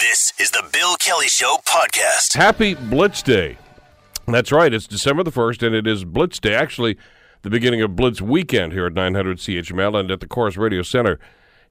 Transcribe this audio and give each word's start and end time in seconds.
This 0.00 0.32
is 0.38 0.52
the 0.52 0.62
Bill 0.72 0.94
Kelly 0.94 1.26
Show 1.26 1.56
podcast. 1.66 2.34
Happy 2.34 2.74
Blitz 2.74 3.20
Day. 3.20 3.58
That's 4.28 4.52
right, 4.52 4.72
it's 4.72 4.86
December 4.86 5.24
the 5.24 5.32
1st, 5.32 5.66
and 5.66 5.74
it 5.74 5.88
is 5.88 6.04
Blitz 6.04 6.38
Day. 6.38 6.54
Actually, 6.54 6.96
the 7.42 7.50
beginning 7.50 7.82
of 7.82 7.96
Blitz 7.96 8.22
weekend 8.22 8.72
here 8.72 8.86
at 8.86 8.92
900 8.92 9.38
CHML 9.38 9.98
and 9.98 10.08
at 10.12 10.20
the 10.20 10.28
Corus 10.28 10.56
Radio 10.56 10.82
Center 10.82 11.18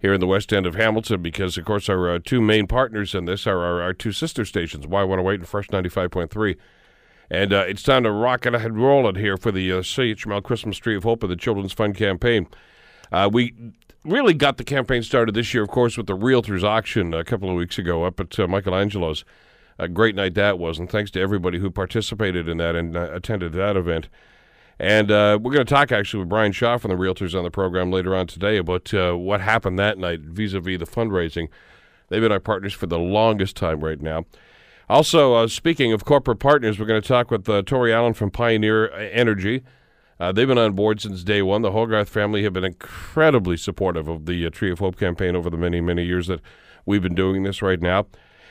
here 0.01 0.13
in 0.13 0.19
the 0.19 0.27
west 0.27 0.51
end 0.51 0.65
of 0.65 0.75
Hamilton, 0.75 1.21
because, 1.21 1.57
of 1.57 1.63
course, 1.63 1.87
our 1.87 2.15
uh, 2.15 2.19
two 2.21 2.41
main 2.41 2.67
partners 2.67 3.15
in 3.15 3.23
this 3.23 3.47
are 3.47 3.63
our, 3.63 3.81
our 3.81 3.93
two 3.93 4.11
sister 4.11 4.44
stations, 4.44 4.86
Y108 4.86 5.36
and 5.36 5.48
Fresh 5.48 5.70
95.3. 5.70 6.57
And 7.32 7.54
uh, 7.54 7.64
it's 7.66 7.82
time 7.84 8.04
to 8.04 8.12
rock 8.12 8.46
it 8.46 8.54
and 8.54 8.78
roll 8.78 9.07
it 9.07 9.16
here 9.16 9.38
for 9.38 9.54
the 9.54 9.71
uh, 9.71 9.75
CHML 9.78 10.44
Christmas 10.44 10.78
Tree 10.78 10.98
of 10.98 11.04
Hope 11.04 11.23
and 11.23 11.32
the 11.32 11.38
Children's 11.38 11.71
Fund 11.71 11.96
campaign. 11.96 12.48
Uh, 13.09 13.30
we 13.32 13.54
really 14.07 14.33
got 14.33 14.57
the 14.57 14.63
campaign 14.63 15.03
started 15.03 15.35
this 15.35 15.53
year, 15.53 15.63
of 15.63 15.69
course, 15.69 15.97
with 15.97 16.07
the 16.07 16.17
Realtors 16.17 16.63
auction 16.63 17.13
a 17.13 17.23
couple 17.23 17.49
of 17.49 17.55
weeks 17.55 17.77
ago 17.77 18.03
up 18.03 18.19
at 18.19 18.39
uh, 18.39 18.47
Michelangelo's. 18.47 19.25
A 19.79 19.87
great 19.87 20.15
night 20.15 20.34
that 20.34 20.57
was, 20.57 20.79
and 20.79 20.89
thanks 20.89 21.11
to 21.11 21.21
everybody 21.21 21.59
who 21.59 21.70
participated 21.70 22.48
in 22.48 22.57
that 22.57 22.75
and 22.75 22.98
uh, 22.98 23.12
attended 23.13 23.53
that 23.53 23.77
event. 23.77 24.09
And 24.79 25.12
uh, 25.12 25.38
we're 25.41 25.53
going 25.53 25.65
to 25.65 25.71
talk 25.73 25.91
actually 25.91 26.20
with 26.20 26.29
Brian 26.29 26.51
Shaw 26.51 26.77
from 26.77 26.89
the 26.89 26.98
Realtors 26.98 27.38
on 27.38 27.43
the 27.43 27.51
program 27.51 27.91
later 27.91 28.15
on 28.15 28.25
today 28.25 28.57
about 28.57 28.91
uh, 28.93 29.13
what 29.13 29.41
happened 29.41 29.77
that 29.77 29.99
night 29.99 30.21
vis 30.21 30.53
a 30.53 30.59
vis 30.59 30.79
the 30.79 30.85
fundraising. 30.85 31.49
They've 32.09 32.21
been 32.21 32.31
our 32.31 32.39
partners 32.39 32.73
for 32.73 32.87
the 32.87 32.99
longest 32.99 33.55
time 33.55 33.84
right 33.84 34.01
now. 34.01 34.26
Also, 34.89 35.34
uh, 35.34 35.48
speaking 35.48 35.91
of 35.93 36.05
corporate 36.05 36.39
partners, 36.39 36.79
we're 36.79 36.85
going 36.85 37.01
to 37.01 37.07
talk 37.07 37.29
with 37.29 37.48
uh, 37.49 37.62
Tori 37.63 37.93
Allen 37.93 38.13
from 38.13 38.31
Pioneer 38.31 38.89
Energy. 38.91 39.63
Uh, 40.20 40.31
they've 40.31 40.48
been 40.48 40.57
on 40.57 40.73
board 40.73 40.99
since 40.99 41.23
day 41.23 41.41
one. 41.41 41.62
The 41.62 41.71
Hogarth 41.71 42.09
family 42.09 42.44
have 42.44 42.53
been 42.53 42.63
incredibly 42.63 43.57
supportive 43.57 44.07
of 44.07 44.26
the 44.26 44.45
uh, 44.45 44.49
Tree 44.49 44.71
of 44.71 44.80
Hope 44.80 44.98
campaign 44.98 45.35
over 45.35 45.49
the 45.49 45.57
many, 45.57 45.80
many 45.80 46.03
years 46.03 46.27
that 46.27 46.41
we've 46.85 47.03
been 47.03 47.16
doing 47.16 47.43
this 47.43 47.62
right 47.62 47.81
now. 47.81 48.07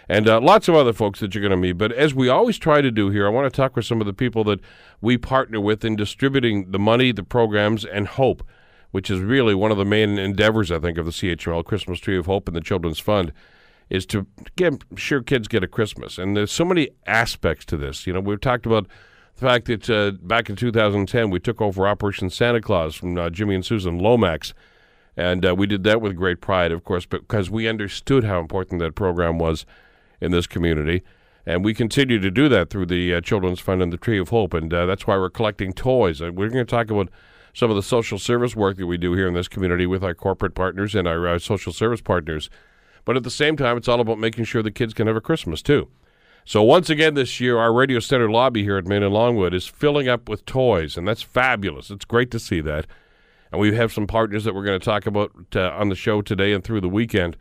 And 0.09 0.29
uh, 0.29 0.41
lots 0.41 0.69
of 0.69 0.77
other 0.77 0.93
folks 0.93 1.19
that 1.21 1.35
you're 1.35 1.43
going 1.43 1.51
to 1.51 1.57
meet. 1.57 1.73
But 1.73 1.91
as 1.91 2.15
we 2.15 2.29
always 2.29 2.59
try 2.59 2.81
to 2.81 2.93
do 2.93 3.11
here, 3.11 3.27
I 3.27 3.31
want 3.31 3.53
to 3.53 3.57
talk 3.57 3.75
with 3.75 3.85
some 3.85 4.01
of 4.01 4.07
the 4.07 4.13
people 4.13 4.45
that 4.45 4.61
we 5.01 5.19
partner 5.19 5.61
with 5.61 5.85
in 5.85 5.97
distributing 5.97 6.71
the 6.71 6.79
money, 6.79 7.11
the 7.11 7.25
programs, 7.25 7.85
and 7.85 8.07
hope, 8.07 8.47
which 8.93 9.11
is 9.11 9.19
really 9.21 9.55
one 9.55 9.73
of 9.73 9.79
the 9.79 9.85
main 9.85 10.19
endeavors, 10.19 10.71
I 10.71 10.79
think, 10.79 10.97
of 10.97 11.07
the 11.07 11.11
CHML 11.11 11.65
Christmas 11.65 11.99
Tree 11.99 12.17
of 12.17 12.27
Hope 12.27 12.47
and 12.47 12.57
the 12.57 12.61
Children's 12.61 13.01
Fund, 13.01 13.33
is 13.91 14.07
to 14.07 14.27
get 14.55 14.85
sure 14.95 15.23
kids 15.23 15.49
get 15.49 15.65
a 15.65 15.69
Christmas. 15.69 16.19
And 16.19 16.37
there's 16.37 16.53
so 16.53 16.65
many 16.65 16.91
aspects 17.07 17.65
to 17.67 17.77
this. 17.77 18.07
You 18.07 18.13
know, 18.13 18.21
we've 18.21 18.41
talked 18.41 18.67
about 18.67 18.87
the 19.37 19.47
fact 19.47 19.67
that 19.67 19.91
uh, 19.91 20.13
back 20.23 20.49
in 20.49 20.57
2010 20.57 21.31
we 21.31 21.39
took 21.39 21.61
over 21.61 21.87
Operation 21.87 22.31
Santa 22.31 22.61
Claus 22.61 22.95
from 22.95 23.19
uh, 23.19 23.29
Jimmy 23.29 23.55
and 23.55 23.65
Susan 23.65 23.99
Lomax, 23.99 24.55
and 25.17 25.45
uh, 25.47 25.55
we 25.55 25.67
did 25.67 25.85
that 25.85 26.01
with 26.01 26.17
great 26.17 26.41
pride, 26.41 26.73
of 26.73 26.85
course, 26.85 27.07
because 27.07 27.51
we 27.51 27.69
understood 27.69 28.25
how 28.25 28.41
important 28.41 28.81
that 28.81 28.95
program 28.95 29.39
was 29.39 29.67
in 30.21 30.33
this 30.33 30.47
community. 30.47 31.03
And 31.45 31.65
we 31.65 31.75
continue 31.75 32.19
to 32.19 32.31
do 32.31 32.49
that 32.49 32.71
through 32.71 32.87
the 32.87 33.15
uh, 33.15 33.21
Children's 33.21 33.61
Fund 33.61 33.81
and 33.81 33.93
the 33.93 33.97
Tree 33.97 34.19
of 34.19 34.31
Hope, 34.31 34.53
and 34.53 34.73
uh, 34.73 34.85
that's 34.87 35.07
why 35.07 35.17
we're 35.17 35.31
collecting 35.31 35.73
toys. 35.73 36.21
And 36.21 36.37
we're 36.37 36.49
going 36.49 36.67
to 36.67 36.71
talk 36.71 36.91
about 36.91 37.09
some 37.55 37.71
of 37.71 37.77
the 37.77 37.83
social 37.83 38.19
service 38.19 38.57
work 38.57 38.79
that 38.79 38.87
we 38.87 38.99
do 38.99 39.15
here 39.15 39.29
in 39.29 39.35
this 39.35 39.49
community 39.49 39.87
with 39.87 40.03
our 40.03 40.15
corporate 40.15 40.55
partners 40.55 40.95
and 40.95 41.07
our 41.07 41.27
uh, 41.29 41.39
social 41.39 41.73
service 41.73 42.01
partners. 42.01 42.51
But 43.05 43.17
at 43.17 43.23
the 43.23 43.31
same 43.31 43.57
time, 43.57 43.77
it's 43.77 43.87
all 43.87 44.01
about 44.01 44.19
making 44.19 44.45
sure 44.45 44.63
the 44.63 44.73
kids 44.73 44.93
can 44.93 45.07
have 45.07 45.17
a 45.17 45.21
Christmas 45.21 45.63
too. 45.63 45.89
So 46.49 46.63
once 46.63 46.89
again 46.89 47.15
this 47.15 47.41
year, 47.41 47.59
our 47.59 47.73
Radio 47.73 47.99
Center 47.99 48.31
lobby 48.31 48.63
here 48.63 48.77
at 48.77 48.87
Main 48.87 49.03
and 49.03 49.13
Longwood 49.13 49.53
is 49.53 49.67
filling 49.67 50.09
up 50.09 50.29
with 50.29 50.47
toys, 50.47 50.97
and 50.97 51.07
that's 51.07 51.21
fabulous. 51.21 51.91
It's 51.91 52.05
great 52.05 52.31
to 52.31 52.39
see 52.39 52.61
that. 52.61 52.87
And 53.51 53.61
we 53.61 53.75
have 53.75 53.93
some 53.93 54.07
partners 54.07 54.45
that 54.45 54.55
we're 54.55 54.65
going 54.65 54.79
to 54.79 54.85
talk 54.85 55.07
about 55.07 55.33
uh, 55.57 55.71
on 55.71 55.89
the 55.89 55.97
show 55.97 56.23
today 56.23 56.53
and 56.53 56.63
through 56.63 56.83
the 56.83 56.89
weekend 56.89 57.37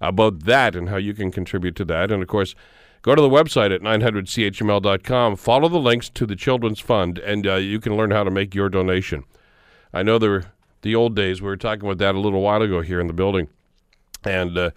about 0.00 0.44
that 0.44 0.76
and 0.76 0.88
how 0.88 0.98
you 0.98 1.14
can 1.14 1.32
contribute 1.32 1.74
to 1.74 1.84
that. 1.86 2.12
And 2.12 2.22
of 2.22 2.28
course, 2.28 2.54
go 3.02 3.16
to 3.16 3.20
the 3.20 3.28
website 3.28 3.74
at 3.74 3.80
900chml.com, 3.80 5.34
follow 5.34 5.68
the 5.68 5.80
links 5.80 6.08
to 6.10 6.24
the 6.24 6.36
Children's 6.36 6.78
Fund, 6.78 7.18
and 7.18 7.48
uh, 7.48 7.56
you 7.56 7.80
can 7.80 7.96
learn 7.96 8.12
how 8.12 8.22
to 8.22 8.30
make 8.30 8.54
your 8.54 8.68
donation. 8.68 9.24
I 9.92 10.04
know 10.04 10.20
there 10.20 10.52
the 10.82 10.94
old 10.94 11.16
days. 11.16 11.42
We 11.42 11.48
were 11.48 11.56
talking 11.56 11.84
about 11.84 11.98
that 11.98 12.14
a 12.14 12.20
little 12.20 12.40
while 12.40 12.62
ago 12.62 12.82
here 12.82 13.00
in 13.00 13.08
the 13.08 13.14
building. 13.14 13.48
And 14.22 14.56
uh, 14.56 14.70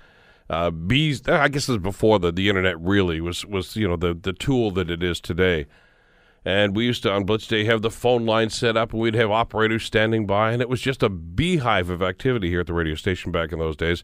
uh, 0.50 0.72
bees. 0.72 1.28
I 1.28 1.47
guess 1.47 1.66
this 1.68 1.75
is 1.75 1.81
before 1.81 2.19
the, 2.19 2.31
the 2.31 2.50
internet 2.50 2.80
really 2.80 3.22
was 3.22 3.46
was 3.46 3.75
you 3.75 3.88
know 3.88 3.96
the 3.96 4.13
the 4.13 4.34
tool 4.34 4.72
that 4.72 4.90
it 4.90 5.03
is 5.03 5.19
today. 5.19 5.66
And 6.46 6.78
we 6.78 6.85
used 6.85 7.03
to 7.03 7.12
on 7.12 7.25
Blitz 7.25 7.46
Day 7.46 7.66
have 7.66 7.81
the 7.81 7.91
phone 7.91 8.25
line 8.25 8.50
set 8.50 8.78
up, 8.78 8.94
and 8.94 9.02
we'd 9.02 9.16
have 9.16 9.31
operators 9.31 9.84
standing 9.84 10.25
by, 10.25 10.53
and 10.53 10.62
it 10.62 10.69
was 10.69 10.80
just 10.80 11.03
a 11.03 11.09
beehive 11.09 11.90
of 11.90 12.02
activity 12.02 12.47
here 12.50 12.62
at 12.62 12.68
the 12.68 12.74
radio 12.74 12.96
station 12.96 13.34
back 13.34 13.52
in 13.52 13.59
those 13.59 13.75
days, 13.75 14.02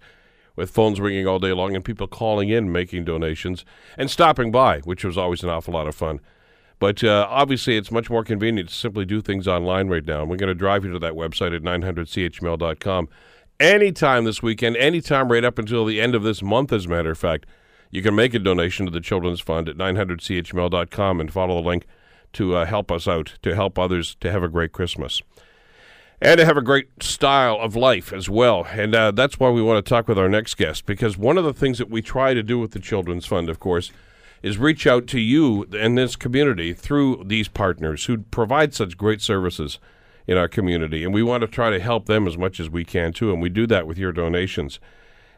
with 0.57 0.69
phones 0.69 0.99
ringing 0.99 1.25
all 1.25 1.39
day 1.39 1.53
long 1.53 1.73
and 1.73 1.85
people 1.85 2.05
calling 2.05 2.49
in, 2.49 2.69
making 2.69 3.05
donations, 3.05 3.63
and 3.97 4.11
stopping 4.11 4.51
by, 4.51 4.79
which 4.79 5.05
was 5.05 5.17
always 5.17 5.41
an 5.41 5.49
awful 5.49 5.73
lot 5.73 5.87
of 5.87 5.95
fun. 5.95 6.19
But 6.79 7.01
uh, 7.01 7.27
obviously, 7.29 7.77
it's 7.77 7.91
much 7.91 8.09
more 8.09 8.25
convenient 8.25 8.67
to 8.67 8.75
simply 8.75 9.05
do 9.05 9.21
things 9.21 9.47
online 9.47 9.87
right 9.87 10.03
now. 10.03 10.19
And 10.19 10.29
we're 10.29 10.35
going 10.35 10.49
to 10.49 10.53
drive 10.53 10.83
you 10.83 10.91
to 10.91 10.99
that 10.99 11.13
website 11.13 11.55
at 11.55 11.61
900chml.com 11.61 13.07
anytime 13.59 14.23
this 14.23 14.41
weekend, 14.41 14.77
anytime 14.77 15.31
right 15.31 15.43
up 15.43 15.59
until 15.59 15.85
the 15.85 16.01
end 16.01 16.15
of 16.15 16.23
this 16.23 16.41
month, 16.41 16.71
as 16.71 16.85
a 16.85 16.89
matter 16.89 17.11
of 17.11 17.17
fact. 17.17 17.45
You 17.93 18.01
can 18.01 18.15
make 18.15 18.33
a 18.33 18.39
donation 18.39 18.87
to 18.87 18.91
the 18.91 18.99
Children's 18.99 19.39
Fund 19.39 19.69
at 19.69 19.77
900chml.com 19.77 21.21
and 21.21 21.31
follow 21.31 21.61
the 21.61 21.67
link 21.67 21.85
to 22.33 22.55
uh, 22.55 22.65
help 22.65 22.91
us 22.91 23.07
out, 23.07 23.35
to 23.43 23.53
help 23.53 23.77
others 23.77 24.15
to 24.19 24.31
have 24.31 24.41
a 24.41 24.47
great 24.47 24.71
Christmas. 24.71 25.21
And 26.19 26.39
to 26.39 26.45
have 26.45 26.57
a 26.57 26.61
great 26.63 27.03
style 27.03 27.59
of 27.61 27.75
life 27.75 28.11
as 28.11 28.27
well. 28.27 28.65
And 28.71 28.95
uh, 28.95 29.11
that's 29.11 29.39
why 29.39 29.51
we 29.51 29.61
want 29.61 29.85
to 29.85 29.87
talk 29.87 30.07
with 30.07 30.17
our 30.17 30.27
next 30.27 30.55
guest, 30.55 30.87
because 30.87 31.19
one 31.19 31.37
of 31.37 31.43
the 31.43 31.53
things 31.53 31.77
that 31.77 31.91
we 31.91 32.01
try 32.01 32.33
to 32.33 32.41
do 32.41 32.57
with 32.57 32.71
the 32.71 32.79
Children's 32.79 33.27
Fund, 33.27 33.47
of 33.47 33.59
course, 33.59 33.91
is 34.41 34.57
reach 34.57 34.87
out 34.87 35.05
to 35.07 35.19
you 35.19 35.67
and 35.73 35.95
this 35.95 36.15
community 36.15 36.73
through 36.73 37.23
these 37.27 37.47
partners 37.47 38.05
who 38.05 38.19
provide 38.19 38.73
such 38.73 38.97
great 38.97 39.21
services 39.21 39.77
in 40.27 40.37
our 40.37 40.47
community, 40.47 41.03
and 41.03 41.13
we 41.13 41.23
want 41.23 41.41
to 41.41 41.47
try 41.47 41.69
to 41.69 41.79
help 41.79 42.05
them 42.05 42.27
as 42.27 42.37
much 42.37 42.59
as 42.59 42.69
we 42.69 42.85
can 42.85 43.13
too, 43.13 43.31
and 43.31 43.41
we 43.41 43.49
do 43.49 43.67
that 43.67 43.87
with 43.87 43.97
your 43.97 44.11
donations. 44.11 44.79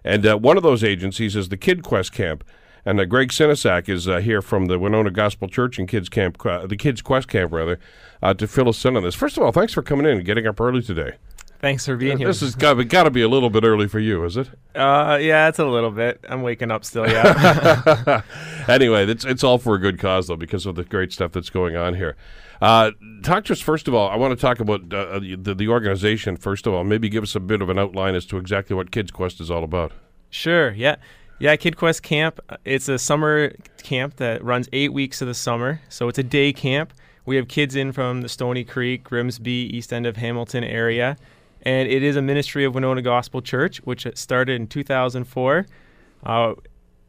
And 0.03 0.25
uh, 0.25 0.38
one 0.38 0.57
of 0.57 0.63
those 0.63 0.84
agencies 0.84 1.35
is 1.35 1.50
the 1.50 1.57
Kid 1.57 1.84
Quest 1.84 2.12
Camp, 2.12 2.44
and 2.85 3.00
uh, 3.00 3.06
Greg 3.06 3.29
Sinisak 3.29 3.90
is 3.90 4.07
uh, 4.07 4.19
here 4.19 4.41
from 4.41 4.68
the 4.68 4.78
Winona 4.78 5.09
Gospel 5.09 5.47
Church 5.47 5.79
and 5.79 5.88
Kids 5.88 6.09
Camp, 6.09 6.44
uh, 6.46 6.68
the 6.68 6.78
Kids 6.78 7.01
Quest 7.01 7.28
Camp 7.28 7.51
rather, 7.51 7.79
uh, 8.22 8.34
to 8.35 8.47
fill 8.47 8.69
us 8.69 8.85
in 8.85 8.96
on 8.96 9.03
this. 9.03 9.16
First 9.16 9.38
of 9.38 9.44
all, 9.44 9.51
thanks 9.51 9.73
for 9.73 9.81
coming 9.81 10.06
in 10.06 10.18
and 10.18 10.25
getting 10.25 10.46
up 10.46 10.62
early 10.62 10.84
today. 10.84 11.13
Thanks 11.59 11.85
for 11.85 11.96
being 11.96 12.19
here. 12.19 12.28
This 12.28 12.41
has 12.41 12.53
got, 12.53 12.75
got 12.90 13.03
to 13.03 13.09
be 13.09 13.23
a 13.23 13.28
little 13.28 13.50
bit 13.50 13.63
early 13.63 13.88
for 13.88 14.00
you, 14.00 14.23
is 14.23 14.38
it? 14.38 14.50
Uh, 14.75 15.17
yeah, 15.19 15.47
it's 15.47 15.57
a 15.57 15.66
little 15.66 15.90
bit. 15.90 16.23
I'm 16.29 16.44
waking 16.44 16.69
up 16.69 16.85
still. 16.85 17.09
Yeah. 17.09 18.22
anyway, 18.67 19.07
it's 19.07 19.25
it's 19.25 19.44
all 19.44 19.57
for 19.57 19.73
a 19.73 19.79
good 19.79 19.97
cause 19.97 20.28
though, 20.28 20.35
because 20.35 20.67
of 20.67 20.75
the 20.75 20.84
great 20.84 21.12
stuff 21.12 21.31
that's 21.31 21.50
going 21.50 21.75
on 21.75 21.96
here. 21.96 22.16
Uh, 22.61 22.91
talk 23.23 23.45
to 23.45 23.53
us 23.53 23.61
first 23.61 23.88
of 23.88 23.93
all. 23.93 24.09
I 24.09 24.16
want 24.16 24.38
to 24.38 24.41
talk 24.41 24.59
about 24.59 24.93
uh, 24.93 25.19
the, 25.19 25.55
the 25.55 25.67
organization 25.67 26.38
first 26.38 26.67
of 26.67 26.73
all. 26.73 26.83
Maybe 26.83 27.09
give 27.09 27.23
us 27.23 27.35
a 27.35 27.39
bit 27.39 27.61
of 27.61 27.69
an 27.69 27.77
outline 27.77 28.16
as 28.16 28.25
to 28.27 28.38
exactly 28.38 28.75
what 28.75 28.91
Kids 28.91 29.11
Quest 29.11 29.41
is 29.41 29.51
all 29.51 29.63
about. 29.63 29.91
Sure. 30.29 30.71
Yeah. 30.71 30.95
Yeah, 31.38 31.55
Kid 31.57 31.75
Quest 31.75 32.01
Camp. 32.01 32.39
It's 32.63 32.88
a 32.88 32.97
summer 32.97 33.51
camp 33.83 34.16
that 34.17 34.41
runs 34.43 34.69
eight 34.71 34.93
weeks 34.93 35.21
of 35.21 35.27
the 35.27 35.33
summer. 35.33 35.81
So 35.89 36.07
it's 36.07 36.17
a 36.17 36.23
day 36.23 36.53
camp. 36.53 36.93
We 37.25 37.35
have 37.35 37.47
kids 37.47 37.75
in 37.75 37.91
from 37.91 38.21
the 38.21 38.29
Stoney 38.29 38.63
Creek, 38.63 39.03
Grimsby, 39.03 39.51
East 39.75 39.91
End 39.91 40.05
of 40.05 40.16
Hamilton 40.16 40.63
area. 40.63 41.17
And 41.63 41.89
it 41.89 42.03
is 42.03 42.16
a 42.16 42.22
ministry 42.22 42.63
of 42.63 42.75
Winona 42.75 43.01
Gospel 43.01 43.41
Church, 43.41 43.79
which 43.79 44.07
started 44.13 44.61
in 44.61 44.67
2004. 44.67 45.66
Uh, 46.23 46.53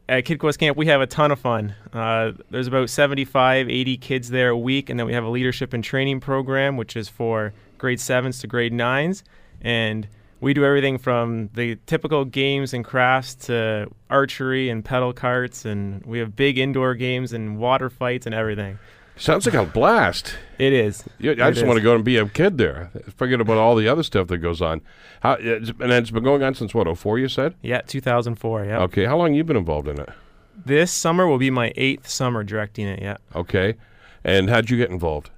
at 0.09 0.25
Kid 0.25 0.39
Quest 0.39 0.59
Camp, 0.59 0.77
we 0.77 0.85
have 0.87 1.01
a 1.01 1.07
ton 1.07 1.31
of 1.31 1.39
fun. 1.39 1.75
Uh, 1.91 2.31
there's 2.49 2.67
about 2.67 2.89
75, 2.89 3.69
80 3.69 3.97
kids 3.97 4.29
there 4.29 4.49
a 4.49 4.57
week, 4.57 4.89
and 4.89 4.99
then 4.99 5.05
we 5.05 5.13
have 5.13 5.23
a 5.23 5.29
leadership 5.29 5.73
and 5.73 5.83
training 5.83 6.19
program, 6.19 6.77
which 6.77 6.95
is 6.95 7.09
for 7.09 7.53
grade 7.77 7.99
sevens 7.99 8.39
to 8.39 8.47
grade 8.47 8.71
nines. 8.71 9.23
And 9.61 10.07
we 10.39 10.53
do 10.53 10.63
everything 10.63 10.97
from 10.97 11.49
the 11.53 11.77
typical 11.87 12.23
games 12.23 12.73
and 12.73 12.85
crafts 12.85 13.35
to 13.47 13.91
archery 14.09 14.69
and 14.69 14.85
pedal 14.85 15.11
carts, 15.11 15.65
and 15.65 16.05
we 16.05 16.19
have 16.19 16.35
big 16.35 16.57
indoor 16.57 16.95
games 16.95 17.33
and 17.33 17.57
water 17.57 17.89
fights 17.89 18.25
and 18.25 18.33
everything. 18.33 18.79
Sounds 19.17 19.45
like 19.45 19.55
a 19.55 19.65
blast. 19.65 20.35
It 20.59 20.73
is. 20.73 21.03
I 21.21 21.27
It 21.27 21.35
just 21.37 21.57
is. 21.59 21.63
want 21.63 21.77
to 21.77 21.83
go 21.83 21.95
and 21.95 22.03
be 22.03 22.17
a 22.17 22.27
kid 22.27 22.57
there. 22.57 22.91
Forget 23.15 23.41
about 23.41 23.57
all 23.57 23.75
the 23.75 23.87
other 23.87 24.03
stuff 24.03 24.27
that 24.27 24.37
goes 24.39 24.61
on. 24.61 24.81
How, 25.21 25.33
it's- 25.33 25.71
and 25.79 25.91
it's 25.91 26.11
been 26.11 26.23
going 26.23 26.43
on 26.43 26.53
since 26.55 26.73
what, 26.73 26.87
04 26.97 27.19
you 27.19 27.27
said? 27.27 27.55
Yeah, 27.61 27.81
2004. 27.81 28.65
Yeah. 28.65 28.79
Okay, 28.83 29.05
how 29.05 29.17
long 29.17 29.33
you 29.33 29.43
been 29.43 29.57
involved 29.57 29.87
in 29.87 29.99
it? 29.99 30.09
This 30.65 30.91
summer 30.91 31.27
will 31.27 31.37
be 31.37 31.49
my 31.51 31.71
eighth 31.75 32.07
summer 32.07 32.43
directing 32.43 32.87
it. 32.87 33.01
Yeah. 33.01 33.17
Okay. 33.35 33.75
And 34.23 34.49
how'd 34.49 34.69
you 34.69 34.77
get 34.77 34.89
involved? 34.89 35.29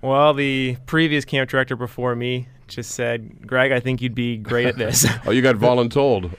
Well, 0.00 0.32
the 0.32 0.76
previous 0.86 1.24
camp 1.24 1.50
director 1.50 1.76
before 1.76 2.14
me 2.14 2.48
just 2.68 2.92
said, 2.92 3.46
"Greg, 3.46 3.72
I 3.72 3.80
think 3.80 4.00
you'd 4.00 4.14
be 4.14 4.36
great 4.36 4.66
at 4.68 4.76
this." 4.76 5.04
Oh, 5.26 5.30
you 5.32 5.42
got 5.42 5.56
voluntold. 5.56 6.30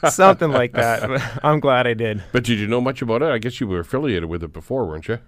Something 0.12 0.50
like 0.50 0.72
that. 0.72 1.40
I'm 1.44 1.60
glad 1.60 1.86
I 1.86 1.94
did. 1.94 2.22
but 2.32 2.44
did 2.44 2.58
you 2.58 2.66
know 2.66 2.80
much 2.80 3.00
about 3.02 3.22
it? 3.22 3.26
I 3.30 3.38
guess 3.38 3.60
you 3.60 3.66
were 3.68 3.80
affiliated 3.80 4.24
with 4.28 4.42
it 4.42 4.52
before, 4.52 4.86
weren't 4.86 5.06
you? 5.08 5.18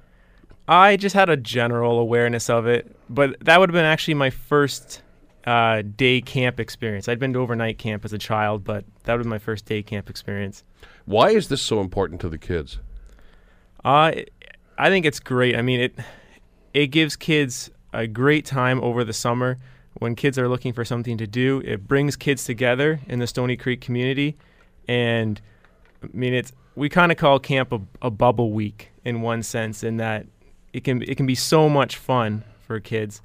I 0.69 0.97
just 0.99 1.15
had 1.15 1.31
a 1.31 1.37
general 1.37 1.99
awareness 1.99 2.51
of 2.51 2.67
it, 2.67 2.95
but 3.09 3.37
that 3.41 3.59
would 3.59 3.71
have 3.71 3.75
been 3.75 3.87
actually 3.87 4.15
my 4.15 4.29
first 4.29 5.03
uh, 5.47 5.83
day 5.83 6.21
camp 6.21 6.61
experience. 6.61 7.09
I'd 7.09 7.19
been 7.19 7.33
to 7.33 7.39
overnight 7.39 7.79
camp 7.79 8.05
as 8.05 8.13
a 8.13 8.19
child, 8.19 8.65
but 8.65 8.85
that 9.05 9.17
was 9.17 9.27
my 9.27 9.39
first 9.39 9.65
day 9.65 9.83
camp 9.83 10.11
experience. 10.11 10.63
Why 11.07 11.31
is 11.31 11.49
this 11.49 11.63
so 11.63 11.81
important 11.81 12.21
to 12.21 12.29
the 12.29 12.37
kids? 12.37 12.81
Uh, 13.83 14.13
I 14.77 14.91
think 14.91 15.07
it's 15.07 15.21
great. 15.21 15.57
I 15.57 15.63
mean, 15.63 15.81
it 15.81 15.99
it 16.75 16.89
gives 16.89 17.17
kids 17.17 17.71
a 17.95 18.07
great 18.07 18.45
time 18.45 18.79
over 18.83 19.05
the 19.05 19.15
summer 19.15 19.57
when 19.95 20.15
kids 20.15 20.39
are 20.39 20.49
looking 20.49 20.75
for 20.75 20.85
something 20.85 21.17
to 21.17 21.27
do. 21.27 21.63
It 21.65 21.89
brings 21.89 22.15
kids 22.15 22.45
together 22.45 23.01
in 23.07 23.21
the 23.21 23.27
Stoney 23.27 23.57
Creek 23.57 23.81
community, 23.81 24.37
and 24.87 25.41
I 26.05 26.09
mean, 26.13 26.35
it's 26.35 26.53
we 26.75 26.91
kind 26.91 27.11
of 27.11 27.17
call 27.17 27.39
camp 27.39 27.73
a, 27.73 27.81
a 28.03 28.11
bubble 28.11 28.53
week 28.53 28.91
in 29.03 29.23
one 29.23 29.43
sense, 29.43 29.83
in 29.83 29.97
that 29.97 30.27
it 30.73 30.85
can 30.85 31.03
it 31.03 31.17
can 31.17 31.27
be 31.27 31.35
so 31.35 31.69
much 31.69 31.97
fun 31.97 32.45
for 32.67 32.81
kids 32.81 33.21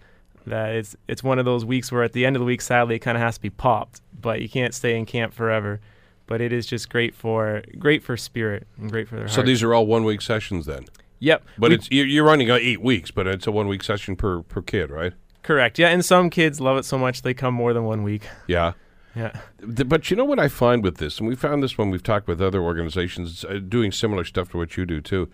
that 0.45 0.75
it's 0.75 0.95
it's 1.07 1.23
one 1.23 1.39
of 1.39 1.45
those 1.45 1.63
weeks 1.65 1.91
where 1.91 2.03
at 2.03 2.13
the 2.13 2.25
end 2.25 2.35
of 2.35 2.39
the 2.41 2.45
week, 2.45 2.61
sadly, 2.61 2.95
it 2.95 2.99
kind 2.99 3.17
of 3.17 3.21
has 3.23 3.35
to 3.35 3.41
be 3.41 3.49
popped, 3.49 4.01
but 4.19 4.41
you 4.41 4.49
can't 4.49 4.73
stay 4.73 4.97
in 4.97 5.05
camp 5.05 5.33
forever. 5.33 5.79
But 6.25 6.39
it 6.41 6.53
is 6.53 6.65
just 6.65 6.89
great 6.89 7.13
for 7.13 7.63
great 7.77 8.01
for 8.03 8.15
spirit 8.17 8.65
and 8.77 8.89
great 8.91 9.07
for 9.07 9.15
their 9.17 9.27
So 9.27 9.35
heart. 9.35 9.47
these 9.47 9.61
are 9.61 9.73
all 9.73 9.85
one 9.85 10.03
week 10.05 10.21
sessions 10.21 10.65
then. 10.65 10.85
yep, 11.19 11.43
But 11.57 11.69
We- 11.69 11.75
it's 11.75 11.91
you're 11.91 12.05
you're 12.07 12.25
running 12.25 12.49
eight 12.49 12.81
weeks, 12.81 13.11
but 13.11 13.27
it's 13.27 13.45
a 13.47 13.51
one 13.51 13.67
week 13.67 13.83
session 13.83 14.15
per 14.15 14.41
per 14.41 14.61
kid, 14.61 14.89
right? 14.89 15.13
correct. 15.43 15.77
Yeah, 15.77 15.89
and 15.89 16.03
some 16.05 16.29
kids 16.29 16.61
love 16.61 16.77
it 16.77 16.85
so 16.85 16.97
much 16.97 17.21
they 17.21 17.33
come 17.33 17.53
more 17.53 17.73
than 17.73 17.83
one 17.83 18.03
week. 18.03 18.23
Yeah. 18.47 18.73
Yeah. 19.15 19.41
But 19.61 20.09
you 20.09 20.17
know 20.17 20.25
what 20.25 20.39
I 20.39 20.47
find 20.47 20.83
with 20.83 20.97
this, 20.97 21.19
and 21.19 21.27
we 21.29 21.35
found 21.35 21.61
this 21.61 21.77
when 21.77 21.91
we've 21.91 22.01
talked 22.01 22.27
with 22.27 22.41
other 22.41 22.63
organizations 22.63 23.45
uh, 23.45 23.59
doing 23.59 23.91
similar 23.91 24.23
stuff 24.23 24.49
to 24.49 24.57
what 24.57 24.75
you 24.75 24.87
do 24.87 25.01
too. 25.01 25.29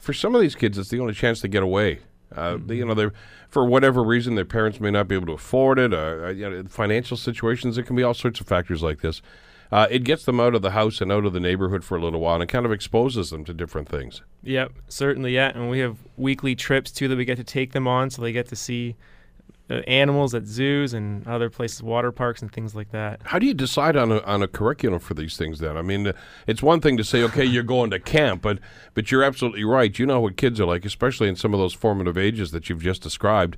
For 0.00 0.12
some 0.12 0.34
of 0.34 0.40
these 0.40 0.54
kids, 0.54 0.78
it's 0.78 0.88
the 0.88 0.98
only 1.00 1.14
chance 1.14 1.40
to 1.40 1.48
get 1.48 1.62
away. 1.62 2.00
Uh, 2.34 2.58
they- 2.64 2.76
You 2.76 2.86
know, 2.86 2.94
they 2.94 3.08
for 3.48 3.64
whatever 3.64 4.02
reason, 4.04 4.36
their 4.36 4.44
parents 4.44 4.78
may 4.80 4.90
not 4.92 5.08
be 5.08 5.16
able 5.16 5.26
to 5.26 5.32
afford 5.32 5.78
it. 5.80 5.92
Uh, 5.92 6.20
uh, 6.26 6.28
you 6.28 6.48
know, 6.48 6.62
financial 6.68 7.16
situations. 7.16 7.74
There 7.74 7.84
can 7.84 7.96
be 7.96 8.02
all 8.04 8.14
sorts 8.14 8.40
of 8.40 8.46
factors 8.46 8.82
like 8.82 9.00
this. 9.00 9.20
Uh, 9.72 9.86
it 9.90 10.04
gets 10.04 10.24
them 10.24 10.40
out 10.40 10.54
of 10.54 10.62
the 10.62 10.70
house 10.72 11.00
and 11.00 11.10
out 11.12 11.24
of 11.24 11.32
the 11.32 11.38
neighborhood 11.40 11.84
for 11.84 11.96
a 11.96 12.00
little 12.02 12.20
while, 12.20 12.34
and 12.34 12.42
it 12.42 12.48
kind 12.48 12.66
of 12.66 12.72
exposes 12.72 13.30
them 13.30 13.44
to 13.44 13.52
different 13.54 13.88
things. 13.88 14.22
Yep, 14.42 14.72
certainly. 14.88 15.34
Yeah, 15.34 15.52
and 15.54 15.68
we 15.70 15.78
have 15.80 15.96
weekly 16.16 16.54
trips 16.56 16.90
too 16.90 17.06
that 17.08 17.16
we 17.16 17.24
get 17.24 17.36
to 17.36 17.44
take 17.44 17.72
them 17.72 17.86
on, 17.86 18.10
so 18.10 18.22
they 18.22 18.32
get 18.32 18.46
to 18.48 18.56
see 18.56 18.96
animals 19.70 20.34
at 20.34 20.46
zoos 20.46 20.94
and 20.94 21.26
other 21.26 21.50
places, 21.50 21.82
water 21.82 22.12
parks 22.12 22.42
and 22.42 22.52
things 22.52 22.74
like 22.74 22.90
that. 22.90 23.20
How 23.24 23.38
do 23.38 23.46
you 23.46 23.54
decide 23.54 23.96
on 23.96 24.12
a, 24.12 24.20
on 24.22 24.42
a 24.42 24.48
curriculum 24.48 25.00
for 25.00 25.14
these 25.14 25.36
things? 25.36 25.58
Then 25.60 25.76
I 25.76 25.82
mean, 25.82 26.12
it's 26.46 26.62
one 26.62 26.80
thing 26.80 26.96
to 26.96 27.04
say, 27.04 27.22
okay, 27.22 27.44
you're 27.44 27.62
going 27.62 27.90
to 27.90 28.00
camp, 28.00 28.42
but 28.42 28.58
but 28.94 29.10
you're 29.10 29.22
absolutely 29.22 29.64
right. 29.64 29.96
You 29.98 30.06
know 30.06 30.20
what 30.20 30.36
kids 30.36 30.60
are 30.60 30.66
like, 30.66 30.84
especially 30.84 31.28
in 31.28 31.36
some 31.36 31.54
of 31.54 31.60
those 31.60 31.74
formative 31.74 32.18
ages 32.18 32.50
that 32.50 32.68
you've 32.68 32.82
just 32.82 33.02
described. 33.02 33.56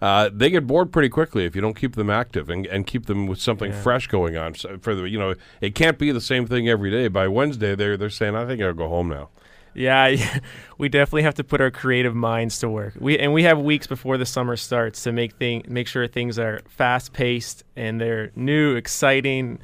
Uh, 0.00 0.28
they 0.34 0.50
get 0.50 0.66
bored 0.66 0.90
pretty 0.90 1.08
quickly 1.08 1.44
if 1.44 1.54
you 1.54 1.62
don't 1.62 1.76
keep 1.76 1.94
them 1.94 2.10
active 2.10 2.50
and, 2.50 2.66
and 2.66 2.88
keep 2.88 3.06
them 3.06 3.28
with 3.28 3.40
something 3.40 3.72
fresh 3.72 4.08
going 4.08 4.36
on. 4.36 4.52
So 4.52 4.76
for 4.78 4.96
the, 4.96 5.08
you 5.08 5.16
know, 5.16 5.36
it 5.60 5.76
can't 5.76 5.96
be 5.96 6.10
the 6.10 6.20
same 6.20 6.44
thing 6.44 6.68
every 6.68 6.90
day. 6.90 7.06
By 7.06 7.28
Wednesday, 7.28 7.76
they're 7.76 7.96
they're 7.96 8.10
saying, 8.10 8.34
I 8.34 8.44
think 8.44 8.60
I'll 8.60 8.74
go 8.74 8.88
home 8.88 9.08
now. 9.08 9.28
Yeah, 9.82 10.38
we 10.76 10.88
definitely 10.90 11.22
have 11.22 11.34
to 11.36 11.44
put 11.44 11.60
our 11.60 11.70
creative 11.70 12.14
minds 12.14 12.58
to 12.58 12.68
work. 12.68 12.94
We 12.98 13.18
and 13.18 13.32
we 13.32 13.44
have 13.44 13.58
weeks 13.58 13.86
before 13.86 14.18
the 14.18 14.26
summer 14.26 14.56
starts 14.56 15.02
to 15.04 15.12
make 15.12 15.34
thing 15.34 15.64
make 15.66 15.88
sure 15.88 16.06
things 16.06 16.38
are 16.38 16.60
fast 16.68 17.12
paced 17.12 17.64
and 17.74 17.98
they're 17.98 18.32
new, 18.36 18.74
exciting, 18.76 19.60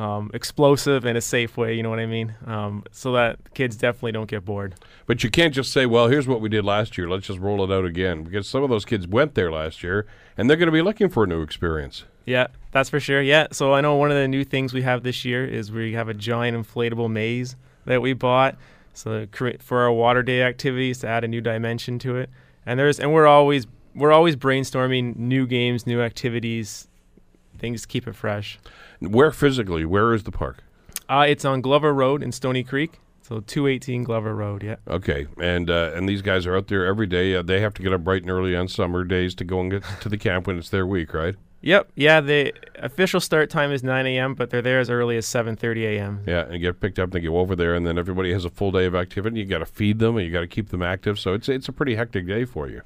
um, 0.00 0.30
explosive 0.32 1.04
in 1.04 1.16
a 1.16 1.20
safe 1.20 1.58
way. 1.58 1.74
You 1.74 1.82
know 1.82 1.90
what 1.90 1.98
I 1.98 2.06
mean? 2.06 2.34
Um, 2.46 2.84
so 2.90 3.12
that 3.12 3.52
kids 3.52 3.76
definitely 3.76 4.12
don't 4.12 4.30
get 4.30 4.46
bored. 4.46 4.74
But 5.06 5.22
you 5.22 5.30
can't 5.30 5.52
just 5.52 5.72
say, 5.72 5.84
well, 5.84 6.08
here's 6.08 6.26
what 6.26 6.40
we 6.40 6.48
did 6.48 6.64
last 6.64 6.96
year. 6.96 7.08
Let's 7.08 7.26
just 7.26 7.38
roll 7.38 7.62
it 7.62 7.74
out 7.74 7.84
again 7.84 8.24
because 8.24 8.48
some 8.48 8.62
of 8.62 8.70
those 8.70 8.86
kids 8.86 9.06
went 9.06 9.34
there 9.34 9.52
last 9.52 9.82
year 9.82 10.06
and 10.38 10.48
they're 10.48 10.56
going 10.56 10.68
to 10.68 10.72
be 10.72 10.82
looking 10.82 11.10
for 11.10 11.24
a 11.24 11.26
new 11.26 11.42
experience. 11.42 12.04
Yeah, 12.24 12.46
that's 12.72 12.88
for 12.88 13.00
sure. 13.00 13.20
Yeah. 13.20 13.48
So 13.52 13.74
I 13.74 13.82
know 13.82 13.96
one 13.96 14.10
of 14.10 14.16
the 14.16 14.28
new 14.28 14.44
things 14.44 14.72
we 14.72 14.82
have 14.82 15.02
this 15.02 15.24
year 15.24 15.44
is 15.44 15.70
we 15.70 15.92
have 15.92 16.08
a 16.08 16.14
giant 16.14 16.56
inflatable 16.56 17.10
maze 17.10 17.56
that 17.84 18.00
we 18.00 18.14
bought. 18.14 18.56
So 18.92 19.26
for 19.60 19.80
our 19.80 19.92
water 19.92 20.22
day 20.22 20.42
activities 20.42 20.98
to 21.00 21.08
add 21.08 21.24
a 21.24 21.28
new 21.28 21.40
dimension 21.40 21.98
to 22.00 22.16
it. 22.16 22.30
And 22.66 22.78
there's 22.78 23.00
and 23.00 23.12
we're 23.12 23.26
always 23.26 23.66
we're 23.94 24.12
always 24.12 24.36
brainstorming 24.36 25.16
new 25.16 25.46
games, 25.46 25.86
new 25.86 26.00
activities, 26.00 26.88
things 27.58 27.82
to 27.82 27.88
keep 27.88 28.06
it 28.06 28.14
fresh. 28.14 28.58
Where 29.00 29.30
physically? 29.30 29.84
Where 29.84 30.12
is 30.12 30.24
the 30.24 30.32
park? 30.32 30.62
Uh, 31.08 31.26
it's 31.28 31.44
on 31.44 31.60
Glover 31.60 31.92
Road 31.92 32.22
in 32.22 32.32
Stoney 32.32 32.62
Creek. 32.62 33.00
So 33.22 33.40
218 33.40 34.02
Glover 34.02 34.34
Road. 34.34 34.62
Yeah. 34.62 34.76
Okay, 34.88 35.28
and 35.40 35.70
uh, 35.70 35.92
and 35.94 36.08
these 36.08 36.20
guys 36.20 36.46
are 36.46 36.56
out 36.56 36.66
there 36.66 36.84
every 36.84 37.06
day. 37.06 37.36
Uh, 37.36 37.42
they 37.42 37.60
have 37.60 37.74
to 37.74 37.82
get 37.82 37.92
up 37.92 38.02
bright 38.02 38.22
and 38.22 38.30
early 38.30 38.56
on 38.56 38.66
summer 38.66 39.04
days 39.04 39.36
to 39.36 39.44
go 39.44 39.60
and 39.60 39.70
get 39.70 39.84
to 40.00 40.08
the 40.08 40.18
camp 40.18 40.48
when 40.48 40.58
it's 40.58 40.70
their 40.70 40.86
week, 40.86 41.14
right? 41.14 41.36
Yep. 41.62 41.92
Yeah. 41.94 42.20
The 42.20 42.54
official 42.76 43.20
start 43.20 43.50
time 43.50 43.72
is 43.72 43.82
9 43.82 44.06
a.m., 44.06 44.34
but 44.34 44.50
they're 44.50 44.62
there 44.62 44.80
as 44.80 44.88
early 44.88 45.16
as 45.16 45.26
7:30 45.26 45.84
a.m. 45.96 46.22
Yeah, 46.26 46.46
and 46.48 46.60
get 46.60 46.80
picked 46.80 46.98
up 46.98 47.04
and 47.04 47.12
they 47.12 47.20
go 47.20 47.38
over 47.38 47.54
there, 47.54 47.74
and 47.74 47.86
then 47.86 47.98
everybody 47.98 48.32
has 48.32 48.44
a 48.44 48.50
full 48.50 48.70
day 48.72 48.86
of 48.86 48.94
activity. 48.94 49.40
You 49.40 49.46
got 49.46 49.58
to 49.58 49.66
feed 49.66 49.98
them, 49.98 50.16
and 50.16 50.26
you 50.26 50.32
got 50.32 50.40
to 50.40 50.46
keep 50.46 50.70
them 50.70 50.82
active. 50.82 51.18
So 51.18 51.34
it's 51.34 51.48
it's 51.48 51.68
a 51.68 51.72
pretty 51.72 51.94
hectic 51.96 52.26
day 52.26 52.44
for 52.44 52.68
you. 52.68 52.82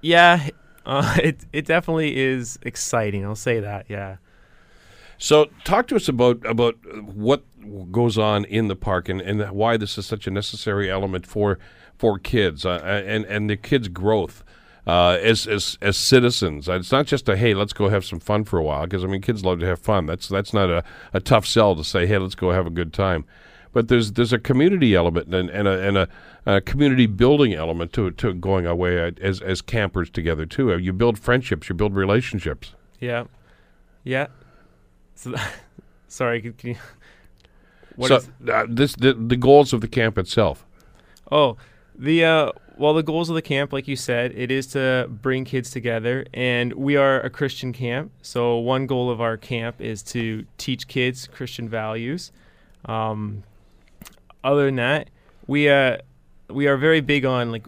Yeah. 0.00 0.48
Uh, 0.86 1.14
it 1.22 1.44
it 1.52 1.66
definitely 1.66 2.16
is 2.16 2.58
exciting. 2.62 3.22
I'll 3.22 3.36
say 3.36 3.60
that. 3.60 3.84
Yeah. 3.90 4.16
So 5.18 5.50
talk 5.64 5.86
to 5.88 5.96
us 5.96 6.08
about 6.08 6.44
about 6.46 6.76
what 7.04 7.44
goes 7.92 8.16
on 8.16 8.46
in 8.46 8.68
the 8.68 8.76
park 8.76 9.10
and, 9.10 9.20
and 9.20 9.50
why 9.50 9.76
this 9.76 9.98
is 9.98 10.06
such 10.06 10.26
a 10.26 10.30
necessary 10.30 10.90
element 10.90 11.26
for 11.26 11.58
for 11.98 12.18
kids 12.18 12.64
uh, 12.64 12.80
and 13.06 13.26
and 13.26 13.50
the 13.50 13.58
kids' 13.58 13.88
growth. 13.88 14.42
Uh, 14.86 15.18
as, 15.22 15.46
as 15.46 15.76
as 15.82 15.96
citizens, 15.96 16.68
Uh, 16.68 16.72
it's 16.74 16.90
not 16.90 17.06
just 17.06 17.28
a 17.28 17.36
hey, 17.36 17.52
let's 17.54 17.72
go 17.74 17.88
have 17.90 18.04
some 18.04 18.18
fun 18.18 18.44
for 18.44 18.58
a 18.58 18.62
while. 18.62 18.84
Because 18.84 19.04
I 19.04 19.06
mean, 19.08 19.20
kids 19.20 19.44
love 19.44 19.60
to 19.60 19.66
have 19.66 19.78
fun. 19.78 20.06
That's 20.06 20.26
that's 20.28 20.52
not 20.54 20.70
a, 20.70 20.82
a 21.12 21.20
tough 21.20 21.46
sell 21.46 21.76
to 21.76 21.84
say 21.84 22.06
hey, 22.06 22.18
let's 22.18 22.34
go 22.34 22.50
have 22.50 22.66
a 22.66 22.70
good 22.70 22.92
time. 22.92 23.24
But 23.72 23.88
there's 23.88 24.12
there's 24.12 24.32
a 24.32 24.38
community 24.38 24.94
element 24.94 25.32
and, 25.34 25.50
and 25.50 25.68
a 25.68 25.80
and 25.86 25.98
a, 25.98 26.08
a 26.46 26.60
community 26.60 27.06
building 27.06 27.52
element 27.54 27.92
to 27.92 28.10
to 28.12 28.32
going 28.34 28.66
away 28.66 29.12
as 29.20 29.40
as 29.42 29.60
campers 29.62 30.08
together 30.10 30.46
too. 30.46 30.76
You 30.78 30.92
build 30.92 31.18
friendships, 31.18 31.68
you 31.68 31.74
build 31.74 31.94
relationships. 31.94 32.74
Yeah. 33.00 33.24
Yeah. 34.02 34.26
So, 35.14 35.34
sorry. 36.08 36.40
Can, 36.40 36.54
can 36.54 36.70
you, 36.70 36.76
what 37.96 38.08
so 38.08 38.16
is- 38.16 38.30
uh, 38.48 38.66
this 38.68 38.94
the, 38.96 39.12
the 39.12 39.36
goals 39.36 39.72
of 39.72 39.82
the 39.82 39.88
camp 39.88 40.16
itself. 40.18 40.66
Oh, 41.30 41.56
the 41.96 42.24
uh, 42.24 42.52
well, 42.80 42.94
the 42.94 43.02
goals 43.02 43.28
of 43.28 43.34
the 43.34 43.42
camp, 43.42 43.74
like 43.74 43.86
you 43.86 43.94
said, 43.94 44.32
it 44.34 44.50
is 44.50 44.68
to 44.68 45.06
bring 45.10 45.44
kids 45.44 45.70
together, 45.70 46.24
and 46.32 46.72
we 46.72 46.96
are 46.96 47.20
a 47.20 47.28
Christian 47.28 47.74
camp. 47.74 48.10
So 48.22 48.56
one 48.56 48.86
goal 48.86 49.10
of 49.10 49.20
our 49.20 49.36
camp 49.36 49.82
is 49.82 50.02
to 50.04 50.46
teach 50.56 50.88
kids 50.88 51.26
Christian 51.26 51.68
values. 51.68 52.32
Um, 52.86 53.42
other 54.42 54.64
than 54.64 54.76
that, 54.76 55.10
we 55.46 55.68
uh, 55.68 55.98
we 56.48 56.68
are 56.68 56.78
very 56.78 57.02
big 57.02 57.26
on 57.26 57.52
like 57.52 57.66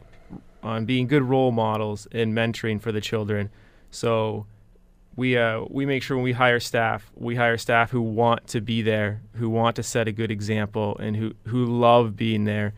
on 0.62 0.86
being 0.86 1.08
good 1.08 1.24
role 1.24 1.52
models 1.52 2.08
and 2.10 2.32
mentoring 2.32 2.80
for 2.80 2.90
the 2.90 3.02
children. 3.02 3.50
So 3.90 4.46
we 5.14 5.36
uh, 5.36 5.66
we 5.68 5.84
make 5.84 6.02
sure 6.02 6.16
when 6.16 6.24
we 6.24 6.32
hire 6.32 6.58
staff, 6.58 7.12
we 7.16 7.36
hire 7.36 7.58
staff 7.58 7.90
who 7.90 8.00
want 8.00 8.46
to 8.46 8.62
be 8.62 8.80
there, 8.80 9.20
who 9.34 9.50
want 9.50 9.76
to 9.76 9.82
set 9.82 10.08
a 10.08 10.12
good 10.12 10.30
example, 10.30 10.96
and 10.96 11.16
who 11.16 11.34
who 11.48 11.66
love 11.66 12.16
being 12.16 12.44
there. 12.44 12.72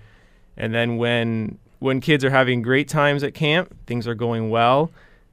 And 0.56 0.74
then 0.74 0.96
when 0.96 1.58
when 1.84 2.00
kids 2.00 2.24
are 2.24 2.30
having 2.30 2.62
great 2.62 2.88
times 2.88 3.22
at 3.22 3.34
camp, 3.34 3.76
things 3.86 4.08
are 4.08 4.14
going 4.14 4.48
well, 4.48 4.90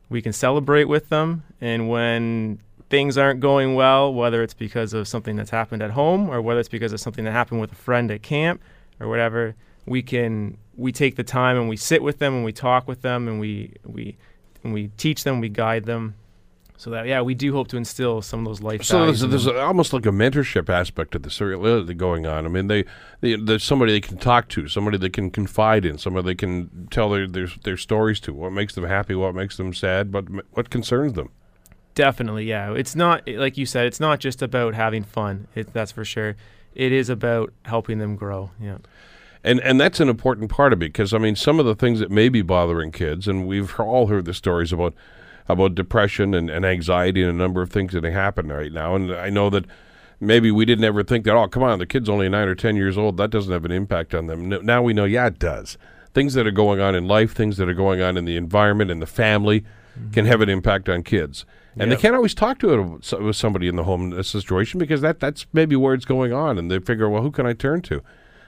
we 0.10 0.22
can 0.22 0.34
celebrate 0.34 0.84
with 0.84 1.08
them. 1.08 1.44
And 1.62 1.88
when 1.88 2.60
things 2.90 3.18
aren't 3.18 3.40
going 3.40 3.74
well, 3.74 4.14
whether 4.14 4.44
it's 4.44 4.54
because 4.54 4.94
of 4.94 5.08
something 5.08 5.38
that's 5.38 5.50
happened 5.50 5.82
at 5.82 5.92
home 5.92 6.30
or 6.30 6.42
whether 6.42 6.60
it's 6.60 6.68
because 6.68 6.92
of 6.92 7.00
something 7.00 7.24
that 7.24 7.32
happened 7.32 7.62
with 7.62 7.72
a 7.72 7.76
friend 7.76 8.12
at 8.12 8.22
camp 8.22 8.62
or 9.00 9.08
whatever, 9.08 9.56
we 9.86 10.02
can 10.02 10.58
we 10.76 10.92
take 10.92 11.16
the 11.16 11.24
time 11.24 11.56
and 11.56 11.70
we 11.70 11.78
sit 11.78 12.04
with 12.04 12.20
them 12.20 12.34
and 12.34 12.44
we 12.44 12.52
talk 12.52 12.86
with 12.86 13.02
them 13.02 13.30
and 13.30 13.40
we 13.40 13.72
we 13.86 14.18
and 14.62 14.74
we 14.74 14.90
teach 14.98 15.24
them, 15.24 15.40
we 15.40 15.48
guide 15.48 15.86
them. 15.86 16.16
So 16.82 16.90
that 16.90 17.06
yeah, 17.06 17.22
we 17.22 17.36
do 17.36 17.54
hope 17.54 17.68
to 17.68 17.78
instill 17.78 18.24
some 18.24 18.40
of 18.40 18.48
those 18.48 18.60
life 18.60 18.84
So 18.84 19.06
there's, 19.06 19.22
there's 19.22 19.46
a, 19.46 19.60
almost 19.60 19.94
like 19.94 20.08
a 20.08 20.10
mentorship 20.10 20.68
aspect 20.68 21.12
to 21.12 21.20
this 21.20 21.40
really 21.40 21.94
going 21.94 22.26
on. 22.26 22.44
I 22.44 22.50
mean, 22.50 22.66
they, 22.66 22.86
they 23.20 23.36
there's 23.36 23.64
somebody 23.64 23.92
they 23.92 24.02
can 24.02 24.18
talk 24.18 24.50
to, 24.50 24.68
somebody 24.68 24.98
they 24.98 25.12
can 25.12 25.30
confide 25.30 25.86
in, 25.86 26.00
somebody 26.00 26.30
they 26.30 26.36
can 26.36 26.88
tell 26.90 27.12
their, 27.12 27.28
their 27.28 27.50
their 27.64 27.78
stories 27.78 28.20
to. 28.22 28.34
What 28.34 28.52
makes 28.52 28.74
them 28.74 28.86
happy, 28.86 29.14
what 29.14 29.36
makes 29.36 29.58
them 29.58 29.76
sad, 29.76 30.12
but 30.12 30.26
what 30.54 30.72
concerns 30.72 31.14
them. 31.14 31.30
Definitely, 31.94 32.46
yeah. 32.46 32.74
It's 32.74 32.96
not 32.96 33.28
like 33.28 33.60
you 33.60 33.68
said. 33.68 33.86
It's 33.86 34.00
not 34.00 34.20
just 34.20 34.42
about 34.42 34.74
having 34.74 35.04
fun. 35.04 35.50
It, 35.54 35.74
that's 35.74 35.92
for 35.92 36.04
sure. 36.04 36.36
It 36.74 36.92
is 36.92 37.10
about 37.10 37.54
helping 37.66 38.00
them 38.00 38.16
grow. 38.16 38.50
Yeah. 38.60 38.80
And 39.44 39.60
and 39.60 39.80
that's 39.80 40.00
an 40.00 40.10
important 40.10 40.50
part 40.50 40.74
of 40.74 40.80
it 40.80 40.92
because 40.92 41.14
I 41.14 41.20
mean, 41.20 41.36
some 41.36 41.60
of 41.60 41.68
the 41.68 41.76
things 41.76 42.00
that 42.00 42.10
may 42.10 42.28
be 42.28 42.42
bothering 42.42 42.92
kids, 42.92 43.28
and 43.28 43.46
we've 43.46 43.80
all 43.80 44.08
heard 44.08 44.26
the 44.26 44.34
stories 44.34 44.74
about 44.74 44.96
about 45.48 45.76
depression 45.76 46.34
and, 46.34 46.50
and 46.50 46.66
anxiety 46.66 47.22
and 47.22 47.32
a 47.32 47.36
number 47.36 47.62
of 47.62 47.70
things 47.70 47.94
that 47.94 48.04
happen 48.04 48.48
right 48.48 48.72
now. 48.72 48.96
And 48.96 49.14
I 49.14 49.30
know 49.30 49.50
that 49.50 49.66
maybe 50.20 50.52
we 50.52 50.66
didn't 50.66 50.86
ever 50.86 51.04
think 51.04 51.26
that. 51.26 51.36
Oh, 51.36 51.48
come 51.48 51.64
on, 51.64 51.80
the 51.80 51.86
kid's 51.86 52.10
only 52.10 52.30
nine 52.30 52.48
or 52.48 52.56
ten 52.56 52.76
years 52.76 52.98
old. 52.98 53.18
That 53.18 53.32
doesn't 53.32 53.52
have 53.52 53.66
an 53.66 53.72
impact 53.72 54.14
on 54.14 54.28
them. 54.28 54.50
Now 54.50 54.82
we 54.82 54.94
know, 54.94 55.06
yeah, 55.06 55.28
it 55.28 55.40
does. 55.40 55.78
Things 56.14 56.34
that 56.34 56.46
are 56.46 56.52
going 56.52 56.80
on 56.80 56.94
in 56.94 57.08
life, 57.08 57.34
things 57.34 57.58
that 57.58 57.70
are 57.70 57.74
going 57.74 58.02
on 58.02 58.18
in 58.18 58.26
the 58.26 58.38
environment 58.38 58.92
and 58.92 59.02
the 59.02 59.08
family, 59.08 59.62
mm-hmm. 59.62 60.12
can 60.12 60.26
have 60.26 60.42
an 60.42 60.50
impact 60.50 60.90
on 60.90 61.04
kids. 61.04 61.46
And 61.76 61.90
Yep. 61.90 61.98
they 61.98 62.02
can't 62.02 62.16
always 62.16 62.34
talk 62.34 62.60
to 62.60 62.74
it 62.74 63.22
with 63.22 63.36
somebody 63.38 63.70
in 63.70 63.78
the 63.78 63.86
home 63.86 64.22
situation 64.24 64.78
because 64.78 65.00
that 65.00 65.22
that's 65.22 65.46
maybe 65.54 65.78
where 65.78 65.94
it's 65.94 66.04
going 66.04 66.34
on, 66.34 66.58
and 66.58 66.70
they 66.70 66.80
figure, 66.80 67.10
well, 67.10 67.22
who 67.22 67.32
can 67.32 67.46
I 67.46 67.54
turn 67.54 67.82
to? 67.84 68.02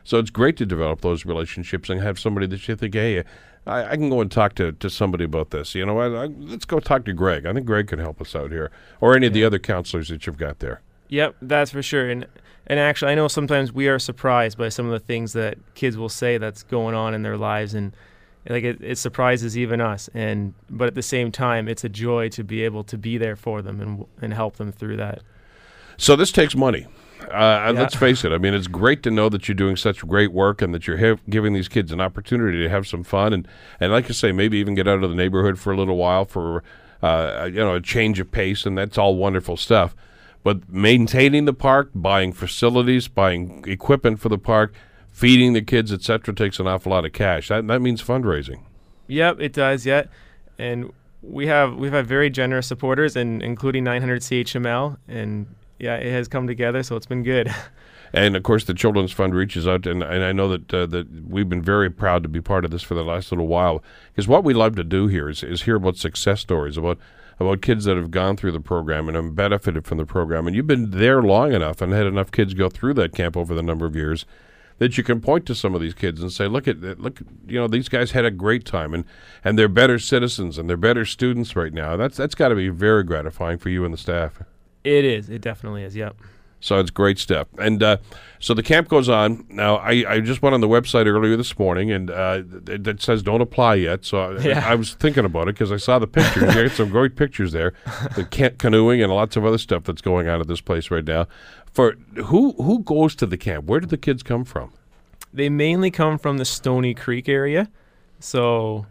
So 0.03 0.19
it's 0.19 0.29
great 0.29 0.57
to 0.57 0.65
develop 0.65 1.00
those 1.00 1.25
relationships 1.25 1.89
and 1.89 2.01
have 2.01 2.19
somebody 2.19 2.47
that 2.47 2.67
you 2.67 2.75
think, 2.75 2.93
hey, 2.93 3.23
I, 3.65 3.91
I 3.91 3.96
can 3.96 4.10
go 4.10 4.22
and 4.22 4.32
talk 4.32 4.55
to, 4.55 4.72
to 4.74 4.89
somebody 4.89 5.24
about 5.24 5.51
this. 5.51 5.75
You 5.75 5.86
know, 5.86 6.00
I, 6.00 6.24
I, 6.24 6.25
let's 6.25 6.65
go 6.65 6.79
talk 6.79 7.05
to 7.05 7.13
Greg. 7.13 7.46
I 7.46 7.53
think 7.53 7.65
Greg 7.65 7.88
can 7.88 8.00
help 8.00 8.22
us 8.22 8.36
out 8.36 8.51
here, 8.51 8.72
or 9.00 9.15
any 9.15 9.27
of 9.27 9.34
the 9.34 9.43
other 9.43 9.60
counselors 9.60 10.10
that 10.10 10.25
you've 10.25 10.38
got 10.38 10.60
there. 10.60 10.82
Yep, 11.10 11.36
that's 11.41 11.72
for 11.72 11.84
sure. 11.84 12.10
And 12.10 12.25
and 12.65 12.79
actually, 12.79 13.12
I 13.12 13.15
know 13.15 13.27
sometimes 13.27 13.74
we 13.74 13.88
are 13.88 14.00
surprised 14.00 14.58
by 14.58 14.70
some 14.70 14.86
of 14.86 14.91
the 14.91 15.00
things 15.00 15.34
that 15.34 15.58
kids 15.75 15.98
will 15.98 16.10
say 16.10 16.38
that's 16.38 16.63
going 16.63 16.96
on 16.96 17.13
in 17.13 17.22
their 17.22 17.38
lives, 17.38 17.74
and 17.74 17.96
like 18.50 18.63
it, 18.63 18.82
it 18.82 18.98
surprises 18.98 19.58
even 19.58 19.82
us. 19.82 20.10
And 20.13 20.53
but 20.70 20.88
at 20.88 20.96
the 20.96 21.01
same 21.01 21.32
time, 21.32 21.67
it's 21.67 21.84
a 21.84 21.89
joy 21.89 22.29
to 22.29 22.43
be 22.43 22.63
able 22.63 22.84
to 22.86 22.98
be 22.98 23.17
there 23.17 23.36
for 23.36 23.62
them 23.62 23.82
and 23.82 24.05
and 24.22 24.34
help 24.34 24.58
them 24.58 24.72
through 24.72 24.98
that. 24.98 25.22
So 25.98 26.15
this 26.15 26.32
takes 26.32 26.55
money. 26.55 26.88
Uh, 27.32 27.72
Yeah. 27.74 27.80
Let's 27.80 27.96
face 27.96 28.24
it. 28.24 28.32
I 28.32 28.38
mean, 28.38 28.53
it's 28.53 28.68
great 28.68 29.03
to 29.03 29.12
know 29.12 29.30
that 29.30 29.48
you're 29.48 29.56
doing 29.56 29.75
such 29.75 30.06
great 30.08 30.32
work 30.32 30.62
and 30.62 30.74
that 30.74 30.88
you're 30.88 30.98
have, 30.98 31.20
giving 31.30 31.53
these 31.53 31.68
kids 31.68 31.92
an 31.92 32.01
opportunity 32.01 32.62
to 32.63 32.70
have 32.70 32.88
some 32.88 33.03
fun 33.03 33.34
and, 33.34 33.48
and 33.80 33.92
like 33.92 34.10
I 34.10 34.13
say, 34.13 34.32
maybe 34.32 34.58
even 34.58 34.75
get 34.75 34.88
out 34.88 35.03
of 35.03 35.10
the 35.10 35.15
neighborhood 35.15 35.60
for 35.60 35.74
a 35.74 35.77
little 35.77 35.98
while 35.98 36.25
for 36.25 36.63
uh, 37.03 37.50
you 37.51 37.60
know 37.60 37.75
a 37.75 37.82
change 37.82 38.20
of 38.20 38.32
pace, 38.32 38.65
and 38.65 38.77
that's 38.77 38.98
all 38.98 39.15
wonderful 39.15 39.58
stuff. 39.58 39.96
But 40.44 40.70
maintaining 40.70 41.46
the 41.46 41.53
park, 41.53 41.92
buying 41.94 42.34
facilities, 42.34 43.08
buying 43.08 43.63
equipment 43.68 44.20
for 44.20 44.30
the 44.30 44.38
park, 44.38 44.74
feeding 45.12 45.53
the 45.53 45.62
kids, 45.62 45.92
etc., 45.92 46.34
takes 46.34 46.60
an 46.60 46.68
awful 46.68 46.92
lot 46.92 47.06
of 47.06 47.12
cash. 47.12 47.50
That 47.50 47.68
that 47.68 47.82
means 47.82 48.01
fundraising. 48.01 48.62
Yep, 49.08 49.42
it 49.42 49.53
does. 49.53 49.86
Yet, 49.86 50.10
and 50.58 50.94
we 51.22 51.48
have 51.48 51.75
we've 51.75 51.92
had 51.92 52.08
very 52.08 52.30
generous 52.30 52.68
supporters, 52.68 53.15
and 53.18 53.44
including 53.44 53.84
900 53.84 54.22
CHML, 54.22 54.98
and 55.08 55.53
yeah, 55.84 55.96
it 55.96 56.12
has 56.12 56.28
come 56.28 56.48
together, 56.48 56.82
so 56.82 56.96
it's 56.96 57.06
been 57.06 57.24
good. 57.24 57.54
And 58.16 58.36
of 58.36 58.44
course, 58.44 58.66
the 58.66 58.75
Children's 58.75 59.12
Fund 59.12 59.34
reaches 59.34 59.68
out, 59.68 59.88
and, 59.88 60.04
and 60.04 60.24
I 60.24 60.32
know 60.32 60.48
that 60.50 60.72
uh, 60.72 60.86
that 60.86 61.08
we've 61.28 61.50
been 61.50 61.63
very 61.63 61.90
proud 61.90 62.22
to 62.22 62.30
be 62.30 62.42
part 62.42 62.63
of 62.63 62.70
this 62.70 62.84
for 62.84 62.94
the 62.94 63.04
last 63.04 63.32
little 63.32 63.48
while. 63.48 63.84
Because 64.12 64.28
what 64.28 64.44
we 64.44 64.54
love 64.54 64.75
to 64.75 64.84
do 64.84 65.08
here 65.08 65.30
is, 65.30 65.42
is 65.42 65.63
hear 65.63 65.78
about 65.78 65.98
success 65.98 66.40
stories 66.40 66.78
about 66.78 67.00
about 67.40 67.63
kids 67.63 67.86
that 67.86 67.98
have 67.98 68.12
gone 68.12 68.38
through 68.38 68.52
the 68.52 68.60
program 68.60 69.08
and 69.08 69.16
have 69.16 69.36
benefited 69.36 69.88
from 69.88 69.98
the 69.98 70.06
program. 70.06 70.46
And 70.46 70.56
you've 70.56 70.68
been 70.68 70.92
there 70.92 71.24
long 71.24 71.54
enough 71.54 71.82
and 71.82 71.92
had 71.92 72.06
enough 72.06 72.30
kids 72.30 72.54
go 72.54 72.70
through 72.70 72.94
that 72.94 73.16
camp 73.16 73.36
over 73.36 73.56
the 73.56 73.63
number 73.63 73.88
of 73.88 73.96
years 73.96 74.28
that 74.78 74.96
you 74.96 75.04
can 75.04 75.20
point 75.20 75.48
to 75.48 75.56
some 75.56 75.74
of 75.74 75.82
these 75.82 75.96
kids 75.96 76.22
and 76.22 76.32
say, 76.32 76.46
"Look 76.46 76.68
at 76.68 76.82
look, 77.00 77.20
you 77.48 77.60
know, 77.60 77.68
these 77.68 77.90
guys 77.90 78.12
had 78.12 78.25
a 78.25 78.32
great 78.32 78.63
time, 78.63 78.94
and 78.94 79.06
and 79.44 79.58
they're 79.58 79.68
better 79.68 79.98
citizens 79.98 80.60
and 80.60 80.70
they're 80.70 80.78
better 80.78 81.04
students 81.04 81.56
right 81.56 81.74
now." 81.74 81.98
That's 81.98 82.18
that's 82.18 82.36
got 82.36 82.50
to 82.50 82.56
be 82.56 82.70
very 82.70 83.04
gratifying 83.04 83.58
for 83.58 83.70
you 83.70 83.86
and 83.86 83.94
the 83.94 83.98
staff. 83.98 84.44
It 84.84 85.06
is. 85.06 85.30
It 85.30 85.42
definitely 85.42 85.84
is. 85.84 85.96
Yep. 85.96 86.16
So 86.60 86.80
it's 86.80 86.92
great 86.92 87.20
stuff. 87.20 87.48
And 87.60 87.84
uh, 87.84 87.98
so 88.40 88.54
the 88.54 88.63
camp 88.63 88.88
goes 88.88 89.10
on. 89.10 89.46
Now, 89.50 89.75
I, 89.78 90.06
I 90.08 90.20
just 90.22 90.42
went 90.42 90.54
on 90.54 90.62
the 90.62 90.68
website 90.70 91.08
earlier 91.08 91.36
this 91.36 91.60
morning, 91.60 91.92
and 91.92 92.10
uh, 92.10 92.44
it, 92.68 92.88
it 92.88 93.02
says 93.02 93.22
don't 93.22 93.42
apply 93.42 93.75
yet. 93.75 94.06
So 94.06 94.20
I, 94.20 94.40
Yeah. 94.40 94.63
I 94.66 94.75
was 94.75 94.94
thinking 94.94 95.25
about 95.25 95.50
it 95.50 95.56
because 95.56 95.74
I 95.74 95.78
saw 95.78 96.00
the 96.00 96.08
pictures. 96.08 96.56
you 96.56 96.63
got 96.68 96.72
some 96.72 96.90
great 96.90 97.18
pictures 97.18 97.52
there, 97.52 97.74
the 98.16 98.24
camp 98.32 98.60
canoeing 98.60 99.02
and 99.02 99.12
lots 99.12 99.36
of 99.36 99.46
other 99.46 99.58
stuff 99.58 99.84
that's 99.84 100.02
going 100.02 100.30
on 100.30 100.40
at 100.40 100.48
this 100.48 100.62
place 100.62 100.90
right 100.90 101.04
now. 101.04 101.28
For 101.74 101.98
who 102.25 102.54
who 102.54 102.80
goes 102.84 103.13
to 103.16 103.25
the 103.25 103.36
camp? 103.38 103.66
Where 103.66 103.82
do 103.82 103.88
the 103.88 103.98
kids 103.98 104.24
come 104.24 104.46
from? 104.46 104.72
They 105.34 105.50
mainly 105.50 105.92
come 105.92 106.18
from 106.18 106.38
the 106.38 106.46
Stoney 106.46 106.94
Creek 106.94 107.28
area, 107.28 107.70
so 108.20 108.86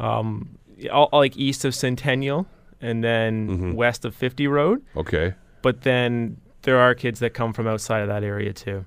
um, 0.00 0.58
all 0.90 1.08
like 1.12 1.36
east 1.36 1.64
of 1.64 1.72
Centennial 1.74 2.48
and 2.82 3.02
then 3.02 3.48
Mm-hmm. 3.48 3.72
west 3.72 4.04
of 4.04 4.14
50 4.14 4.46
Road. 4.48 4.82
Okay. 4.96 5.34
But 5.62 5.82
then 5.82 6.36
there 6.62 6.78
are 6.78 6.94
kids 6.94 7.20
that 7.20 7.30
come 7.34 7.52
from 7.52 7.66
outside 7.66 8.00
of 8.02 8.08
that 8.08 8.22
area 8.24 8.52
too. 8.52 8.84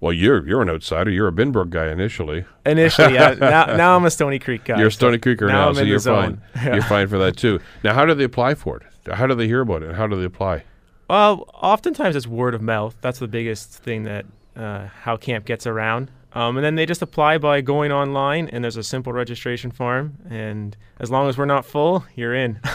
Well, 0.00 0.12
you're 0.12 0.44
you're 0.46 0.62
an 0.62 0.68
outsider. 0.68 1.10
You're 1.12 1.28
a 1.28 1.32
Binbrook 1.32 1.70
guy 1.70 1.88
initially. 1.88 2.44
Initially, 2.66 3.14
yeah. 3.14 3.34
now, 3.40 3.66
now 3.76 3.96
I'm 3.96 4.04
a 4.04 4.10
Stoney 4.10 4.40
Creek 4.40 4.64
guy. 4.64 4.78
You're 4.78 4.88
a 4.88 4.92
Stoney 4.92 5.18
Creeker 5.18 5.46
now 5.46 5.66
now, 5.68 5.72
so 5.74 5.82
you're 5.82 6.00
fine. 6.00 6.42
You're 6.64 6.82
fine 6.96 7.06
for 7.06 7.18
that 7.18 7.36
too. 7.36 7.60
Now, 7.84 7.94
how 7.94 8.04
do 8.04 8.12
they 8.14 8.24
apply 8.24 8.54
for 8.56 8.78
it? 8.78 9.14
How 9.14 9.26
do 9.28 9.34
they 9.36 9.46
hear 9.46 9.60
about 9.60 9.82
it? 9.84 9.94
How 9.94 10.08
do 10.08 10.16
they 10.16 10.24
apply? 10.24 10.64
Well, 11.08 11.48
oftentimes 11.54 12.16
it's 12.16 12.26
word 12.26 12.54
of 12.54 12.62
mouth. 12.62 12.96
That's 13.00 13.20
the 13.20 13.28
biggest 13.28 13.70
thing 13.70 14.02
that 14.04 14.26
uh, 14.56 14.86
how 14.86 15.16
camp 15.16 15.44
gets 15.44 15.66
around. 15.68 16.10
Um, 16.32 16.56
and 16.56 16.64
then 16.64 16.74
they 16.76 16.86
just 16.86 17.02
apply 17.02 17.38
by 17.38 17.60
going 17.60 17.92
online, 17.92 18.48
and 18.48 18.64
there's 18.64 18.78
a 18.78 18.82
simple 18.82 19.12
registration 19.12 19.70
form. 19.70 20.16
And 20.30 20.76
as 20.98 21.10
long 21.10 21.28
as 21.28 21.36
we're 21.38 21.44
not 21.44 21.64
full, 21.64 22.04
you're 22.16 22.34
in. 22.34 22.58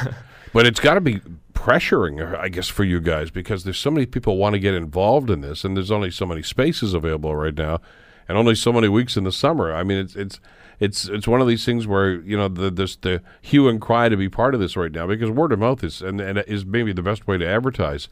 But 0.58 0.66
it's 0.66 0.80
got 0.80 0.96
to 0.96 1.02
be 1.02 1.22
pressuring, 1.54 2.34
uh, 2.34 2.36
I 2.36 2.50
guess, 2.50 2.68
for 2.68 2.84
you 2.84 3.00
guys 3.00 3.30
because 3.30 3.64
there's 3.64 3.78
so 3.78 3.92
many 3.92 4.08
people 4.08 4.38
want 4.38 4.54
to 4.54 4.60
get 4.60 4.74
involved 4.74 5.30
in 5.30 5.42
this, 5.42 5.64
and 5.64 5.78
there's 5.78 5.92
only 5.92 6.10
so 6.10 6.26
many 6.26 6.42
spaces 6.42 6.96
available 6.96 7.36
right 7.36 7.54
now, 7.54 7.80
and 8.28 8.40
only 8.40 8.56
so 8.56 8.74
many 8.74 8.88
weeks 8.88 9.16
in 9.16 9.24
the 9.24 9.32
summer. 9.32 9.72
I 9.72 9.84
mean, 9.84 10.00
it's 10.00 10.16
it's 10.16 10.40
it's 10.80 11.08
it's 11.10 11.28
one 11.28 11.42
of 11.42 11.48
these 11.48 11.64
things 11.64 11.86
where 11.86 12.16
you 12.22 12.36
know 12.36 12.48
the 12.48 12.72
this 12.72 12.96
the 12.96 13.22
hue 13.40 13.70
and 13.70 13.80
cry 13.80 14.10
to 14.10 14.18
be 14.18 14.30
part 14.30 14.56
of 14.56 14.60
this 14.60 14.76
right 14.76 14.92
now 14.92 15.06
because 15.06 15.30
word 15.30 15.52
of 15.52 15.60
mouth 15.60 15.84
is 15.84 16.02
and, 16.02 16.20
and 16.20 16.40
is 16.48 16.66
maybe 16.66 16.92
the 16.92 17.04
best 17.04 17.28
way 17.28 17.38
to 17.38 17.48
advertise. 17.48 18.08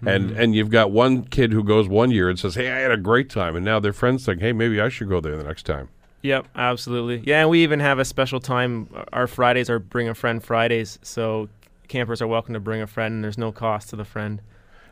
And 0.00 0.30
mm-hmm. 0.30 0.40
and 0.40 0.54
you've 0.54 0.70
got 0.70 0.90
one 0.90 1.24
kid 1.24 1.52
who 1.52 1.62
goes 1.62 1.86
one 1.86 2.10
year 2.10 2.30
and 2.30 2.38
says, 2.38 2.54
"Hey, 2.54 2.70
I 2.70 2.78
had 2.78 2.92
a 2.92 2.96
great 2.96 3.28
time," 3.28 3.56
and 3.56 3.62
now 3.62 3.78
their 3.78 3.92
friends 3.92 4.24
think, 4.24 4.40
"Hey, 4.40 4.54
maybe 4.54 4.80
I 4.80 4.88
should 4.88 5.10
go 5.10 5.20
there 5.20 5.36
the 5.36 5.44
next 5.44 5.66
time." 5.66 5.90
Yep, 6.22 6.48
absolutely. 6.56 7.22
Yeah, 7.26 7.42
and 7.42 7.50
we 7.50 7.62
even 7.62 7.80
have 7.80 7.98
a 7.98 8.06
special 8.06 8.40
time. 8.40 8.88
Our 9.12 9.26
Fridays 9.26 9.68
are 9.68 9.78
Bring 9.78 10.08
a 10.08 10.14
Friend 10.14 10.42
Fridays, 10.42 10.98
so 11.02 11.48
campers 11.90 12.22
are 12.22 12.26
welcome 12.26 12.54
to 12.54 12.60
bring 12.60 12.80
a 12.80 12.86
friend, 12.86 13.16
and 13.16 13.24
there's 13.24 13.36
no 13.36 13.52
cost 13.52 13.90
to 13.90 13.96
the 13.96 14.04
friend. 14.04 14.40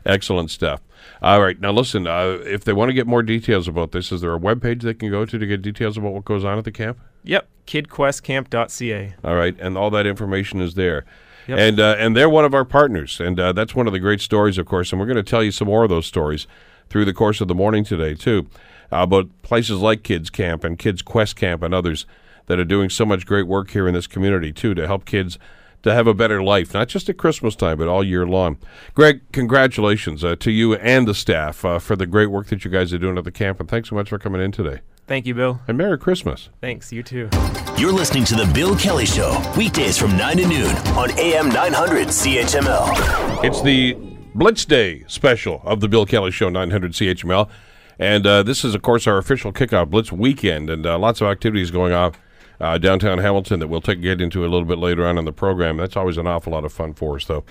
Excellent 0.05 0.51
stuff. 0.51 0.81
All 1.21 1.41
right, 1.41 1.59
now 1.59 1.71
listen. 1.71 2.05
Uh, 2.05 2.39
if 2.43 2.63
they 2.63 2.73
want 2.73 2.89
to 2.89 2.93
get 2.93 3.07
more 3.07 3.23
details 3.23 3.67
about 3.67 3.91
this, 3.91 4.11
is 4.11 4.21
there 4.21 4.31
a 4.31 4.37
web 4.37 4.61
page 4.61 4.83
they 4.83 4.93
can 4.93 5.09
go 5.09 5.25
to 5.25 5.37
to 5.37 5.45
get 5.45 5.61
details 5.61 5.97
about 5.97 6.13
what 6.13 6.25
goes 6.25 6.45
on 6.45 6.57
at 6.57 6.63
the 6.63 6.71
camp? 6.71 6.99
Yep, 7.23 7.47
kidquestcamp.ca. 7.65 9.15
All 9.23 9.35
right, 9.35 9.59
and 9.59 9.77
all 9.77 9.89
that 9.89 10.05
information 10.05 10.61
is 10.61 10.75
there. 10.75 11.05
Yep. 11.47 11.57
And 11.57 11.79
uh, 11.79 11.95
and 11.97 12.15
they're 12.15 12.29
one 12.29 12.45
of 12.45 12.53
our 12.53 12.65
partners, 12.65 13.19
and 13.19 13.39
uh, 13.39 13.53
that's 13.53 13.73
one 13.73 13.87
of 13.87 13.93
the 13.93 13.99
great 13.99 14.21
stories, 14.21 14.57
of 14.57 14.67
course. 14.67 14.91
And 14.91 14.99
we're 14.99 15.07
going 15.07 15.17
to 15.17 15.23
tell 15.23 15.43
you 15.43 15.51
some 15.51 15.67
more 15.67 15.83
of 15.83 15.89
those 15.89 16.05
stories 16.05 16.47
through 16.89 17.05
the 17.05 17.13
course 17.13 17.41
of 17.41 17.47
the 17.47 17.55
morning 17.55 17.83
today 17.83 18.13
too, 18.13 18.47
uh, 18.91 18.97
about 18.97 19.29
places 19.41 19.79
like 19.79 20.03
Kids 20.03 20.29
Camp 20.29 20.63
and 20.63 20.77
Kids 20.77 21.01
Quest 21.01 21.35
Camp 21.35 21.63
and 21.63 21.73
others 21.73 22.05
that 22.47 22.59
are 22.59 22.65
doing 22.65 22.89
so 22.89 23.05
much 23.05 23.25
great 23.25 23.47
work 23.47 23.71
here 23.71 23.87
in 23.87 23.93
this 23.93 24.07
community 24.07 24.51
too 24.51 24.73
to 24.73 24.87
help 24.87 25.05
kids 25.05 25.37
to 25.83 25.93
have 25.93 26.07
a 26.07 26.13
better 26.13 26.41
life, 26.43 26.73
not 26.73 26.87
just 26.87 27.09
at 27.09 27.17
Christmas 27.17 27.55
time, 27.55 27.77
but 27.77 27.87
all 27.87 28.03
year 28.03 28.25
long. 28.25 28.57
Greg, 28.93 29.21
congratulations 29.31 30.23
uh, 30.23 30.35
to 30.37 30.51
you 30.51 30.75
and 30.75 31.07
the 31.07 31.13
staff 31.13 31.63
uh, 31.63 31.79
for 31.79 31.95
the 31.95 32.05
great 32.05 32.27
work 32.27 32.47
that 32.47 32.65
you 32.65 32.71
guys 32.71 32.93
are 32.93 32.97
doing 32.97 33.17
at 33.17 33.23
the 33.23 33.31
camp, 33.31 33.59
and 33.59 33.69
thanks 33.69 33.89
so 33.89 33.95
much 33.95 34.09
for 34.09 34.19
coming 34.19 34.41
in 34.41 34.51
today. 34.51 34.79
Thank 35.07 35.25
you, 35.25 35.33
Bill. 35.33 35.59
And 35.67 35.75
Merry 35.75 35.97
Christmas. 35.97 36.49
Thanks. 36.61 36.91
You 36.93 37.01
too. 37.01 37.29
You're 37.77 37.91
listening 37.91 38.25
to 38.25 38.35
The 38.35 38.49
Bill 38.53 38.75
Kelly 38.75 39.07
Show, 39.07 39.41
weekdays 39.57 39.97
from 39.97 40.15
9 40.15 40.37
to 40.37 40.47
noon 40.47 40.75
on 40.95 41.17
AM 41.17 41.49
900 41.49 42.09
CHML. 42.09 43.43
It's 43.43 43.61
the 43.63 43.93
Blitz 44.35 44.65
Day 44.65 45.05
special 45.07 45.61
of 45.63 45.79
the 45.79 45.87
Bill 45.87 46.05
Kelly 46.05 46.29
Show, 46.29 46.49
900 46.49 46.91
CHML. 46.91 47.49
And 47.97 48.27
uh, 48.27 48.43
this 48.43 48.63
is, 48.63 48.75
of 48.75 48.83
course, 48.83 49.07
our 49.07 49.17
official 49.17 49.51
kickoff 49.51 49.89
Blitz 49.89 50.11
weekend, 50.11 50.69
and 50.69 50.85
uh, 50.85 50.99
lots 50.99 51.21
of 51.21 51.27
activities 51.27 51.71
going 51.71 51.91
on 51.91 52.13
uh, 52.59 52.77
downtown 52.77 53.19
Hamilton 53.19 53.59
that 53.59 53.67
we'll 53.67 53.81
take 53.81 54.01
get 54.01 54.21
into 54.21 54.41
a 54.41 54.47
little 54.47 54.65
bit 54.65 54.77
later 54.77 55.05
on 55.07 55.17
in 55.17 55.25
the 55.25 55.31
program. 55.31 55.77
That's 55.77 55.95
always 55.95 56.17
an 56.17 56.27
awful 56.27 56.53
lot 56.53 56.65
of 56.65 56.73
fun 56.73 56.93
for 56.93 57.15
us, 57.15 57.25
though. 57.25 57.43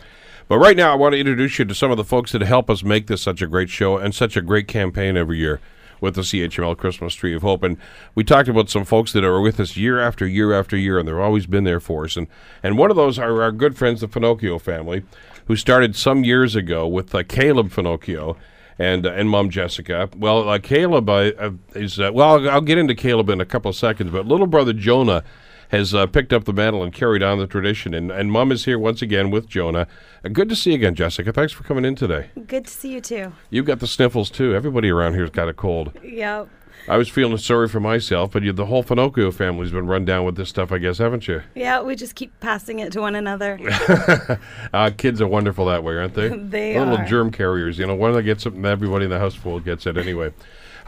But 0.48 0.58
right 0.58 0.76
now, 0.76 0.92
I 0.92 0.96
want 0.96 1.12
to 1.12 1.18
introduce 1.18 1.58
you 1.58 1.64
to 1.66 1.74
some 1.74 1.90
of 1.90 1.96
the 1.96 2.04
folks 2.04 2.32
that 2.32 2.40
help 2.40 2.70
us 2.70 2.82
make 2.82 3.06
this 3.06 3.22
such 3.22 3.42
a 3.42 3.46
great 3.46 3.68
show 3.68 3.98
and 3.98 4.14
such 4.14 4.36
a 4.36 4.40
great 4.40 4.66
campaign 4.66 5.16
every 5.16 5.38
year 5.38 5.60
with 6.00 6.14
the 6.14 6.22
CHML 6.22 6.76
Christmas 6.76 7.14
Tree 7.14 7.34
of 7.34 7.42
Hope. 7.42 7.62
And 7.62 7.76
we 8.14 8.24
talked 8.24 8.48
about 8.48 8.70
some 8.70 8.84
folks 8.84 9.12
that 9.12 9.24
are 9.24 9.40
with 9.40 9.60
us 9.60 9.76
year 9.76 10.00
after 10.00 10.26
year 10.26 10.52
after 10.52 10.76
year, 10.76 10.98
and 10.98 11.08
they've 11.08 11.16
always 11.16 11.46
been 11.46 11.64
there 11.64 11.80
for 11.80 12.04
us. 12.04 12.16
And, 12.16 12.28
and 12.62 12.78
one 12.78 12.90
of 12.90 12.96
those 12.96 13.18
are 13.18 13.42
our 13.42 13.52
good 13.52 13.76
friends, 13.76 14.00
the 14.00 14.08
Finocchio 14.08 14.60
family, 14.60 15.02
who 15.46 15.56
started 15.56 15.96
some 15.96 16.24
years 16.24 16.54
ago 16.54 16.86
with 16.86 17.14
uh, 17.14 17.22
Caleb 17.24 17.70
Finocchio 17.70 18.36
and 18.78 19.06
uh, 19.06 19.12
and 19.12 19.28
mom 19.28 19.50
Jessica. 19.50 20.08
Well, 20.16 20.48
uh, 20.48 20.58
Caleb 20.58 21.08
uh, 21.08 21.50
is 21.74 21.98
uh, 21.98 22.10
well. 22.12 22.38
I'll, 22.38 22.50
I'll 22.50 22.60
get 22.60 22.78
into 22.78 22.94
Caleb 22.94 23.28
in 23.28 23.40
a 23.40 23.46
couple 23.46 23.68
of 23.68 23.76
seconds, 23.76 24.10
but 24.10 24.26
little 24.26 24.46
brother 24.46 24.72
Jonah 24.72 25.24
has 25.70 25.94
uh, 25.94 26.06
picked 26.06 26.32
up 26.32 26.44
the 26.44 26.52
mantle 26.52 26.82
and 26.82 26.92
carried 26.92 27.22
on 27.22 27.38
the 27.38 27.46
tradition. 27.46 27.92
And 27.94 28.10
and 28.10 28.30
mom 28.30 28.52
is 28.52 28.64
here 28.64 28.78
once 28.78 29.02
again 29.02 29.30
with 29.30 29.48
Jonah. 29.48 29.86
Uh, 30.24 30.28
good 30.28 30.48
to 30.48 30.56
see 30.56 30.70
you 30.70 30.76
again, 30.76 30.94
Jessica. 30.94 31.32
Thanks 31.32 31.52
for 31.52 31.64
coming 31.64 31.84
in 31.84 31.94
today. 31.94 32.30
Good 32.46 32.66
to 32.66 32.72
see 32.72 32.92
you 32.92 33.00
too. 33.00 33.32
You've 33.50 33.66
got 33.66 33.80
the 33.80 33.86
sniffles 33.86 34.30
too. 34.30 34.54
Everybody 34.54 34.90
around 34.90 35.14
here's 35.14 35.30
got 35.30 35.48
a 35.48 35.54
cold. 35.54 35.92
Yep. 36.02 36.48
I 36.88 36.96
was 36.96 37.08
feeling 37.08 37.36
sorry 37.38 37.68
for 37.68 37.80
myself, 37.80 38.32
but 38.32 38.42
you, 38.42 38.52
the 38.52 38.66
whole 38.66 38.82
Finocchio 38.82 39.32
family's 39.32 39.70
been 39.70 39.86
run 39.86 40.04
down 40.04 40.24
with 40.24 40.36
this 40.36 40.48
stuff, 40.48 40.72
I 40.72 40.78
guess, 40.78 40.98
haven't 40.98 41.28
you? 41.28 41.42
Yeah, 41.54 41.82
we 41.82 41.94
just 41.96 42.14
keep 42.14 42.38
passing 42.40 42.78
it 42.78 42.92
to 42.92 43.00
one 43.00 43.14
another. 43.14 43.58
Uh, 44.72 44.90
kids 44.96 45.20
are 45.20 45.26
wonderful 45.26 45.66
that 45.66 45.82
way, 45.82 45.96
aren't 45.96 46.14
they? 46.14 46.28
They 46.36 46.78
Little 46.78 46.98
are. 46.98 47.04
germ 47.06 47.30
carriers. 47.30 47.78
You 47.78 47.86
know, 47.86 47.94
one 47.94 48.12
that 48.12 48.22
gets 48.22 48.44
and 48.46 48.64
everybody 48.66 49.04
in 49.04 49.10
the 49.10 49.18
house 49.18 49.34
full 49.34 49.60
gets 49.60 49.86
it 49.86 49.96
anyway. 49.96 50.32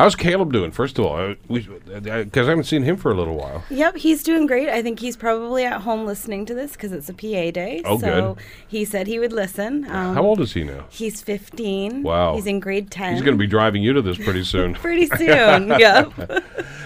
How's 0.00 0.16
Caleb 0.16 0.50
doing? 0.50 0.70
First 0.70 0.98
of 0.98 1.04
all, 1.04 1.34
because 1.46 2.46
I 2.46 2.48
haven't 2.48 2.64
seen 2.64 2.84
him 2.84 2.96
for 2.96 3.12
a 3.12 3.14
little 3.14 3.36
while. 3.36 3.62
Yep, 3.68 3.98
he's 3.98 4.22
doing 4.22 4.46
great. 4.46 4.70
I 4.70 4.80
think 4.80 4.98
he's 4.98 5.14
probably 5.14 5.66
at 5.66 5.82
home 5.82 6.06
listening 6.06 6.46
to 6.46 6.54
this 6.54 6.72
because 6.72 6.92
it's 6.92 7.10
a 7.10 7.12
PA 7.12 7.50
day. 7.50 7.82
Oh, 7.84 7.98
so 7.98 8.06
good. 8.34 8.44
he 8.66 8.86
said 8.86 9.08
he 9.08 9.18
would 9.18 9.34
listen. 9.34 9.84
Um, 9.90 10.14
How 10.14 10.22
old 10.22 10.40
is 10.40 10.54
he 10.54 10.64
now? 10.64 10.86
He's 10.88 11.20
15. 11.20 12.02
Wow. 12.02 12.34
He's 12.34 12.46
in 12.46 12.60
grade 12.60 12.90
10. 12.90 13.12
He's 13.12 13.20
going 13.20 13.34
to 13.34 13.38
be 13.38 13.46
driving 13.46 13.82
you 13.82 13.92
to 13.92 14.00
this 14.00 14.16
pretty 14.16 14.42
soon. 14.42 14.72
pretty 14.76 15.04
soon. 15.04 15.68
yep. 15.78 16.10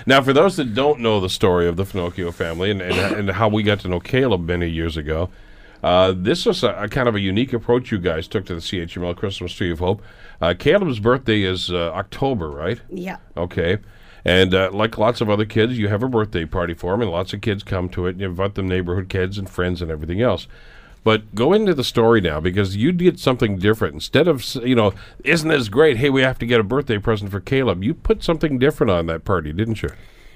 Now, 0.06 0.20
for 0.20 0.32
those 0.32 0.56
that 0.56 0.74
don't 0.74 0.98
know 0.98 1.20
the 1.20 1.30
story 1.30 1.68
of 1.68 1.76
the 1.76 1.84
Finocchio 1.84 2.34
family 2.34 2.72
and, 2.72 2.82
and, 2.82 3.14
and 3.14 3.30
how 3.30 3.46
we 3.48 3.62
got 3.62 3.78
to 3.80 3.88
know 3.88 4.00
Caleb 4.00 4.44
many 4.44 4.68
years 4.68 4.96
ago, 4.96 5.30
uh, 5.84 6.12
this 6.16 6.46
was 6.46 6.64
a, 6.64 6.70
a 6.70 6.88
kind 6.88 7.08
of 7.08 7.14
a 7.14 7.20
unique 7.20 7.52
approach 7.52 7.92
you 7.92 7.98
guys 7.98 8.26
took 8.26 8.44
to 8.46 8.56
the 8.56 8.60
CHML 8.60 9.16
Christmas 9.16 9.52
Tree 9.52 9.70
of 9.70 9.78
Hope. 9.78 10.02
Uh, 10.44 10.52
Caleb's 10.52 11.00
birthday 11.00 11.42
is 11.42 11.70
uh, 11.70 11.90
October, 11.94 12.50
right? 12.50 12.78
Yeah. 12.90 13.16
Okay. 13.34 13.78
And 14.26 14.54
uh, 14.54 14.70
like 14.74 14.98
lots 14.98 15.22
of 15.22 15.30
other 15.30 15.46
kids, 15.46 15.78
you 15.78 15.88
have 15.88 16.02
a 16.02 16.08
birthday 16.08 16.44
party 16.44 16.74
for 16.74 16.92
them, 16.92 17.00
and 17.00 17.10
lots 17.10 17.32
of 17.32 17.40
kids 17.40 17.62
come 17.62 17.88
to 17.90 18.06
it, 18.06 18.10
and 18.10 18.20
you 18.20 18.26
invite 18.26 18.54
them 18.54 18.68
neighborhood 18.68 19.08
kids 19.08 19.38
and 19.38 19.48
friends 19.48 19.80
and 19.80 19.90
everything 19.90 20.20
else. 20.20 20.46
But 21.02 21.34
go 21.34 21.54
into 21.54 21.72
the 21.72 21.82
story 21.82 22.20
now 22.20 22.40
because 22.40 22.76
you 22.76 22.92
did 22.92 23.18
something 23.18 23.56
different. 23.56 23.94
Instead 23.94 24.28
of, 24.28 24.44
you 24.56 24.74
know, 24.74 24.92
isn't 25.24 25.48
this 25.48 25.70
great? 25.70 25.96
Hey, 25.96 26.10
we 26.10 26.20
have 26.20 26.38
to 26.40 26.46
get 26.46 26.60
a 26.60 26.64
birthday 26.64 26.98
present 26.98 27.30
for 27.30 27.40
Caleb. 27.40 27.82
You 27.82 27.94
put 27.94 28.22
something 28.22 28.58
different 28.58 28.90
on 28.90 29.06
that 29.06 29.24
party, 29.24 29.50
didn't 29.50 29.82
you? 29.82 29.90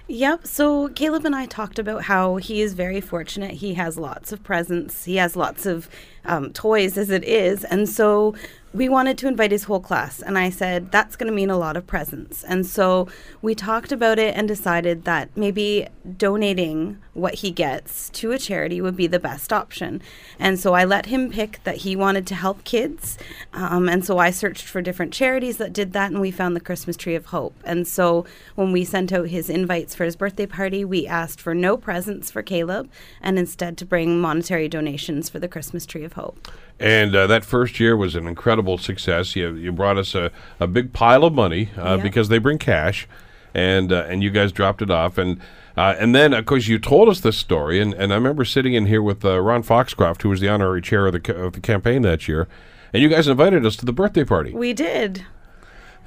Yep. 0.08 0.46
So 0.46 0.88
Caleb 0.88 1.26
and 1.26 1.36
I 1.36 1.44
talked 1.44 1.78
about 1.78 2.04
how 2.04 2.36
he 2.36 2.62
is 2.62 2.72
very 2.72 3.02
fortunate. 3.02 3.50
He 3.50 3.74
has 3.74 3.98
lots 3.98 4.32
of 4.32 4.42
presents. 4.42 5.04
He 5.04 5.16
has 5.16 5.36
lots 5.36 5.66
of 5.66 5.90
um, 6.24 6.50
toys 6.54 6.96
as 6.96 7.10
it 7.10 7.24
is, 7.24 7.62
and 7.64 7.86
so 7.86 8.34
we 8.74 8.88
wanted 8.88 9.16
to 9.18 9.28
invite 9.28 9.50
his 9.50 9.64
whole 9.64 9.80
class. 9.80 10.20
And 10.20 10.36
I 10.36 10.50
said 10.50 10.92
that's 10.92 11.16
going 11.16 11.30
to 11.30 11.34
mean 11.34 11.50
a 11.50 11.58
lot 11.58 11.76
of 11.76 11.86
presents. 11.86 12.44
And 12.44 12.66
so 12.66 13.08
we 13.40 13.54
talked 13.54 13.92
about 13.92 14.18
it 14.18 14.36
and 14.36 14.46
decided 14.46 15.04
that 15.04 15.34
maybe 15.36 15.86
donating 16.16 16.98
what 17.14 17.34
he 17.34 17.50
gets 17.50 18.10
to 18.10 18.30
a 18.32 18.38
charity 18.38 18.80
would 18.80 18.96
be 18.96 19.06
the 19.06 19.18
best 19.18 19.52
option. 19.52 20.00
And 20.38 20.58
so 20.58 20.74
I 20.74 20.84
let 20.84 21.06
him 21.06 21.30
pick 21.30 21.60
that 21.64 21.78
he 21.78 21.96
wanted 21.96 22.26
to 22.28 22.34
help 22.34 22.64
kids. 22.64 23.18
Um, 23.52 23.88
and 23.88 24.04
so 24.04 24.18
I 24.18 24.30
searched 24.30 24.66
for 24.66 24.80
different 24.82 25.12
charities 25.12 25.56
that 25.56 25.72
did 25.72 25.92
that, 25.94 26.10
and 26.10 26.20
we 26.20 26.30
found 26.30 26.54
the 26.54 26.60
Christmas 26.60 26.96
Tree 26.96 27.14
of 27.14 27.26
Hope. 27.26 27.56
And 27.64 27.88
so 27.88 28.24
when 28.54 28.70
we 28.70 28.84
sent 28.84 29.12
out 29.12 29.28
his 29.28 29.50
invites 29.50 29.94
for 29.94 30.04
his 30.04 30.16
birthday 30.16 30.46
party, 30.46 30.84
we 30.84 31.06
asked 31.06 31.40
for 31.40 31.54
no 31.54 31.76
presents 31.76 32.30
for 32.30 32.42
Caleb 32.42 32.90
and 33.20 33.38
instead 33.38 33.76
to 33.78 33.84
bring 33.84 34.20
monetary 34.20 34.68
donations 34.68 35.28
for 35.28 35.38
the 35.38 35.48
Christmas 35.48 35.86
Tree 35.86 36.04
of 36.04 36.12
Hope. 36.12 36.48
And 36.80 37.14
uh, 37.14 37.26
that 37.26 37.44
first 37.44 37.80
year 37.80 37.96
was 37.96 38.14
an 38.14 38.26
incredible 38.26 38.78
success. 38.78 39.34
You, 39.34 39.54
you 39.54 39.72
brought 39.72 39.98
us 39.98 40.14
a, 40.14 40.30
a 40.60 40.66
big 40.66 40.92
pile 40.92 41.24
of 41.24 41.32
money 41.34 41.70
uh, 41.76 41.96
Yeah. 41.96 42.02
because 42.02 42.28
they 42.28 42.38
bring 42.38 42.58
cash, 42.58 43.08
and 43.54 43.92
uh, 43.92 44.04
and 44.08 44.22
you 44.22 44.30
guys 44.30 44.52
dropped 44.52 44.80
it 44.82 44.90
off. 44.90 45.18
And 45.18 45.40
uh, 45.76 45.94
and 45.98 46.14
then, 46.14 46.32
of 46.34 46.44
course, 46.46 46.66
you 46.68 46.78
told 46.78 47.08
us 47.08 47.20
this 47.20 47.36
story. 47.36 47.80
And, 47.80 47.94
and 47.94 48.12
I 48.12 48.16
remember 48.16 48.44
sitting 48.44 48.74
in 48.74 48.86
here 48.86 49.02
with 49.02 49.24
uh, 49.24 49.40
Ron 49.40 49.62
Foxcroft, 49.62 50.22
who 50.22 50.28
was 50.28 50.40
the 50.40 50.48
honorary 50.48 50.82
chair 50.82 51.06
of 51.06 51.12
the, 51.20 51.36
of 51.36 51.52
the 51.52 51.60
campaign 51.60 52.02
that 52.02 52.26
year. 52.28 52.48
And 52.92 53.02
you 53.02 53.08
guys 53.08 53.28
invited 53.28 53.64
us 53.66 53.76
to 53.76 53.86
the 53.86 53.92
birthday 53.92 54.24
party. 54.24 54.52
We 54.52 54.72
did. 54.72 55.24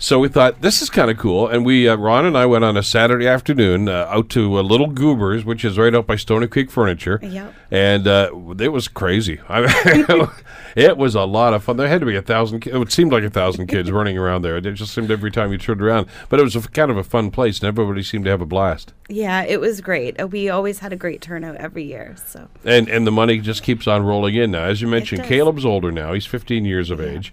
So 0.03 0.17
we 0.17 0.29
thought 0.29 0.61
this 0.61 0.81
is 0.81 0.89
kind 0.89 1.11
of 1.11 1.19
cool, 1.19 1.47
and 1.47 1.63
we 1.63 1.87
uh, 1.87 1.95
Ron 1.95 2.25
and 2.25 2.35
I 2.35 2.47
went 2.47 2.63
on 2.63 2.75
a 2.75 2.81
Saturday 2.81 3.27
afternoon 3.27 3.87
uh, 3.87 4.07
out 4.09 4.29
to 4.29 4.57
uh, 4.57 4.63
Little 4.63 4.87
Goobers, 4.87 5.45
which 5.45 5.63
is 5.63 5.77
right 5.77 5.93
up 5.93 6.07
by 6.07 6.15
Stoney 6.15 6.47
Creek 6.47 6.71
Furniture. 6.71 7.19
Yep. 7.21 7.53
And 7.69 8.07
uh, 8.07 8.31
it 8.59 8.69
was 8.69 8.87
crazy. 8.87 9.39
I 9.47 9.61
mean, 9.61 10.27
it 10.75 10.97
was 10.97 11.13
a 11.13 11.21
lot 11.21 11.53
of 11.53 11.63
fun. 11.63 11.77
There 11.77 11.87
had 11.87 11.99
to 11.99 12.07
be 12.07 12.15
a 12.15 12.21
thousand. 12.23 12.61
ki- 12.61 12.71
It 12.71 12.91
seemed 12.91 13.11
like 13.13 13.23
a 13.23 13.29
thousand 13.29 13.67
kids 13.67 13.91
running 13.99 14.17
around 14.17 14.41
there. 14.41 14.57
It 14.57 14.73
just 14.73 14.91
seemed 14.91 15.11
every 15.11 15.29
time 15.29 15.51
you 15.51 15.59
turned 15.59 15.83
around. 15.83 16.07
But 16.29 16.39
it 16.39 16.43
was 16.43 16.55
a 16.55 16.59
f 16.59 16.71
kind 16.71 16.89
of 16.89 16.97
a 16.97 17.03
fun 17.03 17.29
place, 17.29 17.59
and 17.59 17.67
everybody 17.67 18.01
seemed 18.01 18.25
to 18.25 18.31
have 18.31 18.41
a 18.41 18.45
blast. 18.47 18.93
Yeah, 19.07 19.43
it 19.43 19.61
was 19.61 19.81
great. 19.81 20.19
Uh, 20.19 20.25
We 20.25 20.49
always 20.49 20.79
had 20.79 20.91
a 20.91 20.97
great 20.97 21.21
turnout 21.21 21.57
every 21.57 21.83
year. 21.83 22.15
So 22.25 22.47
And 22.65 22.89
and 22.89 23.05
the 23.05 23.11
money 23.11 23.37
just 23.37 23.61
keeps 23.61 23.85
on 23.85 24.01
rolling 24.01 24.33
in 24.33 24.49
now. 24.49 24.63
As 24.63 24.81
you 24.81 24.87
mentioned. 24.87 25.25
Caleb's 25.25 25.63
older 25.63 25.91
now. 25.91 26.13
He's 26.13 26.25
15 26.25 26.65
years 26.65 26.89
of 26.89 26.99
age. 26.99 27.31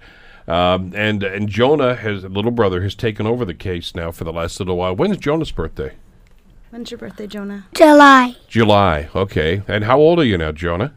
Um, 0.49 0.93
and 0.97 1.23
and 1.23 1.49
Jonah, 1.49 1.95
his 1.95 2.25
little 2.25 2.51
brother, 2.51 2.83
has 2.83 2.95
taken 2.95 3.27
over 3.27 3.45
the 3.45 3.53
case 3.55 3.95
now 3.95 4.11
for 4.11 4.25
the 4.25 4.33
last 4.33 4.59
little 4.59 4.77
while. 4.77 4.97
When's 4.97 5.19
Jonah's 5.19 5.51
birthday? 5.53 5.95
when's 6.71 6.91
your 6.91 6.99
birthday, 6.99 7.27
Jonah? 7.27 7.67
July 7.75 8.35
July. 8.49 9.09
Okay. 9.15 9.63
And 9.69 9.85
how 9.85 9.99
old 9.99 10.19
are 10.19 10.25
you 10.25 10.37
now, 10.39 10.53
Jonah? 10.53 10.93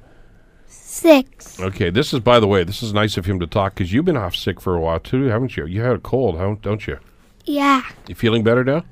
6. 0.68 1.60
Okay. 1.60 1.90
This 1.90 2.14
is, 2.14 2.20
by 2.20 2.40
the 2.40 2.48
way, 2.48 2.64
this 2.64 2.82
is 2.84 2.94
nice 2.94 3.18
of 3.18 3.26
him 3.26 3.40
to 3.40 3.48
talk 3.48 3.74
because 3.76 3.92
you've 3.94 4.06
been 4.06 4.18
off 4.18 4.36
sick 4.36 4.60
for 4.62 4.76
a 4.76 4.80
while 4.82 5.00
too, 5.00 5.24
haven't 5.26 5.56
you? 5.58 5.66
You 5.66 5.82
had 5.82 5.96
a 5.96 6.00
cold, 6.00 6.38
huh? 6.38 6.56
don't 6.62 6.88
you? 6.88 6.98
Yeah, 7.46 7.82
You 8.08 8.16
feeling 8.16 8.44
better 8.44 8.64
now? 8.64 8.84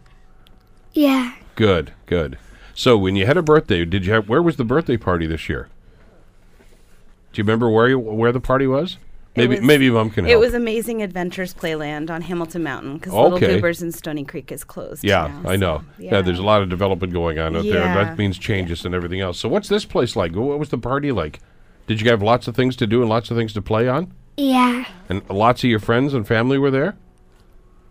yeah. 0.93 1.35
Good. 1.55 1.93
Good. 2.05 2.37
So 2.73 2.97
when 2.97 3.15
you 3.17 3.25
had 3.25 3.35
a 3.37 3.41
birthday, 3.41 3.83
did 3.85 4.05
you 4.05 4.13
have? 4.13 4.27
Where 4.29 4.41
was 4.41 4.55
the 4.55 4.63
birthday 4.63 4.95
party 4.97 5.27
this 5.27 5.47
year? 5.49 5.67
Do 7.31 7.39
you 7.39 7.43
remember 7.43 7.69
where 7.69 7.89
you, 7.89 7.99
where 7.99 8.31
the 8.31 8.39
party 8.39 8.65
was? 8.65 8.97
Maybe 9.35 9.55
was- 9.55 9.63
maybe 9.65 9.89
Mom 9.89 10.09
can 10.09 10.25
help. 10.25 10.33
It 10.33 10.39
was 10.39 10.53
Amazing 10.53 11.01
Adventures 11.01 11.53
Playland 11.53 12.09
on 12.09 12.21
Hamilton 12.23 12.63
Mountain 12.63 12.95
because 12.97 13.13
Little 13.13 13.35
Okay. 13.35 13.55
Goobers 13.55 13.81
in 13.81 13.91
Stoney 13.91 14.23
Creek 14.25 14.51
is 14.51 14.63
closed. 14.63 15.03
Yeah, 15.03 15.31
now, 15.43 15.49
I 15.51 15.55
know. 15.55 15.77
so, 15.97 16.03
Yeah. 16.03 16.21
there's 16.21 16.39
a 16.39 16.43
lot 16.43 16.61
of 16.61 16.69
development 16.69 17.13
going 17.13 17.37
on 17.39 17.55
out 17.55 17.63
there. 17.63 17.81
and 17.81 17.95
Yeah. 17.95 18.03
That 18.03 18.17
means 18.17 18.37
changes 18.37 18.83
and 18.85 18.93
everything 18.95 19.21
else. 19.21 19.37
So 19.39 19.47
what's 19.47 19.69
this 19.69 19.85
place 19.85 20.15
like? 20.15 20.35
What 20.35 20.59
was 20.59 20.69
the 20.69 20.77
party 20.77 21.11
like? 21.11 21.39
Did 21.87 22.01
you 22.01 22.09
have 22.09 22.21
lots 22.21 22.47
of 22.47 22.55
things 22.55 22.75
to 22.77 22.87
do 22.87 23.01
and 23.01 23.09
lots 23.09 23.31
of 23.31 23.37
things 23.37 23.53
to 23.53 23.61
play 23.61 23.87
on? 23.87 24.11
Yeah, 24.35 24.85
And 25.09 25.21
lots 25.29 25.63
of 25.63 25.69
your 25.69 25.79
friends 25.79 26.13
and 26.13 26.27
family 26.27 26.57
were 26.57 26.71
there? 26.71 26.95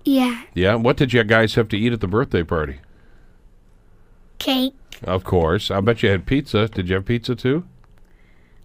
yeah. 0.05 0.42
Yeah. 0.55 0.74
What 0.77 0.96
did 0.96 1.12
you 1.12 1.22
guys 1.24 1.55
have 1.57 1.68
to 1.68 1.77
eat 1.79 1.92
at 1.92 2.01
the 2.01 2.09
birthday 2.09 2.42
party? 2.42 2.77
Cake. 4.38 4.74
Of 5.05 5.24
course. 5.24 5.70
I 5.70 5.81
bet 5.81 6.03
you 6.03 6.09
had 6.11 6.27
pizza. 6.27 6.68
Did 6.68 6.88
you 6.88 6.96
have 6.96 7.05
pizza 7.05 7.35
too? 7.35 7.64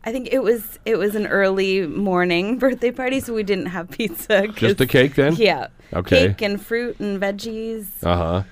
I 0.06 0.12
think 0.12 0.30
it 0.32 0.40
was 0.40 0.80
it 0.86 0.98
was 0.98 1.16
an 1.16 1.28
early 1.28 1.88
morning 1.88 2.58
birthday 2.60 2.92
party, 2.92 3.20
so 3.20 3.34
we 3.34 3.44
didn't 3.44 3.68
have 3.68 3.90
pizza. 3.90 4.48
Just 4.48 4.78
the 4.78 4.88
cake 4.88 5.16
then? 5.16 5.36
Yeah. 5.36 5.68
Okay. 5.94 6.28
Cake 6.30 6.42
and 6.42 6.62
fruit 6.62 7.00
and 7.00 7.22
veggies. 7.22 7.88
Uh 8.04 8.18
huh. 8.18 8.44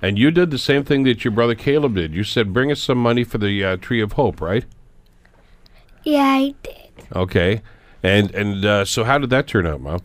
And 0.00 0.18
you 0.18 0.30
did 0.30 0.50
the 0.50 0.58
same 0.58 0.82
thing 0.84 1.04
that 1.04 1.24
your 1.24 1.30
brother 1.30 1.54
Caleb 1.54 1.94
did. 1.94 2.12
You 2.12 2.24
said, 2.24 2.52
bring 2.52 2.72
us 2.72 2.82
some 2.82 2.98
money 2.98 3.22
for 3.22 3.38
the 3.38 3.64
uh, 3.64 3.76
Tree 3.76 4.00
of 4.00 4.12
Hope, 4.12 4.40
right? 4.40 4.64
Yeah, 6.02 6.24
I 6.24 6.54
did. 6.64 7.06
Okay. 7.14 7.62
And 8.02 8.34
and 8.34 8.64
uh, 8.64 8.84
so 8.84 9.04
how 9.04 9.18
did 9.18 9.30
that 9.30 9.46
turn 9.46 9.66
out, 9.66 9.80
Mom? 9.80 10.00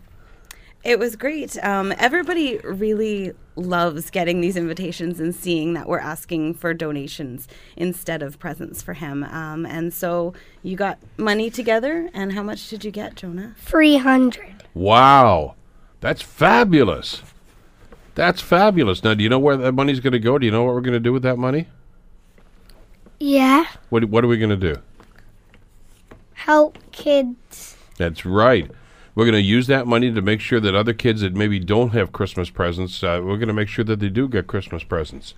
It 0.84 0.98
was 0.98 1.16
great. 1.16 1.62
Um, 1.64 1.92
everybody 1.98 2.58
really 2.58 3.32
loves 3.56 4.10
getting 4.10 4.40
these 4.40 4.56
invitations 4.56 5.18
and 5.18 5.34
seeing 5.34 5.74
that 5.74 5.88
we're 5.88 5.98
asking 5.98 6.54
for 6.54 6.72
donations 6.72 7.48
instead 7.76 8.22
of 8.22 8.38
presents 8.38 8.80
for 8.80 8.94
him. 8.94 9.24
Um, 9.24 9.66
and 9.66 9.92
so 9.92 10.34
you 10.62 10.76
got 10.76 10.98
money 11.16 11.50
together. 11.50 12.08
And 12.14 12.32
how 12.32 12.42
much 12.44 12.68
did 12.68 12.84
you 12.84 12.90
get, 12.92 13.16
Jonah? 13.16 13.54
300. 13.58 14.64
Wow. 14.74 15.56
That's 16.00 16.22
fabulous. 16.22 17.22
That's 18.14 18.40
fabulous. 18.40 19.02
Now, 19.02 19.14
do 19.14 19.22
you 19.24 19.28
know 19.28 19.38
where 19.40 19.56
that 19.56 19.72
money's 19.72 20.00
going 20.00 20.12
to 20.12 20.18
go? 20.20 20.38
Do 20.38 20.46
you 20.46 20.52
know 20.52 20.62
what 20.64 20.74
we're 20.74 20.80
going 20.80 20.92
to 20.94 21.00
do 21.00 21.12
with 21.12 21.22
that 21.24 21.38
money? 21.38 21.66
Yeah, 23.20 23.66
What, 23.90 24.04
what 24.04 24.24
are 24.24 24.28
we 24.28 24.38
going 24.38 24.50
to 24.50 24.74
do? 24.74 24.80
help 26.34 26.78
kids. 26.92 27.76
That's 27.96 28.24
right. 28.24 28.70
We're 29.18 29.24
going 29.24 29.34
to 29.34 29.42
use 29.42 29.66
that 29.66 29.88
money 29.88 30.12
to 30.12 30.22
make 30.22 30.40
sure 30.40 30.60
that 30.60 30.76
other 30.76 30.92
kids 30.92 31.22
that 31.22 31.34
maybe 31.34 31.58
don't 31.58 31.90
have 31.90 32.12
Christmas 32.12 32.50
presents, 32.50 33.02
uh, 33.02 33.20
we're 33.20 33.36
going 33.36 33.48
to 33.48 33.52
make 33.52 33.66
sure 33.66 33.84
that 33.84 33.98
they 33.98 34.10
do 34.10 34.28
get 34.28 34.46
Christmas 34.46 34.84
presents. 34.84 35.34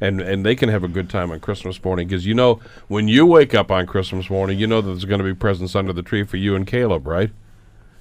And, 0.00 0.20
and 0.20 0.46
they 0.46 0.54
can 0.54 0.68
have 0.68 0.84
a 0.84 0.88
good 0.88 1.10
time 1.10 1.32
on 1.32 1.40
Christmas 1.40 1.82
morning 1.82 2.06
because 2.06 2.24
you 2.24 2.34
know 2.34 2.60
when 2.86 3.08
you 3.08 3.26
wake 3.26 3.52
up 3.52 3.68
on 3.68 3.84
Christmas 3.84 4.30
morning, 4.30 4.60
you 4.60 4.68
know 4.68 4.80
that 4.80 4.86
there's 4.86 5.06
going 5.06 5.18
to 5.18 5.24
be 5.24 5.34
presents 5.34 5.74
under 5.74 5.92
the 5.92 6.04
tree 6.04 6.22
for 6.22 6.36
you 6.36 6.54
and 6.54 6.68
Caleb, 6.68 7.04
right? 7.08 7.32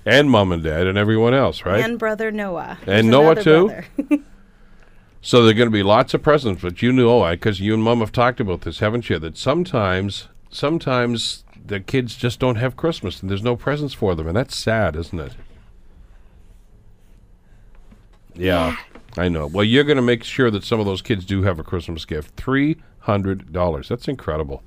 And 0.06 0.30
mom 0.30 0.52
and 0.52 0.62
dad 0.62 0.86
and 0.86 0.96
everyone 0.96 1.34
else, 1.34 1.66
right? 1.66 1.84
And 1.84 1.98
brother 1.98 2.30
Noah. 2.30 2.78
And 2.86 3.08
He's 3.08 3.12
Noah, 3.12 3.42
too? 3.42 3.82
So 5.22 5.42
there 5.42 5.50
are 5.50 5.58
going 5.58 5.70
to 5.70 5.72
be 5.72 5.82
lots 5.82 6.14
of 6.14 6.22
presents, 6.22 6.62
but 6.62 6.84
you 6.84 6.92
know, 6.92 7.28
because 7.32 7.60
you 7.60 7.74
and 7.74 7.82
Mom 7.82 8.02
have 8.02 8.12
talked 8.12 8.40
about 8.40 8.62
this, 8.62 8.78
haven't 8.78 9.10
you? 9.10 9.18
That 9.18 9.40
sometimes, 9.40 10.28
sometimes 10.50 11.44
the 11.66 11.80
kids 11.80 12.16
just 12.16 12.40
don't 12.40 12.56
have 12.58 12.76
Christmas, 12.76 13.22
and 13.22 13.30
there's 13.30 13.44
no 13.44 13.56
presents 13.56 13.94
for 13.94 14.16
them, 14.16 14.28
and 14.28 14.36
that's 14.36 14.56
sad, 14.56 14.96
isn't 14.96 15.20
it? 15.20 15.34
Yeah, 18.36 18.76
I 19.18 19.30
know. 19.30 19.48
Well, 19.48 19.64
you're 19.64 19.84
going 19.84 19.96
to 19.98 20.02
make 20.04 20.24
sure 20.24 20.52
that 20.52 20.64
some 20.64 20.80
of 20.80 20.86
those 20.86 21.02
kids 21.02 21.26
do 21.26 21.44
have 21.44 21.58
a 21.60 21.64
Christmas 21.64 22.06
gift. 22.06 22.36
Three 22.36 22.78
hundred 23.00 23.54
dollars. 23.54 23.88
That's 23.90 24.08
incredible. 24.08 24.62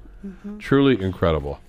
Truly 0.58 1.00
incredible. 1.00 1.60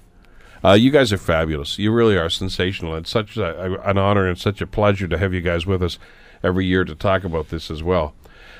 Uh, 0.64 0.74
you 0.74 0.92
guys 0.92 1.14
are 1.14 1.18
fabulous. 1.18 1.78
You 1.80 1.92
really 1.92 2.18
are 2.18 2.30
sensational. 2.30 2.96
It's 2.96 3.10
such 3.10 3.38
a- 3.38 3.82
an 3.90 3.98
honor 3.98 4.28
and 4.28 4.38
such 4.38 4.60
a 4.62 4.68
pleasure 4.68 5.08
to 5.08 5.18
have 5.18 5.34
you 5.34 5.40
guys 5.42 5.66
with 5.66 5.82
us 5.84 5.98
every 6.44 6.66
year 6.66 6.84
to 6.84 6.96
talk 6.96 7.24
about 7.24 7.50
this 7.50 7.70
as 7.72 7.82
well. 7.84 8.14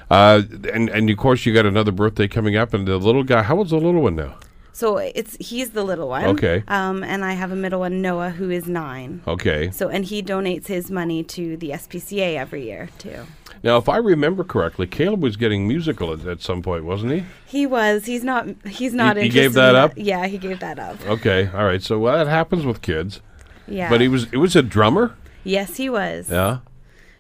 Uh, 0.10 0.44
and 0.74 0.90
and 0.90 1.10
of 1.10 1.18
course, 1.18 1.46
you 1.46 1.54
got 1.54 1.66
another 1.66 1.92
birthday 1.92 2.28
coming 2.28 2.56
up, 2.56 2.74
and 2.74 2.88
the 2.88 2.98
little 2.98 3.24
guy. 3.24 3.44
How 3.44 3.58
old's 3.58 3.72
the 3.72 3.78
little 3.78 4.02
one 4.02 4.16
now? 4.16 4.36
So 4.80 4.96
it's 4.96 5.36
he's 5.42 5.72
the 5.72 5.84
little 5.84 6.08
one. 6.08 6.24
Okay. 6.24 6.64
Um, 6.70 7.04
and 7.04 7.26
I 7.26 7.34
have 7.34 7.52
a 7.52 7.56
middle 7.56 7.82
one, 7.82 8.02
Noah, 8.02 8.30
who 8.30 8.50
is 8.50 8.66
nine. 8.66 9.22
Okay. 9.28 9.72
So 9.72 9.90
and 9.90 10.06
he 10.06 10.24
donates 10.24 10.68
his 10.68 10.90
money 10.90 11.22
to 11.36 11.58
the 11.58 11.72
SPCA 11.72 12.38
every 12.38 12.64
year 12.64 12.88
too. 12.98 13.28
Now, 13.62 13.76
if 13.76 13.90
I 13.90 13.98
remember 13.98 14.46
correctly, 14.46 14.88
Caleb 14.88 15.22
was 15.22 15.36
getting 15.36 15.68
musical 15.68 16.14
at, 16.14 16.26
at 16.26 16.42
some 16.42 16.62
point, 16.62 16.86
wasn't 16.86 17.12
he? 17.12 17.26
He 17.46 17.66
was. 17.66 18.06
He's 18.06 18.24
not. 18.24 18.48
He's 18.66 18.94
not. 18.94 19.18
he 19.18 19.24
interested 19.24 19.42
gave 19.42 19.54
that 19.56 19.76
in 19.76 19.82
up? 19.82 19.94
Yeah, 19.98 20.28
he 20.28 20.38
gave 20.38 20.62
that 20.62 20.80
up. 20.80 21.06
Okay, 21.06 21.50
all 21.54 21.66
right. 21.66 21.84
So 21.84 22.00
well, 22.00 22.18
that 22.18 22.30
happens 22.30 22.66
with 22.66 22.82
kids. 22.82 23.20
Yeah. 23.68 23.90
But 23.90 24.00
he 24.00 24.08
was 24.08 24.32
it 24.32 24.38
was 24.38 24.56
a 24.56 24.64
drummer. 24.64 25.14
Yes, 25.44 25.76
he 25.76 25.90
was. 25.90 26.30
Yeah. 26.30 26.60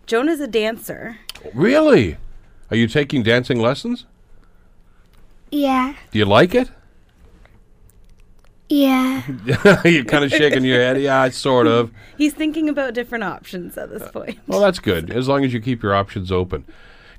Jonah's 0.08 0.40
a 0.40 0.48
dancer. 0.48 1.18
Really? 1.54 2.16
Are 2.72 2.78
you 2.78 2.88
taking 2.88 3.22
dancing 3.22 3.60
lessons? 3.60 4.06
Yeah. 5.52 5.96
Do 6.12 6.20
you 6.20 6.26
like 6.26 6.56
it? 6.56 6.70
Yeah. 8.70 9.24
You're 9.84 10.06
kind 10.06 10.24
of 10.24 10.32
shaking 10.32 10.64
your 10.64 10.80
head. 10.80 11.02
Yeah, 11.02 11.30
sort 11.30 11.66
of. 11.66 11.92
He's 12.18 12.34
thinking 12.34 12.70
about 12.70 12.94
different 12.94 13.24
options 13.24 13.78
at 13.78 13.90
this 13.90 14.10
point. 14.12 14.40
Well, 14.48 14.60
that's 14.60 14.80
good 14.80 15.10
as 15.12 15.28
long 15.28 15.44
as 15.44 15.54
you 15.54 15.60
keep 15.60 15.82
your 15.82 15.96
options 15.96 16.32
open. 16.32 16.66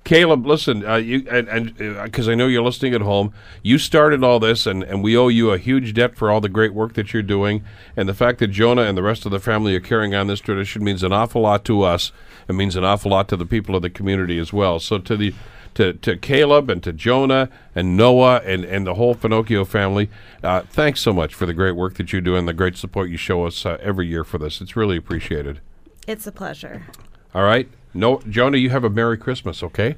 Caleb, 0.02 0.46
listen, 0.46 0.86
uh, 0.86 0.96
you 0.96 1.26
and 1.30 1.46
and 1.48 1.76
because 1.76 2.26
I 2.26 2.34
know 2.34 2.46
you're 2.46 2.62
listening 2.62 2.94
at 2.94 3.02
home, 3.02 3.34
you 3.62 3.76
started 3.76 4.24
all 4.24 4.40
this, 4.40 4.66
and, 4.66 4.82
and 4.82 5.02
we 5.02 5.14
owe 5.14 5.28
you 5.28 5.50
a 5.50 5.58
huge 5.58 5.92
debt 5.92 6.16
for 6.16 6.30
all 6.30 6.40
the 6.40 6.48
great 6.48 6.72
work 6.72 6.94
that 6.94 7.12
you're 7.12 7.22
doing, 7.22 7.62
and 7.96 8.08
the 8.08 8.14
fact 8.14 8.38
that 8.38 8.48
Jonah 8.48 8.82
and 8.82 8.96
the 8.96 9.02
rest 9.02 9.26
of 9.26 9.32
the 9.32 9.38
family 9.38 9.74
are 9.76 9.80
carrying 9.80 10.14
on 10.14 10.26
this 10.26 10.40
tradition 10.40 10.82
means 10.82 11.02
an 11.02 11.12
awful 11.12 11.42
lot 11.42 11.66
to 11.66 11.82
us. 11.82 12.12
It 12.48 12.54
means 12.54 12.76
an 12.76 12.84
awful 12.84 13.10
lot 13.10 13.28
to 13.28 13.36
the 13.36 13.44
people 13.44 13.76
of 13.76 13.82
the 13.82 13.90
community 13.90 14.38
as 14.38 14.52
well. 14.54 14.80
So 14.80 14.98
to 14.98 15.16
the 15.18 15.34
to, 15.80 15.94
to 15.94 16.16
Caleb 16.16 16.68
and 16.68 16.82
to 16.82 16.92
Jonah 16.92 17.48
and 17.74 17.96
Noah 17.96 18.42
and, 18.44 18.66
and 18.66 18.86
the 18.86 18.94
whole 18.94 19.14
Finocchio 19.14 19.66
family, 19.66 20.10
uh, 20.42 20.60
thanks 20.62 21.00
so 21.00 21.12
much 21.12 21.34
for 21.34 21.46
the 21.46 21.54
great 21.54 21.72
work 21.72 21.94
that 21.94 22.12
you 22.12 22.20
do 22.20 22.36
and 22.36 22.46
the 22.46 22.52
great 22.52 22.76
support 22.76 23.08
you 23.08 23.16
show 23.16 23.46
us 23.46 23.64
uh, 23.64 23.78
every 23.80 24.06
year 24.06 24.22
for 24.22 24.36
this. 24.36 24.60
It's 24.60 24.76
really 24.76 24.98
appreciated. 24.98 25.60
It's 26.06 26.26
a 26.26 26.32
pleasure. 26.32 26.86
All 27.34 27.44
right. 27.44 27.66
No, 27.94 28.20
Jonah, 28.28 28.58
you 28.58 28.68
have 28.68 28.84
a 28.84 28.90
Merry 28.90 29.16
Christmas, 29.16 29.62
okay? 29.62 29.96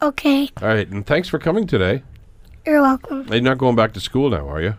Okay. 0.00 0.48
All 0.62 0.68
right, 0.68 0.88
and 0.88 1.04
thanks 1.04 1.28
for 1.28 1.38
coming 1.40 1.66
today. 1.66 2.02
You're 2.64 2.80
welcome. 2.80 3.26
You're 3.28 3.40
not 3.40 3.58
going 3.58 3.74
back 3.74 3.94
to 3.94 4.00
school 4.00 4.30
now, 4.30 4.48
are 4.48 4.62
you? 4.62 4.74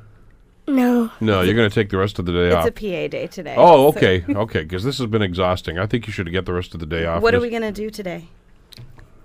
No. 0.66 1.12
No, 1.20 1.42
you're 1.42 1.56
going 1.56 1.70
to 1.70 1.74
take 1.74 1.90
the 1.90 1.98
rest 1.98 2.20
of 2.20 2.26
the 2.26 2.32
day 2.32 2.48
It's 2.48 2.56
off. 2.56 2.68
It's 2.68 2.80
a 2.80 2.82
PA 2.82 3.08
day 3.10 3.28
today. 3.28 3.56
oh, 3.58 3.92
so- 3.92 3.98
okay, 3.98 4.24
okay, 4.30 4.64
because 4.64 4.84
this 4.86 4.98
has 4.98 5.08
been 5.08 5.22
exhausting. 5.22 5.78
I 5.78 5.88
think 5.88 6.08
you 6.08 6.14
should 6.14 6.32
get 6.32 6.46
the 6.46 6.54
rest 6.54 6.74
of 6.74 6.80
the 6.80 6.86
day 6.86 7.06
off. 7.06 7.22
What 7.22 7.36
are 7.36 7.40
we 7.42 7.50
gonna 7.50 7.72
do 7.72 7.90
today? 7.90 8.28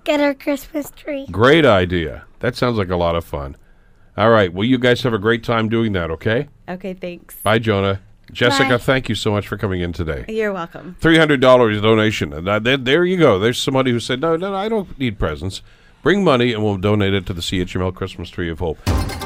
Get 0.05 0.21
our 0.21 0.35
Christmas 0.35 0.91
tree. 0.91 1.27
Great 1.31 1.65
idea. 1.65 2.25
That 2.41 2.57
sounds 2.57 2.77
like 2.79 2.89
a 2.91 2.97
lot 2.97 3.15
of 3.15 3.25
fun. 3.25 3.57
All 4.17 4.31
right, 4.31 4.53
well, 4.53 4.65
you 4.67 4.79
guys 4.79 5.03
have 5.03 5.15
a 5.15 5.19
great 5.19 5.43
time 5.45 5.69
doing 5.69 5.93
that, 5.93 6.11
okay? 6.11 6.49
Okay, 6.69 6.93
thanks. 6.93 7.37
Bye, 7.43 7.59
Jonah. 7.59 8.01
Jessica, 8.31 8.71
Bye. 8.71 8.79
thank 8.79 9.09
you 9.09 9.15
so 9.15 9.31
much 9.31 9.47
for 9.47 9.57
coming 9.57 9.81
in 9.81 9.93
today. 9.93 10.25
You're 10.29 10.53
welcome. 10.53 10.97
Three 11.01 11.19
hundred 11.19 11.41
dollars 11.41 11.81
donation. 11.83 12.33
And 12.33 12.49
uh, 12.49 12.59
there, 12.59 12.79
there 12.79 13.05
you 13.05 13.19
go. 13.19 13.39
There's 13.39 13.59
somebody 13.59 13.91
who 13.91 14.01
said, 14.01 14.21
"No, 14.23 14.37
no, 14.37 14.55
I 14.55 14.69
don't 14.71 14.99
need 14.99 15.19
presents. 15.19 15.61
Bring 16.03 16.25
money, 16.25 16.53
and 16.55 16.65
we'll 16.65 16.79
donate 16.79 17.13
it 17.15 17.27
to 17.27 17.35
the 17.35 17.43
CHML 17.43 17.95
Christmas 17.95 18.31
Tree 18.31 18.49
of 18.51 18.59
Hope." 18.61 18.79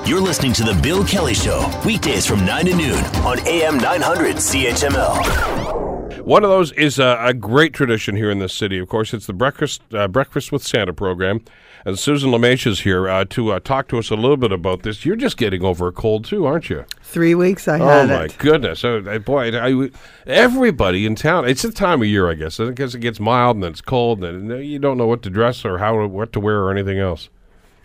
You're 0.07 0.21
listening 0.21 0.53
to 0.55 0.65
The 0.65 0.75
Bill 0.83 1.05
Kelly 1.05 1.35
Show, 1.35 1.69
weekdays 1.85 2.27
from 2.27 2.45
9 2.45 2.67
to 2.67 2.77
noon 2.77 3.05
on 3.25 3.39
AM 3.47 3.79
900 3.79 4.37
CHML. 4.37 5.86
One 6.23 6.45
of 6.45 6.51
those 6.51 6.73
is 6.73 6.99
a, 6.99 7.19
a 7.21 7.35
great 7.35 7.73
tradition 7.73 8.17
here 8.17 8.31
in 8.31 8.39
this 8.39 8.53
city. 8.55 8.79
Of 8.79 8.89
course, 8.89 9.13
it's 9.15 9.27
the 9.27 9.33
breakfast 9.33 9.83
uh, 9.95 10.09
breakfast 10.09 10.53
with 10.53 10.63
Santa 10.63 10.93
program, 10.93 11.41
and 11.85 11.99
Susan 11.99 12.31
Lemaitre 12.31 12.71
is 12.71 12.81
here 12.81 13.09
uh, 13.09 13.25
to 13.31 13.53
uh, 13.53 13.61
talk 13.61 13.89
to 13.89 13.99
us 13.99 14.11
a 14.11 14.15
little 14.17 14.37
bit 14.37 14.53
about 14.53 14.83
this. 14.83 15.05
You're 15.05 15.17
just 15.17 15.37
getting 15.37 15.65
over 15.65 15.89
a 15.89 15.93
cold 15.93 16.25
too, 16.25 16.47
aren't 16.47 16.71
you? 16.71 16.85
Three 17.03 17.35
weeks 17.35 17.67
I 17.69 17.79
Oh 17.81 17.87
had 17.87 18.09
my 18.09 18.25
it. 18.25 18.39
goodness! 18.39 18.85
Oh, 18.85 18.99
uh, 18.99 19.19
boy, 19.19 19.51
I, 19.57 19.91
everybody 20.27 21.07
in 21.07 21.15
town. 21.15 21.49
It's 21.49 21.63
the 21.63 21.73
time 21.73 22.03
of 22.03 22.09
year, 22.09 22.31
I 22.31 22.35
guess. 22.35 22.59
because 22.59 22.95
it 22.95 23.01
gets 23.01 23.21
mild 23.21 23.57
and 23.57 23.65
then 23.65 23.73
it's 23.73 23.81
cold, 23.81 24.23
and 24.25 24.65
you 24.65 24.79
don't 24.79 24.99
know 24.99 25.07
what 25.07 25.23
to 25.23 25.31
dress 25.31 25.65
or 25.65 25.79
how 25.79 26.05
what 26.07 26.33
to 26.35 26.41
wear 26.41 26.61
or 26.63 26.71
anything 26.71 26.99
else. 26.99 27.29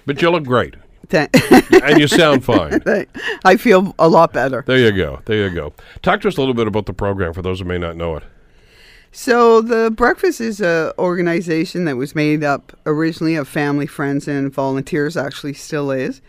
But 0.05 0.21
you 0.21 0.29
look 0.31 0.43
great, 0.45 0.75
and 1.11 1.99
you 1.99 2.07
sound 2.07 2.45
fine. 2.45 2.81
I 3.45 3.57
feel 3.57 3.93
a 3.99 4.07
lot 4.07 4.33
better. 4.33 4.63
There 4.65 4.77
you 4.77 4.91
go. 4.91 5.21
There 5.25 5.47
you 5.47 5.53
go. 5.53 5.73
Talk 6.01 6.21
to 6.21 6.27
us 6.27 6.37
a 6.37 6.39
little 6.39 6.53
bit 6.53 6.67
about 6.67 6.85
the 6.85 6.93
program 6.93 7.33
for 7.33 7.41
those 7.41 7.59
who 7.59 7.65
may 7.65 7.77
not 7.77 7.95
know 7.97 8.15
it. 8.15 8.23
So 9.11 9.61
the 9.61 9.91
breakfast 9.91 10.39
is 10.39 10.61
a 10.61 10.93
organization 10.97 11.83
that 11.85 11.97
was 11.97 12.15
made 12.15 12.43
up 12.43 12.77
originally 12.85 13.35
of 13.35 13.47
family, 13.47 13.85
friends, 13.85 14.27
and 14.27 14.53
volunteers. 14.53 15.17
Actually, 15.17 15.53
still 15.53 15.91
is. 15.91 16.21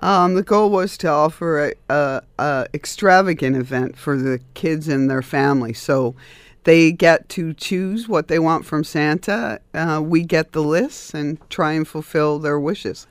Um, 0.00 0.34
the 0.34 0.44
goal 0.44 0.70
was 0.70 0.96
to 0.98 1.08
offer 1.08 1.70
a, 1.70 1.74
a, 1.88 2.22
a 2.38 2.66
extravagant 2.72 3.56
event 3.56 3.96
for 3.96 4.16
the 4.16 4.40
kids 4.54 4.86
and 4.86 5.10
their 5.10 5.22
family. 5.22 5.72
So 5.72 6.14
they 6.62 6.92
get 6.92 7.28
to 7.30 7.52
choose 7.54 8.08
what 8.08 8.28
they 8.28 8.38
want 8.38 8.66
from 8.66 8.84
Santa. 8.84 9.60
Uh, 9.74 10.00
we 10.04 10.22
get 10.22 10.52
the 10.52 10.62
lists 10.62 11.14
and 11.14 11.38
try 11.50 11.72
and 11.72 11.88
fulfill 11.88 12.38
their 12.38 12.60
wishes. 12.60 13.08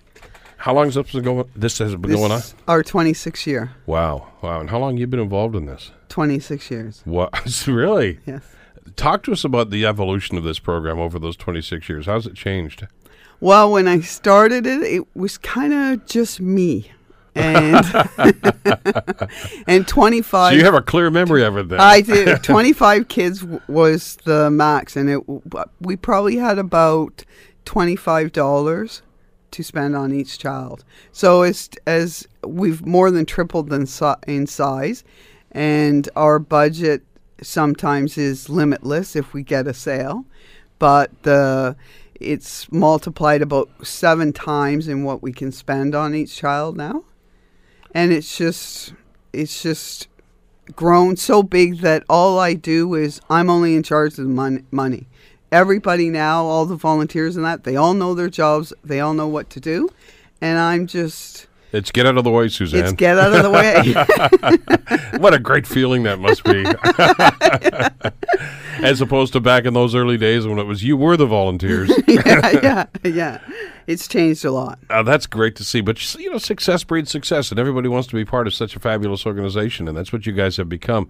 How 0.58 0.74
long 0.74 0.86
has 0.86 0.96
this 0.96 1.12
been 1.12 1.24
going? 1.24 1.50
This 1.56 1.78
has 1.80 1.91
been 1.96 2.10
This 2.12 2.20
going 2.20 2.32
on. 2.32 2.41
our 2.67 2.84
26th 2.84 3.46
year. 3.46 3.72
Wow, 3.86 4.28
wow. 4.41 4.60
And 4.60 4.70
how 4.70 4.80
long 4.80 4.98
you 4.98 5.08
been 5.08 5.20
involved 5.20 5.56
in 5.56 5.65
this? 5.65 5.91
26 6.10 6.72
years. 6.72 7.02
What 7.06 7.63
really? 7.67 8.20
Yes. 8.26 8.43
Talk 8.96 9.24
to 9.24 9.32
us 9.34 9.43
about 9.43 9.70
the 9.70 9.86
evolution 9.86 10.38
of 10.38 10.43
this 10.43 10.60
program 10.60 10.98
over 11.00 11.20
those 11.20 11.36
26 11.36 11.88
years. 11.89 12.06
How's 12.08 12.26
it 12.26 12.36
changed? 12.36 12.88
Well, 13.39 13.72
when 13.72 13.88
I 13.88 14.00
started 14.00 14.65
it, 14.65 14.82
it 14.82 15.04
was 15.15 15.38
kind 15.38 15.74
of 15.74 16.06
just 16.06 16.39
me. 16.41 16.91
And 17.38 17.86
and 19.67 19.88
25 19.88 20.52
So 20.54 20.58
you 20.58 20.63
have 20.65 20.74
a 20.74 20.82
clear 20.82 21.12
memory 21.12 21.43
of 21.43 21.56
it 21.56 21.70
then. 21.70 21.80
I 21.80 22.02
did 22.02 22.41
25 22.43 23.08
kids 23.10 23.41
w- 23.41 23.62
was 23.67 24.15
the 24.24 24.50
max 24.50 24.96
and 24.96 25.08
it 25.08 25.20
w- 25.28 25.41
we 25.80 25.96
probably 25.98 26.38
had 26.38 26.58
about 26.58 27.24
$25 27.65 29.02
to 29.52 29.64
spend 29.64 29.96
on 29.96 30.14
each 30.14 30.38
child. 30.40 30.84
So 31.12 31.42
as 31.42 31.70
as 31.86 32.28
we've 32.46 32.86
more 32.86 33.12
than 33.12 33.26
tripled 33.26 33.72
in, 33.72 33.88
in 34.28 34.48
size 34.48 35.04
and 35.52 36.10
our 36.16 36.40
budget 36.40 37.04
sometimes 37.42 38.18
is 38.18 38.50
limitless 38.50 39.16
if 39.16 39.34
we 39.34 39.44
get 39.44 39.68
a 39.68 39.74
sale, 39.74 40.26
but 40.80 41.12
the 41.24 41.76
it's 42.20 42.72
multiplied 42.72 43.44
about 43.44 43.70
7 43.86 44.34
times 44.34 44.88
in 44.88 45.04
what 45.04 45.22
we 45.22 45.32
can 45.32 45.52
spend 45.52 45.94
on 45.94 46.16
each 46.16 46.36
child 46.36 46.76
now. 46.76 47.04
And 47.94 48.12
it's 48.12 48.38
just 48.38 48.94
it's 49.34 49.62
just 49.62 50.08
grown 50.76 51.16
so 51.16 51.44
big 51.44 51.80
that 51.80 52.04
all 52.10 52.40
I 52.40 52.54
do 52.54 52.94
is 52.96 53.22
I'm 53.30 53.50
only 53.50 53.76
in 53.76 53.84
charge 53.84 54.14
of 54.14 54.26
the 54.26 54.34
mon- 54.34 54.66
money. 54.72 55.08
Everybody 55.52 56.10
now, 56.10 56.44
all 56.44 56.66
the 56.66 56.76
volunteers 56.76 57.36
and 57.36 57.46
that, 57.46 57.64
they 57.64 57.76
all 57.76 57.94
know 57.94 58.14
their 58.14 58.30
jobs. 58.30 58.74
They 58.84 59.00
all 59.00 59.14
know 59.14 59.28
what 59.28 59.50
to 59.52 59.60
do, 59.60 59.90
and 60.42 60.60
I'm 60.60 60.88
just 60.88 61.48
it's 61.74 61.92
get 61.92 62.06
out 62.06 62.18
of 62.18 62.24
the 62.24 62.32
way, 62.32 62.48
Suzanne. 62.48 62.86
it's 62.86 62.94
get 62.94 63.18
out 63.18 63.34
of 63.34 63.44
the 63.44 63.52
way. 63.52 65.18
what 65.20 65.34
a 65.34 65.40
great 65.40 65.68
feeling 65.68 66.04
that 66.04 66.18
must 66.18 66.44
be. 66.44 66.66
As 68.86 69.02
opposed 69.02 69.34
to 69.34 69.42
back 69.42 69.66
in 69.66 69.74
those 69.74 69.94
early 69.94 70.18
days 70.18 70.48
when 70.48 70.60
it 70.60 70.64
was 70.64 70.84
you 70.84 70.96
were 70.96 71.18
the 71.18 71.26
volunteers. 71.26 71.92
yeah, 72.08 72.60
yeah, 72.64 72.86
yeah. 73.04 73.42
It's 73.86 74.08
changed 74.08 74.46
a 74.46 74.52
lot. 74.52 74.80
Uh, 74.90 75.04
that's 75.04 75.26
great 75.26 75.56
to 75.58 75.64
see. 75.64 75.82
But 75.82 76.16
you 76.16 76.30
know, 76.32 76.38
success 76.38 76.84
breeds 76.84 77.12
success, 77.12 77.52
and 77.52 77.60
everybody 77.60 77.90
wants 77.90 78.08
to 78.10 78.16
be 78.16 78.24
part 78.24 78.48
of 78.48 78.54
such 78.54 78.76
a 78.76 78.80
fabulous 78.80 79.26
organization, 79.26 79.88
and 79.88 79.98
that's 79.98 80.14
what 80.14 80.26
you 80.26 80.32
guys 80.32 80.58
have 80.58 80.70
become. 80.70 81.10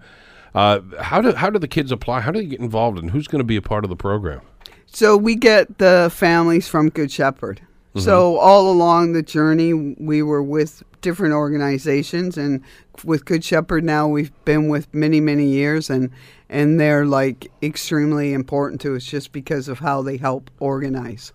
Uh, 0.54 0.80
how 1.00 1.20
do 1.20 1.32
how 1.32 1.50
do 1.50 1.58
the 1.58 1.68
kids 1.68 1.92
apply? 1.92 2.20
How 2.20 2.30
do 2.30 2.40
they 2.40 2.46
get 2.46 2.60
involved, 2.60 2.98
and 2.98 3.10
who's 3.10 3.28
going 3.28 3.40
to 3.40 3.44
be 3.44 3.56
a 3.56 3.62
part 3.62 3.84
of 3.84 3.90
the 3.90 3.96
program? 3.96 4.40
So 4.86 5.16
we 5.16 5.34
get 5.34 5.78
the 5.78 6.10
families 6.12 6.66
from 6.66 6.88
Good 6.88 7.10
Shepherd. 7.10 7.60
So 7.96 8.36
all 8.36 8.70
along 8.70 9.14
the 9.14 9.24
journey, 9.24 9.74
we 9.74 10.22
were 10.22 10.42
with 10.42 10.84
different 11.00 11.34
organizations, 11.34 12.38
and 12.38 12.62
with 13.02 13.24
Good 13.24 13.42
Shepherd 13.42 13.82
now, 13.82 14.06
we've 14.06 14.30
been 14.44 14.68
with 14.68 14.92
many, 14.94 15.20
many 15.20 15.46
years, 15.46 15.90
and 15.90 16.10
and 16.48 16.78
they're 16.78 17.06
like 17.06 17.50
extremely 17.60 18.32
important 18.34 18.80
to 18.82 18.94
us 18.94 19.04
just 19.04 19.32
because 19.32 19.66
of 19.66 19.80
how 19.80 20.02
they 20.02 20.16
help 20.16 20.48
organize 20.60 21.32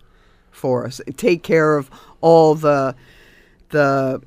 for 0.50 0.86
us, 0.86 1.00
take 1.16 1.42
care 1.42 1.76
of 1.76 1.90
all 2.20 2.54
the 2.54 2.94
the 3.74 4.22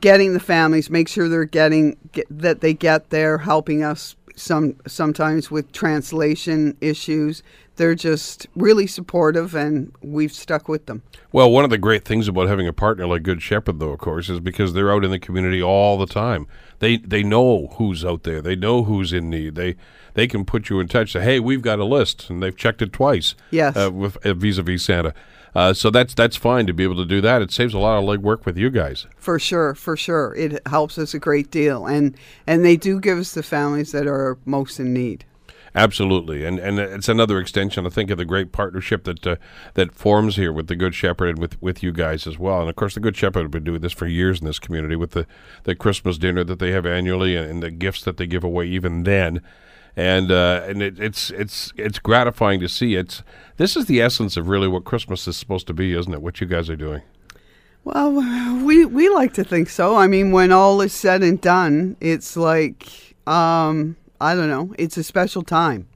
getting 0.00 0.32
the 0.32 0.40
families, 0.40 0.88
make 0.88 1.08
sure 1.08 1.28
they're 1.28 1.44
getting 1.44 1.96
get, 2.12 2.26
that 2.30 2.60
they 2.60 2.72
get 2.72 3.10
there, 3.10 3.38
helping 3.38 3.82
us 3.82 4.14
some 4.36 4.76
sometimes 4.86 5.50
with 5.50 5.72
translation 5.72 6.76
issues. 6.80 7.42
They're 7.74 7.94
just 7.94 8.46
really 8.56 8.86
supportive, 8.86 9.54
and 9.54 9.92
we've 10.00 10.32
stuck 10.32 10.66
with 10.66 10.86
them. 10.86 11.02
Well, 11.30 11.50
one 11.50 11.64
of 11.64 11.68
the 11.68 11.76
great 11.76 12.06
things 12.06 12.26
about 12.26 12.48
having 12.48 12.66
a 12.66 12.72
partner 12.72 13.06
like 13.06 13.22
Good 13.22 13.42
Shepherd, 13.42 13.80
though, 13.80 13.90
of 13.90 13.98
course, 13.98 14.30
is 14.30 14.40
because 14.40 14.72
they're 14.72 14.90
out 14.90 15.04
in 15.04 15.10
the 15.10 15.18
community 15.18 15.62
all 15.62 15.98
the 15.98 16.06
time. 16.06 16.46
They 16.78 16.96
they 16.96 17.22
know 17.22 17.74
who's 17.76 18.04
out 18.04 18.22
there. 18.22 18.40
They 18.40 18.56
know 18.56 18.84
who's 18.84 19.12
in 19.12 19.28
need. 19.28 19.56
They 19.56 19.76
they 20.14 20.26
can 20.26 20.44
put 20.46 20.70
you 20.70 20.80
in 20.80 20.88
touch. 20.88 21.12
Say, 21.12 21.22
hey, 21.22 21.40
we've 21.40 21.60
got 21.60 21.78
a 21.78 21.84
list, 21.84 22.30
and 22.30 22.42
they've 22.42 22.56
checked 22.56 22.82
it 22.82 22.92
twice. 22.92 23.34
Yes. 23.50 23.76
uh, 23.76 23.90
with 23.92 24.16
uh, 24.24 24.32
vis-a-vis 24.32 24.84
Santa. 24.84 25.12
Uh, 25.56 25.72
so 25.72 25.88
that's 25.88 26.12
that's 26.12 26.36
fine 26.36 26.66
to 26.66 26.74
be 26.74 26.84
able 26.84 26.96
to 26.96 27.06
do 27.06 27.22
that. 27.22 27.40
It 27.40 27.50
saves 27.50 27.72
a 27.72 27.78
lot 27.78 27.96
of 27.96 28.04
legwork 28.04 28.44
with 28.44 28.58
you 28.58 28.68
guys. 28.68 29.06
For 29.16 29.38
sure, 29.38 29.74
for 29.74 29.96
sure, 29.96 30.34
it 30.36 30.60
helps 30.68 30.98
us 30.98 31.14
a 31.14 31.18
great 31.18 31.50
deal, 31.50 31.86
and 31.86 32.14
and 32.46 32.62
they 32.62 32.76
do 32.76 33.00
give 33.00 33.16
us 33.16 33.32
the 33.32 33.42
families 33.42 33.90
that 33.92 34.06
are 34.06 34.36
most 34.44 34.78
in 34.78 34.92
need. 34.92 35.24
Absolutely, 35.74 36.44
and 36.44 36.58
and 36.58 36.78
it's 36.78 37.08
another 37.08 37.40
extension, 37.40 37.86
I 37.86 37.88
think, 37.88 38.10
of 38.10 38.18
the 38.18 38.26
great 38.26 38.52
partnership 38.52 39.04
that 39.04 39.26
uh, 39.26 39.36
that 39.72 39.94
forms 39.94 40.36
here 40.36 40.52
with 40.52 40.66
the 40.66 40.76
Good 40.76 40.94
Shepherd 40.94 41.30
and 41.30 41.38
with, 41.38 41.60
with 41.62 41.82
you 41.82 41.90
guys 41.90 42.26
as 42.26 42.38
well. 42.38 42.60
And 42.60 42.68
of 42.68 42.76
course, 42.76 42.92
the 42.92 43.00
Good 43.00 43.16
Shepherd 43.16 43.42
have 43.44 43.50
been 43.50 43.64
doing 43.64 43.80
this 43.80 43.94
for 43.94 44.06
years 44.06 44.40
in 44.40 44.46
this 44.46 44.58
community 44.58 44.96
with 44.96 45.12
the, 45.12 45.26
the 45.64 45.74
Christmas 45.74 46.18
dinner 46.18 46.44
that 46.44 46.58
they 46.58 46.72
have 46.72 46.84
annually 46.84 47.34
and, 47.34 47.50
and 47.50 47.62
the 47.62 47.70
gifts 47.70 48.04
that 48.04 48.18
they 48.18 48.26
give 48.26 48.44
away 48.44 48.66
even 48.66 49.04
then. 49.04 49.40
And 49.96 50.30
uh, 50.30 50.62
and 50.68 50.82
it, 50.82 51.00
it's 51.00 51.30
it's 51.30 51.72
it's 51.76 51.98
gratifying 51.98 52.60
to 52.60 52.68
see. 52.68 52.96
It's 52.96 53.22
this 53.56 53.76
is 53.76 53.86
the 53.86 54.02
essence 54.02 54.36
of 54.36 54.48
really 54.48 54.68
what 54.68 54.84
Christmas 54.84 55.26
is 55.26 55.36
supposed 55.38 55.66
to 55.68 55.72
be, 55.74 55.94
isn't 55.94 56.12
it? 56.12 56.20
What 56.20 56.40
you 56.40 56.46
guys 56.46 56.68
are 56.68 56.76
doing. 56.76 57.00
Well, 57.84 58.12
we 58.64 58.84
we 58.84 59.08
like 59.08 59.32
to 59.34 59.44
think 59.44 59.70
so. 59.70 59.96
I 59.96 60.06
mean, 60.06 60.32
when 60.32 60.52
all 60.52 60.80
is 60.82 60.92
said 60.92 61.22
and 61.22 61.40
done, 61.40 61.96
it's 62.00 62.36
like 62.36 63.16
um, 63.26 63.96
I 64.20 64.34
don't 64.34 64.50
know. 64.50 64.74
It's 64.78 64.98
a 64.98 65.04
special 65.04 65.42
time 65.42 65.88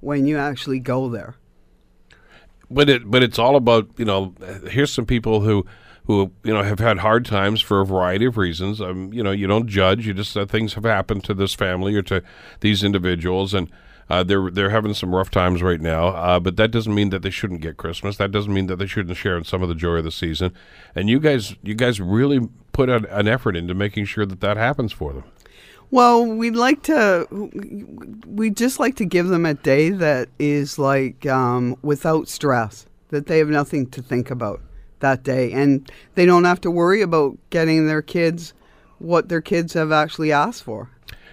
when 0.00 0.26
you 0.26 0.36
actually 0.36 0.80
go 0.80 1.08
there. 1.08 1.36
but 2.70 2.88
it 2.88 3.10
but 3.10 3.22
it's 3.22 3.38
all 3.38 3.56
about 3.56 3.88
you 3.98 4.04
know 4.04 4.34
here's 4.68 4.92
some 4.92 5.06
people 5.06 5.40
who 5.42 5.64
who 6.06 6.30
you 6.42 6.52
know 6.52 6.62
have 6.62 6.78
had 6.78 6.98
hard 6.98 7.24
times 7.24 7.60
for 7.60 7.80
a 7.80 7.86
variety 7.86 8.26
of 8.26 8.36
reasons 8.36 8.80
um 8.80 9.12
you 9.12 9.22
know 9.22 9.30
you 9.30 9.46
don't 9.46 9.68
judge 9.68 10.06
you 10.06 10.14
just 10.14 10.36
uh, 10.36 10.44
things 10.44 10.74
have 10.74 10.84
happened 10.84 11.24
to 11.24 11.34
this 11.34 11.54
family 11.54 11.94
or 11.94 12.02
to 12.02 12.22
these 12.60 12.84
individuals 12.84 13.54
and 13.54 13.70
uh, 14.08 14.22
they're 14.22 14.50
they're 14.50 14.70
having 14.70 14.94
some 14.94 15.14
rough 15.14 15.30
times 15.30 15.62
right 15.62 15.80
now, 15.80 16.08
uh, 16.08 16.38
but 16.38 16.56
that 16.56 16.70
doesn't 16.70 16.94
mean 16.94 17.10
that 17.10 17.22
they 17.22 17.30
shouldn't 17.30 17.60
get 17.60 17.76
Christmas. 17.76 18.16
That 18.16 18.30
doesn't 18.30 18.52
mean 18.52 18.66
that 18.66 18.76
they 18.76 18.86
shouldn't 18.86 19.16
share 19.16 19.36
in 19.36 19.44
some 19.44 19.62
of 19.62 19.68
the 19.68 19.74
joy 19.74 19.96
of 19.96 20.04
the 20.04 20.10
season. 20.10 20.52
And 20.94 21.08
you 21.08 21.18
guys, 21.18 21.56
you 21.62 21.74
guys 21.74 22.00
really 22.00 22.48
put 22.72 22.88
an, 22.90 23.06
an 23.06 23.28
effort 23.28 23.56
into 23.56 23.74
making 23.74 24.04
sure 24.04 24.26
that 24.26 24.40
that 24.40 24.56
happens 24.56 24.92
for 24.92 25.12
them. 25.12 25.24
Well, 25.90 26.26
we'd 26.26 26.56
like 26.56 26.82
to. 26.84 27.26
We 28.26 28.50
just 28.50 28.78
like 28.78 28.96
to 28.96 29.04
give 29.04 29.28
them 29.28 29.46
a 29.46 29.54
day 29.54 29.90
that 29.90 30.28
is 30.38 30.78
like 30.78 31.24
um, 31.26 31.76
without 31.82 32.28
stress, 32.28 32.86
that 33.08 33.26
they 33.26 33.38
have 33.38 33.48
nothing 33.48 33.86
to 33.90 34.02
think 34.02 34.30
about 34.30 34.60
that 35.00 35.22
day, 35.22 35.52
and 35.52 35.90
they 36.14 36.26
don't 36.26 36.44
have 36.44 36.60
to 36.62 36.70
worry 36.70 37.02
about 37.02 37.36
getting 37.50 37.86
their 37.86 38.02
kids 38.02 38.54
what 38.98 39.28
their 39.28 39.40
kids 39.40 39.74
have 39.74 39.92
actually 39.92 40.32
asked 40.32 40.62
for. 40.62 40.90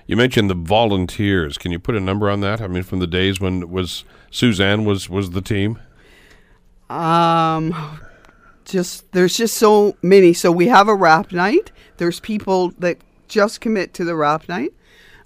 You 0.08 0.18
mentioned 0.18 0.50
the 0.50 0.56
volunteers. 0.56 1.58
Can 1.58 1.72
you 1.72 1.80
put 1.80 1.96
a 1.96 2.00
number 2.00 2.30
on 2.30 2.42
that? 2.42 2.60
I 2.62 2.68
mean, 2.68 2.84
from 2.84 3.00
the 3.00 3.08
days 3.08 3.40
when 3.40 3.70
was 3.70 4.04
Suzanne 4.30 4.84
was 4.84 5.10
was 5.10 5.32
the 5.32 5.42
team. 5.42 5.80
Um, 6.90 8.00
just 8.66 9.10
there's 9.14 9.38
just 9.38 9.56
so 9.56 9.96
many. 10.02 10.34
So 10.34 10.52
we 10.52 10.68
have 10.68 10.88
a 10.88 10.96
wrap 10.96 11.32
night. 11.32 11.72
There's 11.98 12.20
people 12.20 12.72
that 12.80 12.98
just 13.28 13.62
commit 13.62 13.94
to 13.96 14.04
the 14.04 14.16
wrap 14.16 14.50
night. 14.50 14.74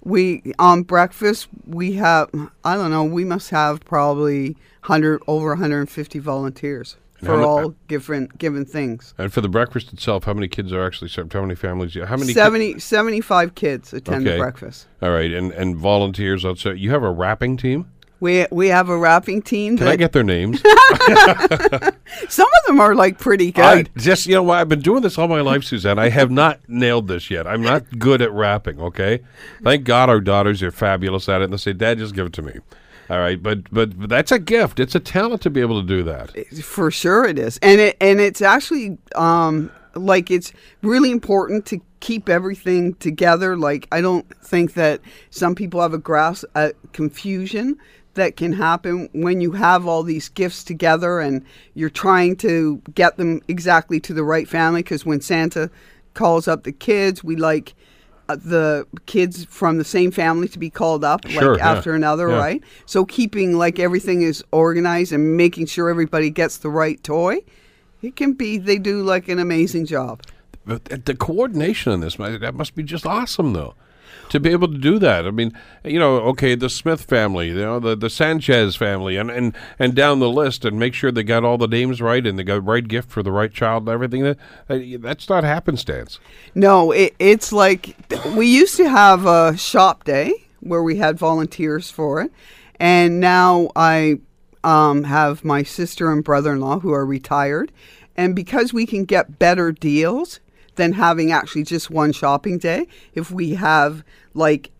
We 0.04 0.52
on 0.58 0.84
breakfast 0.84 1.48
we 1.66 1.94
have 1.94 2.30
I 2.64 2.76
don't 2.76 2.92
know 2.92 3.02
we 3.02 3.24
must 3.24 3.50
have 3.50 3.84
probably 3.84 4.56
hundred 4.82 5.20
over 5.26 5.48
150 5.48 6.20
volunteers 6.20 6.96
And 7.20 7.26
for 7.28 7.40
all 7.42 7.68
uh, 7.68 7.72
different 7.88 8.36
given 8.38 8.64
things. 8.64 9.14
And 9.16 9.32
for 9.32 9.40
the 9.40 9.48
breakfast 9.48 9.92
itself, 9.92 10.24
how 10.24 10.34
many 10.34 10.48
kids 10.48 10.72
are 10.72 10.84
actually 10.84 11.08
served? 11.08 11.32
How 11.32 11.40
many 11.40 11.54
families? 11.54 11.94
How 11.94 12.16
many? 12.16 12.74
ki- 12.74 12.78
75 12.78 13.54
kids 13.54 13.92
attend 13.94 14.26
Okay. 14.26 14.36
the 14.36 14.40
breakfast. 14.42 14.86
All 15.00 15.10
right, 15.10 15.32
and 15.32 15.50
and 15.52 15.76
volunteers 15.76 16.44
outside. 16.44 16.78
You 16.78 16.90
have 16.90 17.02
a 17.02 17.10
wrapping 17.10 17.56
team. 17.56 17.90
We 18.20 18.46
we 18.50 18.68
have 18.68 18.88
a 18.88 18.96
wrapping 18.96 19.42
team. 19.42 19.76
Can 19.76 19.88
I 19.88 19.96
get 19.96 20.12
their 20.12 20.22
names? 20.24 20.62
some 22.28 22.46
of 22.46 22.66
them 22.66 22.80
are 22.80 22.94
like 22.94 23.18
pretty 23.18 23.52
good. 23.52 23.90
I 23.94 23.98
just 24.00 24.26
you 24.26 24.34
know 24.34 24.42
what 24.42 24.58
I've 24.58 24.68
been 24.68 24.80
doing 24.80 25.02
this 25.02 25.18
all 25.18 25.28
my 25.28 25.40
life, 25.42 25.64
Suzanne. 25.64 25.98
I 25.98 26.08
have 26.08 26.30
not 26.30 26.60
nailed 26.68 27.08
this 27.08 27.30
yet. 27.30 27.46
I'm 27.46 27.62
not 27.62 27.98
good 27.98 28.22
at 28.22 28.32
wrapping. 28.32 28.80
Okay, 28.80 29.20
thank 29.62 29.84
God 29.84 30.08
our 30.08 30.20
daughters 30.20 30.62
are 30.62 30.70
fabulous 30.70 31.28
at 31.28 31.40
it, 31.40 31.44
and 31.44 31.52
they 31.52 31.58
say, 31.58 31.72
"Dad, 31.72 31.98
just 31.98 32.14
give 32.14 32.26
it 32.26 32.32
to 32.34 32.42
me." 32.42 32.54
All 33.08 33.18
right, 33.18 33.40
but 33.40 33.70
but, 33.70 34.08
that's 34.08 34.32
a 34.32 34.38
gift. 34.38 34.80
It's 34.80 34.94
a 34.94 35.00
talent 35.00 35.42
to 35.42 35.50
be 35.50 35.60
able 35.60 35.80
to 35.80 35.86
do 35.86 36.02
that. 36.04 36.32
For 36.62 36.90
sure 36.90 37.24
it 37.24 37.38
is. 37.38 37.58
And 37.58 37.80
it 37.80 37.96
and 38.00 38.20
it's 38.20 38.42
actually 38.42 38.98
um 39.14 39.70
like 39.94 40.30
it's 40.30 40.52
really 40.82 41.10
important 41.10 41.66
to 41.66 41.80
keep 42.00 42.28
everything 42.28 42.94
together. 42.94 43.56
Like 43.56 43.86
I 43.92 44.00
don't 44.00 44.26
think 44.44 44.74
that 44.74 45.00
some 45.30 45.54
people 45.54 45.80
have 45.80 45.94
a 45.94 45.98
grasp 45.98 46.44
at 46.54 46.74
confusion 46.92 47.78
that 48.14 48.36
can 48.36 48.52
happen 48.52 49.08
when 49.12 49.40
you 49.40 49.52
have 49.52 49.86
all 49.86 50.02
these 50.02 50.28
gifts 50.30 50.64
together 50.64 51.20
and 51.20 51.44
you're 51.74 51.90
trying 51.90 52.34
to 52.34 52.82
get 52.94 53.16
them 53.18 53.40
exactly 53.46 54.00
to 54.00 54.14
the 54.14 54.24
right 54.24 54.48
family 54.48 54.82
because 54.82 55.06
when 55.06 55.20
Santa 55.20 55.70
calls 56.14 56.48
up 56.48 56.64
the 56.64 56.72
kids, 56.72 57.22
we 57.22 57.36
like 57.36 57.74
Uh, 58.28 58.34
the 58.34 58.84
kids 59.06 59.44
from 59.44 59.78
the 59.78 59.84
same 59.84 60.10
family 60.10 60.48
to 60.48 60.58
be 60.58 60.68
called 60.68 61.04
up 61.04 61.24
Sure, 61.28 61.52
like 61.52 61.58
yeah. 61.58 61.70
after 61.70 61.94
another, 61.94 62.28
Yeah. 62.28 62.38
right? 62.38 62.62
So 62.84 63.04
keeping 63.04 63.56
like 63.56 63.78
everything 63.78 64.22
is 64.22 64.42
organized 64.50 65.12
and 65.12 65.36
making 65.36 65.66
sure 65.66 65.88
everybody 65.88 66.30
gets 66.30 66.56
the 66.58 66.68
right 66.68 67.00
toy, 67.04 67.38
it 68.02 68.16
can 68.16 68.32
be 68.32 68.58
they 68.58 68.78
do 68.78 69.02
like 69.04 69.28
an 69.28 69.38
amazing 69.38 69.86
job. 69.86 70.22
But 70.66 70.92
uh, 70.92 70.96
the 71.04 71.14
coordination 71.14 71.92
in 71.92 72.00
this 72.00 72.16
that 72.16 72.54
must 72.54 72.74
be 72.74 72.82
just 72.82 73.06
awesome, 73.06 73.52
though. 73.52 73.74
To 74.30 74.40
be 74.40 74.50
able 74.50 74.68
to 74.68 74.78
do 74.78 74.98
that, 74.98 75.26
I 75.26 75.30
mean, 75.30 75.52
you 75.84 75.98
know, 75.98 76.16
okay, 76.16 76.54
the 76.56 76.68
Smith 76.68 77.02
family, 77.02 77.48
you 77.48 77.54
know, 77.54 77.78
the 77.78 77.94
the 77.94 78.10
Sanchez 78.10 78.74
family, 78.74 79.16
and 79.16 79.30
and 79.30 79.56
and 79.78 79.94
down 79.94 80.18
the 80.18 80.28
list, 80.28 80.64
and 80.64 80.78
make 80.78 80.94
sure 80.94 81.12
they 81.12 81.22
got 81.22 81.44
all 81.44 81.58
the 81.58 81.68
names 81.68 82.00
right 82.00 82.26
and 82.26 82.38
they 82.38 82.42
got 82.42 82.56
the 82.56 82.60
right 82.60 82.86
gift 82.86 83.08
for 83.08 83.22
the 83.22 83.30
right 83.30 83.52
child 83.52 83.84
and 83.84 83.90
everything. 83.90 84.22
That 84.24 84.38
that's 85.00 85.28
not 85.28 85.44
happenstance. 85.44 86.18
No, 86.54 86.90
it, 86.90 87.14
it's 87.18 87.52
like 87.52 87.96
we 88.34 88.46
used 88.46 88.76
to 88.78 88.88
have 88.88 89.26
a 89.26 89.56
shop 89.56 90.04
day 90.04 90.32
where 90.60 90.82
we 90.82 90.96
had 90.96 91.16
volunteers 91.16 91.90
for 91.90 92.20
it, 92.20 92.32
and 92.80 93.20
now 93.20 93.70
I 93.76 94.18
um, 94.64 95.04
have 95.04 95.44
my 95.44 95.62
sister 95.62 96.10
and 96.10 96.24
brother-in-law 96.24 96.80
who 96.80 96.92
are 96.92 97.06
retired, 97.06 97.70
and 98.16 98.34
because 98.34 98.72
we 98.72 98.86
can 98.86 99.04
get 99.04 99.38
better 99.38 99.70
deals 99.70 100.40
than 100.76 100.92
having 100.92 101.32
actually 101.32 101.64
just 101.64 101.90
one 101.90 102.12
shopping 102.12 102.58
day, 102.58 102.86
if 103.14 103.30
we 103.30 103.54
have 103.54 104.04
like 104.34 104.70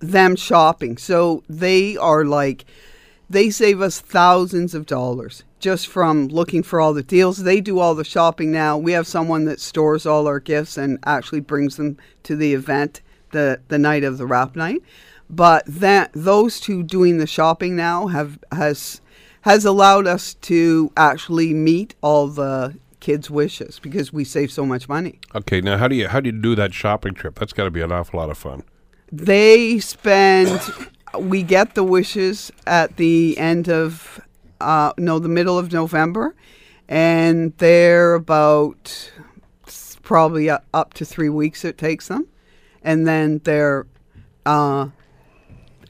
them 0.00 0.36
shopping, 0.36 0.96
so 0.96 1.42
they 1.48 1.96
are 1.96 2.24
like 2.24 2.64
they 3.30 3.50
save 3.50 3.80
us 3.80 4.00
thousands 4.00 4.74
of 4.74 4.86
dollars 4.86 5.44
just 5.58 5.88
from 5.88 6.28
looking 6.28 6.62
for 6.62 6.78
all 6.78 6.92
the 6.92 7.02
deals. 7.02 7.38
They 7.38 7.58
do 7.60 7.78
all 7.78 7.94
the 7.94 8.04
shopping 8.04 8.52
now. 8.52 8.76
We 8.76 8.92
have 8.92 9.06
someone 9.06 9.46
that 9.46 9.60
stores 9.60 10.04
all 10.04 10.26
our 10.26 10.38
gifts 10.38 10.76
and 10.76 10.98
actually 11.06 11.40
brings 11.40 11.76
them 11.76 11.96
to 12.24 12.36
the 12.36 12.52
event 12.52 13.00
the 13.30 13.60
the 13.68 13.78
night 13.78 14.04
of 14.04 14.18
the 14.18 14.26
wrap 14.26 14.56
night. 14.56 14.82
But 15.30 15.64
that 15.66 16.10
those 16.14 16.60
two 16.60 16.82
doing 16.82 17.16
the 17.16 17.26
shopping 17.26 17.76
now 17.76 18.08
have 18.08 18.38
has 18.52 19.00
has 19.40 19.64
allowed 19.64 20.06
us 20.06 20.34
to 20.34 20.92
actually 20.96 21.54
meet 21.54 21.94
all 22.02 22.28
the 22.28 22.76
kids' 23.04 23.28
wishes 23.30 23.78
because 23.80 24.14
we 24.14 24.24
save 24.24 24.50
so 24.50 24.64
much 24.64 24.88
money. 24.88 25.18
Okay, 25.34 25.60
now 25.60 25.76
how 25.76 25.86
do 25.86 25.94
you 25.94 26.08
how 26.08 26.20
do 26.20 26.30
you 26.30 26.32
do 26.32 26.54
that 26.54 26.72
shopping 26.72 27.12
trip? 27.12 27.38
That's 27.38 27.52
got 27.52 27.64
to 27.64 27.70
be 27.70 27.82
an 27.82 27.92
awful 27.92 28.18
lot 28.18 28.30
of 28.30 28.38
fun. 28.38 28.62
They 29.12 29.78
spend. 29.78 30.58
we 31.18 31.42
get 31.42 31.74
the 31.74 31.84
wishes 31.84 32.50
at 32.66 32.96
the 32.96 33.36
end 33.36 33.68
of 33.68 34.20
uh, 34.60 34.94
no, 34.96 35.18
the 35.18 35.28
middle 35.28 35.58
of 35.58 35.70
November, 35.70 36.34
and 36.88 37.52
they're 37.58 38.14
about 38.14 39.12
probably 40.00 40.48
up 40.48 40.94
to 40.94 41.04
three 41.04 41.28
weeks. 41.28 41.62
It 41.62 41.76
takes 41.76 42.08
them, 42.08 42.26
and 42.82 43.06
then 43.06 43.42
they're 43.44 43.86
uh, 44.46 44.88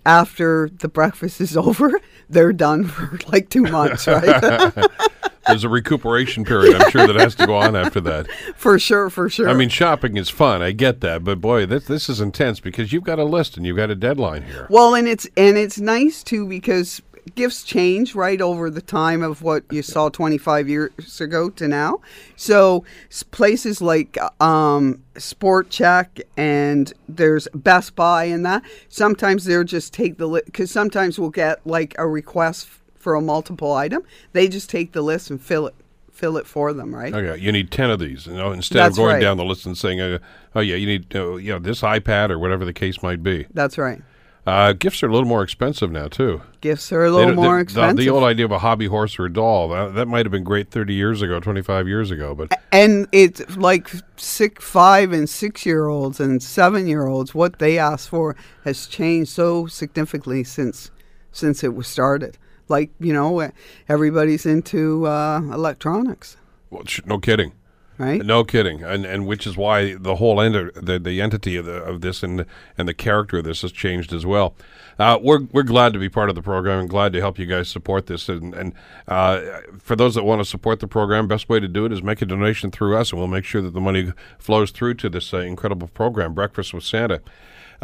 after 0.05 0.69
the 0.69 0.89
breakfast 0.89 1.41
is 1.41 1.57
over, 1.69 1.93
they're 2.29 2.53
done 2.53 2.85
for 2.89 3.21
like 3.29 3.51
two 3.51 3.63
months, 3.63 4.09
right? 4.09 4.75
There's 5.47 5.65
a 5.65 5.69
recuperation 5.69 6.45
period. 6.45 6.81
I'm 6.81 6.91
sure 6.91 7.07
that 7.07 7.17
has 7.17 7.35
to 7.37 7.47
go 7.47 7.57
on 7.57 7.77
after 7.77 8.01
that. 8.03 8.31
for 8.57 8.79
sure, 8.79 9.11
for 9.11 9.29
sure. 9.29 9.49
I 9.49 9.55
mean, 9.55 9.69
shopping 9.69 10.17
is 10.17 10.31
fun. 10.31 10.63
I 10.63 10.73
get 10.73 11.01
that, 11.01 11.25
but 11.25 11.41
boy, 11.41 11.67
this 11.67 11.87
this 11.87 12.09
is 12.09 12.21
intense 12.21 12.61
because 12.61 12.93
you've 12.93 13.05
got 13.05 13.19
a 13.19 13.25
list 13.25 13.57
and 13.57 13.67
you've 13.67 13.77
got 13.77 13.91
a 13.91 13.95
deadline 13.95 14.43
here. 14.43 14.67
Well, 14.71 14.95
and 14.95 15.07
it's 15.09 15.27
and 15.37 15.57
it's 15.57 15.79
nice 15.79 16.23
too 16.23 16.47
because 16.47 17.03
gifts 17.35 17.63
change 17.65 18.15
right 18.15 18.41
over 18.41 18.71
the 18.71 18.83
time 18.83 19.23
of 19.23 19.43
what 19.43 19.65
you 19.71 19.83
saw 19.83 20.09
25 20.09 20.69
years 20.69 21.21
ago 21.21 21.51
to 21.51 21.67
now. 21.69 22.01
So 22.37 22.85
places 23.31 23.81
like 23.81 24.19
um, 24.41 25.03
Sport 25.17 25.71
Chek 25.71 26.23
and 26.37 26.93
there's 27.09 27.49
Best 27.55 27.95
Buy 27.95 28.25
and 28.25 28.45
that 28.45 28.63
sometimes 28.89 29.45
they'll 29.45 29.65
just 29.65 29.93
take 29.93 30.19
the 30.19 30.27
list 30.27 30.47
because 30.47 30.71
sometimes 30.71 31.19
we'll 31.19 31.31
get 31.31 31.67
like 31.67 31.95
a 31.99 32.07
request 32.07 32.69
for 33.05 33.15
a 33.15 33.21
multiple 33.21 33.73
item. 33.75 34.03
They 34.33 34.49
just 34.49 34.69
take 34.71 34.93
the 34.93 35.03
list 35.03 35.31
and 35.31 35.41
fill 35.41 35.69
it 35.69 35.75
fill 36.11 36.37
it 36.37 36.47
for 36.47 36.73
them, 36.73 36.95
right? 36.95 37.13
Okay, 37.13 37.41
you 37.41 37.53
need 37.53 37.71
ten 37.71 37.91
of 37.91 37.99
these. 38.01 38.27
You 38.27 38.35
know, 38.35 38.51
instead 38.53 38.79
That's 38.79 38.95
of 38.95 39.03
going 39.05 39.15
right. 39.17 39.21
down 39.21 39.37
the 39.37 39.45
list 39.45 39.67
and 39.67 39.77
saying, 39.79 40.01
uh, 40.01 40.19
"Oh 40.57 40.61
yeah, 40.61 40.75
you 40.77 40.87
need 40.87 41.15
uh, 41.15 41.37
you 41.37 41.53
know 41.53 41.59
this 41.61 41.83
iPad 41.83 42.31
or 42.31 42.39
whatever 42.39 42.65
the 42.65 42.73
case 42.73 43.03
might 43.03 43.23
be." 43.23 43.47
That's 43.53 43.79
right. 43.79 44.03
Uh, 44.47 44.75
gifts 44.75 45.03
are 45.03 45.09
a 45.09 45.13
little 45.13 45.29
more 45.29 45.43
expensive 45.43 45.91
now 45.91 46.07
too. 46.07 46.41
Gifts 46.61 46.93
are 46.93 47.05
a 47.05 47.11
little 47.11 47.29
don't- 47.29 47.37
more 47.37 47.57
the- 47.57 47.63
expensive. 47.63 47.97
The, 47.97 48.11
old 48.11 48.25
idea 48.25 48.45
of 48.45 48.53
a 48.53 48.59
hobby 48.59 48.87
horse 48.87 49.19
or 49.19 49.25
a 49.25 49.33
doll 49.33 49.69
that, 49.71 49.95
that 49.95 50.07
might 50.07 50.25
have 50.27 50.33
been 50.33 50.45
great 50.45 50.71
thirty 50.71 50.95
years 50.95 51.21
ago, 51.23 51.41
twenty 51.41 51.63
five 51.63 51.87
years 51.89 52.11
ago, 52.11 52.35
but 52.35 52.53
and 52.73 53.07
it's 53.13 53.57
like 53.57 53.91
six, 54.17 54.63
five, 54.65 55.13
and 55.13 55.29
six 55.29 55.65
year 55.67 55.89
olds 55.89 56.21
and 56.21 56.43
seven 56.43 56.87
year 56.87 57.07
olds. 57.07 57.35
What 57.35 57.59
they 57.59 57.79
ask 57.79 58.09
for 58.09 58.35
has 58.65 58.87
changed 58.87 59.31
so 59.31 59.67
significantly 59.67 60.45
since 60.45 60.91
since 61.33 61.65
it 61.65 61.75
was 61.75 61.87
started. 61.89 62.39
Like 62.69 62.91
you 63.01 63.13
know, 63.13 63.51
everybody's 63.89 64.47
into 64.47 65.07
uh, 65.07 65.41
electronics, 65.53 66.37
Well, 66.71 66.85
sh- 66.87 67.01
no 67.05 67.19
kidding. 67.19 67.53
right? 67.99 68.25
No 68.25 68.43
kidding, 68.45 68.83
and 68.83 69.05
and 69.05 69.27
which 69.27 69.47
is 69.47 69.57
why 69.57 69.95
the 69.95 70.17
whole 70.17 70.41
end 70.41 70.55
the 70.75 70.99
the 70.99 71.21
entity 71.21 71.57
of 71.57 71.67
the 71.67 71.83
of 71.83 72.01
this 72.01 72.23
and 72.23 72.47
and 72.79 72.89
the 72.89 72.95
character 72.95 73.39
of 73.39 73.45
this 73.45 73.63
has 73.63 73.71
changed 73.73 74.13
as 74.13 74.25
well. 74.25 74.55
Uh, 74.99 75.19
we're 75.21 75.41
we're 75.53 75.63
glad 75.65 75.93
to 75.93 75.99
be 75.99 76.09
part 76.09 76.29
of 76.29 76.35
the 76.37 76.43
program 76.43 76.79
and 76.81 76.89
glad 76.89 77.13
to 77.13 77.21
help 77.21 77.39
you 77.39 77.47
guys 77.47 77.69
support 77.69 78.07
this. 78.07 78.29
And, 78.29 78.55
and 78.55 78.73
uh, 79.09 79.41
for 79.79 79.97
those 79.97 80.15
that 80.15 80.23
want 80.25 80.41
to 80.41 80.45
support 80.45 80.79
the 80.81 80.87
program, 80.87 81.27
best 81.29 81.49
way 81.49 81.59
to 81.61 81.67
do 81.69 81.85
it 81.85 81.93
is 81.93 82.01
make 82.03 82.23
a 82.23 82.27
donation 82.27 82.71
through 82.71 82.97
us, 82.97 83.11
and 83.11 83.19
we'll 83.19 83.27
make 83.29 83.45
sure 83.45 83.61
that 83.61 83.75
the 83.75 83.81
money 83.81 84.13
flows 84.39 84.71
through 84.71 84.95
to 84.95 85.09
this 85.11 85.35
uh, 85.35 85.39
incredible 85.39 85.89
program, 85.89 86.33
Breakfast 86.33 86.73
with 86.73 86.85
Santa. 86.85 87.21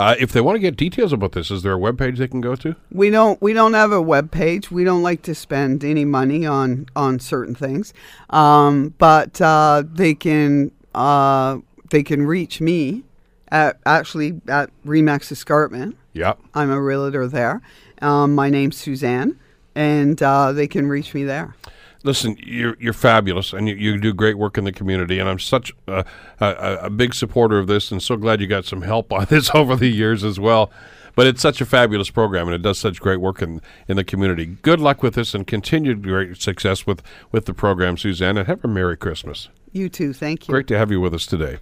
Uh, 0.01 0.17
if 0.19 0.33
they 0.33 0.41
want 0.41 0.57
to 0.57 0.61
get 0.61 0.79
details 0.79 1.13
about 1.13 1.33
this, 1.33 1.51
is 1.51 1.63
there 1.63 1.73
a 1.73 1.79
web 1.79 1.99
page 1.99 2.17
they 2.17 2.27
can 2.27 2.41
go 2.41 2.57
to? 2.57 2.75
We 2.91 3.11
don't 3.11 3.41
we 3.43 3.53
don't 3.53 3.75
have 3.75 3.93
a 3.93 4.01
web 4.01 4.31
page. 4.31 4.71
We 4.71 4.83
don't 4.83 5.03
like 5.03 5.21
to 5.23 5.35
spend 5.35 5.85
any 5.85 6.07
money 6.07 6.47
on 6.47 6.87
on 6.97 7.21
certain 7.21 7.55
things, 7.55 7.93
um, 8.31 8.95
but 8.97 9.39
uh, 9.43 9.83
they 9.87 10.15
can 10.15 10.73
uh, 10.95 11.59
they 11.91 12.03
can 12.03 12.25
reach 12.27 12.63
me 12.63 13.03
at 13.49 13.79
actually 13.85 14.41
at 14.49 14.71
Remax 14.87 15.31
Escarpment. 15.31 15.99
Yeah. 16.15 16.33
I'm 16.55 16.71
a 16.71 16.81
realtor 16.81 17.29
there. 17.29 17.61
Um, 18.01 18.35
my 18.35 18.49
name's 18.49 18.79
Suzanne, 18.79 19.39
and 19.75 20.23
uh, 20.23 20.53
they 20.53 20.67
can 20.67 20.89
reach 20.89 21.13
me 21.13 21.25
there. 21.25 21.55
Listen, 22.03 22.37
you're 22.41 22.77
you're 22.81 22.93
fabulous, 22.93 23.53
and 23.53 23.69
you, 23.69 23.75
you 23.75 23.99
do 23.99 24.15
great 24.15 24.39
work 24.39 24.57
in 24.57 24.65
the 24.65 24.73
community. 24.73 25.19
And 25.19 25.29
I'm 25.29 25.39
such 25.39 25.73
a, 25.87 26.05
a, 26.41 26.79
a 26.83 26.91
big 26.91 27.15
supporter 27.15 27.59
of 27.59 27.67
this, 27.67 27.91
and 27.91 28.03
so 28.03 28.17
glad 28.17 28.41
you 28.41 28.47
got 28.47 28.65
some 28.65 28.83
help 28.83 29.13
on 29.13 29.27
this 29.27 29.51
over 29.55 29.77
the 29.77 29.89
years 29.89 30.25
as 30.25 30.41
well. 30.41 30.71
But 31.15 31.27
it's 31.27 31.43
such 31.43 31.61
a 31.61 31.67
fabulous 31.67 32.09
program, 32.09 32.47
and 32.47 32.55
it 32.55 32.63
does 32.63 32.79
such 32.79 33.01
great 33.01 33.21
work 33.21 33.43
in, 33.43 33.61
in 33.89 33.97
the 33.97 34.05
community. 34.05 34.47
Good 34.47 34.81
luck 34.81 35.03
with 35.03 35.15
this, 35.15 35.35
and 35.35 35.47
continued 35.47 36.03
great 36.03 36.41
success 36.41 36.87
with, 36.87 37.03
with 37.33 37.47
the 37.47 37.53
program, 37.53 37.99
Suzanne. 37.99 38.39
And 38.39 38.47
have 38.47 38.65
a 38.65 38.69
Merry 38.69 38.97
Christmas. 38.97 39.49
You 39.73 39.89
too. 39.89 40.13
Thank 40.13 40.49
you. 40.49 40.53
Great 40.53 40.67
to 40.69 40.79
have 40.79 40.91
you 40.91 41.01
with 41.01 41.13
us 41.13 41.27
today. 41.27 41.59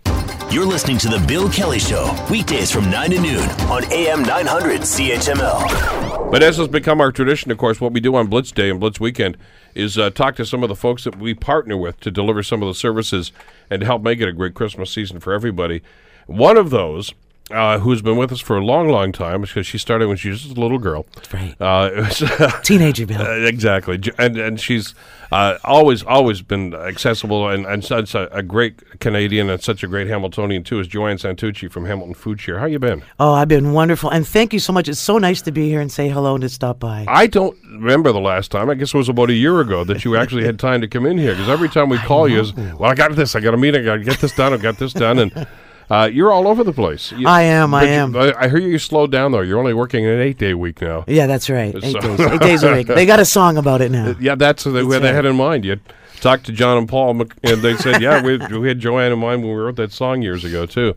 You're 0.50 0.66
listening 0.66 0.98
to 0.98 1.08
The 1.08 1.22
Bill 1.26 1.50
Kelly 1.50 1.78
Show, 1.78 2.14
weekdays 2.30 2.70
from 2.70 2.90
9 2.90 3.10
to 3.10 3.20
noon 3.20 3.50
on 3.68 3.84
AM 3.92 4.22
900 4.22 4.82
CHML. 4.82 6.07
But 6.30 6.42
as 6.42 6.58
has 6.58 6.68
become 6.68 7.00
our 7.00 7.10
tradition, 7.10 7.50
of 7.50 7.56
course, 7.56 7.80
what 7.80 7.92
we 7.92 8.00
do 8.00 8.14
on 8.14 8.26
Blitz 8.26 8.52
Day 8.52 8.68
and 8.68 8.78
Blitz 8.78 9.00
Weekend 9.00 9.38
is 9.74 9.96
uh, 9.96 10.10
talk 10.10 10.36
to 10.36 10.44
some 10.44 10.62
of 10.62 10.68
the 10.68 10.76
folks 10.76 11.04
that 11.04 11.18
we 11.18 11.32
partner 11.32 11.74
with 11.74 11.98
to 12.00 12.10
deliver 12.10 12.42
some 12.42 12.62
of 12.62 12.68
the 12.68 12.74
services 12.74 13.32
and 13.70 13.80
to 13.80 13.86
help 13.86 14.02
make 14.02 14.20
it 14.20 14.28
a 14.28 14.32
great 14.32 14.52
Christmas 14.52 14.90
season 14.90 15.20
for 15.20 15.32
everybody. 15.32 15.82
One 16.26 16.58
of 16.58 16.68
those, 16.68 17.14
uh, 17.50 17.78
who's 17.78 18.02
been 18.02 18.16
with 18.16 18.32
us 18.32 18.40
for 18.40 18.56
a 18.56 18.64
long, 18.64 18.88
long 18.88 19.12
time, 19.12 19.40
because 19.42 19.66
she 19.66 19.78
started 19.78 20.08
when 20.08 20.16
she 20.16 20.28
was 20.30 20.42
just 20.42 20.56
a 20.56 20.60
little 20.60 20.78
girl. 20.78 21.06
Right. 21.32 21.54
Uh, 21.60 21.90
it 21.94 22.30
was- 22.30 22.54
Teenager 22.62 23.06
Bill. 23.06 23.20
Uh, 23.22 23.46
exactly, 23.46 24.00
and 24.18 24.36
and 24.36 24.60
she's 24.60 24.94
uh, 25.32 25.58
always 25.64 26.02
always 26.02 26.40
been 26.42 26.74
accessible 26.74 27.48
and, 27.48 27.66
and 27.66 27.84
such 27.84 28.14
a, 28.14 28.34
a 28.34 28.42
great 28.42 28.98
Canadian 29.00 29.50
and 29.50 29.62
such 29.62 29.82
a 29.82 29.86
great 29.86 30.06
Hamiltonian 30.06 30.64
too. 30.64 30.80
Is 30.80 30.86
Joanne 30.86 31.16
Santucci 31.18 31.70
from 31.70 31.84
Hamilton 31.84 32.14
Food 32.14 32.40
Share? 32.40 32.58
How 32.58 32.66
you 32.66 32.78
been? 32.78 33.02
Oh, 33.20 33.32
I've 33.34 33.48
been 33.48 33.72
wonderful. 33.72 34.10
And 34.10 34.26
thank 34.26 34.52
you 34.52 34.58
so 34.58 34.72
much. 34.72 34.88
It's 34.88 34.98
so 35.00 35.18
nice 35.18 35.42
to 35.42 35.52
be 35.52 35.68
here 35.68 35.80
and 35.80 35.90
say 35.92 36.08
hello 36.08 36.34
and 36.34 36.42
to 36.42 36.48
stop 36.48 36.78
by. 36.80 37.04
I 37.08 37.26
don't 37.26 37.56
remember 37.64 38.12
the 38.12 38.20
last 38.20 38.50
time. 38.50 38.70
I 38.70 38.74
guess 38.74 38.94
it 38.94 38.96
was 38.98 39.08
about 39.08 39.30
a 39.30 39.34
year 39.34 39.60
ago 39.60 39.84
that 39.84 40.04
you 40.04 40.16
actually 40.16 40.44
had 40.44 40.58
time 40.58 40.80
to 40.80 40.88
come 40.88 41.04
in 41.06 41.18
here. 41.18 41.32
Because 41.32 41.48
every 41.48 41.68
time 41.68 41.88
we 41.88 41.98
call 41.98 42.26
you, 42.28 42.40
is 42.40 42.54
well, 42.54 42.84
I 42.90 42.94
got 42.94 43.14
this. 43.14 43.34
I 43.34 43.40
got 43.40 43.52
a 43.54 43.58
meeting. 43.58 43.82
I 43.82 43.84
got 43.84 43.94
to 43.96 44.04
get 44.04 44.18
this 44.20 44.34
done. 44.34 44.52
I 44.54 44.56
got 44.56 44.78
this 44.78 44.92
done, 44.92 45.18
and 45.18 45.46
uh, 45.90 46.08
you're 46.12 46.30
all 46.30 46.46
over 46.48 46.62
the 46.64 46.72
place. 46.72 47.12
You- 47.12 47.26
I 47.28 47.42
am, 47.42 47.72
I 47.74 47.80
but 47.80 47.86
you- 47.86 47.94
am. 48.30 48.34
I 48.38 48.48
hear 48.48 48.58
you 48.58 48.78
slowed 48.78 49.10
down 49.10 49.32
though. 49.32 49.40
You're 49.40 49.58
only 49.58 49.74
working 49.74 50.04
an 50.06 50.20
eight 50.20 50.38
day 50.38 50.54
week 50.54 50.80
now. 50.82 51.04
Yeah, 51.06 51.26
that's 51.26 51.48
right. 51.50 51.74
Eight 51.82 51.92
So- 51.92 52.00
days. 52.00 52.20
Eight 52.20 52.40
days 52.40 52.62
a 52.62 52.74
week. 52.74 52.86
They 52.98 53.06
got 53.06 53.20
a 53.20 53.24
song 53.24 53.56
about 53.56 53.80
it 53.80 53.90
now. 53.90 54.14
Yeah, 54.20 54.34
that's 54.34 54.66
way 54.66 54.98
they 54.98 55.12
had 55.12 55.24
in 55.24 55.36
mind. 55.36 55.64
You 55.64 55.80
talked 56.20 56.46
to 56.46 56.52
John 56.52 56.76
and 56.78 56.88
Paul, 56.88 57.20
and 57.42 57.62
they 57.62 57.76
said, 57.76 58.02
"Yeah, 58.02 58.22
we, 58.22 58.38
we 58.38 58.68
had 58.68 58.80
Joanne 58.80 59.12
in 59.12 59.18
mind 59.18 59.42
when 59.42 59.50
we 59.52 59.56
wrote 59.60 59.76
that 59.76 59.92
song 59.92 60.22
years 60.22 60.44
ago 60.44 60.66
too." 60.66 60.94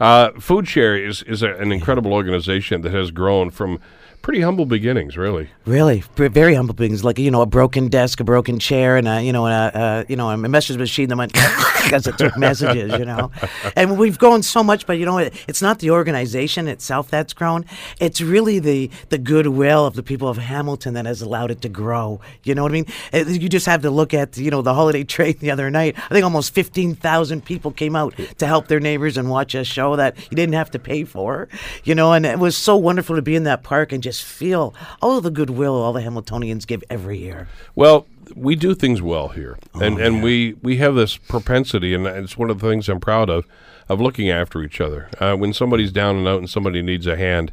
Uh, 0.00 0.30
Food 0.38 0.68
Share 0.68 0.96
is 0.96 1.22
is 1.22 1.42
a, 1.42 1.54
an 1.54 1.72
incredible 1.72 2.12
organization 2.12 2.82
that 2.82 2.92
has 2.92 3.10
grown 3.10 3.50
from 3.50 3.80
pretty 4.22 4.40
humble 4.40 4.66
beginnings, 4.66 5.16
really. 5.16 5.48
Really, 5.64 6.02
very 6.16 6.54
humble 6.54 6.74
beginnings. 6.74 7.04
like 7.04 7.18
you 7.18 7.30
know 7.30 7.42
a 7.42 7.46
broken 7.46 7.88
desk, 7.88 8.20
a 8.20 8.24
broken 8.24 8.58
chair, 8.58 8.96
and 8.96 9.06
a 9.08 9.22
you 9.22 9.32
know 9.32 9.46
a, 9.46 10.04
you 10.08 10.16
know 10.16 10.30
a 10.30 10.36
message 10.36 10.76
machine 10.76 11.08
that 11.08 11.16
went 11.16 11.32
because 11.82 12.06
it 12.06 12.18
took 12.18 12.36
messages, 12.36 12.98
you 12.98 13.04
know. 13.04 13.30
And 13.74 13.98
we've 13.98 14.18
grown 14.18 14.42
so 14.42 14.62
much, 14.62 14.86
but 14.86 14.94
you 14.98 15.06
know 15.06 15.18
it, 15.18 15.34
it's 15.48 15.62
not 15.62 15.78
the 15.78 15.90
organization 15.90 16.68
itself 16.68 17.10
that's 17.10 17.32
grown. 17.32 17.64
It's 18.00 18.20
really 18.20 18.58
the 18.58 18.90
the 19.08 19.18
goodwill 19.18 19.86
of 19.86 19.94
the 19.94 20.02
people 20.02 20.28
of 20.28 20.38
Hamilton 20.38 20.94
that 20.94 21.06
has 21.06 21.22
allowed 21.22 21.50
it 21.50 21.62
to 21.62 21.68
grow. 21.68 22.20
You 22.42 22.54
know 22.54 22.62
what 22.62 22.72
I 22.72 22.74
mean? 22.74 22.86
Uh, 23.12 23.24
You 23.26 23.48
just 23.48 23.66
have 23.66 23.82
to 23.82 23.90
look 23.90 24.14
at 24.14 24.36
you 24.36 24.50
know 24.50 24.62
the 24.62 24.74
holiday 24.74 25.04
trade 25.16 25.40
the 25.40 25.50
other 25.50 25.70
night. 25.70 25.96
I 25.98 26.08
think 26.08 26.24
almost 26.24 26.54
fifteen 26.54 26.94
thousand 26.94 27.44
people 27.44 27.70
came 27.70 27.96
out 27.96 28.14
to 28.38 28.46
help 28.46 28.68
their 28.68 28.80
neighbors 28.80 29.16
and 29.16 29.28
watch 29.30 29.54
a 29.54 29.64
show 29.64 29.96
that 29.96 30.16
you 30.30 30.36
didn't 30.36 30.54
have 30.54 30.70
to 30.72 30.78
pay 30.78 31.04
for. 31.04 31.48
You 31.84 31.94
know, 31.94 32.12
and 32.12 32.24
it 32.26 32.38
was 32.38 32.56
so 32.56 32.76
wonderful 32.76 33.16
to 33.16 33.22
be 33.22 33.34
in 33.36 33.44
that 33.44 33.62
park 33.62 33.92
and 33.92 34.02
just 34.06 34.22
feel 34.22 34.72
all 35.02 35.20
the 35.20 35.32
goodwill 35.32 35.74
all 35.74 35.92
the 35.92 36.00
Hamiltonians 36.00 36.64
give 36.64 36.84
every 36.88 37.18
year. 37.18 37.48
Well, 37.74 38.06
we 38.36 38.54
do 38.54 38.72
things 38.74 39.02
well 39.02 39.28
here, 39.28 39.58
and 39.74 39.98
and 39.98 40.22
we 40.22 40.54
we 40.62 40.76
have 40.76 40.94
this 40.94 41.16
propensity, 41.16 41.92
and 41.92 42.06
it's 42.06 42.38
one 42.38 42.50
of 42.50 42.60
the 42.60 42.68
things 42.68 42.88
I'm 42.88 43.00
proud 43.00 43.28
of, 43.28 43.46
of 43.88 44.00
looking 44.00 44.30
after 44.30 44.62
each 44.62 44.80
other. 44.80 45.08
Uh, 45.18 45.34
when 45.34 45.52
somebody's 45.52 45.90
down 45.90 46.16
and 46.16 46.28
out 46.28 46.38
and 46.38 46.48
somebody 46.48 46.82
needs 46.82 47.06
a 47.06 47.16
hand. 47.16 47.52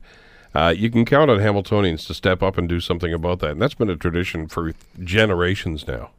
Uh, 0.55 0.69
you 0.69 0.87
can 0.91 1.03
count 1.03 1.31
on 1.31 1.39
Hamiltonians 1.39 2.05
to 2.05 2.13
step 2.13 2.43
up 2.43 2.59
and 2.59 2.69
do 2.69 2.79
something 2.79 3.11
about 3.11 3.39
that, 3.39 3.53
and 3.53 3.61
that's 3.61 3.73
been 3.73 3.89
a 3.89 3.95
tradition 3.95 4.47
for 4.47 4.73
generations 5.03 5.87
now. 5.87 6.11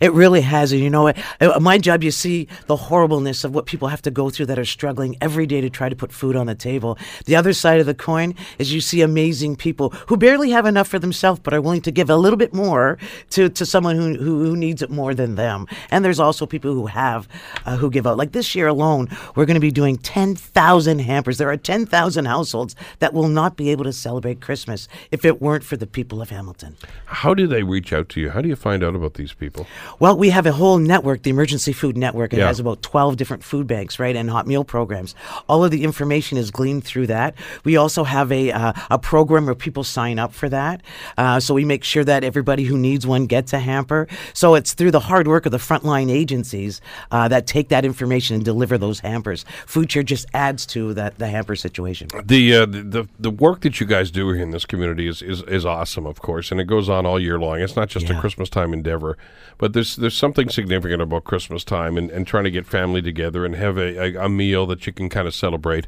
It 0.00 0.12
really 0.12 0.40
has. 0.42 0.72
And 0.72 0.80
you 0.80 0.90
know 0.90 1.04
what? 1.04 1.18
Uh, 1.40 1.58
My 1.60 1.78
job, 1.78 2.02
you 2.02 2.10
see 2.10 2.48
the 2.66 2.76
horribleness 2.76 3.44
of 3.44 3.54
what 3.54 3.66
people 3.66 3.88
have 3.88 4.02
to 4.02 4.10
go 4.10 4.30
through 4.30 4.46
that 4.46 4.58
are 4.58 4.64
struggling 4.64 5.16
every 5.20 5.46
day 5.46 5.60
to 5.60 5.70
try 5.70 5.88
to 5.88 5.96
put 5.96 6.12
food 6.12 6.36
on 6.36 6.46
the 6.46 6.54
table. 6.54 6.98
The 7.26 7.36
other 7.36 7.52
side 7.52 7.80
of 7.80 7.86
the 7.86 7.94
coin 7.94 8.34
is 8.58 8.72
you 8.72 8.80
see 8.80 9.02
amazing 9.02 9.56
people 9.56 9.90
who 10.08 10.16
barely 10.16 10.50
have 10.50 10.66
enough 10.66 10.88
for 10.88 10.98
themselves 10.98 11.40
but 11.42 11.54
are 11.54 11.60
willing 11.60 11.82
to 11.82 11.90
give 11.90 12.10
a 12.10 12.16
little 12.16 12.36
bit 12.36 12.54
more 12.54 12.98
to, 13.30 13.48
to 13.48 13.66
someone 13.66 13.96
who, 13.96 14.14
who, 14.14 14.44
who 14.44 14.56
needs 14.56 14.82
it 14.82 14.90
more 14.90 15.14
than 15.14 15.34
them. 15.34 15.66
And 15.90 16.04
there's 16.04 16.20
also 16.20 16.46
people 16.46 16.72
who 16.72 16.86
have, 16.86 17.28
uh, 17.66 17.76
who 17.76 17.90
give 17.90 18.06
out. 18.06 18.16
Like 18.16 18.32
this 18.32 18.54
year 18.54 18.66
alone, 18.68 19.08
we're 19.34 19.46
going 19.46 19.54
to 19.54 19.60
be 19.60 19.70
doing 19.70 19.96
10,000 19.96 20.98
hampers. 21.00 21.38
There 21.38 21.50
are 21.50 21.56
10,000 21.56 22.24
households 22.24 22.76
that 22.98 23.12
will 23.12 23.28
not 23.28 23.56
be 23.56 23.70
able 23.70 23.84
to 23.84 23.92
celebrate 23.92 24.40
Christmas 24.40 24.88
if 25.10 25.24
it 25.24 25.40
weren't 25.40 25.64
for 25.64 25.76
the 25.76 25.86
people 25.86 26.20
of 26.20 26.30
Hamilton. 26.30 26.76
How 27.06 27.34
do 27.34 27.46
they 27.46 27.62
reach 27.62 27.92
out 27.92 28.08
to 28.10 28.20
you? 28.20 28.30
How 28.30 28.40
do 28.40 28.48
you 28.48 28.56
find 28.56 28.82
out 28.82 28.94
about 28.94 29.14
these 29.14 29.32
people? 29.32 29.66
Well, 29.98 30.16
we 30.16 30.30
have 30.30 30.46
a 30.46 30.52
whole 30.52 30.78
network, 30.78 31.22
the 31.22 31.30
Emergency 31.30 31.72
Food 31.72 31.96
Network. 31.96 32.32
It 32.32 32.38
Yeah. 32.38 32.46
has 32.46 32.60
about 32.60 32.82
12 32.82 33.16
different 33.16 33.44
food 33.44 33.66
banks, 33.66 33.98
right, 33.98 34.16
and 34.16 34.30
hot 34.30 34.46
meal 34.46 34.64
programs. 34.64 35.14
All 35.48 35.64
of 35.64 35.70
the 35.70 35.84
information 35.84 36.38
is 36.38 36.50
gleaned 36.50 36.84
through 36.84 37.08
that. 37.08 37.34
We 37.64 37.76
also 37.76 38.04
have 38.04 38.32
a, 38.32 38.50
uh, 38.52 38.72
a 38.90 38.98
program 38.98 39.46
where 39.46 39.54
people 39.54 39.84
sign 39.84 40.18
up 40.18 40.32
for 40.32 40.48
that. 40.48 40.82
Uh, 41.18 41.40
so 41.40 41.54
we 41.54 41.64
make 41.64 41.84
sure 41.84 42.04
that 42.04 42.24
everybody 42.24 42.64
who 42.64 42.78
needs 42.78 43.06
one 43.06 43.26
gets 43.26 43.52
a 43.52 43.58
hamper. 43.58 44.06
So 44.32 44.54
it's 44.54 44.72
through 44.72 44.90
the 44.92 45.00
hard 45.00 45.26
work 45.28 45.46
of 45.46 45.52
the 45.52 45.58
frontline 45.58 46.10
agencies 46.10 46.80
uh, 47.10 47.28
that 47.28 47.46
take 47.46 47.68
that 47.68 47.84
information 47.84 48.36
and 48.36 48.44
deliver 48.44 48.78
those 48.78 49.00
hampers. 49.00 49.44
Food 49.66 49.90
Share 49.92 50.02
just 50.02 50.26
adds 50.34 50.66
to 50.66 50.94
that 50.94 51.18
the 51.18 51.28
hamper 51.28 51.56
situation. 51.56 52.08
The, 52.24 52.56
uh, 52.56 52.66
the 52.66 53.08
the 53.18 53.30
work 53.30 53.60
that 53.62 53.80
you 53.80 53.86
guys 53.86 54.10
do 54.10 54.30
here 54.32 54.42
in 54.42 54.50
this 54.50 54.64
community 54.64 55.06
is, 55.08 55.22
is, 55.22 55.42
is 55.42 55.64
awesome, 55.66 56.06
of 56.06 56.20
course, 56.20 56.50
and 56.50 56.60
it 56.60 56.64
goes 56.64 56.88
on 56.88 57.06
all 57.06 57.18
year 57.20 57.38
long. 57.38 57.60
It's 57.60 57.76
not 57.76 57.88
just 57.88 58.08
a 58.10 58.18
Christmas 58.20 58.48
time 58.48 58.72
endeavor, 58.72 59.16
but 59.58 59.69
there's 59.72 59.96
there's 59.96 60.16
something 60.16 60.48
significant 60.48 61.02
about 61.02 61.24
Christmas 61.24 61.64
time 61.64 61.96
and, 61.96 62.10
and 62.10 62.26
trying 62.26 62.44
to 62.44 62.50
get 62.50 62.66
family 62.66 63.02
together 63.02 63.44
and 63.44 63.54
have 63.56 63.76
a, 63.78 64.16
a, 64.16 64.26
a 64.26 64.28
meal 64.28 64.66
that 64.66 64.86
you 64.86 64.92
can 64.92 65.08
kind 65.08 65.26
of 65.26 65.34
celebrate. 65.34 65.86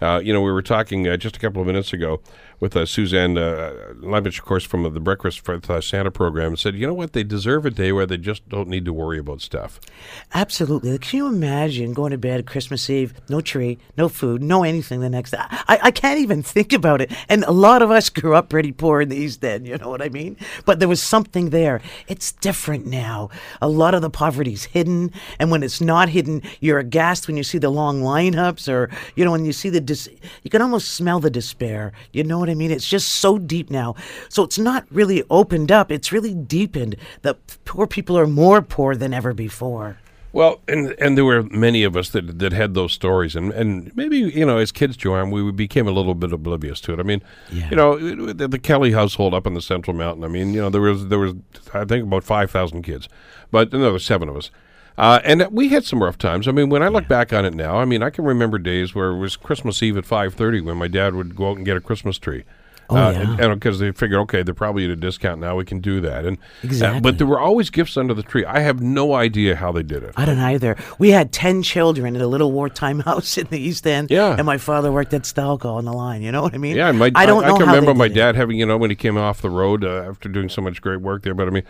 Uh, 0.00 0.20
you 0.22 0.32
know, 0.32 0.40
we 0.40 0.52
were 0.52 0.62
talking 0.62 1.08
uh, 1.08 1.16
just 1.16 1.36
a 1.36 1.40
couple 1.40 1.60
of 1.60 1.66
minutes 1.66 1.92
ago 1.92 2.20
with 2.60 2.76
uh, 2.76 2.84
Suzanne 2.84 3.38
uh, 3.38 3.92
Leibich, 4.00 4.38
of 4.38 4.44
course, 4.44 4.64
from 4.64 4.82
the 4.82 5.00
Breakfast 5.00 5.40
for 5.40 5.60
uh, 5.68 5.80
Santa 5.80 6.10
program, 6.10 6.56
said, 6.56 6.74
you 6.74 6.86
know 6.86 6.94
what, 6.94 7.12
they 7.12 7.22
deserve 7.22 7.64
a 7.64 7.70
day 7.70 7.92
where 7.92 8.06
they 8.06 8.16
just 8.16 8.48
don't 8.48 8.68
need 8.68 8.84
to 8.84 8.92
worry 8.92 9.18
about 9.18 9.40
stuff. 9.40 9.78
Absolutely. 10.34 10.98
Can 10.98 11.16
you 11.18 11.26
imagine 11.26 11.92
going 11.92 12.10
to 12.10 12.18
bed 12.18 12.46
Christmas 12.46 12.90
Eve, 12.90 13.14
no 13.28 13.40
tree, 13.40 13.78
no 13.96 14.08
food, 14.08 14.42
no 14.42 14.64
anything 14.64 15.00
the 15.00 15.08
next 15.08 15.30
day? 15.30 15.38
I, 15.40 15.78
I 15.84 15.90
can't 15.90 16.18
even 16.18 16.42
think 16.42 16.72
about 16.72 17.00
it. 17.00 17.12
And 17.28 17.44
a 17.44 17.52
lot 17.52 17.82
of 17.82 17.90
us 17.90 18.10
grew 18.10 18.34
up 18.34 18.48
pretty 18.48 18.72
poor 18.72 19.02
in 19.02 19.08
the 19.08 19.16
East 19.16 19.44
End, 19.44 19.66
you 19.66 19.78
know 19.78 19.88
what 19.88 20.02
I 20.02 20.08
mean? 20.08 20.36
But 20.64 20.80
there 20.80 20.88
was 20.88 21.02
something 21.02 21.50
there. 21.50 21.80
It's 22.08 22.32
different 22.32 22.86
now. 22.86 23.30
A 23.62 23.68
lot 23.68 23.94
of 23.94 24.02
the 24.02 24.10
poverty's 24.10 24.64
hidden. 24.64 25.12
And 25.38 25.50
when 25.50 25.62
it's 25.62 25.80
not 25.80 26.08
hidden, 26.08 26.42
you're 26.60 26.78
aghast 26.78 27.28
when 27.28 27.36
you 27.36 27.44
see 27.44 27.58
the 27.58 27.70
long 27.70 28.02
lineups 28.02 28.72
or, 28.72 28.90
you 29.14 29.24
know, 29.24 29.30
when 29.30 29.44
you 29.44 29.52
see 29.52 29.70
the, 29.70 29.80
dis- 29.80 30.08
you 30.42 30.50
can 30.50 30.62
almost 30.62 30.90
smell 30.90 31.20
the 31.20 31.30
despair. 31.30 31.92
You 32.12 32.24
know 32.24 32.38
what 32.38 32.47
I 32.48 32.54
mean? 32.54 32.70
It's 32.70 32.88
just 32.88 33.08
so 33.08 33.38
deep 33.38 33.70
now. 33.70 33.94
So 34.28 34.42
it's 34.42 34.58
not 34.58 34.86
really 34.90 35.22
opened 35.30 35.70
up, 35.72 35.90
it's 35.90 36.12
really 36.12 36.34
deepened. 36.34 36.96
The 37.22 37.34
poor 37.64 37.86
people 37.86 38.18
are 38.18 38.26
more 38.26 38.62
poor 38.62 38.96
than 38.96 39.12
ever 39.14 39.32
before. 39.34 39.98
Well, 40.30 40.60
and 40.68 40.94
and 41.00 41.16
there 41.16 41.24
were 41.24 41.42
many 41.44 41.84
of 41.84 41.96
us 41.96 42.10
that 42.10 42.38
that 42.38 42.52
had 42.52 42.74
those 42.74 42.92
stories, 42.92 43.34
and 43.34 43.50
and 43.52 43.90
maybe 43.96 44.18
you 44.18 44.44
know, 44.44 44.58
as 44.58 44.70
kids, 44.70 44.94
Joanne, 44.96 45.30
we 45.30 45.50
became 45.52 45.88
a 45.88 45.90
little 45.90 46.14
bit 46.14 46.32
oblivious 46.32 46.82
to 46.82 46.92
it. 46.92 47.00
I 47.00 47.02
mean, 47.02 47.22
Yeah. 47.50 47.70
you 47.70 47.76
know, 47.76 48.32
the, 48.32 48.46
the 48.46 48.58
Kelly 48.58 48.92
household 48.92 49.32
up 49.32 49.46
in 49.46 49.54
the 49.54 49.62
Central 49.62 49.96
Mountain. 49.96 50.24
I 50.24 50.28
mean, 50.28 50.52
you 50.52 50.60
know, 50.60 50.68
there 50.68 50.82
was 50.82 51.08
there 51.08 51.18
was 51.18 51.32
I 51.72 51.86
think 51.86 52.04
about 52.04 52.24
five 52.24 52.50
thousand 52.50 52.82
kids, 52.82 53.08
but 53.50 53.72
no, 53.72 53.78
there 53.80 53.92
were 53.92 53.98
seven 53.98 54.28
of 54.28 54.36
us. 54.36 54.50
Uh, 54.98 55.20
and 55.22 55.46
we 55.52 55.68
had 55.68 55.84
some 55.84 56.02
rough 56.02 56.18
times. 56.18 56.48
I 56.48 56.50
mean, 56.50 56.70
when 56.70 56.82
I 56.82 56.88
look 56.88 57.06
back 57.06 57.32
on 57.32 57.44
it 57.44 57.54
now, 57.54 57.76
I 57.76 57.84
mean, 57.84 58.02
I 58.02 58.10
can 58.10 58.24
remember 58.24 58.58
days 58.58 58.96
where 58.96 59.10
it 59.10 59.18
was 59.18 59.36
Christmas 59.36 59.80
Eve 59.80 59.96
at 59.96 60.04
five 60.04 60.34
thirty 60.34 60.60
when 60.60 60.76
my 60.76 60.88
dad 60.88 61.14
would 61.14 61.36
go 61.36 61.50
out 61.50 61.56
and 61.56 61.64
get 61.64 61.76
a 61.76 61.80
Christmas 61.80 62.18
tree. 62.18 62.42
Oh, 62.90 62.96
uh, 62.96 63.10
yeah. 63.10 63.36
and 63.44 63.60
because 63.60 63.78
they 63.78 63.92
figured, 63.92 64.18
okay, 64.20 64.42
they're 64.42 64.54
probably 64.54 64.84
at 64.84 64.90
a 64.90 64.96
discount 64.96 65.40
now, 65.40 65.56
we 65.56 65.64
can 65.64 65.80
do 65.80 66.00
that. 66.00 66.24
And 66.24 66.38
uh, 66.82 67.00
but 67.00 67.18
there 67.18 67.26
were 67.26 67.38
always 67.38 67.68
gifts 67.68 67.96
under 67.96 68.14
the 68.14 68.22
tree. 68.22 68.44
I 68.46 68.60
have 68.60 68.80
no 68.80 69.14
idea 69.14 69.56
how 69.56 69.72
they 69.72 69.82
did 69.82 70.02
it. 70.02 70.14
I 70.16 70.24
don't 70.24 70.38
either. 70.38 70.76
We 70.98 71.10
had 71.10 71.30
10 71.30 71.62
children 71.62 72.16
in 72.16 72.22
a 72.22 72.26
little 72.26 72.50
wartime 72.50 73.00
house 73.08 73.36
in 73.36 73.46
the 73.48 73.58
East 73.58 73.86
End. 73.86 74.10
Yeah. 74.10 74.34
And 74.36 74.46
my 74.46 74.56
father 74.56 74.90
worked 74.90 75.12
at 75.12 75.22
Stelco 75.22 75.74
on 75.74 75.84
the 75.84 75.92
line. 75.92 76.22
You 76.22 76.32
know 76.32 76.42
what 76.42 76.54
I 76.54 76.58
mean? 76.58 76.76
Yeah, 76.76 76.88
and 76.88 76.98
my, 76.98 77.12
I 77.14 77.26
don't 77.26 77.42
know 77.42 77.54
I 77.54 77.58
can 77.58 77.66
remember 77.66 77.94
my 77.94 78.08
did 78.08 78.16
it. 78.16 78.20
dad 78.20 78.36
having, 78.36 78.58
you 78.58 78.64
know, 78.64 78.78
when 78.78 78.90
he 78.90 78.96
came 78.96 79.18
off 79.18 79.42
the 79.42 79.50
road 79.50 79.84
uh, 79.84 80.08
after 80.08 80.28
doing 80.28 80.48
so 80.48 80.62
much 80.62 80.80
great 80.80 81.00
work 81.00 81.22
there. 81.24 81.34
But 81.34 81.48
I 81.48 81.50
mean, 81.50 81.64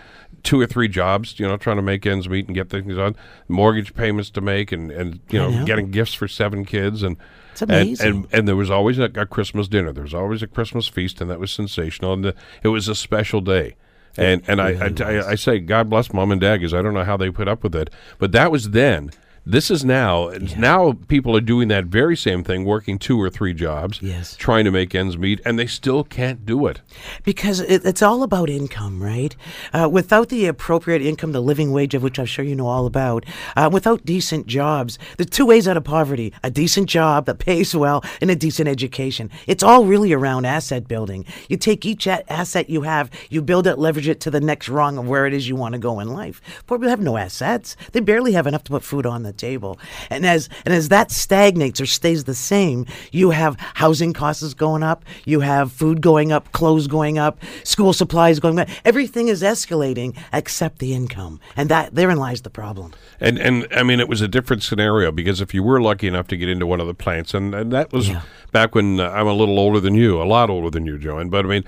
two 0.44 0.60
or 0.60 0.66
three 0.66 0.88
jobs, 0.88 1.38
you 1.40 1.48
know, 1.48 1.56
trying 1.56 1.76
to 1.76 1.82
make 1.82 2.06
ends 2.06 2.28
meet 2.28 2.46
and 2.46 2.54
get 2.54 2.70
things 2.70 2.96
on, 2.96 3.16
mortgage 3.48 3.94
payments 3.94 4.30
to 4.30 4.40
make, 4.40 4.72
and 4.72 4.90
and 4.90 5.20
you 5.30 5.38
know, 5.38 5.50
know. 5.50 5.64
getting 5.64 5.90
gifts 5.90 6.14
for 6.14 6.28
seven 6.28 6.64
kids, 6.64 7.02
and 7.02 7.16
It's 7.62 7.62
and- 7.62 7.70
amazing. 7.70 8.06
And, 8.06 8.26
and 8.32 8.48
there 8.48 8.56
was 8.56 8.70
always 8.70 8.98
a, 8.98 9.10
a 9.14 9.26
Christmas 9.26 9.68
dinner. 9.68 9.92
There 9.92 10.04
was 10.04 10.14
always 10.14 10.42
a 10.42 10.46
Christmas 10.46 10.88
feast, 10.88 11.20
and 11.20 11.30
that 11.30 11.40
was 11.40 11.50
sensational. 11.50 12.12
And 12.12 12.24
the, 12.24 12.34
it 12.62 12.68
was 12.68 12.88
a 12.88 12.94
special 12.94 13.40
day. 13.40 13.76
And 14.16 14.42
and 14.48 14.60
I, 14.60 14.70
I, 14.70 15.04
I, 15.04 15.28
I 15.30 15.34
say 15.36 15.60
God 15.60 15.88
bless 15.88 16.12
mom 16.12 16.32
and 16.32 16.40
dad 16.40 16.56
because 16.56 16.74
I 16.74 16.82
don't 16.82 16.94
know 16.94 17.04
how 17.04 17.16
they 17.16 17.30
put 17.30 17.46
up 17.46 17.62
with 17.62 17.74
it, 17.74 17.90
but 18.18 18.32
that 18.32 18.50
was 18.50 18.70
then. 18.70 19.10
This 19.50 19.70
is 19.70 19.82
now. 19.82 20.30
Now 20.58 20.92
people 21.08 21.34
are 21.34 21.40
doing 21.40 21.68
that 21.68 21.86
very 21.86 22.18
same 22.18 22.44
thing, 22.44 22.66
working 22.66 22.98
two 22.98 23.18
or 23.18 23.30
three 23.30 23.54
jobs, 23.54 23.98
Yes. 24.02 24.36
trying 24.36 24.66
to 24.66 24.70
make 24.70 24.94
ends 24.94 25.16
meet, 25.16 25.40
and 25.42 25.58
they 25.58 25.66
still 25.66 26.04
can't 26.04 26.44
do 26.44 26.66
it. 26.66 26.82
Because 27.24 27.60
it, 27.60 27.82
it's 27.86 28.02
all 28.02 28.22
about 28.22 28.50
income, 28.50 29.02
right? 29.02 29.34
Uh, 29.72 29.88
without 29.90 30.28
the 30.28 30.44
appropriate 30.44 31.00
income, 31.00 31.32
the 31.32 31.40
living 31.40 31.72
wage 31.72 31.94
of 31.94 32.02
which 32.02 32.18
I'm 32.18 32.26
sure 32.26 32.44
you 32.44 32.54
know 32.54 32.66
all 32.66 32.84
about, 32.84 33.24
uh, 33.56 33.70
without 33.72 34.04
decent 34.04 34.48
jobs, 34.48 34.98
there's 35.16 35.30
two 35.30 35.46
ways 35.46 35.66
out 35.66 35.78
of 35.78 35.84
poverty 35.84 36.34
a 36.42 36.50
decent 36.50 36.90
job 36.90 37.24
that 37.24 37.38
pays 37.38 37.74
well 37.74 38.04
and 38.20 38.30
a 38.30 38.36
decent 38.36 38.68
education. 38.68 39.30
It's 39.46 39.62
all 39.62 39.86
really 39.86 40.12
around 40.12 40.44
asset 40.44 40.86
building. 40.86 41.24
You 41.48 41.56
take 41.56 41.86
each 41.86 42.06
a- 42.06 42.30
asset 42.30 42.68
you 42.68 42.82
have, 42.82 43.10
you 43.30 43.40
build 43.40 43.66
it, 43.66 43.78
leverage 43.78 44.08
it 44.08 44.20
to 44.20 44.30
the 44.30 44.40
next 44.42 44.68
rung 44.68 44.98
of 44.98 45.08
where 45.08 45.24
it 45.24 45.32
is 45.32 45.48
you 45.48 45.56
want 45.56 45.72
to 45.72 45.78
go 45.78 46.00
in 46.00 46.08
life. 46.12 46.42
Poor 46.66 46.76
people 46.76 46.90
have 46.90 47.00
no 47.00 47.16
assets. 47.16 47.76
They 47.92 48.00
barely 48.00 48.32
have 48.32 48.46
enough 48.46 48.64
to 48.64 48.72
put 48.72 48.82
food 48.82 49.06
on 49.06 49.22
the 49.22 49.37
table. 49.38 49.78
And 50.10 50.26
as 50.26 50.48
and 50.64 50.74
as 50.74 50.88
that 50.88 51.10
stagnates 51.10 51.80
or 51.80 51.86
stays 51.86 52.24
the 52.24 52.34
same, 52.34 52.86
you 53.12 53.30
have 53.30 53.56
housing 53.74 54.12
costs 54.12 54.54
going 54.54 54.82
up, 54.82 55.04
you 55.24 55.40
have 55.40 55.72
food 55.72 56.00
going 56.00 56.32
up, 56.32 56.52
clothes 56.52 56.86
going 56.86 57.18
up, 57.18 57.40
school 57.64 57.92
supplies 57.92 58.40
going 58.40 58.58
up. 58.58 58.68
Everything 58.84 59.28
is 59.28 59.42
escalating 59.42 60.16
except 60.32 60.78
the 60.78 60.92
income. 60.94 61.40
And 61.56 61.68
that 61.68 61.94
therein 61.94 62.18
lies 62.18 62.42
the 62.42 62.50
problem. 62.50 62.92
And 63.20 63.38
and 63.38 63.66
I 63.72 63.82
mean, 63.82 64.00
it 64.00 64.08
was 64.08 64.20
a 64.20 64.28
different 64.28 64.62
scenario 64.62 65.12
because 65.12 65.40
if 65.40 65.54
you 65.54 65.62
were 65.62 65.80
lucky 65.80 66.06
enough 66.06 66.26
to 66.28 66.36
get 66.36 66.48
into 66.48 66.66
one 66.66 66.80
of 66.80 66.86
the 66.86 66.94
plants, 66.94 67.34
and, 67.34 67.54
and 67.54 67.72
that 67.72 67.92
was 67.92 68.08
Yeah. 68.08 68.22
Back 68.52 68.74
when 68.74 69.00
uh, 69.00 69.10
I'm 69.10 69.26
a 69.26 69.32
little 69.32 69.58
older 69.58 69.80
than 69.80 69.94
you, 69.94 70.20
a 70.20 70.24
lot 70.24 70.50
older 70.50 70.70
than 70.70 70.86
you, 70.86 70.98
Joanne. 70.98 71.28
But 71.28 71.44
I 71.44 71.48
mean, 71.48 71.64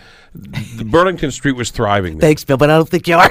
Burlington 0.84 1.30
Street 1.30 1.52
was 1.56 1.70
thriving. 1.70 2.14
Then. 2.14 2.20
Thanks, 2.20 2.44
Bill, 2.44 2.56
but 2.56 2.70
I 2.70 2.76
don't 2.76 2.88
think 2.88 3.06
you 3.08 3.16
are. 3.16 3.28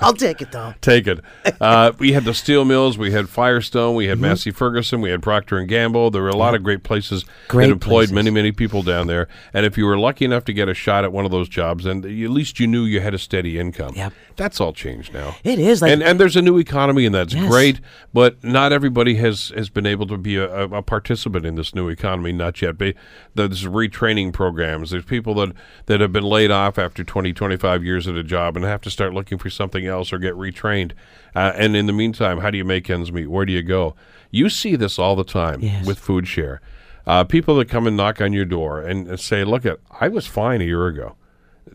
I'll 0.00 0.12
take 0.14 0.40
it 0.42 0.52
though. 0.52 0.74
Take 0.80 1.06
it. 1.06 1.20
Uh, 1.60 1.92
we 1.98 2.12
had 2.12 2.24
the 2.24 2.34
steel 2.34 2.64
mills. 2.64 2.98
We 2.98 3.12
had 3.12 3.28
Firestone. 3.28 3.94
We 3.94 4.06
had 4.06 4.12
Mm-hmm. 4.12 4.22
Massey 4.22 4.50
Ferguson. 4.50 5.00
We 5.00 5.10
had 5.10 5.22
Procter 5.22 5.58
and 5.58 5.66
Gamble. 5.68 6.10
There 6.10 6.22
were 6.22 6.28
a 6.28 6.36
lot 6.36 6.54
of 6.54 6.62
great 6.62 6.82
places 6.82 7.24
Great 7.48 7.66
that 7.66 7.72
employed 7.72 7.90
places. 8.08 8.12
many, 8.12 8.30
many 8.30 8.52
people 8.52 8.82
down 8.82 9.06
there. 9.06 9.26
And 9.54 9.64
if 9.64 9.78
you 9.78 9.86
were 9.86 9.98
lucky 9.98 10.24
enough 10.26 10.44
to 10.44 10.52
get 10.52 10.68
a 10.68 10.74
shot 10.74 11.02
at 11.04 11.12
one 11.12 11.24
of 11.24 11.30
those 11.30 11.48
jobs, 11.48 11.84
then 11.84 11.98
at 12.04 12.04
least 12.30 12.60
you 12.60 12.66
knew 12.66 12.84
you 12.84 13.00
had 13.00 13.14
a 13.14 13.18
steady 13.18 13.58
income. 13.58 13.94
Yep. 13.96 14.12
That's 14.36 14.60
all 14.60 14.72
changed 14.72 15.12
now. 15.14 15.36
It 15.44 15.58
is 15.58 15.82
like 15.82 15.92
and 15.92 16.02
and 16.02 16.18
there's 16.20 16.36
a 16.36 16.42
new 16.42 16.58
economy, 16.58 17.06
and 17.06 17.14
that's 17.14 17.34
Yes. 17.34 17.48
great. 17.50 17.80
But 18.12 18.42
not 18.44 18.72
everybody 18.72 19.14
has 19.16 19.52
has 19.56 19.70
been 19.70 19.86
able 19.86 20.06
to 20.08 20.16
be 20.16 20.36
a, 20.36 20.50
a, 20.68 20.82
participant 20.82 21.44
in 21.46 21.54
this 21.54 21.74
new 21.74 21.88
economy. 21.88 22.32
Not 22.32 22.60
yet. 22.62 22.78
Be- 22.78 22.94
There's 23.34 23.64
retraining 23.64 24.32
programs. 24.32 24.90
There's 24.90 25.04
people 25.04 25.34
that 25.34 25.52
that 25.86 26.00
have 26.00 26.12
been 26.12 26.24
laid 26.24 26.50
off 26.50 26.78
after 26.78 27.04
20, 27.04 27.32
25 27.32 27.84
years 27.84 28.06
at 28.08 28.14
a 28.16 28.22
job 28.24 28.56
and 28.56 28.64
have 28.64 28.80
to 28.82 28.90
start 28.90 29.14
looking 29.14 29.38
for 29.38 29.50
something 29.50 29.86
else 29.86 30.12
or 30.12 30.18
get 30.18 30.34
retrained. 30.34 30.92
Uh, 31.34 31.52
and 31.56 31.74
in 31.76 31.86
the 31.86 31.92
meantime, 31.92 32.38
how 32.40 32.50
do 32.50 32.58
you 32.58 32.64
make 32.64 32.88
ends 32.90 33.10
meet? 33.12 33.26
Where 33.28 33.44
do 33.46 33.52
you 33.52 33.62
go? 33.62 33.94
You 34.30 34.48
see 34.48 34.76
this 34.76 34.98
all 34.98 35.16
the 35.16 35.24
time 35.24 35.60
Yes. 35.60 35.86
with 35.86 35.98
food 35.98 36.26
share. 36.26 36.60
Uh, 37.06 37.24
people 37.24 37.56
that 37.56 37.68
come 37.68 37.86
and 37.86 37.96
knock 37.96 38.20
on 38.20 38.32
your 38.32 38.44
door 38.44 38.80
and, 38.80 39.08
and 39.08 39.18
say, 39.18 39.42
"Look, 39.44 39.66
at 39.66 39.78
I 40.00 40.08
was 40.08 40.26
fine 40.26 40.60
a 40.60 40.64
year 40.64 40.86
ago." 40.86 41.16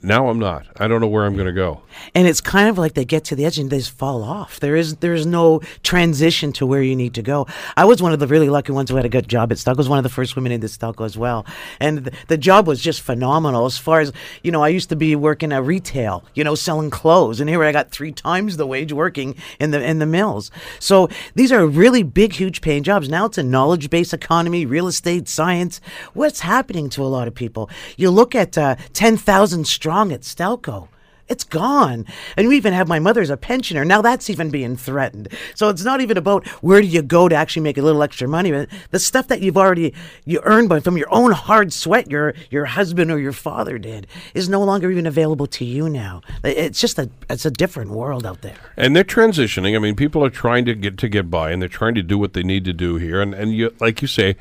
Now 0.03 0.29
I'm 0.29 0.39
not. 0.39 0.67
I 0.77 0.87
don't 0.87 1.01
know 1.01 1.07
where 1.07 1.25
I'm 1.25 1.33
going 1.35 1.47
to 1.47 1.53
go. 1.53 1.81
and 2.15 2.27
it's 2.27 2.41
kind 2.41 2.69
of 2.69 2.77
like 2.77 2.93
they 2.93 3.05
get 3.05 3.23
to 3.25 3.35
the 3.35 3.45
edge 3.45 3.57
and 3.57 3.69
they 3.69 3.79
just 3.79 3.91
fall 3.91 4.23
off. 4.23 4.59
There 4.59 4.75
is 4.75 4.97
there 4.97 5.13
is 5.13 5.25
no 5.25 5.61
transition 5.83 6.51
to 6.53 6.65
where 6.65 6.81
you 6.81 6.95
need 6.95 7.13
to 7.15 7.21
go. 7.21 7.47
I 7.75 7.85
was 7.85 8.01
one 8.01 8.13
of 8.13 8.19
the 8.19 8.27
really 8.27 8.49
lucky 8.49 8.71
ones 8.71 8.89
who 8.89 8.95
had 8.95 9.05
a 9.05 9.09
good 9.09 9.27
job 9.27 9.51
at 9.51 9.57
Stelco. 9.57 9.75
I 9.75 9.77
was 9.77 9.89
one 9.89 9.97
of 9.99 10.03
the 10.03 10.09
first 10.09 10.35
women 10.35 10.51
in 10.51 10.61
the 10.61 10.67
Stelco 10.67 11.05
as 11.05 11.17
well, 11.17 11.45
and 11.79 11.99
the, 11.99 12.11
the 12.27 12.37
job 12.37 12.67
was 12.67 12.81
just 12.81 13.01
phenomenal. 13.01 13.65
As 13.65 13.77
far 13.77 13.99
as 13.99 14.11
you 14.43 14.51
know, 14.51 14.63
I 14.63 14.69
used 14.69 14.89
to 14.89 14.95
be 14.95 15.15
working 15.15 15.51
at 15.51 15.63
retail, 15.63 16.23
you 16.33 16.43
know, 16.43 16.55
selling 16.55 16.89
clothes, 16.89 17.39
and 17.39 17.49
here 17.49 17.63
I 17.63 17.71
got 17.71 17.91
three 17.91 18.11
times 18.11 18.57
the 18.57 18.67
wage 18.67 18.93
working 18.93 19.35
in 19.59 19.71
the 19.71 19.83
in 19.83 19.99
the 19.99 20.05
mills. 20.05 20.51
So 20.79 21.09
these 21.35 21.51
are 21.51 21.65
really 21.65 22.03
big, 22.03 22.33
huge 22.33 22.61
paying 22.61 22.83
jobs. 22.83 23.09
Now 23.09 23.25
it's 23.25 23.37
a 23.37 23.43
knowledge 23.43 23.89
based 23.89 24.13
economy, 24.13 24.65
real 24.65 24.87
estate, 24.87 25.27
science. 25.27 25.81
What's 26.13 26.41
happening 26.41 26.89
to 26.91 27.03
a 27.03 27.07
lot 27.07 27.27
of 27.27 27.35
people? 27.35 27.69
You 27.97 28.11
look 28.11 28.35
at 28.35 28.57
uh, 28.57 28.75
ten 28.93 29.17
thousand 29.17 29.65
strong 29.87 30.11
at 30.11 30.19
Stelco. 30.19 30.89
It's 31.29 31.45
gone. 31.45 32.05
And 32.35 32.49
we 32.49 32.57
even 32.57 32.73
have 32.73 32.89
my 32.89 32.99
mother 32.99 33.21
as 33.21 33.29
a 33.29 33.37
pensioner. 33.37 33.85
Now 33.85 34.01
that's 34.01 34.29
even 34.29 34.49
being 34.49 34.75
threatened. 34.75 35.29
So 35.55 35.69
it's 35.69 35.85
not 35.85 36.01
even 36.01 36.17
about 36.17 36.45
where 36.61 36.81
do 36.81 36.87
you 36.87 37.01
go 37.01 37.29
to 37.29 37.35
actually 37.35 37.63
make 37.63 37.77
a 37.77 37.81
little 37.81 38.03
extra 38.03 38.27
money. 38.27 38.51
But 38.51 38.67
the 38.91 38.99
stuff 38.99 39.29
that 39.29 39.39
you've 39.39 39.55
already 39.55 39.93
you 40.25 40.41
earned 40.43 40.67
by 40.67 40.81
from 40.81 40.97
your 40.97 41.07
own 41.09 41.31
hard 41.31 41.71
sweat, 41.71 42.11
your 42.11 42.33
your 42.49 42.65
husband 42.65 43.11
or 43.11 43.17
your 43.19 43.31
father 43.31 43.77
did, 43.77 44.07
is 44.33 44.49
no 44.49 44.61
longer 44.61 44.91
even 44.91 45.05
available 45.05 45.47
to 45.47 45.63
you 45.63 45.87
now. 45.87 46.21
It's 46.43 46.81
just 46.81 46.99
a 46.99 47.09
it's 47.29 47.45
a 47.45 47.51
different 47.51 47.91
world 47.91 48.25
out 48.25 48.41
there. 48.41 48.57
And 48.75 48.93
they're 48.93 49.05
transitioning. 49.05 49.73
I 49.73 49.79
mean, 49.79 49.95
people 49.95 50.21
are 50.23 50.29
trying 50.29 50.65
to 50.65 50.75
get 50.75 50.97
to 50.97 51.07
get 51.07 51.31
by, 51.31 51.51
and 51.51 51.61
they're 51.61 51.69
trying 51.69 51.95
to 51.95 52.03
do 52.03 52.17
what 52.17 52.33
they 52.33 52.43
need 52.43 52.65
to 52.65 52.73
do 52.73 52.95
here. 52.95 53.21
And 53.21 53.33
and 53.33 53.53
you, 53.53 53.73
like 53.79 54.01
you 54.01 54.09
say, 54.09 54.35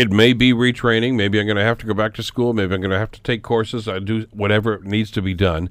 it 0.00 0.10
may 0.10 0.32
be 0.32 0.54
retraining. 0.54 1.14
Maybe 1.14 1.38
I'm 1.38 1.44
going 1.44 1.58
to 1.58 1.62
have 1.62 1.76
to 1.78 1.86
go 1.86 1.92
back 1.92 2.14
to 2.14 2.22
school. 2.22 2.54
Maybe 2.54 2.74
I'm 2.74 2.80
going 2.80 2.90
to 2.90 2.98
have 2.98 3.10
to 3.10 3.20
take 3.20 3.42
courses. 3.42 3.86
I 3.86 3.98
do 3.98 4.26
whatever 4.30 4.78
needs 4.78 5.10
to 5.10 5.20
be 5.20 5.34
done. 5.34 5.68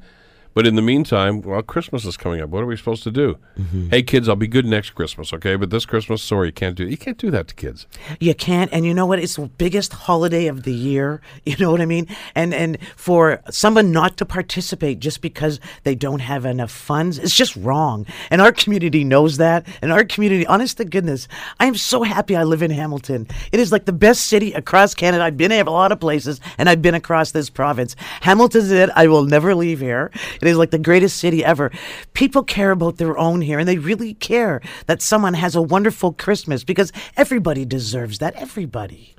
But 0.59 0.67
in 0.67 0.75
the 0.75 0.81
meantime, 0.81 1.41
well, 1.41 1.61
Christmas 1.61 2.03
is 2.03 2.17
coming 2.17 2.41
up. 2.41 2.49
What 2.49 2.63
are 2.63 2.65
we 2.65 2.75
supposed 2.75 3.03
to 3.03 3.11
do? 3.11 3.37
Mm-hmm. 3.57 3.91
Hey, 3.91 4.03
kids, 4.03 4.27
I'll 4.27 4.35
be 4.35 4.45
good 4.45 4.65
next 4.65 4.89
Christmas, 4.89 5.31
okay? 5.31 5.55
But 5.55 5.69
this 5.69 5.85
Christmas, 5.85 6.21
sorry, 6.21 6.47
you 6.47 6.51
can't 6.51 6.75
do. 6.75 6.85
You 6.85 6.97
can't 6.97 7.17
do 7.17 7.31
that 7.31 7.47
to 7.47 7.55
kids. 7.55 7.87
You 8.19 8.35
can't, 8.35 8.69
and 8.73 8.85
you 8.85 8.93
know 8.93 9.05
what? 9.05 9.19
It's 9.19 9.37
the 9.37 9.47
biggest 9.47 9.93
holiday 9.93 10.47
of 10.47 10.63
the 10.63 10.73
year. 10.73 11.21
You 11.45 11.55
know 11.57 11.71
what 11.71 11.81
I 11.81 11.85
mean? 11.85 12.07
And 12.35 12.53
and 12.53 12.77
for 12.95 13.41
someone 13.49 13.91
not 13.91 14.17
to 14.17 14.25
participate 14.25 14.99
just 14.99 15.21
because 15.21 15.59
they 15.83 15.95
don't 15.95 16.19
have 16.19 16.45
enough 16.45 16.69
funds, 16.69 17.17
it's 17.17 17.33
just 17.33 17.55
wrong. 17.55 18.05
And 18.29 18.39
our 18.41 18.51
community 18.51 19.03
knows 19.03 19.37
that. 19.37 19.65
And 19.81 19.91
our 19.91 20.03
community, 20.03 20.45
honest 20.45 20.77
to 20.77 20.85
goodness, 20.85 21.27
I 21.59 21.65
am 21.65 21.75
so 21.75 22.03
happy 22.03 22.35
I 22.35 22.43
live 22.43 22.61
in 22.61 22.69
Hamilton. 22.69 23.27
It 23.51 23.59
is 23.59 23.71
like 23.71 23.85
the 23.85 23.93
best 23.93 24.27
city 24.27 24.51
across 24.53 24.93
Canada. 24.93 25.23
I've 25.23 25.37
been 25.37 25.51
in 25.51 25.65
a 25.65 25.71
lot 25.71 25.91
of 25.91 25.99
places, 25.99 26.39
and 26.57 26.69
I've 26.69 26.81
been 26.81 26.93
across 26.93 27.31
this 27.31 27.49
province. 27.49 27.95
Hamilton's 28.21 28.69
it. 28.69 28.89
I 28.95 29.07
will 29.07 29.23
never 29.23 29.55
leave 29.55 29.79
here. 29.79 30.11
It 30.41 30.48
is 30.49 30.57
like 30.57 30.71
the 30.71 30.79
greatest 30.79 31.17
city 31.17 31.43
ever. 31.43 31.71
People 32.13 32.43
care 32.43 32.71
about 32.71 32.97
their 32.97 33.17
own 33.17 33.41
here, 33.41 33.59
and 33.59 33.67
they 33.67 33.77
really 33.77 34.13
care 34.15 34.61
that 34.87 35.01
someone 35.01 35.33
has 35.33 35.55
a 35.55 35.61
wonderful 35.61 36.13
Christmas 36.13 36.63
because 36.63 36.91
everybody 37.17 37.65
deserves 37.65 38.19
that. 38.19 38.35
Everybody. 38.35 39.15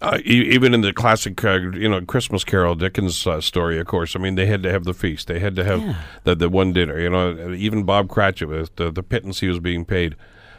Uh, 0.00 0.18
even 0.24 0.74
in 0.74 0.82
the 0.82 0.92
classic, 0.92 1.42
uh, 1.44 1.52
you 1.52 1.88
know, 1.88 2.00
Christmas 2.02 2.44
Carol 2.44 2.74
Dickens 2.74 3.26
uh, 3.26 3.40
story, 3.40 3.78
of 3.78 3.86
course. 3.86 4.14
I 4.14 4.18
mean, 4.18 4.34
they 4.34 4.44
had 4.44 4.62
to 4.64 4.70
have 4.70 4.84
the 4.84 4.92
feast. 4.92 5.28
They 5.28 5.38
had 5.38 5.56
to 5.56 5.64
have 5.64 5.96
the 6.24 6.34
the 6.34 6.48
one 6.50 6.72
dinner. 6.74 7.00
You 7.00 7.08
know, 7.08 7.52
even 7.54 7.84
Bob 7.84 8.08
Cratchit 8.08 8.48
with 8.48 8.76
the 8.76 8.90
the 8.90 9.02
pittance 9.02 9.40
he 9.40 9.48
was 9.48 9.60
being 9.60 9.84
paid. 9.84 10.16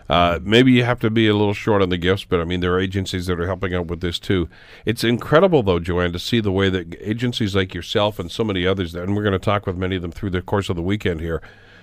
Uh, 0.08 0.40
maybe 0.44 0.72
you 0.72 0.84
have 0.84 1.00
to 1.00 1.10
be 1.10 1.28
a 1.28 1.34
little 1.34 1.54
short 1.54 1.82
on 1.82 1.90
the 1.90 1.98
gifts, 1.98 2.26
but 2.26 2.40
I 2.40 2.44
mean, 2.44 2.60
there 2.60 2.74
are 2.74 2.80
agencies 2.80 3.26
that 3.26 3.40
are 3.40 3.48
helping 3.48 3.74
out 3.74 3.88
with 3.88 4.02
this 4.02 4.20
too. 4.20 4.48
It's 4.86 5.04
incredible, 5.04 5.64
though, 5.64 5.80
Joanne, 5.80 6.14
to 6.14 6.20
see 6.20 6.40
the 6.40 6.52
way 6.52 6.70
that 6.70 6.96
agencies 7.00 7.56
like 7.56 7.74
yourself 7.74 8.20
and 8.20 8.32
so 8.32 8.44
many 8.44 8.68
others, 8.68 8.94
and 8.94 9.16
we're 9.16 9.24
going 9.24 9.34
to 9.34 9.40
talk 9.40 9.66
with 9.66 9.78
many 9.78 9.96
of 9.96 10.02
them 10.02 10.12
through 10.12 10.30
the 10.30 10.42
course 10.42 10.70
of 10.70 10.76
the 10.76 10.84
weekend 10.84 11.22
here, 11.22 11.42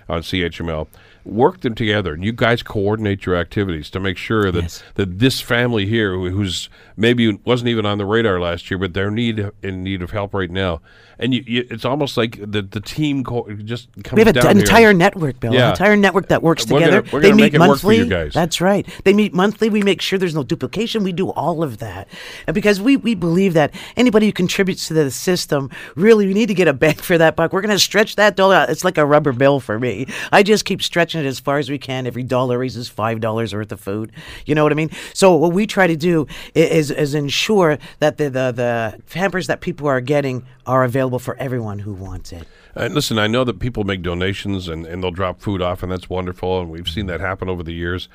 on 0.09 0.23
CHML. 0.23 0.89
Work 1.25 1.61
them 1.61 1.75
together, 1.77 2.15
and 2.15 2.25
you 2.25 2.33
guys 2.33 2.63
coordinate 2.65 3.27
your 3.27 3.37
activities 3.37 3.91
to 3.91 4.01
make 4.01 4.17
sure 4.17 4.51
that, 4.51 4.63
Yes. 4.63 4.83
that 4.95 5.19
this 5.21 5.41
family 5.41 5.87
here, 5.87 6.13
who- 6.15 6.31
who's 6.31 6.69
maybe 6.97 7.39
wasn't 7.45 7.69
even 7.69 7.87
on 7.87 7.99
the 7.99 8.05
radar 8.05 8.41
last 8.41 8.71
year, 8.71 8.79
but 8.79 8.93
they're 8.93 9.11
need 9.11 9.49
in 9.63 9.85
need 9.85 10.03
of 10.03 10.11
help 10.11 10.35
right 10.35 10.51
now, 10.51 10.81
and 11.21 11.33
you, 11.33 11.45
you, 11.47 11.67
it's 11.71 11.85
almost 11.85 12.17
like 12.17 12.39
the 12.43 12.61
the 12.63 12.81
team 12.81 13.23
co- 13.23 13.49
just 13.65 13.89
comes 14.03 14.17
We 14.17 14.25
have 14.25 14.37
an 14.37 14.43
here. 14.43 14.61
entire 14.65 14.93
network, 14.93 15.39
Bill. 15.39 15.55
Yeah. 15.55 15.67
An 15.67 15.71
entire 15.71 15.97
network 15.97 16.27
that 16.29 16.43
works 16.43 16.67
We're 16.67 16.81
gonna- 16.81 16.91
together. 17.03 17.09
we're 17.13 17.21
they 17.21 17.29
gonna 17.29 17.37
meet 17.37 17.43
make 17.43 17.55
it 17.55 17.59
work 17.61 17.67
for 17.79 17.87
monthly. 17.87 17.97
you 17.99 18.07
guys. 18.07 18.33
That's 18.35 18.61
right. 18.61 18.85
They 19.05 19.13
meet 19.13 19.33
monthly. 19.33 19.69
We 19.71 19.83
make 19.83 20.01
sure 20.01 20.19
there's 20.19 20.35
no 20.35 20.43
duplication. 20.43 21.05
We 21.05 21.13
do 21.13 21.31
all 21.31 21.63
of 21.63 21.79
that, 21.79 22.09
and 22.49 22.55
because 22.55 22.81
we 22.81 22.97
we 22.97 23.15
believe 23.15 23.55
that 23.55 23.73
anybody 23.97 24.27
who 24.27 24.33
contributes 24.33 24.89
to 24.89 24.95
the 24.95 25.11
system 25.13 25.71
really 25.95 26.27
we 26.27 26.35
need 26.35 26.47
to 26.47 26.55
get 26.55 26.67
a 26.67 26.73
bang 26.73 26.95
for 26.97 27.17
that 27.17 27.37
buck. 27.37 27.53
We're 27.53 27.61
going 27.63 27.71
to 27.71 27.79
stretch 27.79 28.17
that 28.17 28.35
dollar. 28.35 28.57
out. 28.57 28.71
It's 28.71 28.83
like 28.85 28.99
a 28.99 29.07
rubber 29.07 29.33
bill 29.33 29.61
for 29.61 29.79
me. 29.79 30.07
I 30.33 30.43
just 30.43 30.65
keep 30.65 30.83
stretching 30.83 31.12
it 31.21 31.27
as 31.27 31.41
far 31.41 31.59
as 31.59 31.71
we 31.71 31.79
can. 31.79 32.07
Every 32.07 32.23
dollar 32.23 32.59
raises 32.59 32.89
five 32.89 33.21
dollars 33.21 33.55
worth 33.55 33.73
of 33.73 33.81
food. 33.81 34.13
You 34.47 34.55
know 34.55 34.63
what 34.63 34.73
I 34.73 34.75
mean? 34.75 34.91
So 35.15 35.35
what 35.35 35.53
we 35.53 35.67
try 35.67 35.87
to 35.87 35.97
do 35.97 36.27
is 36.55 36.91
is 36.91 37.15
ensure 37.15 37.79
that 37.99 38.17
the 38.17 38.25
the, 38.31 38.53
the 38.53 39.01
hampers 39.15 39.47
that 39.47 39.61
people 39.61 39.87
are 39.89 40.01
getting 40.01 40.45
are 40.67 40.85
available 40.85 41.19
for 41.19 41.37
everyone 41.37 41.81
who 41.81 41.93
wants 41.93 42.33
it. 42.33 42.47
And 42.75 42.95
listen, 42.95 43.19
I 43.19 43.27
know 43.27 43.45
that 43.45 43.59
people 43.59 43.85
make 43.85 44.03
donations 44.03 44.69
and, 44.69 44.87
and 44.87 45.03
they'll 45.03 45.11
drop 45.11 45.41
food 45.41 45.61
off, 45.61 45.83
and 45.83 45.93
that's 45.93 46.09
wonderful. 46.09 46.61
And 46.61 46.71
we've 46.71 46.89
seen 46.89 47.07
that 47.07 47.21
happen 47.21 47.49
over 47.49 47.63
the 47.63 47.75
years. 47.75 48.09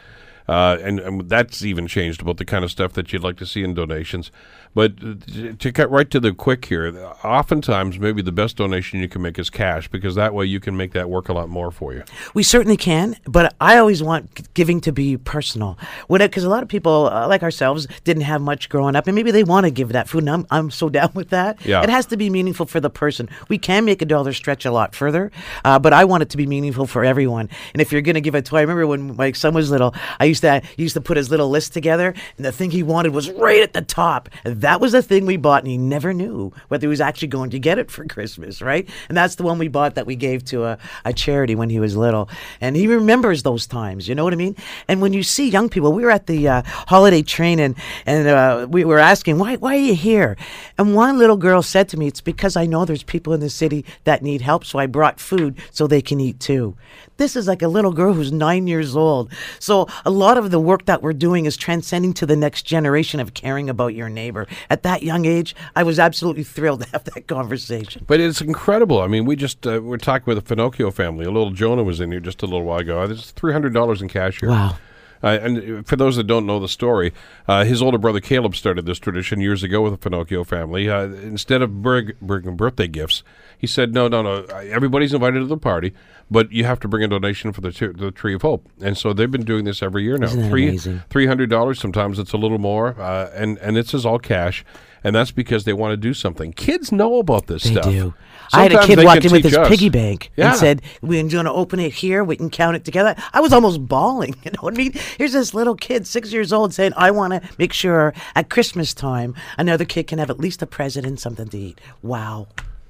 Uh, 0.47 0.77
and, 0.81 0.99
and 1.01 1.29
that's 1.29 1.61
even 1.63 1.87
changed 1.87 2.21
about 2.21 2.37
the 2.37 2.45
kind 2.45 2.63
of 2.63 2.71
stuff 2.71 2.93
that 2.93 3.11
you'd 3.11 3.23
like 3.23 3.35
to 3.35 3.45
see 3.45 3.63
in 3.63 3.73
donations. 3.73 4.31
But 4.77 4.93
uh, 5.03 5.53
to 5.57 5.71
cut 5.71 5.89
right 5.89 6.07
to 6.11 6.19
the 6.19 6.33
quick 6.33 6.65
here, 6.65 6.95
oftentimes 7.23 7.97
maybe 7.97 8.21
the 8.21 8.31
best 8.31 8.57
donation 8.57 8.99
you 8.99 9.09
can 9.09 9.23
make 9.23 9.39
is 9.39 9.49
cash 9.49 9.87
because 9.87 10.13
that 10.13 10.35
way 10.35 10.45
you 10.45 10.59
can 10.59 10.77
make 10.77 10.91
that 10.91 11.09
work 11.09 11.29
a 11.29 11.33
lot 11.33 11.49
more 11.49 11.71
for 11.71 11.95
you. 11.95 12.03
We 12.35 12.43
certainly 12.43 12.77
can, 12.77 13.15
but 13.25 13.55
I 13.59 13.79
always 13.79 14.03
want 14.03 14.53
giving 14.53 14.79
to 14.81 14.91
be 14.91 15.17
personal. 15.17 15.79
Because 16.07 16.43
a 16.43 16.49
lot 16.49 16.61
of 16.61 16.69
people, 16.69 17.09
uh, 17.11 17.27
like 17.27 17.41
ourselves, 17.41 17.87
didn't 18.03 18.21
have 18.21 18.39
much 18.39 18.69
growing 18.69 18.95
up, 18.95 19.07
and 19.07 19.15
maybe 19.15 19.31
they 19.31 19.43
want 19.43 19.63
to 19.63 19.71
give 19.71 19.93
that 19.93 20.07
food, 20.07 20.19
and 20.19 20.29
I'm, 20.29 20.47
I'm 20.51 20.69
so 20.69 20.89
down 20.97 21.09
with 21.15 21.29
that. 21.29 21.65
Yeah. 21.65 21.81
It 21.81 21.89
has 21.89 22.05
to 22.07 22.17
be 22.17 22.29
meaningful 22.29 22.67
for 22.67 22.79
the 22.79 22.91
person. 22.91 23.29
We 23.49 23.57
can 23.57 23.83
make 23.83 24.03
a 24.03 24.05
dollar 24.05 24.31
stretch 24.31 24.63
a 24.63 24.71
lot 24.71 24.93
further, 24.93 25.31
uh, 25.65 25.79
but 25.79 25.91
I 25.91 26.05
want 26.05 26.21
it 26.21 26.29
to 26.29 26.37
be 26.37 26.45
meaningful 26.45 26.85
for 26.85 27.03
everyone. 27.03 27.49
And 27.73 27.81
if 27.81 27.91
you're 27.91 28.03
going 28.03 28.13
to 28.13 28.21
give 28.21 28.35
a 28.35 28.43
toy, 28.43 28.59
I 28.59 28.61
remember 28.61 28.85
when 28.85 29.15
my 29.15 29.31
son 29.31 29.55
was 29.55 29.71
little, 29.71 29.95
I 30.19 30.25
used 30.25 30.41
to 30.41 30.61
he 30.75 30.83
used 30.83 30.93
to 30.93 31.01
put 31.01 31.17
his 31.17 31.31
little 31.31 31.49
list 31.49 31.73
together, 31.73 32.13
and 32.37 32.45
the 32.45 32.51
thing 32.51 32.69
he 32.69 32.83
wanted 32.83 33.11
was 33.15 33.31
right 33.31 33.63
at 33.63 33.73
the 33.73 33.81
top. 33.81 34.29
And 34.45 34.66
that 34.67 34.81
was 34.81 34.91
the 34.91 35.01
thing 35.01 35.25
we 35.25 35.37
bought, 35.37 35.63
and 35.63 35.71
he 35.71 35.77
never 35.77 36.13
knew 36.13 36.51
whether 36.67 36.87
he 36.87 36.89
was 36.89 36.99
actually 36.99 37.29
going 37.29 37.51
to 37.51 37.57
get 37.57 37.79
it 37.79 37.89
for 37.89 38.03
Christmas, 38.03 38.61
right? 38.61 38.85
And 39.07 39.15
that's 39.15 39.35
the 39.35 39.43
one 39.43 39.57
we 39.57 39.69
bought 39.69 39.95
that 39.95 40.05
we 40.05 40.17
gave 40.17 40.43
to 40.45 40.65
a, 40.65 40.77
a 41.05 41.13
charity 41.13 41.55
when 41.55 41.69
he 41.69 41.79
was 41.79 41.95
little. 41.95 42.29
And 42.59 42.75
he 42.75 42.85
remembers 42.85 43.43
those 43.43 43.65
times, 43.65 44.09
you 44.09 44.13
know 44.13 44.25
what 44.25 44.33
I 44.33 44.35
mean? 44.35 44.57
And 44.89 44.99
when 44.99 45.13
you 45.13 45.23
see 45.23 45.47
young 45.47 45.69
people, 45.69 45.93
we 45.93 46.03
were 46.03 46.11
at 46.11 46.27
the 46.27 46.49
uh, 46.49 46.63
holiday 46.65 47.21
train 47.21 47.59
and, 47.59 47.75
and 48.05 48.27
uh, 48.27 48.67
we 48.69 48.83
were 48.83 48.99
asking, 48.99 49.37
why, 49.37 49.55
why 49.55 49.73
are 49.73 49.79
you 49.79 49.95
here? 49.95 50.35
And 50.77 50.93
one 50.93 51.17
little 51.17 51.37
girl 51.37 51.61
said 51.61 51.87
to 51.89 51.97
me, 51.97 52.07
it's 52.07 52.19
because 52.19 52.57
I 52.57 52.65
know 52.65 52.83
there's 52.83 53.03
people 53.03 53.31
in 53.31 53.39
the 53.39 53.49
city 53.49 53.85
that 54.03 54.21
need 54.21 54.41
help, 54.41 54.65
so 54.65 54.79
I 54.79 54.87
brought 54.87 55.21
food 55.21 55.57
so 55.71 55.87
they 55.87 56.01
can 56.01 56.19
eat 56.19 56.41
too. 56.41 56.75
This 57.17 57.35
is 57.35 57.47
like 57.47 57.61
a 57.61 57.67
little 57.67 57.91
girl 57.91 58.13
who's 58.13 58.31
nine 58.31 58.67
years 58.67 58.95
old. 58.95 59.31
So 59.59 59.87
a 60.05 60.11
lot 60.11 60.37
of 60.37 60.51
the 60.51 60.59
work 60.59 60.85
that 60.85 61.01
we're 61.01 61.13
doing 61.13 61.45
is 61.45 61.57
transcending 61.57 62.13
to 62.15 62.25
the 62.25 62.35
next 62.35 62.63
generation 62.63 63.19
of 63.19 63.33
caring 63.33 63.69
about 63.69 63.93
your 63.93 64.09
neighbor. 64.09 64.47
At 64.69 64.83
that 64.83 65.03
young 65.03 65.25
age, 65.25 65.55
I 65.75 65.83
was 65.83 65.99
absolutely 65.99 66.43
thrilled 66.43 66.81
to 66.83 66.89
have 66.91 67.03
that 67.05 67.27
conversation. 67.27 68.05
But 68.07 68.19
it's 68.19 68.41
incredible. 68.41 69.01
I 69.01 69.07
mean, 69.07 69.25
we 69.25 69.35
just 69.35 69.65
uh, 69.65 69.81
we're 69.83 69.97
talking 69.97 70.25
with 70.33 70.45
the 70.45 70.55
Finocchio 70.55 70.93
family. 70.93 71.25
A 71.25 71.31
little 71.31 71.51
Jonah 71.51 71.83
was 71.83 71.99
in 71.99 72.11
here 72.11 72.19
just 72.19 72.43
a 72.43 72.45
little 72.45 72.63
while 72.63 72.79
ago. 72.79 73.05
There's 73.07 73.31
three 73.31 73.53
hundred 73.53 73.73
dollars 73.73 74.01
in 74.01 74.09
cash 74.09 74.39
here. 74.39 74.49
Wow. 74.49 74.77
Uh, 75.23 75.39
and 75.41 75.87
for 75.87 75.95
those 75.95 76.15
that 76.15 76.25
don't 76.27 76.45
know 76.45 76.59
the 76.59 76.67
story, 76.67 77.13
uh, 77.47 77.63
his 77.63 77.81
older 77.81 77.97
brother 77.97 78.19
Caleb 78.19 78.55
started 78.55 78.85
this 78.85 78.99
tradition 78.99 79.41
years 79.41 79.63
ago 79.63 79.81
with 79.81 79.99
the 79.99 80.09
Finocchio 80.09 80.45
family. 80.45 80.89
Uh, 80.89 81.03
instead 81.05 81.61
of 81.61 81.81
bring, 81.81 82.11
bringing 82.21 82.55
birthday 82.55 82.87
gifts, 82.87 83.23
he 83.57 83.65
said, 83.67 83.93
"No, 83.93 84.07
no, 84.07 84.21
no. 84.21 84.43
Everybody's 84.45 85.13
invited 85.13 85.39
to 85.39 85.45
the 85.45 85.57
party, 85.57 85.93
but 86.29 86.51
you 86.51 86.63
have 86.65 86.79
to 86.81 86.87
bring 86.87 87.03
a 87.03 87.07
donation 87.07 87.51
for 87.53 87.61
the, 87.61 87.71
t- 87.71 87.87
the 87.87 88.11
Tree 88.11 88.33
of 88.35 88.41
Hope." 88.43 88.67
And 88.81 88.97
so 88.97 89.13
they've 89.13 89.31
been 89.31 89.45
doing 89.45 89.65
this 89.65 89.81
every 89.81 90.03
year 90.03 90.17
now. 90.17 90.27
Three 90.27 90.67
amazing? 90.69 91.01
three 91.09 91.25
hundred 91.25 91.49
dollars. 91.49 91.79
Sometimes 91.79 92.19
it's 92.19 92.33
a 92.33 92.37
little 92.37 92.59
more, 92.59 92.99
uh, 92.99 93.31
and 93.33 93.57
and 93.59 93.75
this 93.75 93.93
is 93.93 94.05
all 94.05 94.19
cash. 94.19 94.63
And 95.03 95.15
that's 95.15 95.31
because 95.31 95.63
they 95.63 95.73
want 95.73 95.93
to 95.93 95.97
do 95.97 96.13
something. 96.13 96.51
Kids 96.53 96.91
know 96.91 97.19
about 97.19 97.45
this 97.47 97.63
They 97.63 97.71
stuff. 97.73 97.85
do. 97.85 98.13
I 98.53 98.63
had 98.63 98.73
a 98.73 98.85
kid 98.85 98.97
they 98.99 99.05
walk 99.05 99.23
in 99.23 99.31
with 99.31 99.43
his 99.43 99.55
us. 99.57 99.67
piggy 99.67 99.89
bank 99.89 100.31
Yeah. 100.35 100.49
and 100.51 100.57
said, 100.57 100.81
"We're 101.01 101.23
going 101.27 101.45
to 101.45 101.51
open 101.51 101.79
it 101.79 101.93
here. 101.93 102.23
We 102.23 102.35
can 102.35 102.49
count 102.49 102.75
it 102.75 102.85
together." 102.85 103.15
I 103.33 103.39
was 103.41 103.53
almost 103.53 103.85
bawling. 103.87 104.35
You 104.47 104.51
know 104.51 104.59
what 104.61 104.73
I 104.75 104.77
mean? 104.77 104.93
Here's 105.17 105.33
this 105.33 105.53
little 105.53 105.75
kid, 105.75 106.07
six 106.07 106.31
years 106.31 106.53
old, 106.53 106.73
saying, 106.73 106.93
"I 106.95 107.11
want 107.11 107.33
to 107.33 107.41
make 107.57 107.73
sure 107.73 108.13
at 108.35 108.49
Christmas 108.49 108.93
time 108.93 109.35
another 109.57 109.83
kid 109.85 110.07
can 110.07 110.19
have 110.19 110.29
at 110.29 110.39
least 110.39 110.61
a 110.61 110.65
present 110.67 111.05
and 111.05 111.19
something 111.19 111.47
to 111.49 111.57
eat." 111.57 111.81
Wow, 112.01 112.47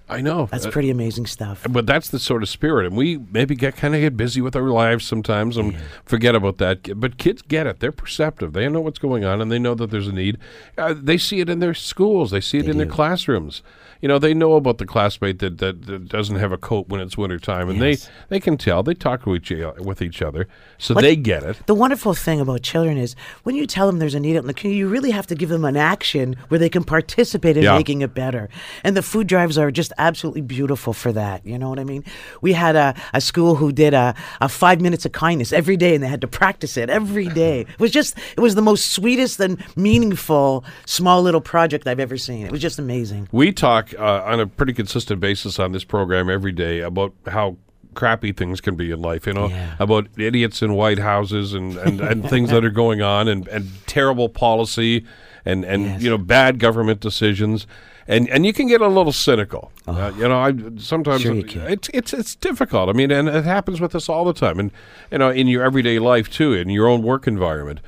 I 0.09 0.21
know. 0.21 0.47
that's 0.49 0.65
Uh, 0.65 0.71
pretty 0.71 0.89
amazing 0.89 1.25
stuff. 1.25 1.65
but 1.69 1.85
that's 1.85 2.09
the 2.09 2.19
sort 2.19 2.41
of 2.43 2.49
spirit, 2.49 2.85
and 2.85 2.95
we 2.95 3.19
maybe 3.31 3.55
get 3.55 3.75
kind 3.75 3.93
of 3.93 4.01
get 4.01 4.15
busy 4.15 4.39
with 4.41 4.55
our 4.55 4.69
lives 4.69 5.05
sometimes 5.05 5.57
and 5.57 5.75
forget 6.05 6.33
about 6.35 6.57
that. 6.59 6.99
But 6.99 7.17
kids 7.17 7.41
get 7.41 7.67
it; 7.67 7.79
they're 7.79 7.91
perceptive. 7.91 8.53
They 8.53 8.67
know 8.69 8.81
what's 8.81 8.99
going 8.99 9.25
on, 9.25 9.41
and 9.41 9.51
they 9.51 9.59
know 9.59 9.75
that 9.75 9.91
there's 9.91 10.07
a 10.07 10.13
need. 10.13 10.37
Uh, 10.77 10.93
they 10.97 11.17
see 11.17 11.39
it 11.41 11.49
in 11.49 11.59
their 11.59 11.73
schools. 11.73 12.31
They 12.31 12.41
see 12.41 12.59
it 12.59 12.63
They 12.65 12.71
in 12.71 12.77
their 12.77 12.87
classrooms. 12.87 13.61
You 13.99 14.07
know, 14.07 14.19
they 14.19 14.35
know 14.35 14.53
about 14.53 14.77
the 14.77 14.85
classmate 14.85 15.39
that, 15.39 15.57
that, 15.57 15.87
that 15.87 16.07
doesn't 16.07 16.35
have 16.35 16.51
a 16.51 16.57
coat 16.57 16.87
when 16.87 17.01
it's 17.01 17.17
wintertime, 17.17 17.67
and 17.67 17.79
Yes. 17.79 18.05
they 18.29 18.35
they 18.35 18.39
can 18.39 18.55
tell. 18.55 18.83
They 18.83 18.93
talk 18.93 19.23
to 19.23 19.35
each 19.35 19.51
with 19.79 20.01
each 20.03 20.21
other, 20.21 20.47
so 20.77 20.93
Like- 20.93 21.01
they 21.03 21.15
get 21.15 21.41
it. 21.43 21.57
The 21.65 21.73
wonderful 21.73 22.13
thing 22.13 22.39
about 22.39 22.61
children 22.61 22.97
is 22.97 23.15
when 23.43 23.55
you 23.55 23.65
tell 23.65 23.87
them 23.87 23.97
there's 23.97 24.13
a 24.13 24.19
need 24.19 24.35
out 24.37 24.41
in 24.43 24.47
the 24.47 24.53
community, 24.53 24.77
you 24.77 24.87
really 24.87 25.11
have 25.11 25.25
to 25.27 25.35
give 25.35 25.49
them 25.49 25.65
an 25.65 25.75
action 25.75 26.35
where 26.49 26.59
they 26.59 26.69
can 26.69 26.83
participate 26.83 27.57
in 27.57 27.63
Yeah. 27.63 27.75
making 27.75 28.01
it 28.01 28.13
better. 28.13 28.49
And 28.83 28.95
the 28.95 29.01
food 29.01 29.25
drives 29.25 29.57
are 29.57 29.71
just 29.71 29.91
absolutely 29.97 30.41
beautiful 30.41 30.93
for 30.93 31.11
that. 31.11 31.45
You 31.45 31.57
know 31.57 31.69
what 31.69 31.79
I 31.79 31.83
mean? 31.83 32.03
We 32.41 32.53
had 32.53 32.75
a, 32.75 32.93
a 33.13 33.21
school 33.21 33.55
who 33.55 33.71
did 33.71 33.93
a, 33.93 34.13
a 34.41 34.49
five 34.49 34.81
minutes 34.81 35.05
of 35.05 35.11
kindness 35.11 35.51
every 35.53 35.77
day 35.77 35.95
and 35.95 36.03
they 36.03 36.07
had 36.07 36.21
to 36.21 36.27
practice 36.27 36.77
it 36.77 36.89
every 36.89 37.27
day. 37.27 37.65
It 37.77 37.79
was 37.79 37.91
just, 37.91 38.17
it 38.35 38.39
was 38.39 38.55
the 38.55 38.61
most 38.61 38.91
sweetest 38.91 39.39
and 39.39 39.63
meaningful 39.75 40.63
small 40.85 41.21
little 41.21 41.41
project 41.41 41.87
I've 41.87 41.99
ever 41.99 42.17
seen. 42.17 42.45
It 42.45 42.51
was 42.51 42.61
just 42.61 42.79
amazing. 42.79 43.27
We 43.31 43.51
talk 43.51 43.93
uh, 43.97 44.23
on 44.25 44.39
a 44.39 44.47
pretty 44.47 44.73
consistent 44.73 45.19
basis 45.19 45.59
on 45.59 45.71
this 45.71 45.83
program 45.83 46.29
every 46.29 46.51
day 46.51 46.79
about 46.81 47.13
how 47.27 47.57
crappy 47.93 48.31
things 48.31 48.61
can 48.61 48.75
be 48.75 48.91
in 48.91 49.01
life, 49.01 49.25
you 49.25 49.33
know, 49.33 49.47
Yeah. 49.47 49.75
about 49.79 50.07
idiots 50.17 50.61
in 50.61 50.73
White 50.73 50.99
Houses 50.99 51.53
and, 51.53 51.75
and, 51.77 51.99
and 51.99 52.29
things 52.29 52.51
that 52.51 52.63
are 52.63 52.69
going 52.69 53.01
on 53.01 53.27
and, 53.27 53.47
and 53.47 53.67
terrible 53.87 54.29
policy 54.29 55.03
and, 55.45 55.63
and 55.65 55.83
Yes. 55.83 56.01
you 56.03 56.09
know, 56.09 56.17
bad 56.17 56.59
government 56.59 56.99
decisions. 56.99 57.65
And, 58.07 58.29
and 58.29 58.45
you 58.45 58.53
can 58.53 58.67
get 58.67 58.81
a 58.81 58.87
little 58.87 59.11
cynical. 59.11 59.71
Uh, 59.85 60.11
you 60.15 60.27
know, 60.27 60.39
I 60.39 60.53
sometimes 60.77 61.25
Oh. 61.25 61.33
Sure 61.33 61.35
you 61.35 61.61
it's 61.67 61.89
it's 61.93 62.13
it's 62.13 62.35
difficult. 62.35 62.89
I 62.89 62.93
mean, 62.93 63.11
and 63.11 63.27
it 63.27 63.43
happens 63.43 63.81
with 63.81 63.95
us 63.95 64.07
all 64.07 64.23
the 64.25 64.33
time, 64.33 64.59
and 64.59 64.71
you 65.11 65.17
know, 65.17 65.29
in 65.29 65.47
your 65.47 65.63
everyday 65.63 65.99
life 65.99 66.29
too, 66.29 66.53
in 66.53 66.69
your 66.69 66.87
own 66.87 67.01
work 67.01 67.27
environment. 67.27 67.79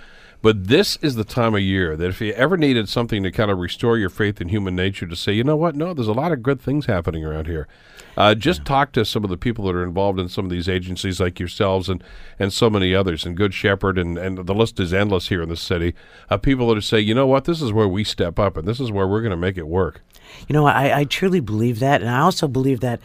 But 0.42 0.68
this 0.68 0.98
is 1.02 1.16
the 1.16 1.26
time 1.26 1.54
of 1.54 1.60
year 1.62 1.98
that 1.98 2.08
if 2.08 2.22
you 2.22 2.32
ever 2.32 2.56
needed 2.56 2.88
something 2.88 3.24
to 3.24 3.32
kind 3.32 3.52
of 3.52 3.58
restore 3.58 3.98
your 3.98 4.10
faith 4.10 4.40
in 4.40 4.48
human 4.48 4.74
nature, 4.74 5.06
to 5.06 5.16
say, 5.16 5.34
you 5.34 5.44
know 5.44 5.58
what, 5.58 5.76
no, 5.76 5.94
there's 5.94 6.08
a 6.08 6.14
lot 6.14 6.32
of 6.32 6.42
good 6.42 6.62
things 6.62 6.86
happening 6.86 7.26
around 7.26 7.48
here. 7.48 7.68
Uh, 8.16 8.34
just 8.34 8.64
talk 8.64 8.94
to 8.94 9.04
some 9.04 9.26
of 9.26 9.30
the 9.30 9.38
people 9.38 9.66
that 9.66 9.76
are 9.76 9.84
involved 9.84 10.18
in 10.18 10.30
some 10.30 10.46
of 10.46 10.52
these 10.52 10.70
agencies, 10.70 11.20
like 11.20 11.40
yourselves 11.40 11.90
and 11.90 12.04
and 12.38 12.52
so 12.54 12.70
many 12.70 12.96
others, 12.96 13.26
and 13.26 13.36
Good 13.36 13.54
Shepherd, 13.54 13.98
and 13.98 14.18
and 14.18 14.46
the 14.46 14.56
list 14.56 14.80
is 14.80 14.94
endless 14.94 15.28
here 15.28 15.42
in 15.42 15.50
the 15.50 15.58
city. 15.58 15.94
Uh, 16.30 16.38
people 16.38 16.68
that 16.70 16.78
are 16.78 16.82
saying, 16.82 17.08
you 17.08 17.14
know 17.14 17.28
what, 17.28 17.46
this 17.46 17.62
is 17.62 17.72
where 17.72 17.88
we 17.88 18.04
step 18.04 18.40
up, 18.40 18.58
and 18.58 18.68
this 18.68 18.80
is 18.80 18.92
where 18.92 19.08
we're 19.08 19.22
going 19.22 19.32
to 19.32 19.38
make 19.38 19.58
it 19.58 19.68
work. 19.68 20.02
You 20.48 20.54
know, 20.54 20.66
I, 20.66 21.00
I 21.00 21.04
truly 21.04 21.40
believe 21.40 21.80
that. 21.80 22.02
And 22.02 22.10
I 22.10 22.20
also 22.20 22.48
believe 22.48 22.80
that, 22.82 23.00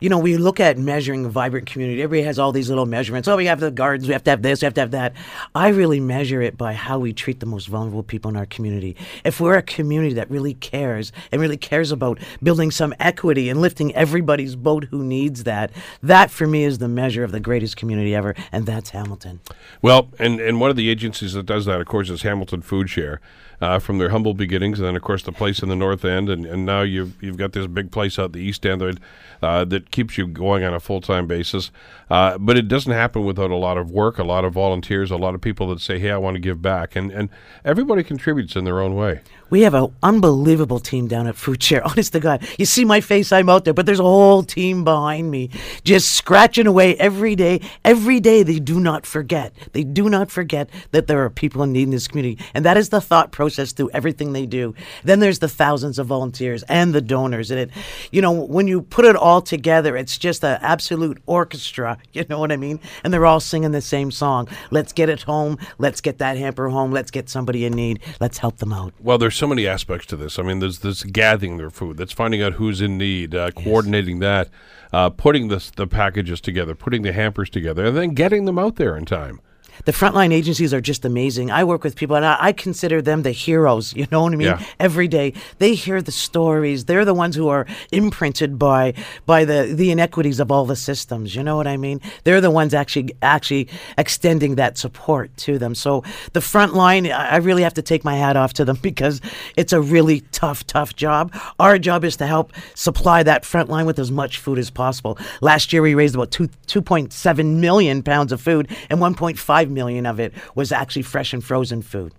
you 0.00 0.08
know, 0.08 0.18
we 0.18 0.36
look 0.36 0.60
at 0.60 0.78
measuring 0.78 1.24
a 1.24 1.28
vibrant 1.28 1.66
community. 1.66 2.02
Everybody 2.02 2.24
has 2.26 2.38
all 2.38 2.52
these 2.52 2.68
little 2.68 2.86
measurements. 2.86 3.26
Oh, 3.28 3.36
we 3.36 3.46
have 3.46 3.60
the 3.60 3.70
gardens, 3.70 4.06
we 4.06 4.12
have 4.12 4.24
to 4.24 4.30
have 4.30 4.42
this, 4.42 4.62
we 4.62 4.66
have 4.66 4.74
to 4.74 4.80
have 4.80 4.90
that. 4.92 5.14
I 5.54 5.68
really 5.68 6.00
measure 6.00 6.40
it 6.40 6.56
by 6.56 6.74
how 6.74 6.98
we 6.98 7.12
treat 7.12 7.40
the 7.40 7.46
most 7.46 7.66
vulnerable 7.66 8.02
people 8.02 8.30
in 8.30 8.36
our 8.36 8.46
community. 8.46 8.96
If 9.24 9.40
we're 9.40 9.56
a 9.56 9.62
community 9.62 10.14
that 10.14 10.30
really 10.30 10.54
cares 10.54 11.12
and 11.32 11.40
really 11.40 11.56
cares 11.56 11.90
about 11.90 12.20
building 12.42 12.70
some 12.70 12.94
equity 13.00 13.48
and 13.48 13.60
lifting 13.60 13.94
everybody's 13.94 14.54
boat 14.54 14.84
who 14.84 15.02
needs 15.02 15.44
that, 15.44 15.72
that 16.02 16.30
for 16.30 16.46
me 16.46 16.64
is 16.64 16.78
the 16.78 16.88
measure 16.88 17.24
of 17.24 17.32
the 17.32 17.40
greatest 17.40 17.76
community 17.76 18.14
ever. 18.14 18.34
And 18.52 18.66
that's 18.66 18.90
Hamilton. 18.90 19.40
Well, 19.82 20.08
and, 20.18 20.40
and 20.40 20.60
one 20.60 20.70
of 20.70 20.76
the 20.76 20.90
agencies 20.90 21.32
that 21.32 21.46
does 21.46 21.66
that, 21.66 21.80
of 21.80 21.86
course, 21.86 22.10
is 22.10 22.22
Hamilton 22.22 22.62
Food 22.62 22.88
Share. 22.88 23.20
Uh, 23.60 23.76
from 23.80 23.98
their 23.98 24.10
humble 24.10 24.34
beginnings, 24.34 24.78
and 24.78 24.86
then 24.86 24.94
of 24.94 25.02
course 25.02 25.24
the 25.24 25.32
place 25.32 25.64
in 25.64 25.68
the 25.68 25.74
North 25.74 26.04
End, 26.04 26.28
and, 26.28 26.46
and 26.46 26.64
now 26.64 26.82
you've 26.82 27.20
you've 27.20 27.36
got 27.36 27.52
this 27.52 27.66
big 27.66 27.90
place 27.90 28.16
out 28.16 28.32
the 28.32 28.38
East 28.38 28.64
End 28.64 28.80
that 28.80 28.98
uh, 29.42 29.64
that 29.64 29.90
keeps 29.90 30.16
you 30.16 30.28
going 30.28 30.62
on 30.62 30.72
a 30.72 30.78
full 30.78 31.00
time 31.00 31.26
basis. 31.26 31.72
Uh, 32.08 32.38
but 32.38 32.56
it 32.56 32.68
doesn't 32.68 32.92
happen 32.92 33.24
without 33.24 33.50
a 33.50 33.56
lot 33.56 33.76
of 33.76 33.90
work, 33.90 34.18
a 34.18 34.24
lot 34.24 34.44
of 34.44 34.52
volunteers, 34.52 35.10
a 35.10 35.16
lot 35.16 35.34
of 35.34 35.40
people 35.40 35.66
that 35.70 35.80
say, 35.80 35.98
"Hey, 35.98 36.12
I 36.12 36.18
want 36.18 36.36
to 36.36 36.40
give 36.40 36.62
back," 36.62 36.94
and 36.94 37.10
and 37.10 37.30
everybody 37.64 38.04
contributes 38.04 38.54
in 38.54 38.62
their 38.62 38.80
own 38.80 38.94
way. 38.94 39.22
We 39.50 39.62
have 39.62 39.74
an 39.74 39.92
unbelievable 40.02 40.78
team 40.78 41.08
down 41.08 41.26
at 41.26 41.34
Food 41.34 41.60
Share. 41.60 41.84
Honest 41.88 42.12
to 42.12 42.20
God, 42.20 42.46
you 42.58 42.64
see 42.64 42.84
my 42.84 43.00
face, 43.00 43.32
I'm 43.32 43.48
out 43.48 43.64
there, 43.64 43.74
but 43.74 43.86
there's 43.86 43.98
a 43.98 44.04
whole 44.04 44.42
team 44.42 44.84
behind 44.84 45.30
me, 45.30 45.50
just 45.84 46.12
scratching 46.12 46.66
away 46.66 46.96
every 46.96 47.34
day. 47.34 47.60
Every 47.84 48.20
day, 48.20 48.44
they 48.44 48.60
do 48.60 48.78
not 48.78 49.04
forget. 49.04 49.52
They 49.72 49.82
do 49.82 50.08
not 50.08 50.30
forget 50.30 50.70
that 50.92 51.08
there 51.08 51.24
are 51.24 51.30
people 51.30 51.62
in 51.62 51.72
need 51.72 51.84
in 51.84 51.90
this 51.90 52.06
community, 52.06 52.38
and 52.54 52.64
that 52.64 52.76
is 52.76 52.90
the 52.90 53.00
thought 53.00 53.32
process 53.32 53.47
through 53.56 53.90
everything 53.90 54.32
they 54.32 54.46
do. 54.46 54.74
Then 55.04 55.20
there's 55.20 55.38
the 55.38 55.48
thousands 55.48 55.98
of 55.98 56.06
volunteers 56.06 56.62
and 56.64 56.94
the 56.94 57.00
donors, 57.00 57.50
and 57.50 57.60
it, 57.60 57.70
you 58.10 58.22
know, 58.22 58.32
when 58.32 58.68
you 58.68 58.82
put 58.82 59.04
it 59.04 59.16
all 59.16 59.40
together, 59.42 59.96
it's 59.96 60.18
just 60.18 60.44
an 60.44 60.58
absolute 60.62 61.20
orchestra. 61.26 61.98
You 62.18 62.24
know 62.28 62.40
what 62.40 62.50
I 62.50 62.56
mean? 62.56 62.80
And 63.04 63.12
they're 63.12 63.26
all 63.26 63.38
singing 63.38 63.70
the 63.70 63.80
same 63.80 64.10
song. 64.10 64.48
Let's 64.72 64.92
get 64.92 65.08
it 65.08 65.22
home. 65.22 65.56
Let's 65.78 66.00
get 66.00 66.18
that 66.18 66.36
hamper 66.36 66.68
home. 66.68 66.90
Let's 66.90 67.12
get 67.12 67.28
somebody 67.28 67.64
in 67.64 67.74
need. 67.74 68.00
Let's 68.18 68.38
help 68.38 68.56
them 68.56 68.72
out. 68.72 68.92
Well, 68.98 69.18
there's 69.18 69.36
so 69.36 69.46
many 69.46 69.64
aspects 69.64 70.06
to 70.06 70.16
this. 70.16 70.36
I 70.38 70.42
mean, 70.42 70.58
there's 70.58 70.80
this 70.80 71.04
gathering 71.04 71.58
their 71.58 71.70
food, 71.70 71.96
that's 71.96 72.12
finding 72.12 72.42
out 72.42 72.54
who's 72.54 72.80
in 72.80 72.98
need, 72.98 73.36
uh, 73.36 73.52
coordinating 73.52 74.18
that, 74.18 74.48
uh, 74.92 75.10
putting 75.10 75.48
the 75.48 75.70
the 75.76 75.86
packages 75.86 76.40
together, 76.40 76.74
putting 76.74 77.02
the 77.02 77.12
hampers 77.12 77.50
together, 77.50 77.86
and 77.86 77.96
then 77.96 78.10
getting 78.10 78.44
them 78.46 78.58
out 78.58 78.76
there 78.76 78.96
in 78.96 79.04
time. 79.04 79.40
The 79.84 79.92
frontline 79.92 80.32
agencies 80.32 80.72
are 80.74 80.80
just 80.80 81.04
amazing. 81.04 81.50
I 81.50 81.64
work 81.64 81.84
with 81.84 81.96
people, 81.96 82.16
and 82.16 82.24
I, 82.24 82.36
I 82.40 82.52
consider 82.52 83.02
them 83.02 83.22
the 83.22 83.32
heroes. 83.32 83.94
You 83.98 84.06
know 84.12 84.22
what 84.22 84.32
I 84.32 84.36
mean? 84.36 84.46
Yeah. 84.46 84.64
Every 84.78 85.08
day, 85.08 85.34
they 85.58 85.74
hear 85.74 86.00
the 86.00 86.12
stories. 86.12 86.84
They're 86.84 87.04
the 87.04 87.14
ones 87.14 87.34
who 87.34 87.48
are 87.48 87.66
imprinted 87.90 88.56
by 88.56 88.94
by 89.26 89.44
the 89.44 89.72
the 89.74 89.90
inequities 89.90 90.38
of 90.38 90.52
all 90.52 90.64
the 90.66 90.76
systems. 90.76 91.34
You 91.34 91.42
know 91.42 91.56
what 91.56 91.66
I 91.66 91.76
mean? 91.76 92.00
They're 92.22 92.40
the 92.40 92.50
ones 92.50 92.74
actually 92.74 93.14
actually 93.20 93.68
extending 93.96 94.54
that 94.54 94.78
support 94.78 95.36
to 95.38 95.58
them. 95.58 95.74
So 95.74 96.04
the 96.32 96.40
front 96.40 96.74
line, 96.74 97.10
I 97.10 97.36
really 97.36 97.62
have 97.62 97.74
to 97.74 97.82
take 97.82 98.04
my 98.04 98.14
hat 98.14 98.36
off 98.36 98.52
to 98.54 98.64
them 98.64 98.78
because 98.82 99.20
it's 99.56 99.72
a 99.72 99.80
really 99.80 100.20
tough, 100.32 100.66
tough 100.66 100.94
job. 100.94 101.34
Our 101.58 101.78
job 101.78 102.04
is 102.04 102.16
to 102.16 102.26
help 102.26 102.52
supply 102.74 103.22
that 103.24 103.44
front 103.44 103.68
line 103.68 103.86
with 103.86 103.98
as 103.98 104.10
much 104.10 104.38
food 104.38 104.58
as 104.58 104.70
possible. 104.70 105.18
Last 105.40 105.72
year, 105.72 105.82
we 105.82 105.94
raised 105.94 106.14
about 106.14 106.30
two 106.30 106.48
two 106.66 106.82
point 106.82 107.12
seven 107.12 107.60
million 107.60 108.02
pounds 108.02 108.32
of 108.32 108.40
food, 108.40 108.68
and 108.90 109.00
one 109.00 109.14
point 109.14 109.38
five 109.38 109.67
million 109.68 110.06
of 110.06 110.18
it 110.20 110.32
was 110.54 110.72
actually 110.72 111.02
fresh 111.02 111.32
and 111.32 111.44
frozen 111.44 111.82
food. 111.82 112.12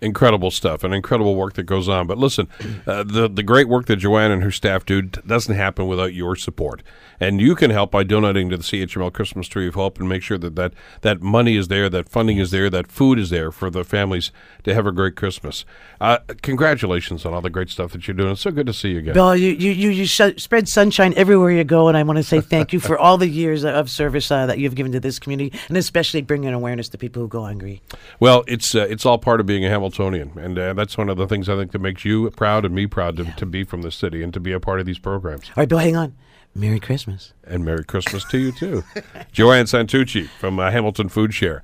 Incredible 0.00 0.50
stuff 0.50 0.84
and 0.84 0.94
incredible 0.94 1.34
work 1.34 1.54
that 1.54 1.64
goes 1.64 1.88
on. 1.88 2.06
But 2.06 2.18
listen, 2.18 2.48
uh, 2.86 3.02
the 3.02 3.28
the 3.28 3.42
great 3.42 3.68
work 3.68 3.86
that 3.86 3.96
Joanne 3.96 4.30
and 4.30 4.42
her 4.42 4.50
staff 4.50 4.84
do 4.84 5.02
doesn't 5.02 5.54
happen 5.54 5.86
without 5.86 6.14
your 6.14 6.36
support. 6.36 6.82
And 7.20 7.40
you 7.40 7.54
can 7.54 7.70
help 7.70 7.90
by 7.90 8.04
donating 8.04 8.50
to 8.50 8.56
the 8.56 8.62
CHML 8.62 9.12
Christmas 9.12 9.48
Tree 9.48 9.66
of 9.66 9.74
Hope 9.74 9.98
and 9.98 10.08
make 10.08 10.22
sure 10.22 10.38
that 10.38 10.54
that, 10.56 10.72
that 11.00 11.22
money 11.22 11.56
is 11.56 11.68
there, 11.68 11.88
that 11.88 12.08
funding 12.08 12.38
is 12.38 12.50
there, 12.50 12.68
that 12.70 12.90
food 12.92 13.18
is 13.18 13.30
there 13.30 13.50
for 13.50 13.70
the 13.70 13.84
families 13.84 14.32
to 14.64 14.74
have 14.74 14.86
a 14.86 14.92
great 14.92 15.16
Christmas. 15.16 15.64
Uh, 16.00 16.18
congratulations 16.42 17.24
on 17.24 17.32
all 17.32 17.40
the 17.40 17.50
great 17.50 17.70
stuff 17.70 17.92
that 17.92 18.06
you're 18.06 18.14
doing. 18.14 18.32
It's 18.32 18.42
so 18.42 18.50
good 18.50 18.66
to 18.66 18.72
see 18.72 18.90
you 18.90 18.98
again. 18.98 19.14
Bill, 19.14 19.34
you 19.34 19.50
you 19.50 19.70
you, 19.70 19.90
you 19.90 20.06
sh- 20.06 20.36
spread 20.36 20.68
sunshine 20.68 21.14
everywhere 21.16 21.50
you 21.50 21.64
go, 21.64 21.88
and 21.88 21.96
I 21.96 22.02
want 22.02 22.18
to 22.18 22.22
say 22.22 22.40
thank 22.40 22.72
you 22.72 22.80
for 22.80 22.98
all 22.98 23.16
the 23.16 23.28
years 23.28 23.64
of 23.64 23.88
service 23.90 24.30
uh, 24.30 24.46
that 24.46 24.58
you've 24.58 24.74
given 24.74 24.92
to 24.92 25.00
this 25.00 25.18
community, 25.18 25.58
and 25.68 25.76
especially 25.76 26.22
bringing 26.22 26.52
awareness 26.52 26.88
to 26.90 26.98
people 26.98 27.22
who 27.22 27.28
go 27.28 27.44
hungry. 27.44 27.80
Well, 28.20 28.44
it's 28.46 28.74
uh, 28.74 28.86
it's 28.90 29.06
all 29.06 29.18
part 29.18 29.40
of 29.40 29.46
being 29.46 29.64
a 29.64 29.70
Hamiltonian, 29.86 30.32
and 30.38 30.58
uh, 30.58 30.72
that's 30.72 30.98
one 30.98 31.08
of 31.08 31.16
the 31.16 31.26
things 31.26 31.48
I 31.48 31.56
think 31.56 31.72
that 31.72 31.80
makes 31.80 32.04
you 32.04 32.28
proud 32.30 32.64
and 32.64 32.74
me 32.74 32.86
proud 32.86 33.16
to, 33.18 33.24
to 33.24 33.46
be 33.46 33.62
from 33.64 33.82
the 33.82 33.90
city 33.90 34.22
and 34.22 34.34
to 34.34 34.40
be 34.40 34.52
a 34.52 34.60
part 34.60 34.80
of 34.80 34.86
these 34.86 34.98
programs. 34.98 35.48
All 35.50 35.54
right, 35.58 35.68
Bill, 35.68 35.78
hang 35.78 35.96
on. 35.96 36.14
Merry 36.54 36.80
Christmas. 36.80 37.34
And 37.44 37.64
Merry 37.64 37.84
Christmas 37.84 38.24
to 38.30 38.38
you 38.38 38.50
too, 38.50 38.82
Joanne 39.32 39.66
Santucci 39.66 40.26
from 40.26 40.58
uh, 40.58 40.70
Hamilton 40.70 41.08
Food 41.08 41.34
Share. 41.34 41.62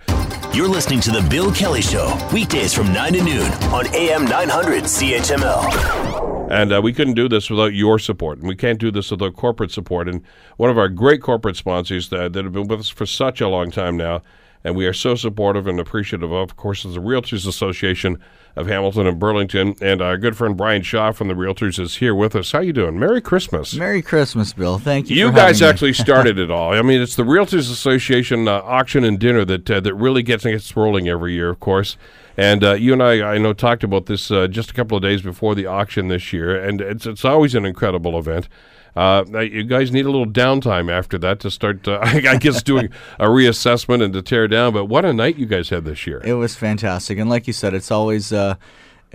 You're 0.52 0.68
listening 0.68 1.00
to 1.00 1.10
The 1.10 1.26
Bill 1.30 1.50
Kelly 1.52 1.80
Show, 1.80 2.16
weekdays 2.32 2.74
from 2.74 2.92
9 2.92 3.14
to 3.14 3.24
noon 3.24 3.50
on 3.72 3.86
AM 3.94 4.24
900 4.26 4.84
CHML. 4.84 6.50
And 6.50 6.74
uh, 6.74 6.82
we 6.82 6.92
couldn't 6.92 7.14
do 7.14 7.28
this 7.28 7.48
without 7.48 7.72
your 7.72 7.98
support, 7.98 8.38
and 8.38 8.46
we 8.46 8.54
can't 8.54 8.78
do 8.78 8.90
this 8.90 9.10
without 9.10 9.34
corporate 9.34 9.70
support. 9.70 10.08
And 10.08 10.22
one 10.58 10.68
of 10.68 10.76
our 10.76 10.90
great 10.90 11.22
corporate 11.22 11.56
sponsors 11.56 12.10
that, 12.10 12.34
that 12.34 12.44
have 12.44 12.52
been 12.52 12.68
with 12.68 12.80
us 12.80 12.90
for 12.90 13.06
such 13.06 13.40
a 13.40 13.48
long 13.48 13.70
time 13.70 13.96
now, 13.96 14.20
and 14.64 14.76
we 14.76 14.86
are 14.86 14.92
so 14.92 15.14
supportive 15.14 15.66
and 15.66 15.80
appreciative 15.80 16.30
of, 16.30 16.50
of 16.50 16.56
course, 16.56 16.84
is 16.84 16.94
the 16.94 17.00
Realtors 17.00 17.46
Association 17.46 18.18
of 18.54 18.66
Hamilton 18.66 19.06
and 19.06 19.18
Burlington. 19.18 19.74
And 19.80 20.00
our 20.02 20.16
good 20.16 20.36
friend 20.36 20.56
Brian 20.56 20.82
Shaw 20.82 21.12
from 21.12 21.28
the 21.28 21.34
Realtors 21.34 21.78
is 21.78 21.96
here 21.96 22.14
with 22.14 22.36
us. 22.36 22.52
How 22.52 22.60
you 22.60 22.72
doing? 22.72 22.98
Merry 22.98 23.20
Christmas. 23.20 23.74
Merry 23.74 24.02
Christmas, 24.02 24.52
Bill. 24.52 24.78
Thank 24.78 25.10
you. 25.10 25.16
You 25.16 25.28
for 25.28 25.36
guys 25.36 25.62
actually 25.62 25.92
started 25.94 26.38
it 26.38 26.50
all. 26.50 26.72
I 26.72 26.82
mean, 26.82 27.00
it's 27.00 27.16
the 27.16 27.24
Realtors 27.24 27.70
Association 27.70 28.46
uh, 28.46 28.62
auction 28.64 29.04
and 29.04 29.18
dinner 29.18 29.44
that 29.44 29.70
uh, 29.70 29.80
that 29.80 29.94
really 29.94 30.22
gets 30.22 30.44
gets 30.44 30.76
rolling 30.76 31.08
every 31.08 31.32
year, 31.32 31.50
of 31.50 31.60
course. 31.60 31.96
And 32.36 32.64
uh, 32.64 32.74
you 32.74 32.92
and 32.92 33.02
I, 33.02 33.34
I 33.34 33.38
know, 33.38 33.52
talked 33.52 33.84
about 33.84 34.06
this 34.06 34.30
uh, 34.30 34.46
just 34.46 34.70
a 34.70 34.74
couple 34.74 34.96
of 34.96 35.02
days 35.02 35.22
before 35.22 35.54
the 35.54 35.66
auction 35.66 36.08
this 36.08 36.32
year, 36.32 36.56
and 36.56 36.80
it's 36.80 37.06
it's 37.06 37.24
always 37.24 37.54
an 37.54 37.64
incredible 37.64 38.18
event. 38.18 38.48
Uh, 38.94 39.24
you 39.40 39.64
guys 39.64 39.90
need 39.90 40.04
a 40.04 40.10
little 40.10 40.26
downtime 40.26 40.90
after 40.90 41.16
that 41.18 41.40
to 41.40 41.50
start, 41.50 41.86
uh, 41.88 41.98
I 42.02 42.36
guess, 42.36 42.62
doing 42.62 42.90
a 43.18 43.26
reassessment 43.26 44.02
and 44.02 44.12
to 44.12 44.22
tear 44.22 44.48
down. 44.48 44.74
But 44.74 44.86
what 44.86 45.04
a 45.04 45.12
night 45.12 45.36
you 45.36 45.46
guys 45.46 45.70
had 45.70 45.84
this 45.84 46.06
year! 46.06 46.20
It 46.24 46.34
was 46.34 46.54
fantastic, 46.56 47.18
and 47.18 47.30
like 47.30 47.46
you 47.46 47.52
said, 47.52 47.72
it's 47.72 47.90
always 47.90 48.32
uh, 48.32 48.56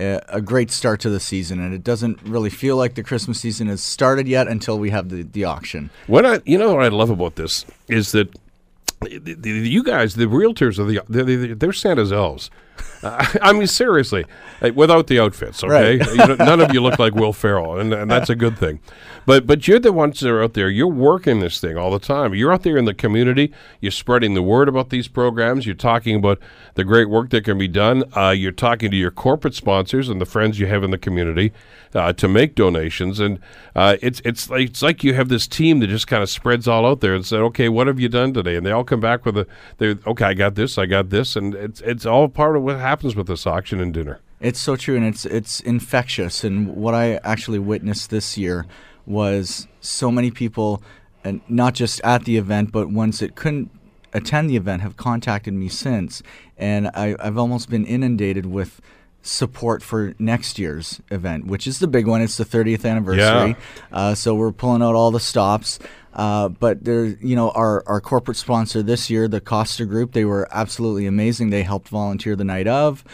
a 0.00 0.20
a 0.28 0.40
great 0.40 0.70
start 0.70 1.00
to 1.00 1.10
the 1.10 1.20
season, 1.20 1.60
and 1.60 1.72
it 1.72 1.84
doesn't 1.84 2.20
really 2.22 2.50
feel 2.50 2.76
like 2.76 2.94
the 2.94 3.02
Christmas 3.02 3.40
season 3.40 3.68
has 3.68 3.82
started 3.82 4.26
yet 4.26 4.48
until 4.48 4.78
we 4.78 4.90
have 4.90 5.10
the, 5.10 5.22
the 5.22 5.44
auction. 5.44 5.90
What 6.06 6.26
I, 6.26 6.40
you 6.44 6.58
know, 6.58 6.74
what 6.74 6.84
I 6.84 6.88
love 6.88 7.10
about 7.10 7.36
this 7.36 7.64
is 7.88 8.12
that 8.12 8.34
you 9.06 9.82
guys, 9.84 10.14
the 10.14 10.26
realtors, 10.26 10.78
are 10.78 10.84
the 10.84 11.02
they're, 11.08 11.54
they're 11.54 11.72
Santa's 11.72 12.12
elves. 12.12 12.50
Uh, 13.02 13.24
I 13.42 13.52
mean, 13.52 13.66
seriously, 13.66 14.24
without 14.74 15.06
the 15.06 15.20
outfits, 15.20 15.62
okay? 15.62 15.98
Right. 15.98 16.10
you 16.10 16.16
know, 16.16 16.36
none 16.36 16.60
of 16.60 16.72
you 16.72 16.80
look 16.80 16.98
like 16.98 17.14
Will 17.14 17.32
Ferrell, 17.32 17.78
and, 17.78 17.92
and 17.92 18.10
that's 18.10 18.30
a 18.30 18.36
good 18.36 18.58
thing. 18.58 18.80
But 19.28 19.46
but 19.46 19.68
you're 19.68 19.78
the 19.78 19.92
ones 19.92 20.20
that 20.20 20.30
are 20.30 20.42
out 20.42 20.54
there. 20.54 20.70
You're 20.70 20.86
working 20.86 21.40
this 21.40 21.60
thing 21.60 21.76
all 21.76 21.90
the 21.90 21.98
time. 21.98 22.34
You're 22.34 22.50
out 22.50 22.62
there 22.62 22.78
in 22.78 22.86
the 22.86 22.94
community. 22.94 23.52
You're 23.78 23.92
spreading 23.92 24.32
the 24.32 24.42
word 24.42 24.70
about 24.70 24.88
these 24.88 25.06
programs. 25.06 25.66
You're 25.66 25.74
talking 25.74 26.16
about 26.16 26.38
the 26.76 26.84
great 26.84 27.10
work 27.10 27.28
that 27.30 27.44
can 27.44 27.58
be 27.58 27.68
done. 27.68 28.04
Uh, 28.16 28.30
you're 28.30 28.52
talking 28.52 28.90
to 28.90 28.96
your 28.96 29.10
corporate 29.10 29.54
sponsors 29.54 30.08
and 30.08 30.18
the 30.18 30.24
friends 30.24 30.58
you 30.58 30.66
have 30.66 30.82
in 30.82 30.90
the 30.92 30.98
community 30.98 31.52
uh, 31.94 32.12
to 32.14 32.26
make 32.26 32.54
donations. 32.54 33.20
And 33.20 33.38
uh, 33.76 33.96
it's 34.00 34.22
it's 34.24 34.48
like 34.48 34.70
it's 34.70 34.82
like 34.82 35.04
you 35.04 35.14
have 35.14 35.28
this 35.28 35.46
team 35.46 35.80
that 35.80 35.88
just 35.88 36.06
kind 36.06 36.22
of 36.22 36.30
spreads 36.30 36.66
all 36.66 36.86
out 36.86 37.00
there 37.00 37.14
and 37.14 37.24
said, 37.24 37.40
okay, 37.40 37.68
what 37.68 37.86
have 37.86 38.00
you 38.00 38.08
done 38.08 38.32
today? 38.32 38.56
And 38.56 38.64
they 38.64 38.70
all 38.70 38.84
come 38.84 39.00
back 39.00 39.24
with 39.24 39.36
a, 39.36 39.46
they 39.78 39.96
okay, 40.06 40.24
I 40.24 40.34
got 40.34 40.54
this, 40.54 40.78
I 40.78 40.86
got 40.86 41.10
this, 41.10 41.36
and 41.36 41.54
it's 41.54 41.80
it's 41.82 42.06
all 42.06 42.28
part 42.28 42.56
of 42.56 42.62
what 42.68 42.78
happens 42.78 43.16
with 43.16 43.26
this 43.26 43.46
auction 43.46 43.80
and 43.80 43.94
dinner. 43.94 44.20
It's 44.40 44.60
so 44.60 44.76
true, 44.76 44.94
and 44.94 45.06
it's 45.06 45.24
it's 45.24 45.60
infectious. 45.60 46.44
And 46.44 46.76
what 46.76 46.94
I 46.94 47.18
actually 47.24 47.58
witnessed 47.58 48.10
this 48.10 48.36
year 48.36 48.66
was 49.06 49.66
so 49.80 50.10
many 50.10 50.30
people, 50.30 50.82
and 51.24 51.40
not 51.48 51.74
just 51.74 52.00
at 52.04 52.24
the 52.24 52.36
event, 52.36 52.70
but 52.70 52.90
ones 52.90 53.20
that 53.20 53.34
couldn't 53.34 53.70
attend 54.12 54.50
the 54.50 54.56
event, 54.56 54.82
have 54.82 54.96
contacted 54.96 55.54
me 55.54 55.68
since, 55.68 56.22
and 56.56 56.88
I, 56.88 57.16
I've 57.18 57.38
almost 57.38 57.70
been 57.70 57.86
inundated 57.86 58.46
with 58.46 58.80
support 59.28 59.82
for 59.82 60.14
next 60.18 60.58
year's 60.58 61.00
event, 61.10 61.46
which 61.46 61.66
is 61.66 61.78
the 61.78 61.86
big 61.86 62.06
one. 62.06 62.22
It's 62.22 62.36
the 62.36 62.44
30th 62.44 62.88
anniversary, 62.88 63.56
uh, 63.92 64.14
so 64.14 64.34
we're 64.34 64.52
pulling 64.52 64.82
out 64.82 64.94
all 64.94 65.10
the 65.10 65.20
stops. 65.20 65.78
Uh, 66.14 66.48
but 66.48 66.84
there, 66.84 67.04
you 67.04 67.36
know, 67.36 67.50
our, 67.50 67.84
our 67.86 68.00
corporate 68.00 68.36
sponsor 68.36 68.82
this 68.82 69.08
year, 69.08 69.28
the 69.28 69.40
Costa 69.40 69.84
Group, 69.84 70.12
they 70.12 70.24
were 70.24 70.48
absolutely 70.50 71.06
amazing. 71.06 71.50
They 71.50 71.62
helped 71.62 71.88
volunteer 71.88 72.34
the 72.34 72.44
night 72.44 72.66
of, 72.66 73.04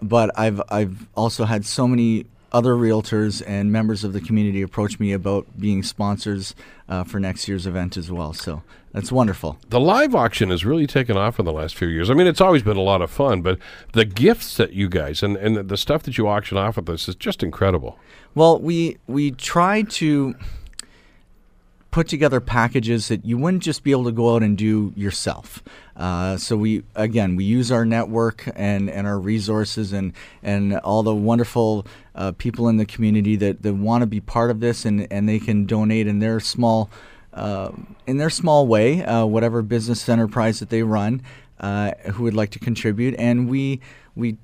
but 0.00 0.30
I've 0.38 0.62
I've 0.70 1.06
also 1.14 1.44
had 1.44 1.66
so 1.66 1.86
many 1.86 2.26
other 2.52 2.74
realtors 2.74 3.42
and 3.46 3.72
members 3.72 4.04
of 4.04 4.12
the 4.12 4.20
community 4.20 4.62
approach 4.62 5.00
me 5.00 5.12
about 5.12 5.44
being 5.58 5.82
sponsors 5.82 6.54
uh, 6.88 7.02
for 7.02 7.18
next 7.18 7.48
year's 7.48 7.66
event 7.66 7.96
as 7.96 8.10
well. 8.10 8.32
So 8.32 8.62
that's 8.94 9.10
wonderful. 9.10 9.58
The 9.70 9.80
live 9.80 10.14
auction 10.14 10.50
has 10.50 10.64
really 10.64 10.86
taken 10.86 11.16
off 11.16 11.40
in 11.40 11.44
the 11.44 11.52
last 11.52 11.74
few 11.74 11.88
years. 11.88 12.10
I 12.10 12.14
mean, 12.14 12.28
it's 12.28 12.40
always 12.40 12.62
been 12.62 12.76
a 12.76 12.82
lot 12.82 13.02
of 13.02 13.10
fun, 13.10 13.42
but 13.42 13.58
the 13.92 14.04
gifts 14.04 14.56
that 14.56 14.72
you 14.72 14.88
guys 14.88 15.20
and, 15.20 15.36
and 15.36 15.68
the 15.68 15.76
stuff 15.76 16.04
that 16.04 16.16
you 16.16 16.28
auction 16.28 16.56
off 16.56 16.76
with 16.76 16.86
this 16.86 17.08
is 17.08 17.16
just 17.16 17.42
incredible. 17.42 17.98
Well, 18.36 18.60
we 18.60 18.98
we 19.08 19.32
try 19.32 19.82
to 19.82 20.36
put 21.90 22.06
together 22.06 22.40
packages 22.40 23.08
that 23.08 23.24
you 23.24 23.36
wouldn't 23.36 23.64
just 23.64 23.82
be 23.82 23.90
able 23.90 24.04
to 24.04 24.12
go 24.12 24.36
out 24.36 24.44
and 24.44 24.56
do 24.56 24.92
yourself. 24.94 25.62
Uh, 25.96 26.36
so 26.36 26.56
we 26.56 26.84
again 26.94 27.34
we 27.34 27.42
use 27.42 27.72
our 27.72 27.84
network 27.84 28.48
and, 28.54 28.88
and 28.88 29.08
our 29.08 29.18
resources 29.18 29.92
and 29.92 30.12
and 30.40 30.76
all 30.78 31.02
the 31.02 31.14
wonderful 31.14 31.84
uh, 32.14 32.30
people 32.30 32.68
in 32.68 32.76
the 32.76 32.86
community 32.86 33.34
that, 33.34 33.62
that 33.62 33.74
want 33.74 34.02
to 34.02 34.06
be 34.06 34.20
part 34.20 34.52
of 34.52 34.60
this 34.60 34.84
and, 34.84 35.10
and 35.12 35.28
they 35.28 35.40
can 35.40 35.66
donate 35.66 36.06
in 36.06 36.20
their 36.20 36.38
small 36.38 36.88
in 38.06 38.16
their 38.18 38.30
small 38.30 38.66
way 38.66 39.04
uh, 39.04 39.24
whatever 39.24 39.62
business 39.62 40.08
enterprise 40.08 40.60
that 40.60 40.70
they 40.70 40.82
run 40.82 41.22
uh, 41.60 41.92
who 42.12 42.24
would 42.24 42.34
like 42.34 42.50
to 42.50 42.58
contribute 42.58 43.14
and 43.18 43.48
we 43.48 43.80
we 44.14 44.36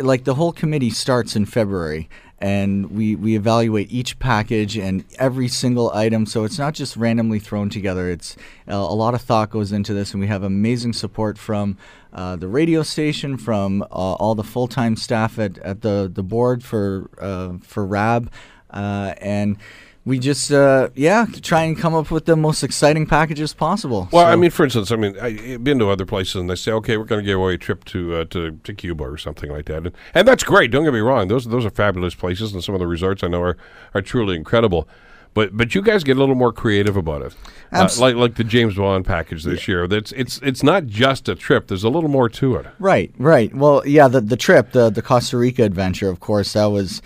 like 0.00 0.24
the 0.24 0.34
whole 0.34 0.52
committee 0.52 0.90
starts 0.90 1.34
in 1.34 1.46
February 1.46 2.08
and 2.42 2.90
we, 2.90 3.14
we 3.14 3.36
evaluate 3.36 3.92
each 3.92 4.18
package 4.18 4.76
and 4.76 5.04
every 5.20 5.46
single 5.46 5.92
item. 5.92 6.26
So 6.26 6.42
it's 6.42 6.58
not 6.58 6.74
just 6.74 6.96
randomly 6.96 7.38
thrown 7.38 7.70
together. 7.70 8.10
It's 8.10 8.36
uh, 8.68 8.74
a 8.74 8.94
lot 8.94 9.14
of 9.14 9.22
thought 9.22 9.50
goes 9.50 9.70
into 9.70 9.94
this, 9.94 10.10
and 10.10 10.20
we 10.20 10.26
have 10.26 10.42
amazing 10.42 10.92
support 10.92 11.38
from 11.38 11.78
uh, 12.12 12.34
the 12.34 12.48
radio 12.48 12.82
station, 12.82 13.38
from 13.38 13.82
uh, 13.82 13.86
all 13.86 14.34
the 14.34 14.42
full 14.42 14.66
time 14.66 14.96
staff 14.96 15.38
at, 15.38 15.56
at 15.58 15.82
the, 15.82 16.10
the 16.12 16.24
board 16.24 16.64
for 16.64 17.08
uh, 17.20 17.58
for 17.62 17.86
RAB, 17.86 18.28
and 18.70 19.56
we 20.04 20.18
just 20.18 20.50
uh, 20.50 20.88
yeah 20.94 21.26
try 21.42 21.62
and 21.62 21.78
come 21.78 21.94
up 21.94 22.10
with 22.10 22.24
the 22.26 22.36
most 22.36 22.62
exciting 22.62 23.06
packages 23.06 23.54
possible. 23.54 24.08
Well, 24.12 24.26
I 24.26 24.36
mean, 24.36 24.50
for 24.50 24.64
instance, 24.64 24.90
I 24.90 24.96
mean, 24.96 25.18
I've 25.18 25.62
been 25.62 25.78
to 25.78 25.90
other 25.90 26.06
places 26.06 26.36
and 26.36 26.50
they 26.50 26.56
say, 26.56 26.72
okay, 26.72 26.96
we're 26.96 27.04
going 27.04 27.22
to 27.22 27.26
give 27.26 27.38
away 27.38 27.54
a 27.54 27.58
trip 27.58 27.84
to, 27.86 28.16
uh, 28.16 28.24
to 28.26 28.58
to 28.64 28.74
Cuba 28.74 29.04
or 29.04 29.16
something 29.16 29.50
like 29.50 29.66
that, 29.66 29.86
and, 29.86 29.92
and 30.14 30.26
that's 30.26 30.44
great. 30.44 30.70
Don't 30.70 30.84
get 30.84 30.92
me 30.92 31.00
wrong; 31.00 31.28
those 31.28 31.46
those 31.46 31.64
are 31.64 31.70
fabulous 31.70 32.14
places, 32.14 32.52
and 32.52 32.62
some 32.62 32.74
of 32.74 32.80
the 32.80 32.86
resorts 32.86 33.22
I 33.22 33.28
know 33.28 33.42
are, 33.42 33.56
are 33.94 34.02
truly 34.02 34.36
incredible. 34.36 34.88
But 35.34 35.56
but 35.56 35.74
you 35.74 35.80
guys 35.80 36.04
get 36.04 36.18
a 36.18 36.20
little 36.20 36.34
more 36.34 36.52
creative 36.52 36.94
about 36.96 37.22
it, 37.22 37.34
uh, 37.72 37.88
like 37.98 38.16
like 38.16 38.34
the 38.34 38.44
James 38.44 38.74
Bond 38.74 39.06
package 39.06 39.44
this 39.44 39.66
year. 39.66 39.86
That's 39.86 40.12
it's 40.12 40.38
it's 40.42 40.62
not 40.62 40.86
just 40.86 41.26
a 41.26 41.34
trip. 41.34 41.68
There's 41.68 41.84
a 41.84 41.88
little 41.88 42.10
more 42.10 42.28
to 42.28 42.56
it. 42.56 42.66
Right, 42.78 43.14
right. 43.16 43.54
Well, 43.54 43.82
yeah, 43.86 44.08
the 44.08 44.20
the 44.20 44.36
trip, 44.36 44.72
the 44.72 44.90
the 44.90 45.00
Costa 45.00 45.38
Rica 45.38 45.62
adventure, 45.62 46.10
of 46.10 46.20
course, 46.20 46.52
that 46.52 46.66
was, 46.66 47.00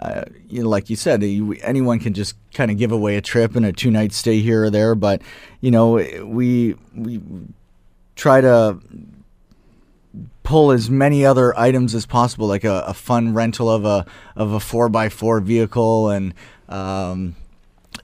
uh, 0.00 0.24
you 0.48 0.62
know, 0.62 0.68
like 0.68 0.88
you 0.88 0.96
said, 0.96 1.22
you, 1.22 1.52
anyone 1.62 1.98
can 1.98 2.14
just 2.14 2.34
kind 2.54 2.70
of 2.70 2.78
give 2.78 2.90
away 2.90 3.16
a 3.16 3.20
trip 3.20 3.54
and 3.54 3.66
a 3.66 3.72
two 3.72 3.90
night 3.90 4.12
stay 4.12 4.40
here 4.40 4.64
or 4.64 4.70
there, 4.70 4.94
but 4.94 5.20
you 5.60 5.70
know, 5.70 5.94
we 6.24 6.74
we 6.94 7.20
try 8.16 8.40
to 8.40 8.78
pull 10.42 10.72
as 10.72 10.90
many 10.90 11.24
other 11.24 11.56
items 11.58 11.94
as 11.94 12.06
possible, 12.06 12.46
like 12.46 12.64
a, 12.64 12.82
a 12.86 12.94
fun 12.94 13.34
rental 13.34 13.68
of 13.68 13.84
a 13.84 14.06
of 14.36 14.52
a 14.52 14.60
four 14.60 14.90
x 14.96 15.14
four 15.14 15.40
vehicle 15.40 16.10
and. 16.10 16.34
Um, 16.68 17.36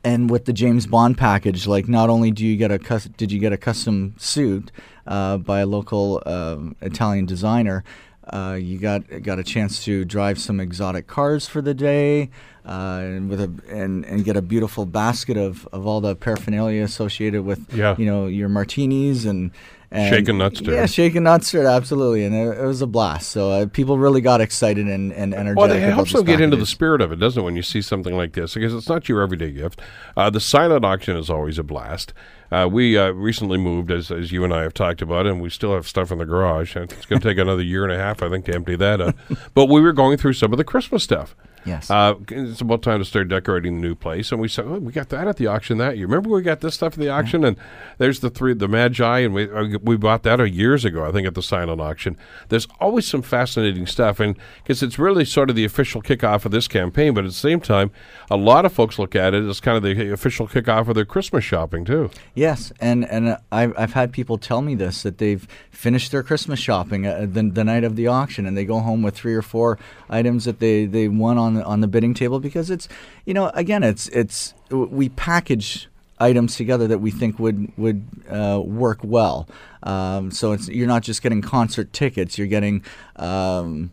and 0.02 0.30
with 0.30 0.44
the 0.44 0.52
James 0.52 0.86
Bond 0.86 1.16
package, 1.18 1.66
like 1.66 1.88
not 1.88 2.10
only 2.10 2.30
do 2.30 2.44
you 2.44 2.56
get 2.56 2.70
a 2.70 2.78
cus- 2.78 3.08
did 3.16 3.32
you 3.32 3.40
get 3.40 3.52
a 3.52 3.56
custom 3.56 4.14
suit 4.18 4.70
uh, 5.06 5.36
by 5.38 5.60
a 5.60 5.66
local 5.66 6.22
um, 6.26 6.76
Italian 6.80 7.26
designer, 7.26 7.84
uh, 8.32 8.58
you 8.60 8.78
got 8.78 9.02
got 9.22 9.38
a 9.38 9.44
chance 9.44 9.84
to 9.84 10.04
drive 10.04 10.38
some 10.38 10.60
exotic 10.60 11.06
cars 11.06 11.46
for 11.46 11.62
the 11.62 11.74
day, 11.74 12.30
uh, 12.66 13.00
and 13.02 13.28
with 13.30 13.40
a 13.40 13.50
and, 13.70 14.04
and 14.04 14.24
get 14.24 14.36
a 14.36 14.42
beautiful 14.42 14.86
basket 14.86 15.36
of, 15.36 15.68
of 15.72 15.86
all 15.86 16.00
the 16.00 16.16
paraphernalia 16.16 16.82
associated 16.82 17.44
with 17.44 17.72
Yeah. 17.72 17.94
you 17.98 18.06
know 18.06 18.26
your 18.26 18.48
martinis 18.48 19.24
and. 19.24 19.50
And 19.88 20.12
Shaken 20.12 20.36
Not 20.36 20.56
Stirred. 20.56 20.74
Yeah, 20.74 20.86
shaken 20.86 21.42
stirred, 21.42 21.64
absolutely, 21.66 22.24
and 22.24 22.34
it, 22.34 22.58
it 22.58 22.66
was 22.66 22.82
a 22.82 22.88
blast. 22.88 23.30
So 23.30 23.50
uh, 23.52 23.66
people 23.66 23.98
really 23.98 24.20
got 24.20 24.40
excited 24.40 24.88
and, 24.88 25.12
and 25.12 25.32
energetic. 25.32 25.56
Well, 25.56 25.70
it 25.70 25.92
helps 25.92 26.12
them 26.12 26.24
get 26.24 26.40
into 26.40 26.56
the 26.56 26.66
spirit 26.66 27.00
of 27.00 27.12
it, 27.12 27.20
doesn't 27.20 27.40
it, 27.40 27.44
when 27.44 27.54
you 27.54 27.62
see 27.62 27.80
something 27.80 28.16
like 28.16 28.32
this? 28.32 28.54
Because 28.54 28.74
it's 28.74 28.88
not 28.88 29.08
your 29.08 29.22
everyday 29.22 29.52
gift. 29.52 29.80
Uh, 30.16 30.28
the 30.28 30.40
silent 30.40 30.84
auction 30.84 31.16
is 31.16 31.30
always 31.30 31.56
a 31.56 31.62
blast. 31.62 32.12
Uh, 32.50 32.68
we 32.70 32.96
uh, 32.96 33.10
recently 33.10 33.58
moved, 33.58 33.90
as, 33.90 34.10
as 34.10 34.32
you 34.32 34.44
and 34.44 34.54
I 34.54 34.62
have 34.62 34.74
talked 34.74 35.02
about, 35.02 35.26
and 35.26 35.40
we 35.40 35.50
still 35.50 35.74
have 35.74 35.88
stuff 35.88 36.12
in 36.12 36.18
the 36.18 36.26
garage. 36.26 36.76
It's 36.76 37.06
going 37.06 37.20
to 37.20 37.28
take 37.28 37.38
another 37.38 37.62
year 37.62 37.84
and 37.84 37.92
a 37.92 37.98
half, 37.98 38.22
I 38.22 38.28
think, 38.28 38.44
to 38.46 38.54
empty 38.54 38.76
that 38.76 39.00
out. 39.00 39.16
but 39.54 39.66
we 39.66 39.80
were 39.80 39.92
going 39.92 40.16
through 40.16 40.34
some 40.34 40.52
of 40.52 40.56
the 40.56 40.64
Christmas 40.64 41.02
stuff. 41.02 41.34
Yes. 41.66 41.90
Uh, 41.90 42.14
it's 42.30 42.60
about 42.60 42.82
time 42.82 43.00
to 43.00 43.04
start 43.04 43.28
decorating 43.28 43.80
the 43.80 43.88
new 43.88 43.94
place, 43.94 44.30
and 44.32 44.40
we 44.40 44.48
said, 44.48 44.66
"Oh, 44.66 44.78
we 44.78 44.92
got 44.92 45.08
that 45.10 45.26
at 45.26 45.36
the 45.36 45.46
auction 45.48 45.78
that 45.78 45.96
year. 45.96 46.06
Remember, 46.06 46.30
we 46.30 46.42
got 46.42 46.60
this 46.60 46.74
stuff 46.74 46.94
at 46.94 46.98
the 46.98 47.08
auction, 47.08 47.44
and 47.44 47.56
there's 47.98 48.20
the 48.20 48.30
three, 48.30 48.54
the 48.54 48.68
Magi, 48.68 49.18
and 49.20 49.34
we 49.34 49.50
uh, 49.50 49.78
we 49.82 49.96
bought 49.96 50.22
that 50.22 50.38
years 50.50 50.84
ago, 50.84 51.04
I 51.04 51.12
think, 51.12 51.26
at 51.26 51.34
the 51.34 51.42
silent 51.42 51.80
auction. 51.80 52.16
There's 52.48 52.68
always 52.80 53.06
some 53.06 53.22
fascinating 53.22 53.86
stuff, 53.86 54.20
and 54.20 54.36
because 54.62 54.82
it's 54.82 54.98
really 54.98 55.24
sort 55.24 55.50
of 55.50 55.56
the 55.56 55.64
official 55.64 56.02
kickoff 56.02 56.44
of 56.44 56.52
this 56.52 56.68
campaign, 56.68 57.14
but 57.14 57.24
at 57.24 57.30
the 57.30 57.36
same 57.36 57.60
time, 57.60 57.90
a 58.30 58.36
lot 58.36 58.64
of 58.64 58.72
folks 58.72 58.98
look 58.98 59.16
at 59.16 59.34
it 59.34 59.44
as 59.44 59.60
kind 59.60 59.76
of 59.76 59.82
the 59.82 60.12
official 60.12 60.46
kickoff 60.46 60.88
of 60.88 60.94
their 60.94 61.04
Christmas 61.04 61.44
shopping 61.44 61.84
too. 61.84 62.10
Yes, 62.34 62.72
and 62.80 63.04
and 63.10 63.28
uh, 63.28 63.38
I've 63.50 63.74
I've 63.76 63.92
had 63.94 64.12
people 64.12 64.38
tell 64.38 64.62
me 64.62 64.74
this 64.74 65.02
that 65.02 65.18
they've 65.18 65.46
finished 65.70 66.12
their 66.12 66.22
Christmas 66.22 66.58
shopping 66.58 67.06
uh, 67.06 67.26
the, 67.28 67.42
the 67.50 67.64
night 67.64 67.84
of 67.84 67.96
the 67.96 68.06
auction, 68.06 68.46
and 68.46 68.56
they 68.56 68.64
go 68.64 68.80
home 68.80 69.02
with 69.02 69.14
three 69.14 69.34
or 69.34 69.42
four 69.42 69.78
items 70.08 70.44
that 70.44 70.58
they, 70.58 70.86
they 70.86 71.08
won 71.08 71.38
on 71.38 71.55
on 71.62 71.80
the 71.80 71.88
bidding 71.88 72.14
table 72.14 72.40
because 72.40 72.70
it's 72.70 72.88
you 73.24 73.34
know 73.34 73.50
again 73.54 73.82
it's 73.82 74.08
it's 74.08 74.54
we 74.70 75.08
package 75.10 75.88
items 76.18 76.56
together 76.56 76.86
that 76.86 76.98
we 76.98 77.10
think 77.10 77.38
would 77.38 77.76
would 77.76 78.06
uh, 78.30 78.60
work 78.64 78.98
well. 79.02 79.48
Um, 79.82 80.30
so 80.30 80.52
it's 80.52 80.68
you're 80.68 80.86
not 80.86 81.02
just 81.02 81.22
getting 81.22 81.42
concert 81.42 81.92
tickets, 81.92 82.38
you're 82.38 82.46
getting. 82.46 82.82
Um, 83.16 83.92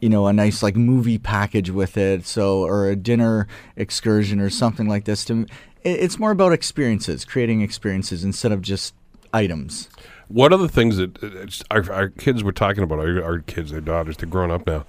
you 0.00 0.08
know, 0.08 0.28
a 0.28 0.32
nice 0.32 0.62
like 0.62 0.76
movie 0.76 1.18
package 1.18 1.68
with 1.68 1.98
it, 1.98 2.26
so 2.26 2.62
or 2.62 2.88
a 2.88 2.96
dinner 2.96 3.46
excursion 3.76 4.40
or 4.40 4.48
something 4.48 4.88
like 4.88 5.04
this. 5.04 5.26
To 5.26 5.44
it's 5.84 6.18
more 6.18 6.30
about 6.30 6.54
experiences, 6.54 7.26
creating 7.26 7.60
experiences 7.60 8.24
instead 8.24 8.50
of 8.50 8.62
just 8.62 8.94
items. 9.34 9.90
One 10.28 10.52
of 10.52 10.60
the 10.60 10.68
things 10.68 10.96
that 10.96 11.22
uh, 11.22 11.74
our, 11.74 11.92
our 11.92 12.08
kids 12.08 12.42
were 12.42 12.52
talking 12.52 12.82
about, 12.82 12.98
our, 12.98 13.22
our 13.22 13.38
kids, 13.40 13.72
their 13.72 13.80
daughters, 13.80 14.16
they're 14.16 14.28
grown 14.28 14.50
up 14.50 14.66
now, 14.66 14.86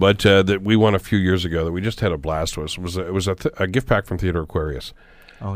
but 0.00 0.24
uh, 0.24 0.42
that 0.42 0.62
we 0.62 0.74
won 0.76 0.94
a 0.94 0.98
few 0.98 1.18
years 1.18 1.44
ago 1.44 1.64
that 1.64 1.72
we 1.72 1.80
just 1.82 2.00
had 2.00 2.10
a 2.10 2.18
blast 2.18 2.56
with 2.56 2.78
was 2.78 2.96
a, 2.96 3.06
it 3.06 3.12
was 3.12 3.28
a, 3.28 3.34
th- 3.34 3.54
a 3.58 3.66
gift 3.66 3.86
pack 3.86 4.06
from 4.06 4.16
Theatre 4.18 4.40
Aquarius. 4.42 4.92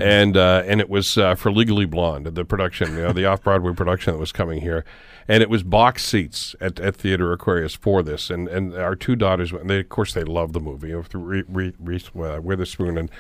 And 0.01 0.37
uh, 0.37 0.63
and 0.67 0.81
it 0.81 0.89
was 0.89 1.19
uh, 1.19 1.35
for 1.35 1.53
Legally 1.53 1.85
Blonde, 1.87 2.27
the 2.27 2.45
production, 2.45 2.95
you 2.97 3.03
know, 3.03 3.13
the 3.13 3.27
off 3.31 3.43
Broadway 3.43 3.75
production 3.75 4.15
that 4.15 4.19
was 4.19 4.33
coming 4.33 4.61
here, 4.63 4.85
and 5.29 5.43
it 5.43 5.51
was 5.51 5.63
box 5.63 6.05
seats 6.05 6.55
at, 6.61 6.81
at 6.81 6.97
Theatre 6.97 7.33
Aquarius 7.33 7.75
for 7.75 8.03
this, 8.03 8.31
and, 8.31 8.49
and 8.49 8.75
our 8.75 8.97
two 8.97 9.15
daughters, 9.17 9.53
went- 9.53 9.69
they 9.69 9.81
of 9.81 9.89
course 9.91 10.15
they 10.15 10.25
loved 10.25 10.53
the 10.55 10.61
movie, 10.61 10.89
know, 10.89 11.03
through 11.03 11.21
Re- 11.23 11.45
Re- 11.49 11.75
Reese 11.79 12.09
uh, 12.17 12.39
Witherspoon, 12.43 12.97
and 12.97 13.11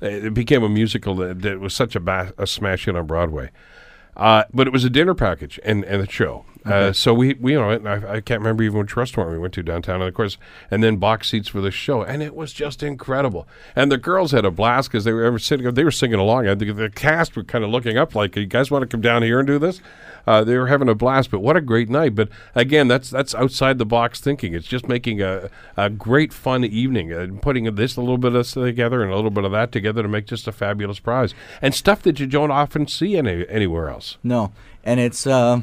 it 0.00 0.32
became 0.34 0.62
a 0.62 0.68
musical 0.68 1.14
that, 1.16 1.42
that 1.42 1.58
was 1.58 1.74
such 1.74 1.96
a, 1.96 2.00
ba- 2.00 2.32
a 2.38 2.46
smash 2.46 2.84
hit 2.84 2.94
on 2.96 3.06
Broadway. 3.06 3.50
Uh, 4.16 4.44
but 4.52 4.66
it 4.66 4.72
was 4.72 4.84
a 4.84 4.90
dinner 4.90 5.14
package 5.14 5.58
and, 5.64 5.84
and 5.84 6.02
a 6.02 6.10
show. 6.10 6.44
Uh, 6.64 6.92
so 6.92 7.12
we, 7.12 7.34
we, 7.34 7.52
you 7.52 7.60
know, 7.60 7.70
and 7.70 7.88
I, 7.88 8.14
I 8.14 8.20
can't 8.20 8.40
remember 8.40 8.62
even 8.62 8.78
which 8.78 8.96
restaurant 8.96 9.30
we 9.30 9.38
went 9.38 9.54
to 9.54 9.62
downtown, 9.62 9.96
and 9.96 10.08
of 10.08 10.14
course, 10.14 10.38
and 10.70 10.82
then 10.82 10.96
box 10.96 11.30
seats 11.30 11.48
for 11.48 11.60
the 11.60 11.70
show, 11.70 12.02
and 12.02 12.22
it 12.22 12.34
was 12.34 12.52
just 12.52 12.82
incredible. 12.82 13.48
And 13.74 13.90
the 13.90 13.98
girls 13.98 14.32
had 14.32 14.44
a 14.44 14.50
blast 14.50 14.90
because 14.90 15.04
they 15.04 15.12
were 15.12 15.24
ever 15.24 15.38
sitting, 15.38 15.72
they 15.74 15.84
were 15.84 15.90
singing 15.90 16.18
along. 16.18 16.46
And 16.46 16.60
the, 16.60 16.72
the 16.72 16.90
cast 16.90 17.36
were 17.36 17.44
kind 17.44 17.64
of 17.64 17.70
looking 17.70 17.98
up, 17.98 18.14
like, 18.14 18.36
"You 18.36 18.46
guys 18.46 18.70
want 18.70 18.82
to 18.82 18.86
come 18.86 19.00
down 19.00 19.22
here 19.22 19.38
and 19.38 19.46
do 19.46 19.58
this?" 19.58 19.80
Uh, 20.26 20.44
they 20.44 20.56
were 20.56 20.68
having 20.68 20.88
a 20.88 20.94
blast. 20.94 21.30
But 21.30 21.40
what 21.40 21.56
a 21.56 21.60
great 21.60 21.90
night! 21.90 22.14
But 22.14 22.28
again, 22.54 22.88
that's 22.88 23.10
that's 23.10 23.34
outside 23.34 23.78
the 23.78 23.86
box 23.86 24.20
thinking. 24.20 24.54
It's 24.54 24.68
just 24.68 24.88
making 24.88 25.20
a, 25.20 25.50
a 25.76 25.90
great 25.90 26.32
fun 26.32 26.64
evening 26.64 27.12
and 27.12 27.42
putting 27.42 27.72
this 27.74 27.96
a 27.96 28.00
little 28.00 28.18
bit 28.18 28.28
of 28.28 28.34
this 28.34 28.52
together 28.52 29.02
and 29.02 29.12
a 29.12 29.16
little 29.16 29.30
bit 29.30 29.44
of 29.44 29.52
that 29.52 29.72
together 29.72 30.02
to 30.02 30.08
make 30.08 30.26
just 30.26 30.46
a 30.46 30.52
fabulous 30.52 30.98
prize 30.98 31.34
and 31.60 31.74
stuff 31.74 32.02
that 32.02 32.20
you 32.20 32.26
don't 32.26 32.50
often 32.50 32.86
see 32.86 33.16
any, 33.16 33.46
anywhere 33.48 33.88
else. 33.88 34.18
No, 34.22 34.52
and 34.84 35.00
it's 35.00 35.26
uh, 35.26 35.60